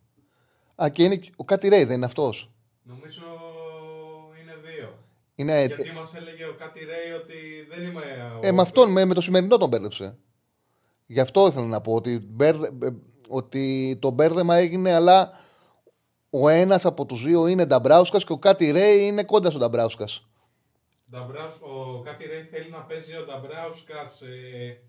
Α, 0.83 0.89
και 0.89 1.03
είναι 1.03 1.19
ο 1.35 1.43
Κάτι 1.45 1.67
Ρέι, 1.67 1.83
δεν 1.83 1.95
είναι 1.95 2.05
αυτός; 2.05 2.51
Νομίζω 2.83 3.23
είναι 3.23 3.35
δύο. 3.35 3.48
Είναι, 5.39 5.65
Γιατί 5.65 5.91
μας 5.91 6.15
έλεγε 6.15 6.45
ο 6.45 6.55
Κάτι 6.57 6.79
Ρέι 6.85 7.11
ότι 7.11 7.35
δεν 7.69 7.83
είμαι. 7.87 8.01
ο- 8.41 8.47
Ε, 8.47 8.51
με 8.51 8.61
αυτόν, 8.61 8.91
με, 8.91 9.05
με 9.05 9.13
το 9.13 9.21
σημερινό 9.21 9.57
τον 9.57 9.69
μπέρδεψε. 9.69 10.17
Γι' 11.05 11.19
αυτό 11.19 11.47
ήθελα 11.47 11.65
να 11.65 11.81
πω 11.81 11.93
ότι, 11.93 12.17
μπέρδε, 12.29 12.67
ε, 12.85 12.89
ότι 13.27 13.97
το 14.01 14.09
μπέρδεμα 14.09 14.55
έγινε, 14.55 14.93
αλλά 14.93 15.31
ο 16.29 16.49
ένας 16.49 16.85
από 16.85 17.05
τους 17.05 17.23
δύο 17.23 17.47
είναι 17.47 17.65
Νταμπράουσκας 17.65 18.23
και 18.25 18.31
ο 18.33 18.37
Κάτι 18.37 18.71
Ρέι 18.71 19.05
είναι 19.07 19.23
κοντά 19.23 19.49
στον 19.49 19.61
Νταμπράουσκας. 19.61 20.27
Νταμπράους, 21.11 21.53
ο 21.61 22.01
Κάτι 22.01 22.25
Ρέι 22.25 22.43
θέλει 22.43 22.69
να 22.69 22.79
παίζει 22.81 23.15
ο 23.15 23.25
Νταμπράουσκας 23.25 24.21
ε, 24.21 24.81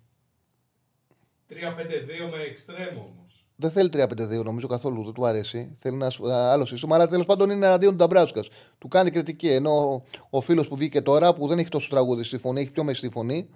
3-5-2 1.48 2.28
με 2.30 2.42
εξτρέμ 2.42 2.98
όμως. 2.98 3.39
Δεν 3.60 3.70
θέλει 3.70 3.88
3-5-2 3.92 4.44
νομίζω 4.44 4.66
καθόλου, 4.66 5.04
δεν 5.04 5.12
του 5.12 5.26
αρέσει. 5.26 5.76
Θέλει 5.78 5.94
ένας 5.94 6.14
σ- 6.14 6.24
άλλος 6.30 6.68
σύστημα, 6.68 6.94
αλλά 6.94 7.06
τέλος 7.08 7.26
πάντων 7.26 7.50
είναι 7.50 7.66
εναντίον 7.66 7.90
του 7.90 7.96
Νταμπράουσκα. 7.96 8.44
Του 8.78 8.88
κάνει 8.88 9.10
κριτική. 9.10 9.48
Ενώ 9.48 9.92
ο, 9.94 10.02
ο 10.30 10.40
φίλος 10.40 10.68
που 10.68 10.76
βγήκε 10.76 11.00
τώρα, 11.02 11.34
που 11.34 11.46
δεν 11.46 11.58
έχει 11.58 11.68
τόσο 11.68 11.88
τραγούδι 11.90 12.22
στη 12.22 12.38
φωνή, 12.38 12.60
έχει 12.60 12.70
πιο 12.70 12.84
μεστή 12.84 13.10
φωνή 13.10 13.48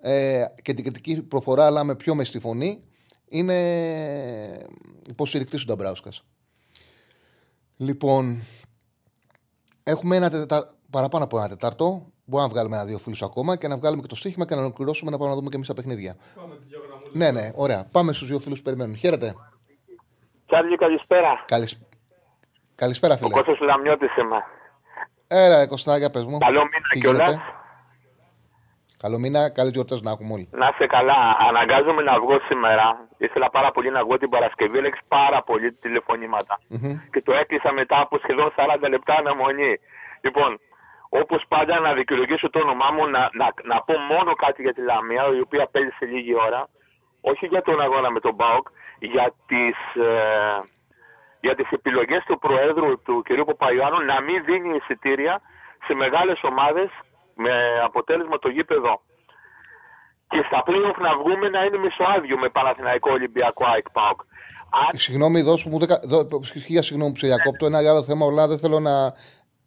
ε, 0.00 0.44
και 0.62 0.74
την 0.74 0.84
κριτική 0.84 1.22
προφορά, 1.22 1.66
αλλά 1.66 1.84
με 1.84 1.94
πιο 1.94 2.14
μεστή 2.14 2.38
φωνή, 2.38 2.82
είναι 3.28 3.54
υποστηρικτή 5.08 5.56
του 5.56 5.64
Νταμπράουσκας. 5.64 6.24
Λοιπόν, 7.76 8.42
έχουμε 9.82 10.16
ένα 10.16 10.30
τετα... 10.30 10.70
παραπάνω 10.90 11.24
από 11.24 11.38
ένα 11.38 11.48
τετάρτο. 11.48 12.06
Μπορούμε 12.26 12.48
να 12.48 12.54
βγάλουμε 12.54 12.76
ένα-δύο 12.76 12.98
φίλους 12.98 13.22
ακόμα 13.22 13.56
και 13.56 13.68
να 13.68 13.76
βγάλουμε 13.76 14.02
και 14.02 14.08
το 14.08 14.14
στοίχημα 14.14 14.46
και 14.46 14.54
να 14.54 14.60
ολοκληρώσουμε 14.60 15.10
να 15.10 15.16
πάμε 15.18 15.30
να 15.30 15.36
δούμε 15.36 15.48
και 15.48 15.54
εμείς 15.56 15.68
τα 15.68 15.74
παιχνίδια. 15.74 16.16
Πάμε 16.34 16.56
τις 16.56 16.66
δυο 16.66 16.78
γραμμούλες. 16.78 16.93
Ναι, 17.14 17.30
ναι, 17.30 17.50
ωραία. 17.54 17.86
Πάμε 17.92 18.12
στους 18.12 18.28
δύο 18.28 18.38
φίλους 18.38 18.58
που 18.58 18.64
περιμένουν. 18.64 18.96
Χαίρετε. 18.96 19.34
Τσάρλι, 20.46 20.76
καλησπέρα. 20.76 21.44
Καλησ... 21.46 21.80
Καλησπέρα, 22.74 23.14
Ο 23.14 23.16
φίλε. 23.16 23.30
Κώστας 23.30 23.58
Λαμιώτης 23.60 24.16
είμαι. 24.16 24.44
Έλα, 25.28 25.56
ρε 25.58 25.66
Κωστάκια, 25.66 26.10
πες 26.10 26.24
μου. 26.24 26.38
Καλό 26.38 26.60
μήνα 26.62 26.88
Τι 26.92 26.98
κιόλας. 27.00 27.28
γίνεται; 27.28 27.42
Καλό 29.02 29.18
μήνα, 29.18 29.50
καλές 29.50 29.72
γιορτές 29.72 30.00
να 30.00 30.10
έχουμε 30.10 30.32
όλοι. 30.32 30.48
Να 30.52 30.66
είσαι 30.72 30.86
καλά. 30.86 31.18
Αναγκάζομαι 31.48 32.02
να 32.02 32.20
βγω 32.20 32.36
σήμερα. 32.48 32.86
Ήθελα 33.18 33.50
πάρα 33.50 33.70
πολύ 33.70 33.90
να 33.90 34.04
βγω 34.04 34.18
την 34.18 34.28
Παρασκευή. 34.28 34.78
Έλεξε 34.78 35.02
πάρα 35.08 35.42
πολύ 35.42 35.72
τηλεφωνήματα. 35.72 36.60
Μμμ. 36.68 37.00
Και 37.12 37.22
το 37.22 37.32
έκλεισα 37.32 37.72
μετά 37.72 38.00
από 38.00 38.18
σχεδόν 38.22 38.52
40 38.56 38.88
λεπτά 38.88 39.14
αναμονή. 39.14 39.72
Λοιπόν, 40.20 40.60
όπως 41.08 41.44
πάντα 41.48 41.80
να 41.80 41.92
δικαιολογήσω 41.92 42.50
το 42.50 42.58
όνομά 42.58 42.88
μου, 42.90 43.06
να, 43.06 43.20
να, 43.40 43.46
να 43.70 43.76
πω 43.86 43.94
μόνο 44.12 44.34
κάτι 44.34 44.62
για 44.62 44.74
τη 44.74 44.80
Λαμία, 44.80 45.22
η 45.38 45.40
οποία 45.40 45.68
παίζει 45.72 45.90
σε 45.98 46.04
λίγη 46.04 46.34
ώρα. 46.46 46.68
Όχι 47.30 47.46
για 47.46 47.62
τον 47.62 47.80
αγώνα 47.80 48.10
με 48.10 48.20
τον 48.20 48.34
Μπάουκ, 48.34 48.66
για 48.98 49.26
τις, 49.50 49.78
ε, 50.02 50.10
για 51.40 51.54
τις 51.54 51.68
επιλογές 51.78 52.22
του 52.28 52.38
Προέδρου 52.38 53.02
του 53.02 53.22
κ. 53.26 53.28
Παπαϊωάννου 53.44 54.00
να 54.12 54.20
μην 54.26 54.44
δίνει 54.44 54.76
εισιτήρια 54.76 55.34
σε 55.86 55.94
μεγάλες 55.94 56.38
ομάδες 56.42 56.88
με 57.34 57.54
αποτέλεσμα 57.88 58.38
το 58.38 58.48
γήπεδο. 58.48 59.00
Και 60.28 60.40
στα 60.46 60.62
playoff 60.66 60.98
να 61.06 61.12
βγούμε 61.20 61.48
να 61.48 61.64
είναι 61.64 61.78
μισοάδιο 61.78 62.38
με 62.38 62.48
Παναθηναϊκό 62.48 63.10
Ολυμπιακό 63.10 63.64
ΑΕΚ 63.66 63.90
ΠΑΟΚ. 63.90 64.20
Συγγνώμη, 64.92 65.40
δώσ' 65.42 65.64
μου. 65.64 65.78
Δεκα... 65.78 66.00
Δώ... 66.04 66.28
Χίλια 66.66 66.82
συγγνώμη 66.82 67.12
που 67.12 67.18
σε 67.18 67.26
διακόπτω. 67.26 67.66
Ένα 67.66 67.78
άλλο 67.78 68.02
θέμα, 68.02 68.26
αλλά 68.26 68.48
δεν 68.48 68.58
θέλω 68.58 68.80
να 68.80 69.14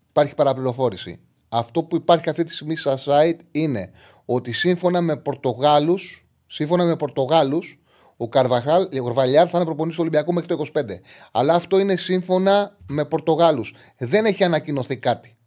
υπάρχει 0.10 0.36
παραπληροφόρηση. 0.36 1.22
Αυτό 1.50 1.84
που 1.84 1.96
υπάρχει 1.96 2.30
αυτή 2.30 2.44
τη 2.44 2.54
στιγμή 2.54 2.76
στα 2.76 2.98
site 3.06 3.40
είναι 3.52 3.92
ότι 4.26 4.52
σύμφωνα 4.52 5.02
με 5.02 5.18
Πορτογάλους, 5.18 6.27
σύμφωνα 6.48 6.84
με 6.86 6.96
Πορτογάλους, 6.96 7.80
ο 8.18 8.30
Καρβαχάλ, 8.30 8.82
ο 9.02 9.04
Καρβαλιάρ 9.04 9.48
θα 9.50 9.58
είναι 9.58 9.66
προπονητής 9.66 9.96
του 9.98 10.02
Ολυμπιακού 10.08 10.34
μέχρι 10.34 10.48
το 10.56 10.66
25. 10.74 10.82
Αλλά 11.32 11.54
αυτό 11.54 11.80
είναι 11.80 11.96
σύμφωνα 11.96 12.78
με 12.88 13.06
Πορτογάλους. 13.06 13.74
Δεν 13.98 14.26
έχει 14.26 14.44
ανακοινωθεί 14.44 14.98
κάτι. 14.98 15.38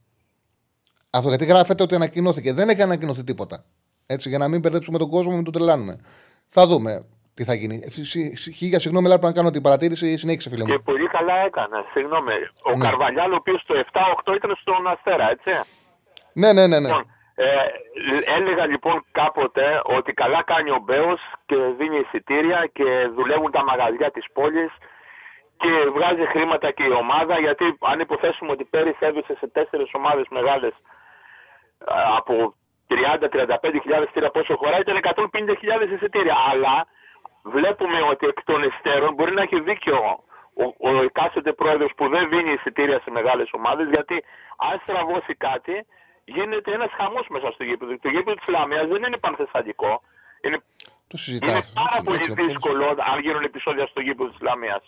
Αυτό 1.10 1.28
γιατί 1.28 1.44
γράφεται 1.44 1.82
ότι 1.82 1.94
ανακοινώθηκε. 1.94 2.52
Δεν 2.52 2.68
έχει 2.68 2.82
ανακοινωθεί 2.82 3.24
τίποτα. 3.24 3.64
Έτσι, 4.06 4.28
για 4.28 4.38
να 4.38 4.48
μην 4.48 4.60
μπερδέψουμε 4.60 4.98
τον 4.98 5.08
κόσμο, 5.10 5.32
μην 5.34 5.44
τον 5.44 5.52
τρελάνουμε. 5.52 5.96
Θα 6.46 6.66
δούμε 6.66 7.04
τι 7.34 7.44
θα 7.44 7.54
γίνει. 7.54 7.80
Ε, 7.84 7.90
συ- 7.90 8.36
συ- 8.36 8.54
Χίλια 8.54 8.78
συγγνώμη, 8.78 9.06
αλλά 9.06 9.18
πρέπει 9.18 9.32
να 9.34 9.38
κάνω 9.40 9.50
την 9.50 9.62
παρατήρηση. 9.62 10.16
Συνέχισε, 10.16 10.48
φίλε 10.48 10.64
Και 10.64 10.72
μου. 10.72 10.82
πολύ 10.82 11.08
καλά 11.08 11.34
έκανε. 11.46 11.76
Συγγνώμη. 11.92 12.32
Ο 12.64 12.76
Ναι. 12.76 12.84
Καρβαλιάλ, 12.84 13.32
ο 13.32 13.34
οποίος 13.34 13.62
το 13.66 13.74
7-8 13.74 14.34
ήταν 14.34 14.56
στον 14.60 14.86
Αστέρα, 14.86 15.30
έτσι. 15.30 15.50
Ναι, 16.32 16.52
ναι, 16.52 16.66
ναι. 16.66 16.78
ναι. 16.80 16.86
Λοιπόν, 16.88 17.04
ε, 17.42 17.68
έλεγα 18.36 18.66
λοιπόν 18.66 19.04
κάποτε 19.12 19.80
ότι 19.84 20.12
καλά 20.12 20.42
κάνει 20.42 20.70
ο 20.70 20.80
Μπέος 20.84 21.20
και 21.46 21.56
δίνει 21.56 21.98
εισιτήρια 21.98 22.70
και 22.72 23.10
δουλεύουν 23.14 23.50
τα 23.50 23.64
μαγαζιά 23.64 24.10
της 24.10 24.26
πόλης 24.32 24.72
και 25.56 25.90
βγάζει 25.94 26.26
χρήματα 26.26 26.70
και 26.70 26.84
η 26.84 26.90
ομάδα 26.90 27.40
γιατί 27.40 27.76
αν 27.80 28.00
υποθέσουμε 28.00 28.50
ότι 28.50 28.64
πέρυσι 28.64 28.98
έδωσε 29.00 29.36
σε 29.38 29.48
τέσσερις 29.48 29.90
ομάδες 29.92 30.26
μεγάλες 30.30 30.72
ε, 31.78 31.92
από 32.16 32.54
30-35 32.88 33.78
χιλιάδες 33.82 34.04
εισιτήρια 34.04 34.30
πόσο 34.30 34.56
χωράει 34.56 34.80
ήταν 34.80 35.00
150 35.52 35.56
χιλιάδες 35.58 35.90
εισιτήρια. 35.90 36.36
Αλλά 36.50 36.86
βλέπουμε 37.42 38.00
ότι 38.10 38.26
εκ 38.26 38.44
των 38.44 38.62
υστέρων 38.62 39.14
μπορεί 39.14 39.32
να 39.32 39.42
έχει 39.42 39.60
δίκιο 39.60 39.98
ο, 40.54 40.88
ο 40.88 41.02
εκάστοτε 41.02 41.52
πρόεδρος 41.52 41.92
που 41.96 42.08
δεν 42.08 42.28
δίνει 42.28 42.52
εισιτήρια 42.52 43.00
σε 43.00 43.10
μεγάλες 43.10 43.48
ομάδες 43.52 43.88
γιατί 43.94 44.24
αν 44.56 44.80
στραβώσει 44.82 45.34
κάτι 45.34 45.86
γίνεται 46.36 46.70
ένας 46.78 46.90
χαμός 46.98 47.26
μέσα 47.34 47.48
στο 47.54 47.62
γήπεδο. 47.68 47.90
Το 48.06 48.08
γήπεδο 48.14 48.34
της 48.40 48.48
Λαμίας 48.54 48.86
δεν 48.92 49.02
είναι 49.02 49.18
πανθεσσαλικό. 49.26 49.92
Είναι, 50.44 50.58
Το 50.58 51.16
είναι 51.16 51.22
συζητάς. 51.26 51.72
πάρα 51.80 51.90
Έτσι, 51.96 52.04
πολύ 52.06 52.18
έτσι, 52.18 52.30
έτσι. 52.32 52.44
δύσκολο 52.46 52.84
αν 53.10 53.18
γίνουν 53.24 53.44
επεισόδια 53.50 53.86
στο 53.86 54.00
γήπεδο 54.00 54.28
της 54.30 54.40
Λαμίας. 54.48 54.84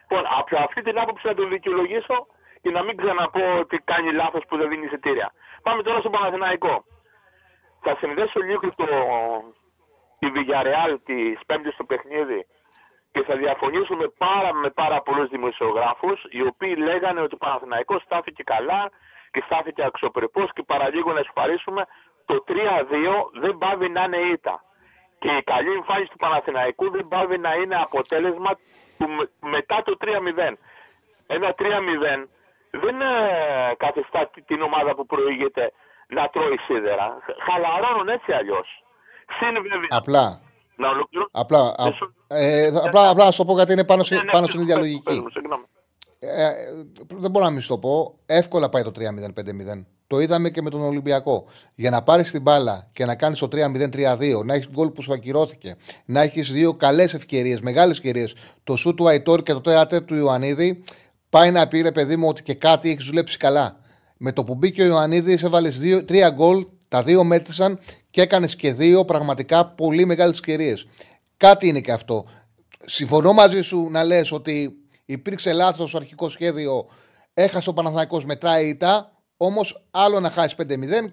Λοιπόν, 0.00 0.24
από 0.38 0.56
αυτή 0.66 0.80
την 0.82 0.98
άποψη 0.98 1.26
να 1.26 1.34
το 1.34 1.44
δικαιολογήσω 1.54 2.16
και 2.62 2.70
να 2.70 2.82
μην 2.82 2.96
ξαναπώ 2.96 3.44
ότι 3.58 3.76
κάνει 3.90 4.12
λάθος 4.12 4.42
που 4.48 4.56
δεν 4.56 4.68
δίνει 4.68 4.84
εισιτήρια. 4.86 5.32
Πάμε 5.62 5.82
τώρα 5.82 5.98
στο 6.00 6.10
Παναθηναϊκό. 6.10 6.84
Θα 7.84 7.96
συνδέσω 8.00 8.40
λίγο 8.40 8.60
το, 8.80 8.86
τη 10.18 10.26
Villarreal 10.34 10.92
της 11.04 11.38
Πέμπτης 11.46 11.74
στο 11.74 11.84
παιχνίδι 11.84 12.46
και 13.12 13.22
θα 13.22 13.36
διαφωνήσω 13.36 13.94
με 13.94 14.08
πάρα, 14.08 14.54
με 14.54 14.70
πάρα 14.70 15.02
πολλούς 15.02 15.28
δημοσιογράφους 15.28 16.24
οι 16.30 16.42
οποίοι 16.42 16.74
λέγανε 16.78 17.20
ότι 17.20 17.34
ο 17.34 17.38
Παναθηναϊκός 17.38 18.02
στάθηκε 18.02 18.42
καλά 18.42 18.90
και 19.32 19.42
στάθηκε 19.46 19.82
αξιοπρεπώς 19.84 20.48
και 20.54 20.62
παραλίγο 20.66 21.12
να 21.12 21.20
εσφαρίσουμε 21.20 21.82
το 22.26 22.44
3-2 22.48 22.52
δεν 23.40 23.58
πάβει 23.58 23.88
να 23.88 24.02
είναι 24.02 24.16
ήττα. 24.16 24.62
Και 25.18 25.30
η 25.40 25.42
καλή 25.42 25.72
εμφάνιση 25.72 26.10
του 26.10 26.16
Παναθηναϊκού 26.16 26.90
δεν 26.90 27.08
πάβει 27.08 27.38
να 27.38 27.54
είναι 27.54 27.76
αποτέλεσμα 27.86 28.50
του 28.98 29.08
με- 29.16 29.30
μετά 29.54 29.82
το 29.84 29.96
3-0. 30.00 30.58
Ένα 31.26 31.54
3-0 31.58 32.28
δεν 32.70 33.00
ε, 33.00 33.74
καθιστά 33.76 34.26
τη- 34.32 34.42
την 34.42 34.62
ομάδα 34.62 34.94
που 34.94 35.06
προηγείται 35.06 35.72
να 36.08 36.28
τρώει 36.28 36.58
σίδερα. 36.66 37.18
Χαλαρώνουν 37.46 38.08
έτσι 38.08 38.32
αλλιώς. 38.32 38.68
Συν 39.38 39.52
βέβαια. 39.62 39.88
Απλά. 39.90 40.40
Να 40.76 40.88
ολοκληρώσω. 40.88 41.30
Απλά, 41.32 41.58
α, 41.58 41.86
ε, 42.28 42.72
θα- 42.72 42.82
απλά, 42.86 43.08
απλά 43.10 43.24
να 43.24 43.30
σου 43.30 43.38
το 43.38 43.44
πω 43.44 43.54
γιατί 43.54 43.72
είναι 43.72 43.84
πάνω, 43.84 44.02
σε- 44.02 44.24
πάνω 44.32 44.46
στην 44.46 44.60
ίδια 44.60 44.74
Πες 44.74 44.84
μου, 44.84 44.90
λογική. 45.04 45.38
Συγγνώμη. 46.18 46.50
Ε, 46.50 46.52
δεν 47.16 47.30
μπορώ 47.30 47.44
να 47.44 47.50
μην 47.50 47.60
σου 47.60 47.68
το 47.68 47.78
πω. 47.78 48.18
Εύκολα 48.26 48.68
πάει 48.68 48.82
το 48.82 48.92
3-0-5-0. 48.98 49.84
Το 50.06 50.20
είδαμε 50.20 50.50
και 50.50 50.62
με 50.62 50.70
τον 50.70 50.82
Ολυμπιακό. 50.82 51.44
Για 51.74 51.90
να 51.90 52.02
πάρεις 52.02 52.30
την 52.30 52.42
μπάλα 52.42 52.88
και 52.92 53.04
να 53.04 53.14
κάνεις 53.14 53.38
το 53.38 53.48
3-0-3-2, 53.52 54.44
να 54.44 54.54
έχεις 54.54 54.68
γκολ 54.70 54.90
που 54.90 55.02
σου 55.02 55.12
ακυρώθηκε, 55.12 55.76
να 56.04 56.20
έχεις 56.20 56.52
δύο 56.52 56.74
καλές 56.74 57.14
ευκαιρίες, 57.14 57.60
μεγάλες 57.60 57.96
ευκαιρίες, 57.96 58.34
το 58.64 58.76
σου 58.76 58.94
του 58.94 59.08
Αϊτόρ 59.08 59.42
και 59.42 59.52
το 59.52 59.60
τέατε 59.60 60.00
του 60.00 60.14
Ιωαννίδη, 60.14 60.82
πάει 61.28 61.50
να 61.50 61.68
πει 61.68 61.80
ρε 61.80 61.92
παιδί 61.92 62.16
μου 62.16 62.28
ότι 62.28 62.42
και 62.42 62.54
κάτι 62.54 62.90
έχεις 62.90 63.04
δουλέψει 63.04 63.36
καλά. 63.36 63.80
Με 64.16 64.32
το 64.32 64.44
που 64.44 64.54
μπήκε 64.54 64.82
ο 64.82 64.86
Ιωαννίδης, 64.86 65.42
έβαλες 65.42 65.80
τρία 66.06 66.30
γκολ, 66.30 66.66
τα 66.88 67.02
δύο 67.02 67.24
μέτρησαν 67.24 67.78
και 68.10 68.20
έκανες 68.20 68.56
και 68.56 68.72
δύο 68.72 69.04
πραγματικά 69.04 69.66
πολύ 69.66 70.04
μεγάλες 70.04 70.34
ευκαιρίες. 70.34 70.86
Κάτι 71.36 71.68
είναι 71.68 71.80
και 71.80 71.92
αυτό. 71.92 72.24
Συμφωνώ 72.84 73.32
μαζί 73.32 73.62
σου 73.62 73.88
να 73.90 74.04
λες 74.04 74.32
ότι 74.32 74.78
υπήρξε 75.14 75.52
λάθος 75.52 75.88
στο 75.88 75.98
αρχικό 75.98 76.28
σχέδιο, 76.28 76.72
έχασε 77.34 77.68
ο 77.70 77.72
Παναθηναϊκός 77.72 78.24
μετράει 78.24 78.68
ήττα. 78.68 79.12
Όμως 79.36 79.88
άλλο 79.90 80.20
να 80.20 80.30
χάσεις 80.30 80.56
5-0 80.60 80.64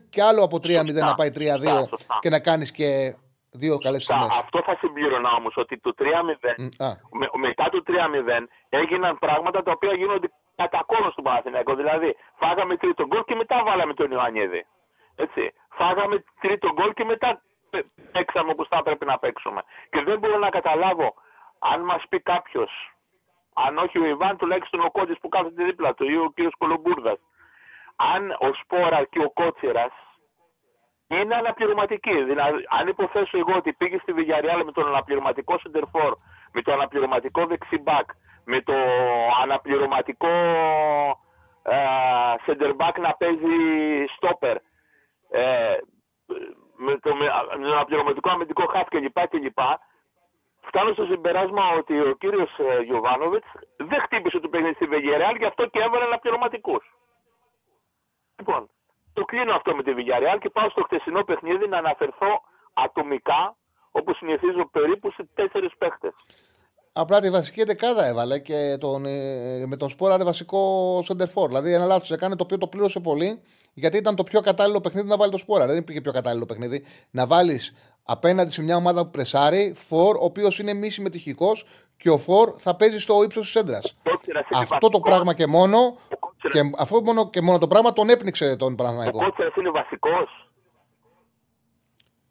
και 0.10 0.22
άλλο 0.24 0.44
από 0.44 0.58
3-0 0.58 0.94
να 0.94 1.14
πάει 1.14 1.32
3-2 1.36 1.88
και 2.20 2.30
να 2.30 2.40
κάνεις 2.40 2.72
και 2.72 3.16
δύο 3.52 3.78
καλές 3.78 4.04
Σωστά. 4.04 4.16
στιγμές. 4.24 4.40
Αυτό 4.44 4.62
θα 4.66 4.76
συμπλήρωνα 4.82 5.30
όμως 5.40 5.54
ότι 5.58 5.80
το 5.80 5.92
3-0, 5.98 6.50
Α, 6.86 6.90
με, 7.20 7.28
μετά 7.48 7.70
το 7.70 7.84
3-0 7.88 8.48
έγιναν 8.70 9.20
πράγματα 9.20 9.64
τα 9.64 9.72
οποία 9.72 9.94
γίνονται 9.94 10.28
κατά 10.56 10.84
κόνο 10.86 11.10
στον 11.12 11.24
Παναθηναϊκό. 11.24 11.76
Δηλαδή, 11.76 12.16
φάγαμε 12.42 12.78
τρίτο 12.78 13.06
γκολ 13.08 13.24
και 13.24 13.36
μετά 13.36 13.64
βάλαμε 13.66 13.94
τον 13.94 14.12
Ιωαννίδη. 14.12 14.66
Έτσι. 15.16 15.54
Φάγαμε 15.80 16.24
τρίτο 16.42 16.68
γκολ 16.74 16.94
και 16.94 17.04
μετά 17.04 17.42
πέ- 17.70 17.86
παίξαμε 18.12 18.52
όπως 18.52 18.68
θα 18.68 18.78
έπρεπε 18.78 19.06
να 19.06 19.18
παίξουμε. 19.20 19.62
Και 19.90 20.02
δεν 20.08 20.20
μπορώ 20.20 20.38
να 20.38 20.50
καταλάβω 20.50 21.14
αν 21.60 21.80
μας 21.82 22.02
πει 22.10 22.20
κάποιος, 22.20 22.72
αν 23.56 23.78
όχι 23.78 24.00
ο 24.00 24.06
Ιβάν, 24.06 24.38
τουλάχιστον 24.38 24.80
ο 24.80 24.92
Κότσης 24.92 25.20
που 25.20 25.30
κάθεται 25.30 25.64
δίπλα 25.64 25.94
του 25.94 26.06
ή 26.10 26.18
ο 26.18 26.34
κ. 26.36 26.40
Κολομπούρδα, 26.58 27.18
αν 27.96 28.32
ο 28.32 28.54
Σπόρα 28.54 29.04
και 29.04 29.20
ο 29.20 29.30
Κότσιρας 29.30 29.94
είναι 31.08 31.36
αναπληρωματική. 31.36 32.24
Δηλαδή, 32.24 32.66
αν 32.80 32.88
υποθέσω 32.88 33.38
εγώ 33.38 33.54
ότι 33.56 33.74
πήγε 33.74 33.98
στη 33.98 34.14
Villarreal 34.18 34.62
με 34.66 34.72
τον 34.72 34.88
αναπληρωματικό 34.88 35.60
center 35.64 36.12
με 36.52 36.62
το 36.62 36.74
αναπληρωματικό 36.74 37.46
δεξιμπάκ, 37.46 38.10
με 38.46 38.62
το 38.62 38.74
αναπληρωματικό 39.42 40.28
ε, 41.64 41.76
center 42.46 42.72
back 42.78 43.00
να 43.00 43.14
παίζει 43.14 43.56
stopper, 44.20 44.56
ε, 45.30 45.78
με, 46.78 46.98
το, 47.00 47.16
με, 47.16 47.26
με 47.58 47.66
το 47.68 47.74
αναπληρωματικό 47.74 48.30
αμυντικό 48.30 48.64
half 48.74 48.86
κλπ. 48.90 49.28
κλπ. 49.28 49.60
Φτάνω 50.76 50.94
στο 50.94 51.06
συμπεράσμα 51.06 51.64
ότι 51.80 51.94
ο 52.00 52.16
κύριος 52.22 52.52
ε, 52.58 52.82
Γιωβάνοβιτς 52.88 53.50
δεν 53.90 54.00
χτύπησε 54.06 54.40
το 54.40 54.48
παιχνίδι 54.50 54.74
στη 54.74 54.88
Villarreal 54.92 55.36
γι' 55.38 55.50
αυτό 55.52 55.66
και 55.66 55.80
έβαλε 55.86 56.04
αναπληρωματικούς. 56.04 56.84
Λοιπόν, 58.40 58.70
το 59.14 59.24
κλείνω 59.26 59.54
αυτό 59.56 59.76
με 59.76 59.84
τη 59.84 59.92
Villarreal 59.98 60.38
και 60.40 60.50
πάω 60.50 60.70
στο 60.70 60.82
χτεσινό 60.84 61.24
παιχνίδι 61.24 61.68
να 61.68 61.78
αναφερθώ 61.78 62.32
ατομικά, 62.74 63.56
όπως 63.92 64.18
συνηθίζω 64.18 64.70
περίπου 64.72 65.12
σε 65.12 65.28
τέσσερις 65.34 65.72
παίχτες. 65.78 66.14
Απλά 66.94 67.20
τη 67.20 67.30
βασική 67.30 67.64
δεκάδα 67.64 68.06
έβαλε 68.06 68.40
και 68.40 68.78
τον, 68.80 69.06
ε, 69.06 69.66
με 69.66 69.78
τον 69.78 69.90
Σπόρα 69.90 70.14
είναι 70.16 70.24
βασικό 70.24 70.62
σεντερφόρ. 71.04 71.48
Δηλαδή 71.48 71.74
ένα 71.74 71.86
λάθος 71.86 72.12
έκανε 72.12 72.36
το 72.36 72.44
οποίο 72.44 72.58
το 72.58 72.68
πλήρωσε 72.68 73.00
πολύ 73.00 73.42
γιατί 73.74 73.98
ήταν 73.98 74.16
το 74.16 74.24
πιο 74.24 74.42
κατάλληλο 74.42 74.82
παιχνίδι 74.82 75.08
να 75.08 75.18
βάλει 75.18 75.32
το 75.32 75.38
Σπόρα. 75.38 75.66
Δεν 75.66 75.78
υπήρχε 75.78 76.02
πιο 76.02 76.12
κατάλληλο 76.12 76.46
παιχνίδι 76.46 76.84
να 77.12 77.28
βάλεις 77.28 77.74
απέναντι 78.06 78.52
σε 78.52 78.62
μια 78.62 78.76
ομάδα 78.76 79.04
που 79.04 79.10
πρεσάρει 79.10 79.74
φόρ, 79.76 80.16
ο 80.16 80.24
οποίος 80.24 80.60
είναι 80.60 80.74
μη 80.74 80.90
συμμετοχικός 80.90 81.66
και 81.98 82.10
ο 82.10 82.18
φόρ 82.18 82.54
θα 82.58 82.76
παίζει 82.76 83.00
στο 83.00 83.24
ύψος 83.24 83.46
της 83.46 83.56
έντρας. 83.56 83.98
Αυτό 84.56 84.90
το 84.90 85.00
πράγμα 85.00 85.34
και 85.34 85.48
μόνο, 85.48 85.98
και 86.52 86.62
αυτό 86.78 87.02
μόνο 87.02 87.30
και 87.30 87.42
μόνο 87.42 87.58
το 87.58 87.68
πράγμα 87.68 87.94
τον 87.94 88.10
έπνιξε 88.10 88.56
τον 88.56 88.74
Ο 88.74 88.76
Παναθηναϊκό. 88.76 89.18
Κότσερα 89.18 89.52
είναι 89.58 89.70
βασικός. 89.70 90.45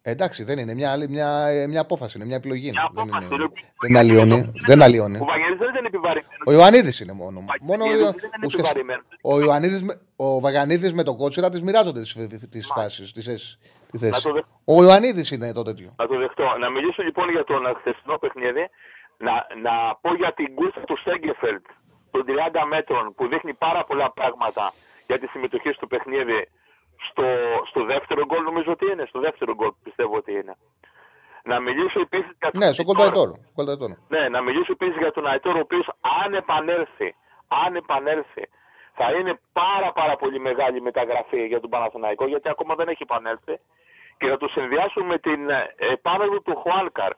Ε, 0.07 0.11
Εντάξει, 0.11 0.45
δεν 0.45 0.59
είναι 0.59 0.75
μια, 0.75 0.93
άλλη- 0.93 1.09
μια, 1.09 1.47
ε, 1.47 1.67
μια 1.67 1.81
απόφαση, 1.81 2.17
είναι 2.19 2.27
μια 2.27 2.37
επιλογή. 2.37 2.69
είναι. 2.69 2.81
Δεν, 2.95 3.05
είναι, 3.07 3.53
δεν 3.81 3.97
αλλοιώνει. 3.97 4.53
Δεν 4.67 4.83
αλλοιώνει. 4.83 5.19
Ο 5.21 5.25
Βαγγέλης 5.25 5.59
δεν 5.59 5.69
ήταν 5.73 5.85
επιβαρημένο. 5.85 6.43
Ο 6.47 6.53
Ιωαννίδης 6.53 7.01
είναι 7.01 7.13
μόνο. 7.13 7.39
μόνο 7.61 7.85
ο, 7.85 7.87
Βαγγέλης 7.87 8.11
δεν 8.25 8.31
είναι 8.37 8.47
ουσιαστικά- 8.47 8.79
επιβαρημένος. 8.81 9.05
ο, 9.23 9.41
Ιωαννίδης 9.41 9.83
με- 9.83 9.99
ο 10.17 10.41
Βαγανίδη 10.41 10.93
με 10.95 11.03
τον 11.03 11.17
Κότσιρα 11.17 11.51
τι 11.51 11.63
μοιράζονται 11.63 12.01
τις 12.51 12.67
φάσεις. 12.75 13.13
Τη 13.13 13.19
Να 13.27 13.33
θέση. 13.33 14.23
το 14.23 14.33
δεχτώ. 14.33 14.49
Ο 14.65 14.83
Ιωαννίδης 14.85 15.31
είναι 15.31 15.53
το 15.53 15.63
τέτοιο. 15.63 15.95
Να 15.99 16.07
το 16.07 16.17
δεχτώ. 16.19 16.47
Να 16.61 16.71
μιλήσω 16.71 17.03
λοιπόν 17.03 17.31
για 17.31 17.45
τον 17.45 17.61
χθεσινό 17.79 18.19
παιχνίδι. 18.19 18.65
Να, 19.27 19.33
να 19.67 19.75
πω 20.03 20.15
για 20.15 20.33
την 20.39 20.55
κούρσα 20.55 20.81
του 20.81 20.97
Σέγκεφελτ 21.05 21.65
των 22.11 22.25
30 22.27 22.65
μέτρων 22.69 23.15
που 23.17 23.29
δείχνει 23.29 23.55
πάρα 23.55 23.85
πολλά 23.85 24.13
πράγματα 24.13 24.73
για 25.07 25.19
τη 25.19 25.27
συμμετοχή 25.27 25.71
στο 25.79 25.87
παιχνίδι 25.87 26.49
στο, 27.11 27.25
στο 27.71 27.85
δεύτερο 27.85 28.25
γκολ 28.25 28.43
νομίζω 28.43 28.71
ότι 28.73 28.91
είναι. 28.91 29.05
Στο 29.07 29.21
δεύτερο 29.21 29.55
γκολ 29.55 29.71
πιστεύω 29.83 30.17
ότι 30.17 30.33
είναι. 30.33 30.55
Να 31.45 31.61
μιλήσω 31.61 32.01
επίσης 32.01 32.33
για 32.39 32.51
τον 32.51 32.61
Ναι, 32.61 32.73
στο 32.73 32.83
Αϊτόρ. 32.83 32.97
Κολταϊτόρο. 32.97 33.35
Κολταϊτόρο. 33.55 33.95
Ναι, 34.09 34.29
να 34.29 34.41
μιλήσω 34.41 34.73
επίσης 34.73 34.97
για 34.97 35.13
τον 35.13 35.27
Αϊτόρ, 35.27 35.57
ο 35.57 35.61
οποίος 35.61 35.87
αν 36.23 36.35
επανέλθει, 36.35 37.15
αν 37.65 37.77
επανέλθει, 37.77 38.45
θα 38.99 39.07
είναι 39.19 39.39
πάρα 39.53 39.93
πάρα 39.93 40.17
πολύ 40.17 40.39
μεγάλη 40.41 40.81
μεταγραφή 40.81 41.47
για 41.47 41.61
τον 41.61 41.71
Παναθηναϊκό, 41.71 42.27
γιατί 42.27 42.49
ακόμα 42.49 42.75
δεν 42.75 42.89
έχει 42.89 43.03
επανέλθει. 43.03 43.57
Και 44.19 44.29
θα 44.29 44.37
το 44.37 44.49
συνδυάσουμε 44.49 45.07
με 45.07 45.19
την 45.19 45.51
ε, 45.51 45.75
επάνωδο 45.77 46.41
του 46.41 46.55
Χουάνκαρ. 46.57 47.13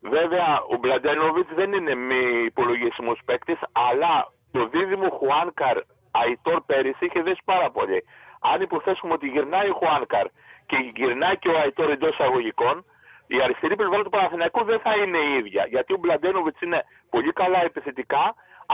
Βέβαια, 0.00 0.62
ο 0.72 0.76
Μπλαντένοβιτ 0.76 1.48
δεν 1.54 1.72
είναι 1.72 1.94
μη 1.94 2.44
υπολογίσιμος 2.44 3.18
παίκτης, 3.24 3.58
αλλά 3.72 4.32
το 4.52 4.66
δίδυμο 4.66 5.08
Χουάνκαρ 5.10 5.76
Αϊτόρ 6.10 6.60
πέρυσι 6.66 7.04
είχε 7.04 7.22
δέσει 7.22 7.42
πάρα 7.44 7.70
πολύ. 7.70 8.04
Αν 8.52 8.60
υποθέσουμε 8.66 9.12
ότι 9.12 9.26
γυρνάει 9.34 9.68
ο 9.68 9.74
Χουάνκαρ 9.78 10.26
και 10.66 10.76
γυρνάει 10.96 11.36
και 11.38 11.48
ο 11.48 11.58
Αϊτόρ 11.62 11.90
εντός 11.90 12.12
εισαγωγικών, 12.14 12.84
η 13.26 13.36
αριστερή 13.44 13.76
πλευρά 13.76 14.02
του 14.02 14.10
Παναθηναϊκού 14.10 14.64
δεν 14.64 14.80
θα 14.80 14.92
είναι 15.00 15.18
η 15.18 15.30
ίδια. 15.38 15.66
Γιατί 15.74 15.92
ο 15.92 15.98
Μπλαντένοβιτς 16.00 16.60
είναι 16.60 16.80
πολύ 17.10 17.32
καλά 17.32 17.60
επιθετικά, 17.70 18.24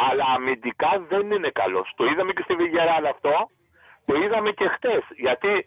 αλλά 0.07 0.25
αμυντικά 0.37 0.91
δεν 1.09 1.31
είναι 1.31 1.51
καλός. 1.61 1.93
Το 1.97 2.05
είδαμε 2.05 2.33
και 2.33 2.43
στη 2.43 2.55
Βιγεράλ 2.55 3.05
αυτό, 3.07 3.35
το 4.05 4.15
είδαμε 4.23 4.51
και 4.51 4.69
χτες. 4.75 5.03
Γιατί 5.17 5.67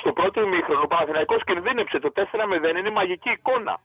στο 0.00 0.12
πρώτο 0.12 0.40
ημίχρονο 0.40 0.82
ο 0.82 0.86
Παναθηναϊκός 0.86 1.44
κινδύνεψε 1.44 1.98
το 1.98 2.12
4 2.14 2.20
με 2.48 2.56
0, 2.62 2.78
είναι 2.78 2.90
μαγική 2.90 3.30
εικόνα. 3.30 3.80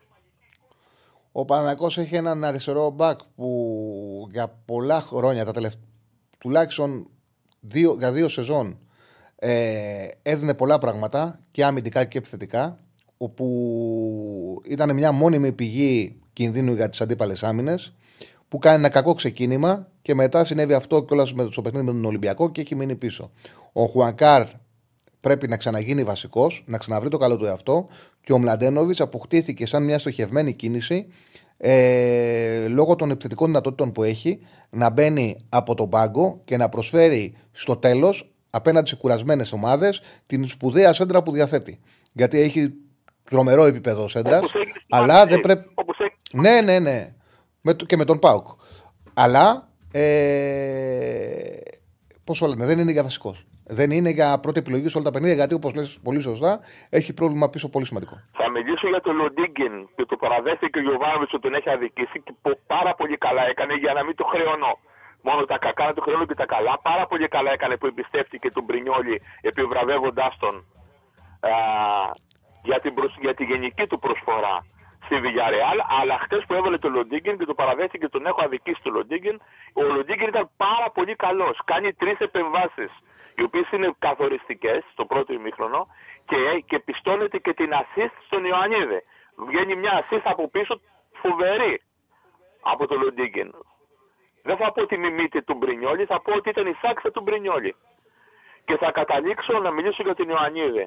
Ο 1.31 1.45
Παναγιακός 1.45 1.97
έχει 1.97 2.15
έναν 2.15 2.43
αριστερό 2.43 2.89
μπακ 2.89 3.19
που 3.35 3.49
για 4.31 4.47
πολλά 4.65 4.99
χρόνια, 4.99 5.45
τα 5.45 5.51
τελευταία, 5.51 5.83
τουλάχιστον 6.39 7.09
δύο, 7.59 7.95
για 7.97 8.11
δύο 8.11 8.27
σεζόν, 8.27 8.86
ε, 9.39 10.07
έδινε 10.21 10.53
πολλά 10.53 10.77
πράγματα 10.77 11.39
και 11.51 11.65
αμυντικά 11.65 12.03
και 12.03 12.17
επιθετικά, 12.17 12.79
όπου 13.17 14.61
ήταν 14.65 14.95
μια 14.95 15.11
μόνιμη 15.11 15.51
πηγή 15.51 16.19
κινδύνου 16.33 16.73
για 16.73 16.89
τις 16.89 17.01
αντίπαλες 17.01 17.43
άμυνες, 17.43 17.93
που 18.47 18.57
κάνει 18.57 18.77
ένα 18.77 18.89
κακό 18.89 19.13
ξεκίνημα 19.13 19.87
και 20.01 20.15
μετά 20.15 20.43
συνέβη 20.43 20.73
αυτό 20.73 21.03
κιόλας 21.03 21.33
με 21.33 21.49
το 21.49 21.61
παιχνίδι 21.61 21.85
με 21.85 21.91
τον 21.91 22.05
Ολυμπιακό 22.05 22.51
και 22.51 22.61
έχει 22.61 22.75
μείνει 22.75 22.95
πίσω. 22.95 23.31
Ο 23.73 23.85
Χουανκάρ 23.85 24.47
πρέπει 25.19 25.47
να 25.47 25.57
ξαναγίνει 25.57 26.03
βασικός, 26.03 26.63
να 26.67 26.77
ξαναβρει 26.77 27.09
το 27.09 27.17
καλό 27.17 27.37
του 27.37 27.45
εαυτό 27.45 27.87
και 28.23 28.33
ο 28.33 28.39
Μλαντένοβιτ 28.39 29.01
αποκτήθηκε 29.01 29.65
σαν 29.65 29.83
μια 29.83 29.99
στοχευμένη 29.99 30.53
κίνηση 30.53 31.07
ε, 31.57 32.67
λόγω 32.67 32.95
των 32.95 33.11
επιθετικών 33.11 33.47
δυνατότητων 33.47 33.91
που 33.91 34.03
έχει 34.03 34.39
να 34.69 34.89
μπαίνει 34.89 35.37
από 35.49 35.75
τον 35.75 35.89
πάγκο 35.89 36.41
και 36.45 36.57
να 36.57 36.69
προσφέρει 36.69 37.35
στο 37.51 37.75
τέλος 37.75 38.31
απέναντι 38.49 38.89
σε 38.89 38.95
κουρασμένες 38.95 39.51
ομάδες 39.51 40.01
την 40.27 40.47
σπουδαία 40.47 40.93
σέντρα 40.93 41.23
που 41.23 41.31
διαθέτει. 41.31 41.79
Γιατί 42.13 42.39
έχει 42.39 42.73
τρομερό 43.23 43.63
επίπεδο 43.63 44.07
σέντρας, 44.07 44.51
αλλά 44.89 45.25
δεν 45.25 45.39
πρέπει. 45.39 45.65
Ναι, 46.33 46.61
ναι, 46.61 46.79
ναι. 46.79 47.13
Με, 47.61 47.73
το- 47.73 47.85
και 47.85 47.97
με 47.97 48.05
τον 48.05 48.19
Πάουκ. 48.19 48.47
Αλλά. 49.13 49.69
Ε, 49.91 51.57
Πώς 52.23 52.39
το 52.39 52.47
λένε, 52.47 52.65
δεν 52.65 52.79
είναι 52.79 52.91
για 52.91 53.03
βασικός. 53.03 53.45
Δεν 53.77 53.91
είναι 53.91 54.09
για 54.09 54.39
πρώτη 54.39 54.59
επιλογή 54.59 54.87
σε 54.89 54.97
όλα 54.97 55.05
τα 55.05 55.11
παιχνίδια, 55.11 55.35
γιατί 55.35 55.53
όπως 55.53 55.73
λες 55.73 55.99
πολύ 56.03 56.21
σωστά, 56.21 56.59
έχει 56.89 57.13
πρόβλημα 57.13 57.49
πίσω 57.49 57.69
πολύ 57.69 57.85
σημαντικό. 57.85 58.15
Θα 58.39 58.49
μιλήσω 58.49 58.87
για 58.87 59.01
τον 59.01 59.15
Λοντίγκιν 59.15 59.73
και 59.95 60.05
το 60.05 60.15
παραδέχθηκε 60.23 60.79
ο 60.79 60.81
Γιωβάνοβιτς 60.81 61.33
ότι 61.33 61.41
τον 61.41 61.53
έχει 61.53 61.69
αδικήσει 61.69 62.17
και 62.25 62.33
που 62.41 62.59
πάρα 62.67 62.95
πολύ 62.95 63.17
καλά 63.17 63.43
έκανε 63.51 63.73
για 63.83 63.93
να 63.93 64.03
μην 64.05 64.15
το 64.15 64.23
χρεώνω. 64.31 64.71
Μόνο 65.27 65.45
τα 65.45 65.57
κακά 65.57 65.85
να 65.85 65.93
το 65.93 66.01
χρεώνω 66.01 66.25
και 66.25 66.33
τα 66.33 66.45
καλά. 66.45 66.79
Πάρα 66.81 67.05
πολύ 67.07 67.27
καλά 67.27 67.51
έκανε 67.51 67.77
που 67.77 67.85
εμπιστεύτηκε 67.87 68.51
τον 68.51 68.63
Μπρινιόλη 68.63 69.21
επιβραβεύοντά 69.41 70.31
τον 70.39 70.55
α, 71.39 71.51
για, 72.63 72.79
την 72.79 72.93
προσ- 72.93 73.19
για 73.19 73.33
τη 73.33 73.43
γενική 73.43 73.87
του 73.87 73.99
προσφορά 73.99 74.65
στη 75.05 75.15
Villarreal. 75.23 75.79
Αλλά 75.99 76.17
χτε 76.23 76.37
που 76.47 76.53
έβαλε 76.53 76.77
τον 76.77 76.91
Λοντίγκιν 76.93 77.37
και 77.37 77.45
το 77.45 77.53
παραδέχτηκε 77.53 78.07
τον 78.09 78.25
έχω 78.25 78.43
αδικήσει 78.43 78.81
τον 78.83 78.93
Λοντίγκιν, 78.93 79.41
ο 79.73 79.81
Λοντίγκιν 79.83 80.27
ήταν 80.27 80.49
πάρα 80.57 80.89
πολύ 80.93 81.15
καλός. 81.15 81.59
Κάνει 81.65 81.93
τρεις 81.93 82.19
επεμβάσεις 82.19 82.91
οι 83.35 83.43
οποίες 83.43 83.71
είναι 83.71 83.95
καθοριστικές 83.99 84.83
στο 84.91 85.05
πρώτο 85.05 85.33
ημίχρονο 85.33 85.87
και, 86.25 86.63
και 86.65 86.79
πιστώνεται 86.79 87.37
και 87.37 87.53
την 87.53 87.71
assist 87.81 88.15
στον 88.25 88.45
Ιωαννίδη. 88.45 88.99
Βγαίνει 89.47 89.75
μια 89.75 89.93
assist 90.05 90.21
από 90.23 90.49
πίσω 90.49 90.79
φοβερή 91.21 91.81
από 92.61 92.87
τον 92.87 93.01
Λοντίγκιν. 93.01 93.51
Δεν 94.47 94.57
θα 94.57 94.71
πω 94.73 94.81
ότι 94.81 94.97
μιμείται 94.97 95.41
του 95.41 95.55
Μπρινιόλη, 95.59 96.05
θα 96.05 96.21
πω 96.21 96.31
ότι 96.39 96.49
ήταν 96.49 96.65
η 96.67 96.75
σάξα 96.81 97.11
του 97.11 97.21
Μπρινιόλη. 97.21 97.75
Και 98.65 98.75
θα 98.77 98.91
καταλήξω 98.91 99.53
να 99.59 99.71
μιλήσω 99.71 100.01
για 100.03 100.15
την 100.15 100.29
Ιωαννίδη. 100.29 100.85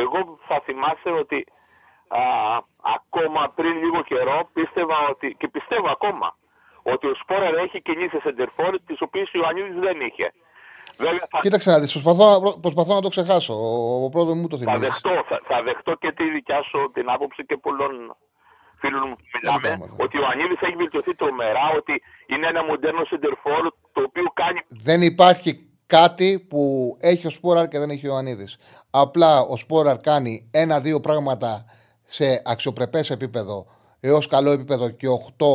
Εγώ 0.00 0.18
θα 0.48 0.60
θυμάσαι 0.64 1.10
ότι 1.22 1.38
α, 2.08 2.22
ακόμα 2.96 3.42
πριν 3.58 3.74
λίγο 3.84 4.02
καιρό 4.02 4.38
πίστευα 4.52 4.96
ότι, 5.10 5.34
και 5.38 5.48
πιστεύω 5.48 5.88
ακόμα 5.90 6.28
ότι 6.92 7.06
ο 7.06 7.14
Σπόρερ 7.22 7.54
έχει 7.54 7.82
κινήσει 7.82 8.18
σεντερφόρ 8.22 8.72
τις 8.86 9.00
οποίες 9.00 9.28
ο 9.34 9.38
Ιωαννίδης 9.38 9.78
δεν 9.86 10.00
είχε. 10.00 10.32
Βέβαια 10.96 11.26
θα, 11.30 11.38
Κοίταξε 11.40 11.70
να 11.70 11.78
δεις, 11.80 11.92
προσπαθώ, 11.92 12.40
να- 12.40 12.58
προσπαθώ 12.60 12.94
να 12.94 13.00
το 13.00 13.08
ξεχάσω. 13.08 13.54
Ο, 13.54 14.04
ο 14.04 14.08
πρώτος 14.08 14.34
μου 14.34 14.46
το 14.48 14.56
θα, 14.56 14.62
θυμίζει. 14.64 14.84
δεχτώ, 14.84 15.24
θα, 15.28 15.40
θα 15.44 15.62
δεχτώ 15.62 15.94
και 15.94 16.12
τη 16.12 16.24
δικιά 16.30 16.62
σου 16.62 16.90
την 16.94 17.10
άποψη 17.10 17.44
και 17.46 17.56
πολλών 17.56 18.16
φίλων 18.82 19.02
μου 19.08 19.16
που 19.16 19.26
μιλάμε 19.34 19.68
ότι 20.04 20.14
ο 20.18 20.20
Ιωαννίδης 20.20 20.60
έχει 20.66 20.76
βελτιωθεί 20.82 21.14
τρομερά, 21.14 21.66
ότι 21.76 21.94
είναι 22.26 22.46
ένα 22.52 22.62
μοντέρνο 22.64 23.04
σεντερφόρ 23.04 23.62
το 23.92 24.00
οποίο 24.08 24.26
κάνει 24.40 24.60
Δεν 24.68 25.02
υπάρχει 25.02 25.50
κάτι 25.86 26.46
που 26.48 26.62
έχει 27.00 27.26
ο 27.26 27.30
Σπόραρ 27.30 27.68
και 27.68 27.78
δεν 27.78 27.90
έχει 27.90 28.06
ο 28.06 28.10
Ιωαννίδη. 28.10 28.46
Απλά 28.90 29.40
ο 29.40 29.56
Σπόραρ 29.56 29.98
κάνει 30.00 30.50
ένα-δύο 30.52 31.00
πράγματα 31.00 31.64
σε 32.06 32.42
αξιοπρεπές 32.44 33.10
επίπεδο 33.10 33.66
έως 34.00 34.26
καλό 34.26 34.50
επίπεδο 34.50 34.90
και 34.90 35.06
8 35.38 35.46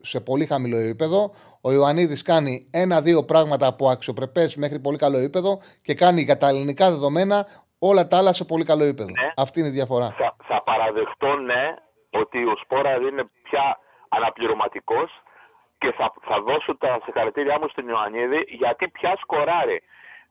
σε 0.00 0.20
πολύ 0.20 0.46
χαμηλό 0.46 0.76
επίπεδο. 0.76 1.34
Ο 1.60 1.72
Ιωαννίδης 1.72 2.22
κάνει 2.22 2.68
ένα-δύο 2.70 3.24
πράγματα 3.24 3.66
από 3.66 3.88
αξιοπρεπές 3.88 4.56
μέχρι 4.56 4.80
πολύ 4.80 4.98
καλό 4.98 5.18
επίπεδο 5.18 5.60
και 5.82 5.94
κάνει 5.94 6.20
για 6.20 6.36
τα 6.36 6.48
ελληνικά 6.48 6.90
δεδομένα 6.90 7.46
όλα 7.78 8.06
τα 8.06 8.16
άλλα 8.16 8.32
σε 8.32 8.44
πολύ 8.44 8.64
καλό 8.64 8.84
επίπεδο. 8.84 9.10
Αυτή 9.36 9.58
είναι 9.60 9.68
η 9.68 9.72
διαφορά. 9.72 10.14
θα, 10.18 10.36
θα 10.48 10.62
παραδεχτώ 10.62 11.34
ναι 11.36 11.74
ότι 12.10 12.44
ο 12.44 12.54
Σπόρα 12.62 12.94
είναι 12.96 13.24
πια 13.42 13.78
αναπληρωματικός 14.08 15.10
και 15.78 15.92
θα, 15.92 16.12
θα 16.28 16.40
δώσω 16.40 16.76
τα 16.76 17.00
συγχαρητήριά 17.04 17.58
μου 17.60 17.68
στην 17.68 17.88
Ιωαννίδη 17.88 18.44
γιατί 18.48 18.88
πια 18.88 19.16
σκοράρει. 19.20 19.82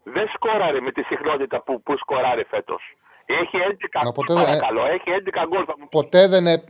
Δεν 0.03 0.27
σκόραρε 0.35 0.79
με 0.81 0.91
τη 0.91 1.03
συχνότητα 1.03 1.61
που, 1.61 1.81
που 1.83 1.97
σκοράρει 1.97 2.43
φέτος. 2.43 2.81
Έχει 3.25 3.57
11 3.57 4.01
γκολ, 4.03 4.13
ποτέ 4.13 4.33
δεν- 4.33 4.43
παρακαλώ. 4.43 4.85
Έχει 4.85 5.09
11 5.11 5.45
γκολ. 5.47 5.63
Θα 5.67 5.73
μου 5.77 5.87
πεις, 5.87 6.01
Ποτέ 6.01 6.27
δεν. 6.27 6.47
ε- 6.47 6.63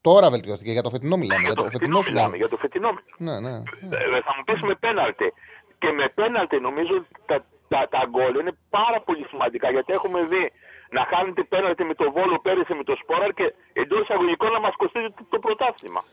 Τώρα 0.00 0.30
βελτιώθηκε. 0.30 0.70
Για 0.70 0.82
το 0.82 0.90
φετινό 0.90 1.16
μιλάμε. 1.16 1.40
Για 1.42 1.54
το 1.54 1.68
φετινό 1.70 2.02
σου 2.02 2.12
μιλάμε, 2.12 2.36
για 2.36 2.48
το 2.48 2.56
φετινό. 2.56 2.90
Ναι, 3.16 3.40
ναι. 3.40 3.54
Ε, 3.56 4.20
θα 4.26 4.32
μου 4.36 4.42
πεις 4.44 4.60
με 4.62 4.74
πέναλτι. 4.74 5.32
Και 5.78 5.90
με 5.92 6.08
πέναλτι 6.08 6.60
νομίζω 6.60 6.94
ότι 6.94 7.08
τα, 7.26 7.44
τα, 7.68 7.88
τα 7.88 8.02
γκολ 8.10 8.34
είναι 8.40 8.52
πάρα 8.70 9.00
πολύ 9.00 9.24
σημαντικά 9.28 9.70
γιατί 9.70 9.92
έχουμε 9.92 10.22
δει 10.22 10.52
να 10.90 11.04
χάνεται 11.10 11.42
πέναλτι 11.42 11.84
με 11.84 11.94
το 11.94 12.10
Βόλο 12.10 12.38
πέρυσι 12.38 12.74
με 12.74 12.84
το 12.84 12.94
Σπόραρ 13.02 13.32
και 13.32 13.54
εντός 13.72 14.00
εισαγωγικών 14.00 14.52
να 14.52 14.60
μας 14.60 14.74
κοστίζει 14.76 15.10
το, 15.16 15.24
το 15.28 15.38
πρωτάθλημα. 15.38 16.04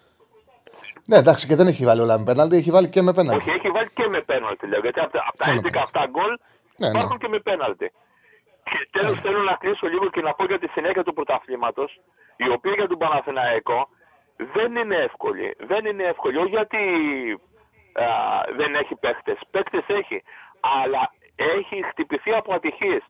Ναι, 1.08 1.18
εντάξει, 1.18 1.48
και 1.48 1.56
δεν 1.56 1.68
έχει 1.68 1.86
βάλει 1.86 2.02
όλα 2.02 2.18
με 2.18 2.24
πέναλτι, 2.24 2.56
έχει 2.56 2.72
βάλει 2.72 2.90
και 2.90 3.02
με 3.02 3.14
πέναλτι. 3.14 3.50
Όχι, 3.50 3.58
έχει 3.58 3.70
βάλει 3.70 3.90
και 3.94 4.08
με 4.08 4.22
πέναλτι. 4.22 4.68
Λέω, 4.68 4.80
γιατί 4.80 5.00
από 5.00 5.12
τα, 5.12 5.24
από 5.28 5.38
τα 5.38 5.46
Και 5.46 5.60
με 5.64 5.70
11 5.74 5.78
αυτά 5.84 6.06
γκολ 6.06 6.32
Ναι, 6.76 6.88
ναι. 6.88 6.98
υπάρχουν 6.98 7.18
και 7.18 7.28
με 7.28 7.40
πέναλτι. 7.40 7.92
Και 8.64 8.88
τέλος 8.92 9.20
θέλω 9.22 9.42
να 9.44 9.54
κλείσω 9.54 9.88
λίγο 9.88 10.10
και 10.10 10.22
να 10.22 10.34
πω 10.34 10.46
για 10.46 10.60
τη 10.60 10.68
συνέχεια 10.68 11.04
του 11.04 11.14
πρωταθλήματος, 11.14 12.00
η 12.36 12.50
οποία 12.50 12.74
για 12.74 12.88
τον 12.88 12.98
Παναθηναϊκό 12.98 13.90
δεν 14.54 14.76
είναι 14.76 14.96
εύκολη. 14.96 15.56
Δεν 15.60 15.86
είναι 15.86 16.04
εύκολη, 16.04 16.38
όχι 16.38 16.50
γιατί 16.50 16.78
α, 17.94 18.06
δεν 18.56 18.76
έχει 18.76 18.96
παίχτε. 18.96 19.38
Παίχτε 19.52 19.84
έχει. 19.88 20.24
Αλλά 20.60 21.12
έχει 21.36 21.84
χτυπηθεί 21.90 22.32
από 22.34 22.54
ατυχίες. 22.54 23.04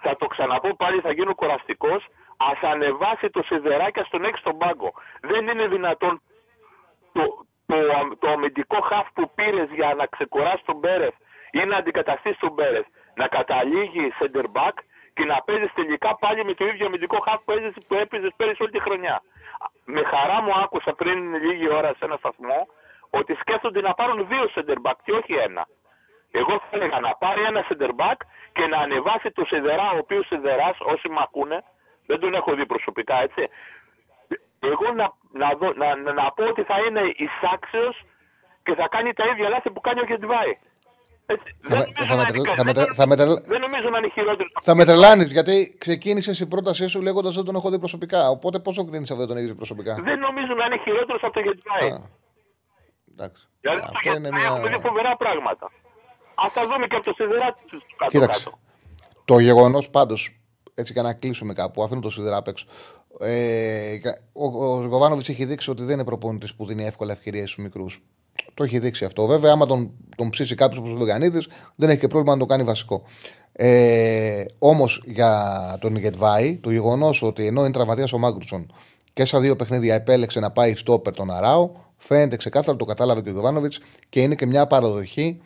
Θα 0.00 0.16
το 0.16 0.26
ξαναπώ 0.26 0.76
πάλι, 0.76 1.00
θα 1.00 1.12
γίνω 1.12 1.34
κουραστικός. 1.34 2.04
Α 2.36 2.68
ανεβάσει 2.72 3.30
το 3.30 3.42
σιδεράκι, 3.42 4.00
ας 4.00 4.08
τον 4.08 4.24
έχει 4.24 4.38
στον 4.38 4.58
πάγκο. 4.58 4.92
Δεν 5.20 5.48
είναι 5.48 5.66
δυνατόν 5.66 6.20
το, 7.12 7.46
το, 7.66 7.76
το 8.18 8.28
αμυντικό 8.30 8.80
χαφ 8.80 9.06
που 9.14 9.30
πήρες 9.34 9.68
για 9.70 9.94
να 9.94 10.06
ξεκουράσει 10.06 10.64
τον 10.64 10.76
Μπέρεφ 10.76 11.14
ή 11.50 11.64
να 11.64 11.76
αντικαταστήσεις 11.76 12.38
τον 12.38 12.52
Μπέρεφ 12.52 12.86
να 13.14 13.26
καταλήγει 13.28 14.12
center 14.18 14.44
back 14.56 14.76
και 15.14 15.24
να 15.24 15.42
παίζεις 15.44 15.72
τελικά 15.72 16.16
πάλι 16.16 16.44
με 16.44 16.54
το 16.54 16.66
ίδιο 16.66 16.86
αμυντικό 16.86 17.18
χαφ 17.20 17.40
που, 17.44 17.52
έζησε, 17.52 17.80
που 17.88 17.94
έπαιζες 17.94 18.32
πέρυσι 18.36 18.62
όλη 18.62 18.70
τη 18.70 18.80
χρονιά. 18.80 19.22
Με 19.84 20.02
χαρά 20.02 20.42
μου 20.42 20.52
άκουσα 20.62 20.92
πριν 20.92 21.34
λίγη 21.34 21.68
ώρα 21.68 21.88
σε 21.88 22.04
ένα 22.04 22.16
σταθμό 22.16 22.66
ότι 23.10 23.34
σκέφτονται 23.34 23.80
να 23.80 23.94
πάρουν 23.94 24.28
δύο 24.28 24.50
center 24.54 24.78
back 24.84 24.98
και 25.04 25.12
όχι 25.12 25.32
ένα. 25.32 25.66
Εγώ 26.30 26.58
θα 26.58 26.66
έλεγα 26.70 27.00
να 27.00 27.14
πάρει 27.22 27.42
ένα 27.42 27.60
center 27.68 27.90
back 28.02 28.18
και 28.52 28.66
να 28.66 28.78
ανεβάσει 28.78 29.30
το 29.30 29.44
Σιδερά, 29.44 29.90
ο 29.94 29.98
οποίος 29.98 30.26
Σιδεράς, 30.26 30.76
όσοι 30.80 31.08
με 31.08 31.20
ακούνε, 31.26 31.58
δεν 32.06 32.20
τον 32.20 32.34
έχω 32.34 32.54
δει 32.54 32.66
προσωπικά 32.66 33.16
έτσι. 33.22 33.42
Εγώ 34.72 34.92
να, 35.00 35.06
να, 35.42 35.48
δω, 35.58 35.72
να, 35.72 35.96
να, 35.96 36.12
να 36.12 36.32
πω 36.32 36.44
ότι 36.44 36.62
θα 36.62 36.76
είναι 36.88 37.00
εισάξιος 37.24 37.94
και 38.62 38.74
θα 38.74 38.88
κάνει 38.88 39.12
τα 39.12 39.24
ίδια 39.32 39.48
λάθη 39.48 39.70
που 39.70 39.80
κάνει 39.80 40.00
ο 40.00 40.04
Γετβάη. 40.04 40.52
Έτσι. 41.26 41.56
Θα, 41.62 41.68
Δεν 41.68 41.78
με, 41.78 41.84
νομίζω 41.84 42.06
θα, 42.14 42.16
να 42.16 42.22
με, 42.22 42.28
είναι 42.38 42.54
θα, 42.54 42.64
με, 42.64 42.72
καλύτερο. 42.72 42.94
θα, 42.94 43.06
με, 43.06 43.14
Δεν 43.52 43.60
νομίζω 43.60 43.88
να 43.88 43.98
είναι 43.98 44.08
χειρότερο. 44.08 44.48
θα 44.62 44.74
με 44.74 44.84
τρελάνεις 44.84 45.32
γιατί 45.32 45.76
ξεκίνησες 45.78 46.40
η 46.40 46.48
πρότασή 46.48 46.86
σου 46.88 47.02
λέγοντας 47.02 47.34
δεν 47.34 47.44
τον 47.44 47.54
έχω 47.54 47.70
δει 47.70 47.78
προσωπικά. 47.78 48.28
Οπότε 48.28 48.58
πόσο 48.58 48.84
κρίνεις 48.84 49.10
αυτό 49.10 49.16
δεν 49.22 49.26
τον 49.28 49.36
έχεις 49.36 49.48
δει 49.50 49.56
προσωπικά; 49.56 49.94
Δεν 49.94 50.18
νομίζω 50.18 50.54
να 50.54 50.64
είναι 50.64 50.78
χειρότερος 50.84 51.22
από 51.22 51.32
το 51.32 51.40
Γετβάη. 51.40 51.90
Α, 51.90 51.98
εντάξει. 53.12 53.48
Δηλαδή 53.60 53.80
Αυτό 53.80 53.98
στο 53.98 54.08
είναι 54.12 54.28
Γετβάη 54.28 54.44
έχουμε 54.44 54.68
δει 54.68 54.68
μια. 54.68 54.78
φοβερά 54.88 55.16
πράγματα. 55.16 55.70
Α 56.44 56.50
τα 56.54 56.62
δούμε 56.62 56.86
και 56.86 56.96
από 56.96 57.04
το 57.04 57.12
Σιδερά 57.16 57.56
τους 57.66 57.82
κάτω. 57.96 58.10
Κοίταξε. 58.10 58.50
Το 59.24 59.38
γεγονός 59.38 59.90
πάντως, 59.90 60.40
έτσι 60.74 60.92
για 60.92 61.02
να 61.02 61.12
κλείσουμε 61.12 61.52
κάπου, 61.52 61.82
αφήνω 61.82 62.00
το 62.00 62.10
σιδερά 62.10 62.36
απ' 62.36 62.48
έξω. 62.48 62.66
Ε, 63.20 63.96
ο 64.32 64.44
ο 64.44 64.86
Γιοβάνοβιτς 64.86 65.28
έχει 65.28 65.44
δείξει 65.44 65.70
ότι 65.70 65.82
δεν 65.82 65.94
είναι 65.94 66.04
προπονητής 66.04 66.54
που 66.54 66.66
δίνει 66.66 66.84
εύκολα 66.84 67.12
ευκαιρίες 67.12 67.50
στους 67.50 67.64
μικρούς. 67.64 68.02
Το 68.54 68.64
έχει 68.64 68.78
δείξει 68.78 69.04
αυτό. 69.04 69.26
Βέβαια, 69.26 69.52
άμα 69.52 69.66
τον, 69.66 69.90
τον 70.16 70.30
ψήσει 70.30 70.54
κάποιος 70.54 70.78
όπως 70.78 70.90
ο 70.90 70.96
Βαγιαννίδης, 70.96 71.42
δεν 71.74 71.88
έχει 71.88 71.98
και 71.98 72.08
πρόβλημα 72.08 72.34
να 72.34 72.40
το 72.40 72.46
κάνει 72.46 72.62
βασικό. 72.62 73.02
Ε, 73.52 74.44
Όμως 74.58 75.02
για 75.06 75.78
τον 75.80 75.96
Γεντβάι, 75.96 76.56
το 76.56 76.70
γεγονός 76.70 77.22
ότι 77.22 77.46
ενώ 77.46 77.60
είναι 77.60 77.72
τραυματίας 77.72 78.12
ο 78.12 78.18
Μάγκνουσον 78.18 78.72
και 79.12 79.24
στα 79.24 79.40
δύο 79.40 79.56
παιχνίδια 79.56 79.94
επέλεξε 79.94 80.40
να 80.40 80.50
πάει 80.50 80.74
στόπερ 80.74 81.14
τον 81.14 81.30
Αράο, 81.30 81.70
φαίνεται 81.96 82.36
ξεκάθαρα, 82.36 82.76
το 82.76 82.84
κατάλαβε 82.84 83.20
και 83.20 83.28
ο 83.28 83.32
Γιοβάνοβιτς 83.32 83.72
και 84.08 84.20
είναι 84.20 84.34
και 84.34 84.46
μια 84.46 84.66
παραδοχή 84.66 85.40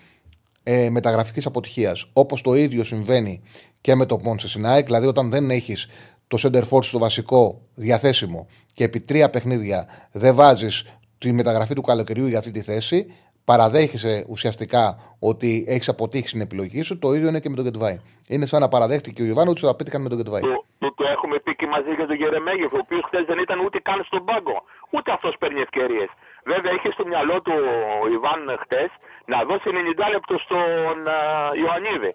ε, 0.72 0.90
μεταγραφικής 0.90 1.46
αποτυχίας. 1.46 2.10
Όπως 2.12 2.42
το 2.42 2.54
ίδιο 2.54 2.84
συμβαίνει 2.84 3.42
και 3.80 3.94
με 3.94 4.06
το 4.06 4.16
Πόνσε 4.16 4.48
Σινάικ, 4.48 4.86
δηλαδή 4.86 5.06
όταν 5.06 5.30
δεν 5.30 5.50
έχεις 5.50 5.88
το 6.28 6.38
center 6.42 6.62
force 6.70 6.84
στο 6.84 6.98
βασικό 6.98 7.60
διαθέσιμο 7.74 8.46
και 8.74 8.84
επί 8.84 9.00
τρία 9.00 9.30
παιχνίδια 9.30 9.86
δεν 10.12 10.34
βάζεις 10.34 10.74
τη 11.18 11.32
μεταγραφή 11.32 11.74
του 11.74 11.82
καλοκαιριού 11.82 12.26
για 12.26 12.38
αυτή 12.38 12.50
τη 12.50 12.62
θέση, 12.62 13.06
παραδέχεσαι 13.44 14.24
ουσιαστικά 14.28 14.84
ότι 15.18 15.64
έχεις 15.68 15.88
αποτύχει 15.88 16.28
στην 16.28 16.40
επιλογή 16.40 16.82
σου. 16.82 16.98
Το 16.98 17.08
ίδιο 17.14 17.28
είναι 17.28 17.40
και 17.40 17.48
με 17.48 17.56
τον 17.56 17.64
Γετβάη. 17.64 17.96
Είναι 18.28 18.46
σαν 18.46 18.60
να 18.60 18.68
παραδέχτηκε 18.68 19.22
ο 19.22 19.26
Ιωβάνο 19.30 19.50
ότι 19.50 19.60
θα 19.60 19.76
πέτυχαν 19.76 20.02
με 20.02 20.08
τον 20.08 20.18
Γετβάη. 20.18 20.40
Το, 20.40 20.64
το, 20.78 20.88
το 20.94 21.04
έχουμε 21.14 21.36
πει 21.44 21.52
και 21.60 21.66
μαζί 21.66 21.90
για 21.98 22.06
τον 22.06 22.16
Γερεμέγεφ, 22.20 22.72
ο 22.72 22.80
οποίος 22.84 23.02
χθες 23.08 23.24
δεν 23.30 23.38
ήταν 23.38 23.58
ούτε 23.64 23.78
καν 23.88 23.98
στον 24.04 24.24
πάγκο. 24.24 24.56
Ούτε 24.94 25.08
αυτός 25.16 25.32
παίρνει 25.40 25.60
ευκαιρίες. 25.60 26.10
Βέβαια, 26.52 26.72
είχε 26.76 26.90
στο 26.96 27.04
μυαλό 27.10 27.36
του 27.44 27.54
ο 28.02 28.06
Ιβάν 28.16 28.40
χθες 28.62 28.90
να 29.32 29.38
δώσει 29.48 29.66
90 29.72 30.14
λεπτό 30.14 30.34
στον 30.44 30.96
α, 31.16 31.18
Ιωαννίδη. 31.62 32.12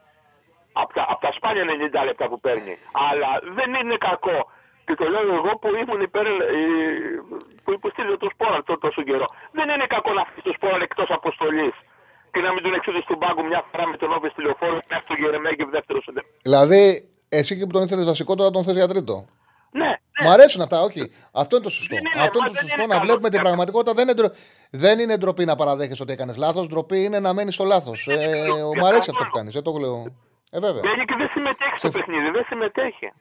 Από 0.81 0.91
τα, 0.97 1.03
απ 1.11 1.19
τα 1.25 1.31
σπάνια 1.37 1.63
90 2.01 2.09
λεπτά 2.09 2.25
που 2.31 2.37
παίρνει. 2.45 2.73
Αλλά 3.09 3.29
δεν 3.57 3.69
είναι 3.79 3.97
κακό. 4.09 4.37
Και 4.87 4.95
το 4.99 5.05
λέω 5.13 5.25
εγώ 5.39 5.51
που 5.61 5.67
ήμουν 5.81 6.01
υπέρ, 6.09 6.25
ε, 6.27 6.31
που 7.63 7.71
υποστήριζα 7.77 8.17
το 8.23 8.27
σπόρα 8.33 8.59
τό- 8.67 8.79
τόσο 8.85 9.01
καιρό. 9.09 9.27
Δεν 9.57 9.65
είναι 9.73 9.87
κακό 9.95 10.11
να 10.17 10.21
αφήσει 10.25 10.41
το 10.49 10.53
σπόρα 10.57 10.77
εκτός 10.87 11.09
αποστολής 11.19 11.75
και 12.33 12.39
να 12.45 12.49
μην 12.53 12.61
τον 12.65 12.73
εξούδεις 12.77 13.03
στον 13.07 13.17
πάγκο 13.23 13.41
μια 13.51 13.61
φορά 13.71 13.83
με 13.91 13.97
τον 14.01 14.09
Όβες 14.17 14.33
τηλεφόρο 14.37 14.77
και 14.87 14.95
αυτό 14.99 15.07
το 15.13 15.19
Γερεμέγεφ 15.21 15.67
δεύτερο 15.77 15.99
σεντερ. 16.05 16.23
Δηλαδή, 16.47 16.83
εσύ 17.29 17.51
και 17.57 17.65
που 17.65 17.71
τον 17.77 17.83
ήθελες 17.85 18.05
βασικό, 18.05 18.35
τώρα 18.35 18.49
τον 18.55 18.63
θες 18.63 18.75
για 18.75 18.87
τρίτο. 18.87 19.15
Ναι, 20.21 20.27
Μ' 20.27 20.31
αρέσουν 20.31 20.61
αυτά, 20.61 20.81
όχι. 20.81 21.11
Αυτό 21.31 21.55
είναι 21.55 21.65
το 21.65 21.69
σωστό. 21.71 21.95
είναι, 21.95 22.09
Αυτό 22.23 22.37
είναι 22.37 22.47
μα 22.47 22.47
το 22.47 22.53
δεν 22.53 22.61
σωστό. 22.61 22.81
είναι 22.81 22.87
Να 22.87 22.93
καλό. 22.95 23.05
βλέπουμε 23.05 23.29
την 23.29 23.39
πραγματικότητα. 23.39 23.93
Δεν 23.93 24.03
είναι, 24.03 24.13
ντρο... 24.13 24.29
δεν 24.69 24.99
είναι 24.99 25.17
ντροπή 25.17 25.45
να 25.45 25.55
παραδέχεσαι 25.55 26.03
ότι 26.03 26.11
έκανες 26.13 26.35
λάθος. 26.37 26.67
Ντροπή 26.67 27.03
είναι 27.03 27.19
να 27.19 27.33
μένεις 27.33 27.53
στο 27.53 27.63
λάθος. 27.63 28.07
Ε, 28.07 28.45
μ' 28.81 28.85
αρέσει 28.85 29.09
αυτό 29.09 29.23
που 29.23 29.31
κάνεις. 29.31 29.53
Δεν 29.53 29.63
το 29.63 29.71
λέω. 29.77 30.15
Ε, 30.51 30.59
βέβαια. 30.59 30.81
Μπαίνει 30.81 31.05
και 31.05 31.15
δεν 31.17 31.29
συμμετέχει 31.33 31.77
στο 31.77 31.89
παιχνίδι, 31.89 32.29
δεν 32.29 32.43
συμμετέχει. 32.47 33.11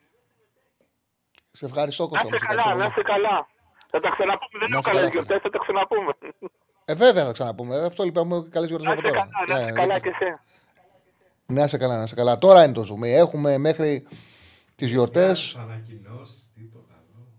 Σε 1.50 1.64
ευχαριστώ, 1.64 2.02
Να 2.02 2.08
Κώστα. 2.08 2.24
μου, 2.28 2.34
είσαι 2.34 2.38
σε 2.38 2.46
καλά, 2.46 2.60
ευχαριστώ 2.60 2.84
να 2.84 2.90
πολύ. 2.90 2.90
είσαι 2.90 3.02
καλά. 3.12 3.46
Θα 3.90 4.00
τα 4.00 4.10
ξαναπούμε, 4.16 4.58
δεν 4.60 4.68
Να 4.70 4.76
έχω 4.76 4.78
είσαι 4.80 4.90
καλές 4.90 5.00
καλά, 5.02 5.12
γιορτές, 5.12 5.40
θα 5.42 5.50
τα 5.50 5.58
ξαναπούμε. 5.64 6.12
Ε, 6.84 6.94
βέβαια 6.94 7.24
θα 7.24 7.32
ξαναπούμε. 7.32 7.76
Αυτό 7.90 8.02
λυπάμαι 8.04 8.46
καλές 8.50 8.68
γιορτές 8.68 8.88
Να 8.88 8.92
από 8.94 9.00
είσαι 9.02 9.10
τώρα. 9.14 9.28
καλά, 9.46 9.54
να 9.54 9.60
είσαι 9.62 9.70
Ε, 9.70 9.72
καλά 9.80 9.92
δεν- 9.92 10.02
και 10.02 10.08
εσύ. 10.20 10.28
Να 11.46 11.64
είσαι 11.64 11.78
καλά, 11.78 11.96
να 11.96 12.02
είσαι 12.02 12.14
καλά. 12.14 12.38
Τώρα 12.38 12.64
είναι 12.64 12.72
το 12.72 12.82
zoom. 12.90 13.02
Έχουμε 13.06 13.58
μέχρι 13.58 14.06
τις 14.76 14.90
γιορτές 14.90 15.56
Ανακοινώσεις, 15.60 16.43
τίποτα. 16.43 16.43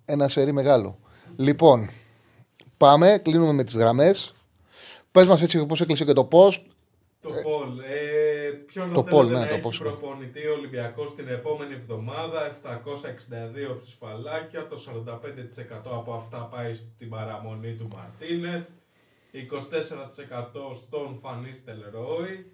Ένα 0.06 0.28
σερί 0.28 0.52
μεγάλο. 0.52 1.00
Λοιπόν, 1.36 1.90
πάμε, 2.78 3.20
κλείνουμε 3.24 3.54
με 3.54 3.64
τις 3.64 3.76
γραμμές. 3.76 4.34
Πες 5.12 5.28
μας 5.28 5.42
έτσι 5.42 5.66
πώς 5.66 5.82
έκλεισε 5.82 6.06
και 6.06 6.14
το 6.14 6.24
πώ. 6.24 6.52
Το 7.22 7.32
Πολ. 7.32 7.80
Ε, 7.80 8.50
ποιον 8.50 8.94
το 8.94 9.04
θα 9.04 9.10
Πολ, 9.10 9.26
θέλετε 9.28 9.34
ναι, 9.34 9.44
να 9.44 9.48
το 9.48 9.54
έχει 9.54 9.62
πώς 9.62 9.80
είναι. 9.80 9.90
προπονητή 9.90 10.48
ο 10.48 10.54
Ολυμπιακός 10.54 11.16
την 11.16 11.28
επόμενη 11.28 11.74
εβδομάδα. 11.74 12.46
762 12.48 13.78
ψηφαλάκια. 13.82 14.68
Το 14.68 14.76
45% 14.76 15.92
από 16.00 16.14
αυτά 16.14 16.38
πάει 16.38 16.74
στην 16.74 17.10
παραμονή 17.10 17.74
του 17.74 17.88
Μαρτίνεθ. 17.96 18.64
24% 19.32 20.76
στον 20.76 21.20
Φανίστελ 21.22 21.80
Ρόι. 21.92 22.52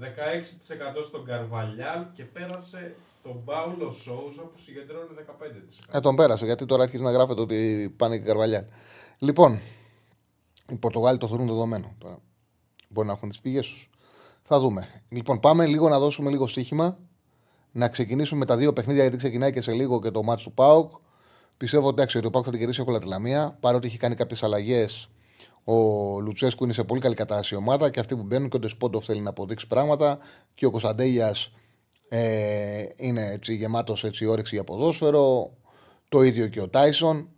16% 0.00 1.04
στον 1.04 1.24
Καρβαλιάλ 1.24 2.04
και 2.12 2.24
πέρασε 2.24 2.94
τον 3.22 3.44
Πάουλο 3.44 3.90
Σόουζα 3.90 4.42
που 4.42 4.58
συγκεντρώνει 4.58 5.08
15%. 5.90 5.96
Ε, 5.96 6.00
τον 6.00 6.16
πέρασε 6.16 6.44
γιατί 6.44 6.66
τώρα 6.66 6.82
αρχίζει 6.82 7.02
να 7.02 7.10
γράφεται 7.10 7.40
ότι 7.40 7.94
πάνε 7.96 8.18
και 8.18 8.24
καρβαλιά. 8.24 8.68
Λοιπόν, 9.18 9.60
οι 10.68 10.76
Πορτογάλοι 10.76 11.18
το 11.18 11.26
θεωρούν 11.28 11.46
δεδομένο. 11.46 11.94
Τώρα. 11.98 12.18
Μπορεί 12.88 13.06
να 13.06 13.12
έχουν 13.12 13.28
τις 13.28 13.40
πηγέ 13.40 13.60
τους. 13.60 13.90
Θα 14.42 14.60
δούμε. 14.60 15.02
Λοιπόν, 15.08 15.40
πάμε 15.40 15.66
λίγο 15.66 15.88
να 15.88 15.98
δώσουμε 15.98 16.30
λίγο 16.30 16.46
στοίχημα. 16.46 16.98
Να 17.72 17.88
ξεκινήσουμε 17.88 18.38
με 18.38 18.46
τα 18.46 18.56
δύο 18.56 18.72
παιχνίδια 18.72 19.02
γιατί 19.02 19.16
ξεκινάει 19.16 19.52
και 19.52 19.60
σε 19.60 19.72
λίγο 19.72 20.00
και 20.00 20.10
το 20.10 20.22
μάτσο 20.22 20.48
του 20.48 20.54
Πάουκ. 20.54 20.90
Πιστεύω 21.56 21.88
εντάξει, 21.88 22.18
ότι 22.18 22.26
ο 22.26 22.30
Πάουκ 22.30 22.44
θα 22.44 22.50
την 22.50 22.58
κερδίσει 22.58 22.80
εύκολα 22.80 22.98
τη 22.98 23.06
Λαμία. 23.06 23.56
Παρότι 23.60 23.86
έχει 23.86 23.96
κάνει 23.96 24.14
κάποιες 24.14 24.42
αλλαγές, 24.42 25.08
ο 25.64 25.74
Λουτσέσκου 26.20 26.64
είναι 26.64 26.72
σε 26.72 26.84
πολύ 26.84 27.00
καλή 27.00 27.14
κατάσταση 27.14 27.54
η 27.54 27.56
ομάδα 27.56 27.90
και 27.90 28.00
αυτοί 28.00 28.16
που 28.16 28.22
μπαίνουν 28.22 28.48
και 28.48 28.56
ο 28.56 28.58
Ντεσπόντοφ 28.58 29.04
θέλει 29.04 29.20
να 29.20 29.30
αποδείξει 29.30 29.66
πράγματα. 29.66 30.18
Και 30.54 30.66
ο 30.66 30.70
Κωνσταντέλιας 30.70 31.52
ε, 32.14 32.84
είναι 32.96 33.30
έτσι 33.30 33.54
γεμάτος 33.54 34.04
έτσι 34.04 34.26
όρεξη 34.26 34.54
για 34.54 34.64
ποδόσφαιρο. 34.64 35.52
Το 36.08 36.22
ίδιο 36.22 36.48
και 36.48 36.60
ο 36.60 36.68
Τάισον. 36.68 37.28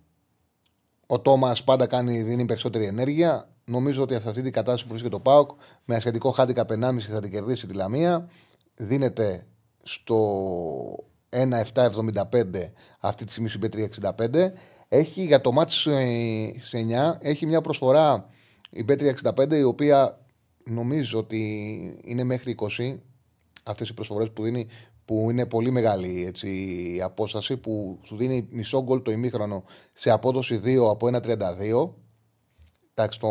Ο 1.06 1.20
Τόμας 1.20 1.64
πάντα 1.64 1.86
κάνει, 1.86 2.22
δίνει 2.22 2.44
περισσότερη 2.44 2.86
ενέργεια. 2.86 3.48
Νομίζω 3.64 4.02
ότι 4.02 4.14
σε 4.14 4.28
αυτή 4.28 4.42
την 4.42 4.52
κατάσταση 4.52 4.84
που 4.84 4.90
βρίσκεται 4.90 5.14
το 5.14 5.20
Πάοκ, 5.20 5.50
με 5.84 5.96
ασχετικό 5.96 6.30
χάντικα 6.30 6.64
1,5 6.68 6.98
θα 7.00 7.20
την 7.20 7.30
κερδίσει 7.30 7.66
τη 7.66 7.74
Λαμία. 7.74 8.28
Δίνεται 8.74 9.46
στο 9.82 10.18
1,775 11.28 12.72
αυτή 13.00 13.24
τη 13.24 13.30
στιγμή 13.30 13.48
στην 13.48 13.62
B365. 13.62 14.50
Έχει 14.88 15.24
για 15.24 15.40
το 15.40 15.52
μάτι 15.52 15.72
σε 15.72 15.92
9, 16.72 17.16
έχει 17.20 17.46
μια 17.46 17.60
προσφορά 17.60 18.28
η 18.70 18.84
B365 18.88 19.52
η 19.52 19.62
οποία 19.62 20.18
νομίζω 20.64 21.18
ότι 21.18 22.00
είναι 22.04 22.24
μέχρι 22.24 22.54
20 22.78 22.96
αυτές 23.64 23.88
οι 23.88 23.94
προσφορές 23.94 24.30
που 24.30 24.42
δίνει 24.42 24.66
που 25.04 25.30
είναι 25.30 25.46
πολύ 25.46 25.70
μεγάλη 25.70 26.24
έτσι, 26.26 26.48
η 26.96 27.02
απόσταση 27.02 27.56
που 27.56 27.98
σου 28.02 28.16
δίνει 28.16 28.48
μισό 28.50 28.82
γκολ 28.82 29.02
το 29.02 29.10
ημίχρονο 29.10 29.64
σε 29.92 30.10
απόδοση 30.10 30.60
2 30.64 30.88
από 30.90 31.08
1,32 31.12 31.90
εντάξει 32.94 33.18
το 33.20 33.28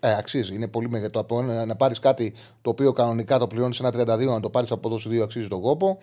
ε, 0.00 0.14
αξίζει, 0.16 0.54
είναι 0.54 0.68
πολύ 0.68 0.88
μεγάλο 0.90 1.10
το 1.10 1.18
από 1.18 1.38
ένα- 1.38 1.66
να 1.66 1.76
πάρεις 1.76 1.98
κάτι 1.98 2.34
το 2.62 2.70
οποίο 2.70 2.92
κανονικά 2.92 3.38
το 3.38 3.46
πληρώνεις 3.46 3.80
1,32 3.82 4.24
να 4.24 4.40
το 4.40 4.50
πάρεις 4.50 4.70
από 4.70 4.80
απόδοση 4.88 5.08
2 5.12 5.20
αξίζει 5.22 5.48
τον 5.48 5.60
κόπο 5.60 5.98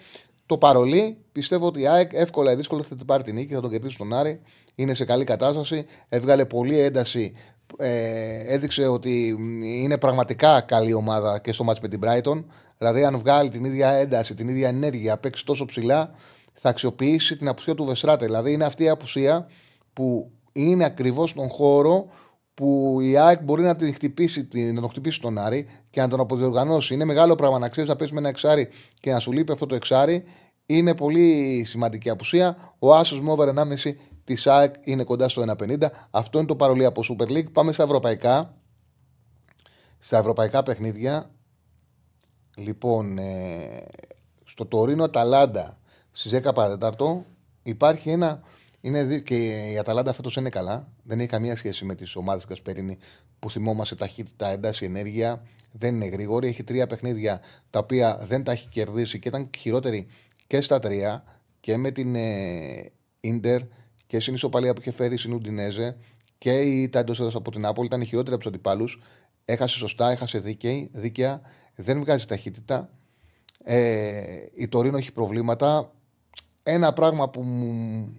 το 0.46 0.58
παρολί 0.58 1.18
πιστεύω 1.32 1.66
ότι 1.66 1.82
η 1.82 1.88
ΑΕΚ 1.88 2.14
εύκολα 2.14 2.52
ή 2.52 2.56
δύσκολα 2.56 2.84
θα 2.84 2.96
την 2.96 3.06
πάρει 3.06 3.24
την 3.24 3.34
νίκη, 3.36 3.54
θα 3.54 3.62
τον 3.62 3.70
κερδίσει 3.70 3.98
τον 3.98 4.14
Άρη. 4.14 4.42
Είναι 4.76 4.94
σε 4.94 5.06
καλή 5.06 5.24
κατάσταση. 5.24 5.86
Έβγαλε 6.10 6.46
πολλή 6.46 6.80
ένταση 6.80 7.34
ε, 7.78 8.54
έδειξε 8.54 8.88
ότι 8.88 9.38
είναι 9.64 9.98
πραγματικά 9.98 10.62
καλή 10.62 10.94
ομάδα 10.94 11.40
και 11.40 11.52
στο 11.52 11.64
μάτς 11.64 11.80
με 11.80 11.88
την 11.88 12.00
Brighton. 12.04 12.44
Δηλαδή, 12.78 13.04
αν 13.04 13.18
βγάλει 13.18 13.50
την 13.50 13.66
ίδια 13.66 13.90
ένταση, 13.90 14.36
την 14.36 14.48
ίδια 14.48 14.68
ενέργεια, 14.68 15.18
παίξει 15.18 15.46
τόσο 15.46 15.66
ψηλά, 15.66 16.12
θα 16.54 16.70
αξιοποιήσει 16.70 17.38
την 17.38 17.48
απουσία 17.48 17.76
του 17.76 17.86
Βεσράτε. 17.86 18.26
Δηλαδή, 18.26 18.52
είναι 18.52 18.66
αυτή 18.66 18.84
η 18.84 18.90
απουσία 18.90 19.48
που 19.94 20.32
είναι 20.52 20.86
ακριβώς 20.86 21.30
στον 21.30 21.50
χώρο 21.50 22.08
που 22.54 22.98
η 23.02 23.18
ΑΕΚ 23.18 23.42
μπορεί 23.44 23.64
να, 23.64 23.76
την 23.76 23.94
χτυπήσει, 23.94 24.48
να 24.54 24.82
τον 24.82 24.90
χτυπήσει 24.90 25.22
τον 25.22 25.38
Άρη 25.38 25.66
και 25.90 26.02
να 26.02 26.08
τον 26.08 26.20
αποδιοργανώσει. 26.20 26.94
Είναι 26.94 27.06
μεγάλο 27.06 27.36
πράγμα 27.36 27.60
να 27.60 27.70
ξέρεις 27.70 27.90
να 27.90 27.96
παίζεις 27.96 28.14
με 28.14 28.20
ένα 28.20 28.30
εξάρι 28.30 28.70
και 29.00 29.12
να 29.12 29.20
σου 29.20 29.32
λείπει 29.32 29.52
αυτό 29.52 29.66
το 29.66 29.76
εξάρι. 29.76 30.24
Είναι 30.66 30.96
πολύ 30.96 31.64
σημαντική 31.66 32.10
απουσία. 32.10 32.76
Ο 32.80 32.96
Άσος 32.96 33.22
με 33.22 33.32
over 33.32 33.48
1,5 33.48 33.96
τη 34.24 34.36
ΑΕΚ 34.46 34.76
είναι 34.84 35.04
κοντά 35.04 35.30
στο 35.30 35.44
1,50. 35.58 35.78
Αυτό 36.12 36.38
είναι 36.38 36.48
το 36.48 36.56
παρολί 36.56 36.86
από 36.86 37.02
Super 37.10 37.28
League. 37.28 37.52
Πάμε 37.52 37.72
στα 37.72 37.84
ευρωπαϊκά. 37.84 38.58
Στα 40.00 40.18
ευρωπαϊκά 40.18 40.64
παιχνίδια. 40.64 41.30
Λοιπόν, 42.56 43.18
ε, 43.18 43.84
στο 44.46 44.66
Τωρίνο 44.66 45.04
Αταλάντα 45.04 45.78
στις 46.12 46.32
10 46.32 46.54
παρατέταρτο 46.54 47.26
υπάρχει 47.64 48.10
ένα. 48.10 48.42
Είναι, 48.82 49.04
δι- 49.04 49.24
και 49.24 49.70
η 49.72 49.78
Αταλάντα 49.78 50.14
φέτος 50.14 50.36
είναι 50.36 50.50
καλά. 50.50 50.88
Δεν 51.04 51.20
έχει 51.20 51.28
καμία 51.28 51.56
σχέση 51.56 51.86
με 51.86 51.96
τις 51.96 52.16
ομάδες 52.16 52.46
Κασπερίνη 52.46 52.98
που 53.40 53.50
θυμόμαστε 53.52 53.96
ταχύτητα, 53.96 54.48
ένταση, 54.48 54.86
ενέργεια. 54.86 55.42
Δεν 55.72 55.96
είναι 55.96 56.06
γρήγορη. 56.06 56.48
Έχει 56.48 56.64
τρία 56.64 56.88
παιχνίδια 56.88 57.42
τα 57.70 57.80
οποία 57.80 58.20
δεν 58.28 58.44
τα 58.44 58.52
έχει 58.52 58.68
κερδίσει 58.68 59.20
και 59.20 59.28
ήταν 59.28 59.50
χειρότερη 59.58 60.08
και 60.48 60.62
στα 60.62 60.80
τρία 60.80 61.24
και 61.60 61.78
με 61.78 61.92
την 61.92 62.16
ε, 62.16 62.92
Ίντερ 63.20 63.62
και 64.14 64.20
στην 64.20 64.34
ισοπαλία 64.34 64.74
που 64.74 64.82
είχε 64.82 64.92
φέρει 64.92 65.18
στην 65.18 65.34
Ουντινέζε 65.34 65.98
και 66.38 66.62
η 66.62 66.90
Τάντο 66.90 67.28
από 67.34 67.52
την 67.52 67.66
Άπολη 67.66 67.88
ήταν 67.88 68.02
η 68.02 68.06
χειρότερη 68.06 68.34
από 68.34 68.44
τους 68.44 68.52
αντιπάλους. 68.52 69.02
Έχασε 69.46 69.78
σωστά, 69.78 70.12
έχασε 70.12 70.40
δίκαιη, 70.40 70.90
δίκαια, 70.94 71.42
δεν 71.76 72.00
βγάζει 72.00 72.26
ταχύτητα. 72.26 72.90
Ε, 73.64 74.38
η 74.54 74.68
Τωρίνο 74.68 74.98
έχει 74.98 75.12
προβλήματα. 75.12 75.92
Ένα 76.64 76.94
πράγμα 76.94 77.30
που 77.30 77.42
μου... 77.42 78.14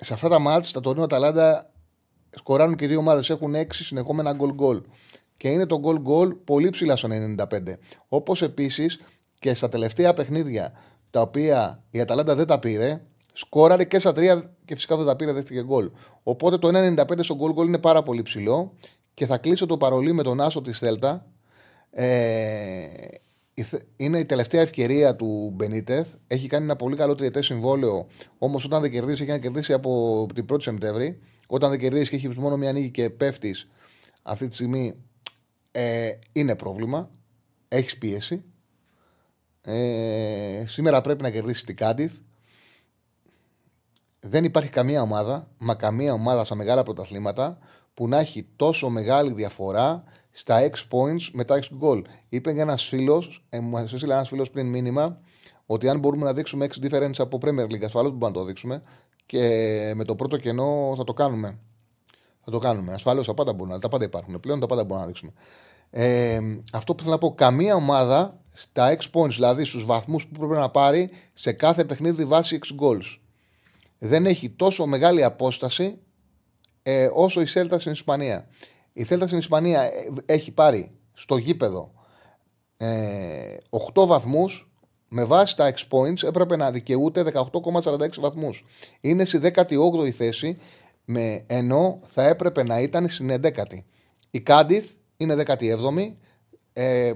σε 0.00 0.12
αυτά 0.12 0.28
τα 0.28 0.38
μάτς, 0.38 0.72
τα 0.72 0.80
Τωρίνο 0.80 1.04
Αταλάντα 1.04 1.70
σκοράνουν 2.30 2.76
και 2.76 2.84
οι 2.84 2.88
δύο 2.88 2.98
ομάδες 2.98 3.30
έχουν 3.30 3.54
έξι 3.54 3.84
συνεχόμενα 3.84 4.32
γκολ 4.32 4.52
γκολ. 4.52 4.82
Και 5.36 5.48
είναι 5.48 5.66
το 5.66 5.78
γκολ 5.78 6.00
γκολ 6.00 6.34
πολύ 6.34 6.70
ψηλά 6.70 6.96
στο 6.96 7.08
95. 7.36 7.44
Όπως 8.08 8.42
επίσης 8.42 9.00
και 9.38 9.54
στα 9.54 9.68
τελευταία 9.68 10.14
παιχνίδια 10.14 10.72
τα 11.10 11.20
οποία 11.20 11.82
η 11.90 12.00
Αταλάντα 12.00 12.34
δεν 12.34 12.46
τα 12.46 12.58
πήρε, 12.58 13.00
σκόραρε 13.40 13.84
και 13.84 13.98
στα 13.98 14.12
τρία 14.12 14.54
και 14.64 14.74
φυσικά 14.74 14.96
δεν 14.96 15.06
τα 15.06 15.16
πήρε, 15.16 15.32
δέχτηκε 15.32 15.62
γκολ. 15.62 15.90
Οπότε 16.22 16.58
το 16.58 16.68
1,95 16.72 17.18
στο 17.20 17.34
γκολ 17.34 17.52
γκολ 17.52 17.66
είναι 17.66 17.78
πάρα 17.78 18.02
πολύ 18.02 18.22
ψηλό 18.22 18.72
και 19.14 19.26
θα 19.26 19.38
κλείσω 19.38 19.66
το 19.66 19.76
παρολί 19.76 20.12
με 20.12 20.22
τον 20.22 20.40
Άσο 20.40 20.62
της 20.62 20.78
Θέλτα. 20.78 21.26
Ε, 21.90 22.84
η 23.54 23.62
Θε- 23.62 23.82
είναι 23.96 24.18
η 24.18 24.24
τελευταία 24.24 24.60
ευκαιρία 24.60 25.16
του 25.16 25.52
Μπενίτεθ. 25.54 26.14
Έχει 26.26 26.46
κάνει 26.46 26.64
ένα 26.64 26.76
πολύ 26.76 26.96
καλό 26.96 27.14
τριετές 27.14 27.46
συμβόλαιο. 27.46 28.06
Όμως 28.38 28.64
όταν 28.64 28.80
δεν 28.80 28.90
κερδίσει, 28.90 29.22
έχει 29.22 29.30
να 29.32 29.38
κερδίσει 29.38 29.72
από 29.72 30.26
την 30.34 30.46
1η 30.52 30.62
Σεπτέμβρη. 30.62 31.18
Όταν 31.46 31.70
δεν 31.70 31.78
κερδίσει 31.78 32.10
και 32.10 32.16
έχει 32.16 32.40
μόνο 32.40 32.56
μια 32.56 32.72
νίκη 32.72 32.90
και 32.90 33.10
πέφτεις 33.10 33.68
αυτή 34.22 34.48
τη 34.48 34.54
στιγμή, 34.54 34.94
ε, 35.72 36.10
είναι 36.32 36.56
πρόβλημα. 36.56 37.10
Έχεις 37.68 37.98
πίεση. 37.98 38.44
Ε, 39.62 40.64
σήμερα 40.66 41.00
πρέπει 41.00 41.22
να 41.22 41.30
κερδίσει 41.30 41.64
την 41.66 41.76
Κάντιθ. 41.76 42.12
Δεν 44.20 44.44
υπάρχει 44.44 44.70
καμία 44.70 45.02
ομάδα, 45.02 45.48
μα 45.58 45.74
καμία 45.74 46.12
ομάδα 46.12 46.44
στα 46.44 46.54
μεγάλα 46.54 46.82
πρωταθλήματα 46.82 47.58
που 47.94 48.08
να 48.08 48.18
έχει 48.18 48.48
τόσο 48.56 48.88
μεγάλη 48.88 49.32
διαφορά 49.32 50.04
στα 50.30 50.60
6 50.60 50.64
points 50.68 51.28
μετά 51.32 51.58
6 51.60 51.62
goal. 51.82 52.02
Είπε 52.28 52.52
για 52.52 52.62
ένας 52.62 52.84
φίλος, 52.84 53.44
ε, 53.48 53.60
μου 53.60 53.78
έστειλε 53.78 54.12
ένας 54.12 54.28
φίλος 54.28 54.50
πριν 54.50 54.66
μήνυμα, 54.66 55.20
ότι 55.66 55.88
αν 55.88 55.98
μπορούμε 55.98 56.24
να 56.24 56.32
δείξουμε 56.32 56.64
6 56.64 56.80
difference 56.82 57.18
από 57.18 57.38
Premier 57.42 57.64
League, 57.64 57.84
ασφαλώς 57.84 58.10
μπορούμε 58.10 58.26
να 58.26 58.32
το 58.32 58.44
δείξουμε 58.44 58.82
και 59.26 59.92
με 59.96 60.04
το 60.04 60.14
πρώτο 60.14 60.36
κενό 60.36 60.94
θα 60.96 61.04
το 61.04 61.12
κάνουμε. 61.12 61.58
Θα 62.44 62.50
το 62.50 62.58
κάνουμε. 62.58 62.92
Ασφαλώς 62.92 63.26
τα 63.26 63.34
πάντα 63.34 63.52
μπορούν, 63.52 63.80
τα 63.80 63.88
πάντα 63.88 64.04
υπάρχουν. 64.04 64.40
Πλέον 64.40 64.60
τα 64.60 64.66
πάντα 64.66 64.82
μπορούμε 64.84 65.00
να 65.00 65.06
δείξουμε. 65.06 65.32
Ε, 65.90 66.40
αυτό 66.72 66.94
που 66.94 67.02
θέλω 67.02 67.14
να 67.14 67.20
πω, 67.20 67.34
καμία 67.34 67.74
ομάδα 67.74 68.40
στα 68.52 68.88
6 68.88 69.10
points, 69.12 69.30
δηλαδή 69.30 69.64
στους 69.64 69.84
βαθμούς 69.84 70.26
που 70.26 70.38
πρέπει 70.38 70.54
να 70.54 70.70
πάρει 70.70 71.10
σε 71.34 71.52
κάθε 71.52 71.84
παιχνίδι 71.84 72.24
βάσει 72.24 72.58
6 72.62 72.84
goals, 72.84 73.18
δεν 74.02 74.26
έχει 74.26 74.50
τόσο 74.50 74.86
μεγάλη 74.86 75.24
απόσταση 75.24 75.98
ε, 76.82 77.08
όσο 77.12 77.40
η 77.40 77.46
Σέλτα 77.46 77.78
στην 77.78 77.92
Ισπανία. 77.92 78.48
Η 78.92 79.04
Σέλτα 79.04 79.26
στην 79.26 79.38
Ισπανία 79.38 79.82
ε, 79.82 79.90
έχει 80.26 80.52
πάρει 80.52 80.90
στο 81.12 81.36
γήπεδο 81.36 81.92
ε, 82.76 83.56
8 83.94 84.06
βαθμούς 84.06 84.70
με 85.08 85.24
βάση 85.24 85.56
τα 85.56 85.72
6 85.74 85.98
points 85.98 86.22
έπρεπε 86.22 86.56
να 86.56 86.70
δικαιούται 86.70 87.24
18,46 87.34 88.08
βαθμούς. 88.20 88.64
Είναι 89.00 89.24
στη 89.24 89.40
18η 89.54 90.10
θέση 90.10 90.56
με, 91.04 91.44
ενώ 91.46 92.00
θα 92.04 92.22
έπρεπε 92.22 92.62
να 92.62 92.80
ήταν 92.80 93.08
στην 93.08 93.30
11η. 93.42 93.82
Η 94.30 94.40
Κάντιθ 94.40 94.90
είναι 95.16 95.42
17η. 95.46 96.14
Ε, 96.72 97.12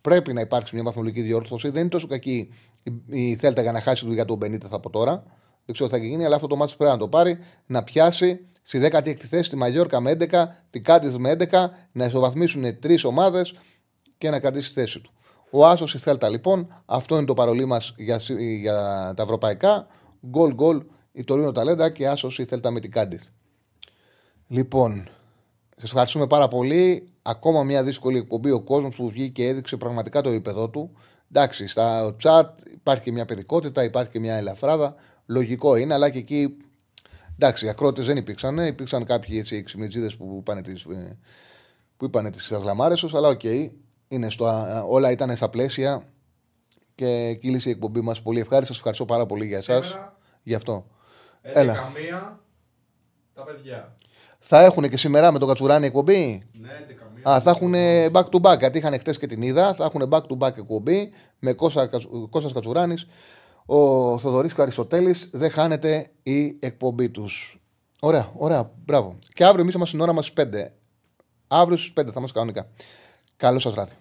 πρέπει 0.00 0.32
να 0.32 0.40
υπάρξει 0.40 0.74
μια 0.74 0.84
βαθμολογική 0.84 1.22
διόρθωση. 1.22 1.68
Δεν 1.68 1.80
είναι 1.80 1.88
τόσο 1.88 2.06
κακή 2.06 2.50
η, 2.82 2.92
η 3.30 3.36
Θέλτα 3.36 3.62
για 3.62 3.72
να 3.72 3.80
χάσει 3.80 4.02
τη 4.02 4.08
δουλειά 4.08 4.24
του 4.24 4.36
Μπενίτεθ 4.36 4.72
από 4.72 4.90
τώρα. 4.90 5.24
Δεν 5.66 5.74
ξέρω 5.74 5.88
τι 5.90 5.96
θα 5.96 6.02
γίνει, 6.04 6.24
αλλά 6.24 6.34
αυτό 6.34 6.46
το 6.46 6.56
μάτι 6.56 6.74
πρέπει 6.76 6.92
να 6.92 6.98
το 6.98 7.08
πάρει, 7.08 7.38
να 7.66 7.82
πιάσει 7.82 8.46
στη 8.62 8.88
16η 8.92 9.24
θέση 9.28 9.50
τη 9.50 9.56
Μαγιόρκα 9.56 10.00
με 10.00 10.16
11, 10.20 10.44
την 10.70 10.84
Κάντιθ 10.84 11.16
με 11.16 11.36
11, 11.50 11.68
να 11.92 12.04
ισοβαθμίσουν 12.04 12.78
τρεις 12.78 13.04
ομάδες 13.04 13.54
και 14.18 14.30
να 14.30 14.40
κρατήσει 14.40 14.68
τη 14.68 14.80
θέση 14.80 15.00
του. 15.00 15.10
Ο 15.50 15.66
Άσος 15.66 15.94
η 15.94 15.98
Θέλτα 15.98 16.28
λοιπόν, 16.28 16.82
αυτό 16.86 17.16
είναι 17.16 17.24
το 17.24 17.34
παρολί 17.34 17.64
μας 17.64 17.94
για, 17.96 18.20
για 18.60 19.12
τα 19.16 19.22
ευρωπαϊκά. 19.22 19.86
Γκολ 20.26 20.54
γκολ 20.54 20.82
η 21.12 21.24
Τωρίνο 21.24 21.52
Ταλέντα 21.52 21.90
και 21.90 22.08
Άσος 22.08 22.38
η 22.38 22.44
Θέλτα 22.44 22.70
με 22.70 22.80
την 22.80 22.90
Κάντιθ. 22.90 23.22
Λοιπόν, 24.46 25.08
σας 25.76 25.88
ευχαριστούμε 25.88 26.26
πάρα 26.26 26.48
πολύ. 26.48 27.08
Ακόμα 27.22 27.62
μια 27.62 27.82
δύσκολη 27.82 28.18
εκπομπή. 28.18 28.50
Ο 28.50 28.60
κόσμος 28.60 28.96
που 28.96 29.08
βγήκε 29.08 29.42
και 29.42 29.48
έδειξε 29.48 29.76
πραγματικά 29.76 30.20
το 30.20 30.28
επίπεδο 30.28 30.68
του. 30.68 30.90
Εντάξει, 31.30 31.66
στα 31.66 32.16
chat 32.22 32.44
υπάρχει 32.72 33.02
και 33.02 33.12
μια 33.12 33.24
παιδικότητα, 33.24 33.84
υπάρχει 33.84 34.10
και 34.10 34.20
μια 34.20 34.34
ελαφράδα. 34.34 34.94
Λογικό 35.26 35.76
είναι, 35.76 35.94
αλλά 35.94 36.10
και 36.10 36.18
εκεί. 36.18 36.56
Εντάξει, 37.34 37.66
οι 37.66 37.68
ακρότητες 37.68 38.06
δεν 38.06 38.16
υπήρξαν. 38.16 38.58
Υπήρξαν 38.58 39.04
κάποιοι 39.04 39.36
έτσι, 39.40 39.56
εξυπνατζήδες 39.56 40.10
που 40.18 40.36
είπαν 40.40 40.62
τις 40.62 40.86
που 41.96 42.04
είπαν 42.04 42.32
τις 42.32 42.48
γλαμάρες 42.50 43.00
τους, 43.00 43.14
αλλά 43.14 43.28
οκ, 43.28 43.42
είναι 44.08 44.30
στο, 44.30 44.66
όλα 44.88 45.10
ήταν 45.10 45.36
στα 45.36 45.48
πλαίσια 45.48 46.02
και 46.94 47.34
κύλησε 47.40 47.68
η 47.68 47.72
εκπομπή 47.72 48.00
μας 48.00 48.22
πολύ 48.22 48.40
ευχάριστα. 48.40 48.66
Σας 48.66 48.76
ευχαριστώ 48.76 49.04
πάρα 49.04 49.26
πολύ 49.26 49.46
για 49.46 49.56
εσάς. 49.56 49.86
Σήμερα, 49.86 50.16
Γι' 50.42 50.54
αυτό. 50.54 50.86
11 51.42 51.50
Έλα. 51.54 51.72
μία, 51.72 52.40
τα 53.34 53.42
παιδιά. 53.42 53.96
Θα 54.38 54.60
έχουν 54.64 54.88
και 54.88 54.96
σήμερα 54.96 55.32
με 55.32 55.38
τον 55.38 55.48
Κατσουράνη 55.48 55.86
εκπομπή; 55.86 56.42
Ναι, 56.52 56.68
11 56.68 57.10
μία. 57.14 57.30
Α, 57.34 57.40
θα 57.40 57.50
έχουν 57.50 57.74
back 58.12 58.28
to 58.30 58.40
back. 58.40 58.58
Γιατί 58.58 58.78
είχαν 58.78 58.98
χτες 58.98 59.18
και 59.18 59.26
την 59.26 59.42
είδα. 59.42 59.74
Θα 59.74 59.84
έχουν 59.84 60.08
back 60.10 60.20
to 60.20 60.38
back 60.38 60.56
εκπομπή 60.56 61.12
με 61.38 61.52
Κώστα, 61.52 61.88
Κατσου- 63.66 63.78
Κώστας 63.78 63.98
Κατσουράνης. 64.06 64.14
Ο 64.14 64.18
Θοδωρής 64.18 64.52
Καρισοτέλης 64.54 65.28
δεν 65.32 65.50
χάνεται 65.50 66.10
η 66.22 66.56
εκπομπή 66.60 67.08
τους. 67.10 67.60
Ωραία, 68.00 68.32
ωραία, 68.36 68.70
μπράβο. 68.84 69.18
Και 69.34 69.44
αύριο 69.44 69.62
εμείς 69.62 69.74
είμαστε 69.74 69.96
στην 69.96 70.00
ώρα 70.00 70.12
μας 70.12 70.26
στις 70.26 70.44
5. 70.44 70.72
Αύριο 71.48 71.76
στις 71.76 71.92
5 71.92 72.06
θα 72.12 72.14
είμαστε 72.18 72.38
κανονικά. 72.38 72.68
Καλό 73.36 73.58
σας 73.58 73.72
βράδυ. 73.72 73.92